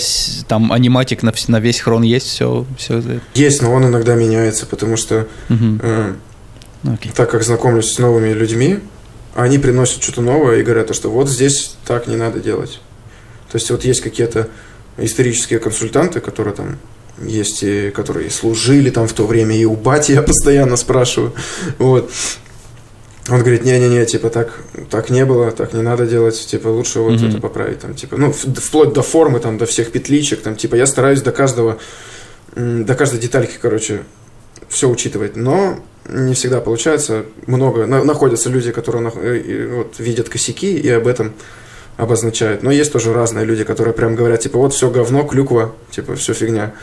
там 0.47 0.71
аниматик 0.71 1.23
на, 1.23 1.33
на 1.49 1.59
весь 1.59 1.81
хрон 1.81 2.01
есть, 2.01 2.27
все, 2.27 2.65
все. 2.77 3.03
Есть, 3.33 3.61
но 3.61 3.73
он 3.73 3.85
иногда 3.85 4.15
меняется, 4.15 4.65
потому 4.65 4.95
что 4.95 5.27
э, 5.49 6.13
Окей. 6.85 7.11
так 7.13 7.29
как 7.29 7.43
знакомлюсь 7.43 7.91
с 7.91 7.99
новыми 7.99 8.29
людьми, 8.29 8.79
они 9.35 9.59
приносят 9.59 10.01
что-то 10.01 10.21
новое 10.21 10.59
и 10.59 10.63
говорят, 10.63 10.95
что 10.95 11.11
вот 11.11 11.29
здесь 11.29 11.75
так 11.85 12.07
не 12.07 12.15
надо 12.15 12.39
делать. 12.39 12.79
То 13.51 13.57
есть 13.57 13.69
вот 13.69 13.83
есть 13.83 13.99
какие-то 14.01 14.47
исторические 14.97 15.59
консультанты, 15.59 16.19
которые 16.19 16.53
там 16.53 16.77
есть, 17.21 17.63
и 17.63 17.89
которые 17.91 18.29
служили 18.29 18.89
там 18.89 19.07
в 19.07 19.13
то 19.13 19.25
время, 19.27 19.55
и 19.57 19.65
у 19.65 19.75
бати 19.75 20.11
я 20.13 20.21
постоянно 20.31 20.77
спрашиваю. 20.77 21.33
Вот. 21.79 22.11
Он 23.29 23.39
говорит, 23.39 23.63
не-не-не, 23.63 24.05
типа, 24.05 24.29
так, 24.29 24.59
так 24.89 25.09
не 25.09 25.23
было, 25.25 25.51
так 25.51 25.73
не 25.73 25.81
надо 25.81 26.05
делать, 26.05 26.35
типа, 26.45 26.67
лучше 26.67 26.99
вот 26.99 27.13
Мгм. 27.13 27.29
это 27.29 27.37
поправить, 27.39 27.79
там, 27.79 27.93
типа, 27.95 28.17
ну, 28.17 28.33
вплоть 28.33 28.91
до 28.93 29.01
формы, 29.01 29.39
там, 29.39 29.57
до 29.57 29.65
всех 29.65 29.91
петличек, 29.93 30.41
там, 30.41 30.55
типа, 30.57 30.75
я 30.75 30.85
стараюсь 30.85 31.21
до 31.21 31.31
каждого, 31.31 31.77
до 32.55 32.95
каждой 32.95 33.19
детальки, 33.21 33.53
короче, 33.61 34.03
все 34.67 34.89
учитывать, 34.89 35.37
но 35.37 35.79
не 36.09 36.33
всегда 36.33 36.59
получается, 36.59 37.23
много, 37.47 37.85
на- 37.87 38.03
находятся 38.03 38.49
люди, 38.49 38.71
которые 38.73 39.01
нах- 39.03 39.17
э, 39.23 39.37
и 39.39 39.65
вот, 39.67 39.95
видят 39.99 40.27
косяки 40.27 40.77
и 40.77 40.89
об 40.89 41.07
этом 41.07 41.33
обозначают, 41.97 42.63
но 42.63 42.71
есть 42.71 42.91
тоже 42.91 43.13
разные 43.13 43.45
люди, 43.45 43.63
которые 43.63 43.93
прям 43.93 44.15
говорят, 44.15 44.41
типа, 44.41 44.57
вот 44.57 44.73
все 44.73 44.89
говно, 44.89 45.23
клюква, 45.23 45.73
типа, 45.91 46.15
все 46.15 46.33
фигня, 46.33 46.73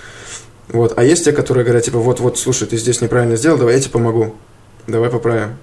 вот, 0.69 0.95
а 0.97 1.05
есть 1.05 1.25
те, 1.25 1.33
которые 1.33 1.65
говорят, 1.65 1.85
типа, 1.85 1.99
вот, 1.99 2.21
вот, 2.21 2.39
слушай, 2.39 2.69
ты 2.69 2.77
здесь 2.77 3.01
неправильно 3.01 3.37
сделал, 3.37 3.59
давай 3.59 3.75
я 3.75 3.81
тебе 3.81 3.91
помогу, 3.93 4.37
давай 4.87 5.11
поправим. 5.11 5.57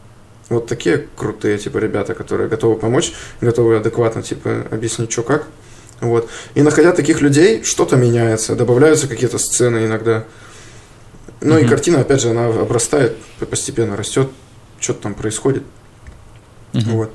Вот 0.50 0.68
такие 0.68 1.08
крутые, 1.18 1.58
типа, 1.58 1.78
ребята, 1.78 2.14
которые 2.14 2.48
готовы 2.48 2.78
помочь, 2.78 3.12
готовы 3.42 3.76
адекватно, 3.76 4.22
типа, 4.24 4.66
объяснить, 4.72 5.12
что 5.12 5.24
как. 5.24 5.46
Вот. 6.00 6.30
И 6.56 6.62
находя 6.62 6.94
таких 6.94 7.20
людей, 7.22 7.64
что-то 7.64 7.98
меняется, 7.98 8.56
добавляются 8.56 9.08
какие-то 9.08 9.40
сцены 9.40 9.86
иногда. 9.86 10.24
Ну 11.42 11.58
и 11.58 11.62
Мгм. 11.62 11.70
картина, 11.70 12.00
опять 12.02 12.22
же, 12.22 12.30
она 12.30 12.48
обрастает, 12.48 13.18
постепенно 13.50 13.98
растет, 13.98 14.30
что-то 14.80 15.04
там 15.04 15.16
происходит. 15.16 15.64
Мгм. 16.74 16.92
Вот. 16.92 17.12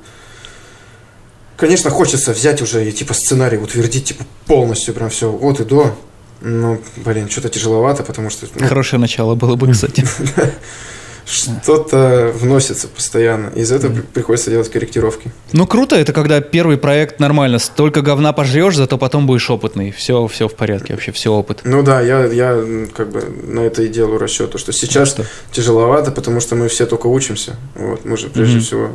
Конечно, 1.57 1.89
хочется 1.89 2.33
взять 2.33 2.61
уже 2.61 2.87
и 2.87 2.91
типа 2.91 3.13
сценарий 3.13 3.57
утвердить, 3.57 4.05
типа, 4.05 4.25
полностью, 4.47 4.93
прям 4.93 5.09
все 5.09 5.31
от 5.31 5.59
и 5.59 5.63
до. 5.65 5.95
Ну, 6.41 6.81
блин, 6.97 7.29
что-то 7.29 7.49
тяжеловато, 7.49 8.03
потому 8.03 8.29
что 8.29 8.47
ну, 8.55 8.67
Хорошее 8.67 8.99
начало 8.99 9.35
было 9.35 9.55
бы, 9.55 9.71
кстати. 9.71 10.05
что-то 11.25 12.33
вносится 12.35 12.87
постоянно. 12.87 13.49
Из-за 13.55 13.75
этого 13.75 13.93
при- 13.93 14.01
приходится 14.01 14.49
делать 14.49 14.69
корректировки. 14.69 15.31
Ну 15.53 15.65
круто, 15.65 15.95
это 15.95 16.11
когда 16.11 16.41
первый 16.41 16.77
проект 16.77 17.19
нормально, 17.19 17.59
столько 17.59 18.01
говна 18.01 18.33
пожрешь, 18.33 18.75
зато 18.75 18.97
потом 18.97 19.25
будешь 19.25 19.49
опытный. 19.49 19.91
Все, 19.91 20.27
все 20.27 20.47
в 20.47 20.55
порядке, 20.55 20.93
вообще 20.93 21.11
все 21.11 21.31
опыт. 21.31 21.61
Ну 21.63 21.81
да, 21.81 22.01
я, 22.01 22.25
я 22.25 22.61
как 22.93 23.09
бы 23.09 23.21
на 23.21 23.61
это 23.61 23.83
и 23.83 23.87
делаю 23.87 24.19
расчет, 24.19 24.51
то, 24.51 24.57
что 24.57 24.73
сейчас 24.73 25.09
Что? 25.09 25.25
тяжеловато, 25.51 26.11
потому 26.11 26.39
что 26.41 26.55
мы 26.55 26.67
все 26.67 26.85
только 26.85 27.07
учимся. 27.07 27.55
Вот, 27.75 28.03
мы 28.05 28.17
же 28.17 28.27
прежде 28.27 28.59
всего 28.59 28.89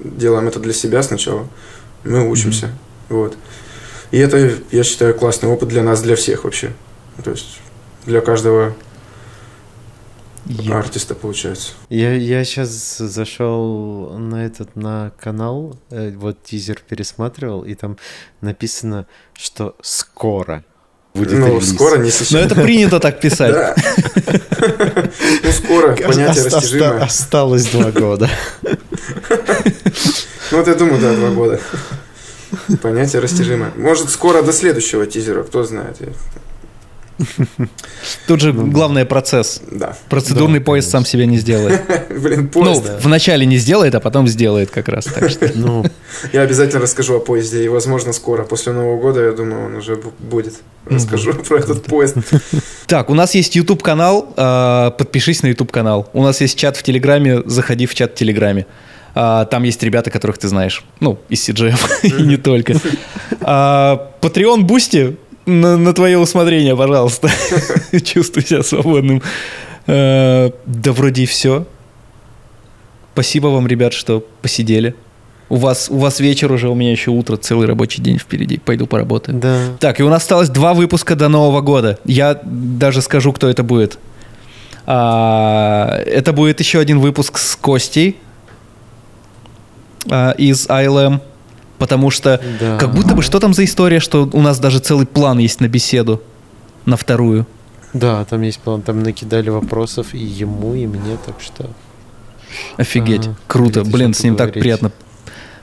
делаем 0.00 0.48
это 0.48 0.58
для 0.60 0.72
себя 0.72 1.02
сначала. 1.02 1.46
Мы 2.04 2.28
учимся. 2.28 2.70
Вот. 3.08 3.36
И 4.10 4.18
это, 4.18 4.52
я 4.70 4.84
считаю, 4.84 5.14
классный 5.14 5.48
опыт 5.48 5.68
для 5.68 5.82
нас, 5.82 6.02
для 6.02 6.16
всех 6.16 6.44
вообще. 6.44 6.72
То 7.24 7.30
есть 7.30 7.60
для 8.06 8.20
каждого 8.20 8.74
Е- 10.46 10.74
артиста 10.74 11.14
получается. 11.14 11.72
Я, 11.88 12.14
я 12.14 12.44
сейчас 12.44 12.98
зашел 12.98 14.10
на 14.18 14.44
этот 14.44 14.74
на 14.74 15.12
канал, 15.20 15.78
э, 15.90 16.10
вот 16.16 16.42
тизер 16.42 16.80
пересматривал, 16.86 17.62
и 17.62 17.74
там 17.74 17.96
написано, 18.40 19.06
что 19.34 19.76
скоро 19.82 20.64
будет 21.14 21.38
ну, 21.38 21.46
релиз. 21.46 21.70
скоро 21.72 21.96
не 21.98 22.04
Но 22.04 22.10
сейчас. 22.10 22.32
это 22.32 22.54
принято 22.56 22.98
так 22.98 23.20
писать. 23.20 23.76
Ну, 25.42 25.52
скоро, 25.52 25.96
понятие 25.96 26.44
растяжимое. 26.44 27.02
Осталось 27.02 27.66
два 27.66 27.90
года. 27.92 28.28
Ну, 30.52 30.58
вот 30.58 30.68
я 30.68 30.74
думаю, 30.74 31.00
да, 31.00 31.14
два 31.14 31.30
года. 31.30 31.58
Понятие 32.82 33.20
растяжимое. 33.22 33.72
Может, 33.76 34.10
скоро 34.10 34.42
до 34.42 34.52
следующего 34.52 35.06
тизера, 35.06 35.42
кто 35.42 35.64
знает. 35.64 35.96
Тут 38.26 38.40
же 38.40 38.52
главный 38.52 39.04
процесс. 39.04 39.62
Да. 39.70 39.96
Процедурный 40.08 40.58
Да, 40.58 40.64
поезд 40.64 40.90
сам 40.90 41.04
себя 41.04 41.24
не 41.26 41.38
сделает. 41.38 41.80
Блин, 42.10 42.50
Ну, 42.54 42.74
поезд. 42.74 43.04
вначале 43.04 43.46
не 43.46 43.58
сделает, 43.58 43.94
а 43.94 44.00
потом 44.00 44.26
сделает 44.28 44.70
как 44.70 44.88
раз. 44.88 45.04
Так 45.04 45.30
что 45.30 45.50
Ну, 45.54 45.84
Я 46.32 46.42
обязательно 46.42 46.82
расскажу 46.82 47.16
о 47.16 47.20
поезде, 47.20 47.64
и, 47.64 47.68
возможно, 47.68 48.12
скоро, 48.12 48.42
после 48.44 48.72
Нового 48.72 49.00
года, 49.00 49.24
я 49.24 49.32
думаю, 49.32 49.66
он 49.66 49.76
уже 49.76 49.94
бу- 49.94 50.12
будет. 50.18 50.54
Расскажу 50.86 51.32
про 51.34 51.58
этот 51.58 51.84
поезд. 51.84 52.16
Так, 52.86 53.08
у 53.08 53.14
нас 53.14 53.34
есть 53.34 53.54
YouTube 53.56 53.82
канал, 53.82 54.32
а, 54.36 54.90
подпишись 54.90 55.42
на 55.42 55.48
YouTube 55.48 55.70
канал. 55.70 56.08
У 56.12 56.22
нас 56.22 56.40
есть 56.40 56.58
чат 56.58 56.76
в 56.76 56.82
Телеграме, 56.82 57.42
заходи 57.46 57.86
в 57.86 57.94
чат 57.94 58.12
в 58.12 58.14
Телеграме. 58.16 58.66
А, 59.14 59.44
Там 59.44 59.62
есть 59.64 59.82
ребята, 59.82 60.10
которых 60.10 60.38
ты 60.38 60.48
знаешь. 60.48 60.84
Ну, 61.00 61.18
из 61.28 61.48
CGF 61.48 61.78
и 62.18 62.22
не 62.22 62.36
только. 62.36 62.74
Patreon 63.40 64.62
Бусти 64.62 65.16
на, 65.46 65.76
на 65.76 65.92
твое 65.92 66.18
усмотрение, 66.18 66.76
пожалуйста. 66.76 67.30
Чувствуй 68.04 68.44
себя 68.44 68.62
свободным. 68.62 69.22
А, 69.86 70.50
Да 70.66 70.92
вроде 70.92 71.22
и 71.22 71.26
все. 71.26 71.66
Спасибо 73.12 73.48
вам, 73.48 73.66
ребят, 73.66 73.92
что 73.92 74.24
посидели. 74.40 74.94
У 75.50 75.56
вас, 75.56 75.88
у 75.90 75.98
вас 75.98 76.18
вечер 76.18 76.50
уже, 76.50 76.70
у 76.70 76.74
меня 76.74 76.92
еще 76.92 77.10
утро, 77.10 77.36
целый 77.36 77.66
рабочий 77.66 78.00
день 78.00 78.18
впереди. 78.18 78.56
Пойду 78.56 78.86
поработаю. 78.86 79.38
да. 79.38 79.58
Так, 79.80 80.00
и 80.00 80.02
у 80.02 80.08
нас 80.08 80.22
осталось 80.22 80.48
два 80.48 80.72
выпуска 80.72 81.14
до 81.14 81.28
Нового 81.28 81.60
года. 81.60 81.98
Я 82.06 82.40
даже 82.42 83.02
скажу, 83.02 83.34
кто 83.34 83.50
это 83.50 83.62
будет. 83.62 83.98
А, 84.86 86.00
это 86.06 86.32
будет 86.32 86.58
еще 86.60 86.78
один 86.78 87.00
выпуск 87.00 87.36
с 87.36 87.54
Костей 87.56 88.16
а, 90.10 90.32
из 90.32 90.66
ILM. 90.68 91.20
Потому 91.78 92.10
что 92.10 92.40
Да. 92.60 92.78
как 92.78 92.94
будто 92.94 93.14
бы 93.14 93.22
что 93.22 93.40
там 93.40 93.54
за 93.54 93.64
история, 93.64 93.98
что 93.98 94.28
у 94.32 94.40
нас 94.40 94.58
даже 94.60 94.78
целый 94.78 95.06
план 95.06 95.38
есть 95.38 95.60
на 95.60 95.68
беседу. 95.68 96.22
На 96.84 96.96
вторую. 96.96 97.46
Да, 97.92 98.24
там 98.24 98.42
есть 98.42 98.60
план, 98.60 98.82
там 98.82 99.02
накидали 99.02 99.50
вопросов 99.50 100.14
и 100.14 100.18
ему, 100.18 100.74
и 100.74 100.86
мне, 100.86 101.18
так 101.24 101.36
что... 101.40 101.68
Офигеть. 102.76 103.26
Ага, 103.26 103.36
Круто. 103.46 103.84
Блин, 103.84 104.14
с 104.14 104.22
ним 104.22 104.36
так 104.36 104.48
поговорить. 104.48 104.62
приятно 104.62 104.92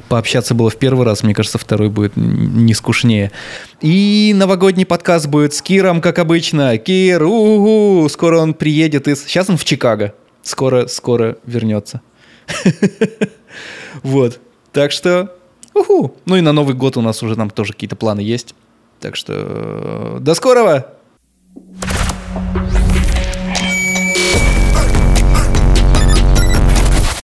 пообщаться 0.09 0.53
было 0.55 0.69
в 0.69 0.75
первый 0.75 1.05
раз. 1.05 1.23
Мне 1.23 1.33
кажется, 1.33 1.57
второй 1.57 1.89
будет 1.89 2.13
не 2.15 2.73
скучнее. 2.73 3.31
И 3.79 4.33
новогодний 4.35 4.85
подкаст 4.85 5.27
будет 5.27 5.53
с 5.53 5.61
Киром, 5.61 6.01
как 6.01 6.19
обычно. 6.19 6.77
Кир, 6.79 7.23
угу, 7.23 8.09
скоро 8.09 8.39
он 8.39 8.53
приедет 8.55 9.07
из... 9.07 9.23
Сейчас 9.23 9.49
он 9.49 9.57
в 9.57 9.63
Чикаго. 9.63 10.13
Скоро, 10.41 10.87
скоро 10.87 11.37
вернется. 11.45 12.01
Вот. 14.03 14.39
Так 14.71 14.91
что, 14.91 15.35
уху. 15.73 16.15
Ну 16.25 16.35
и 16.35 16.41
на 16.41 16.53
Новый 16.53 16.75
год 16.75 16.97
у 16.97 17.01
нас 17.01 17.23
уже 17.23 17.35
там 17.35 17.49
тоже 17.49 17.73
какие-то 17.73 17.95
планы 17.95 18.21
есть. 18.21 18.55
Так 18.99 19.15
что, 19.15 19.33
э, 19.35 20.17
до 20.19 20.33
скорого! 20.35 20.93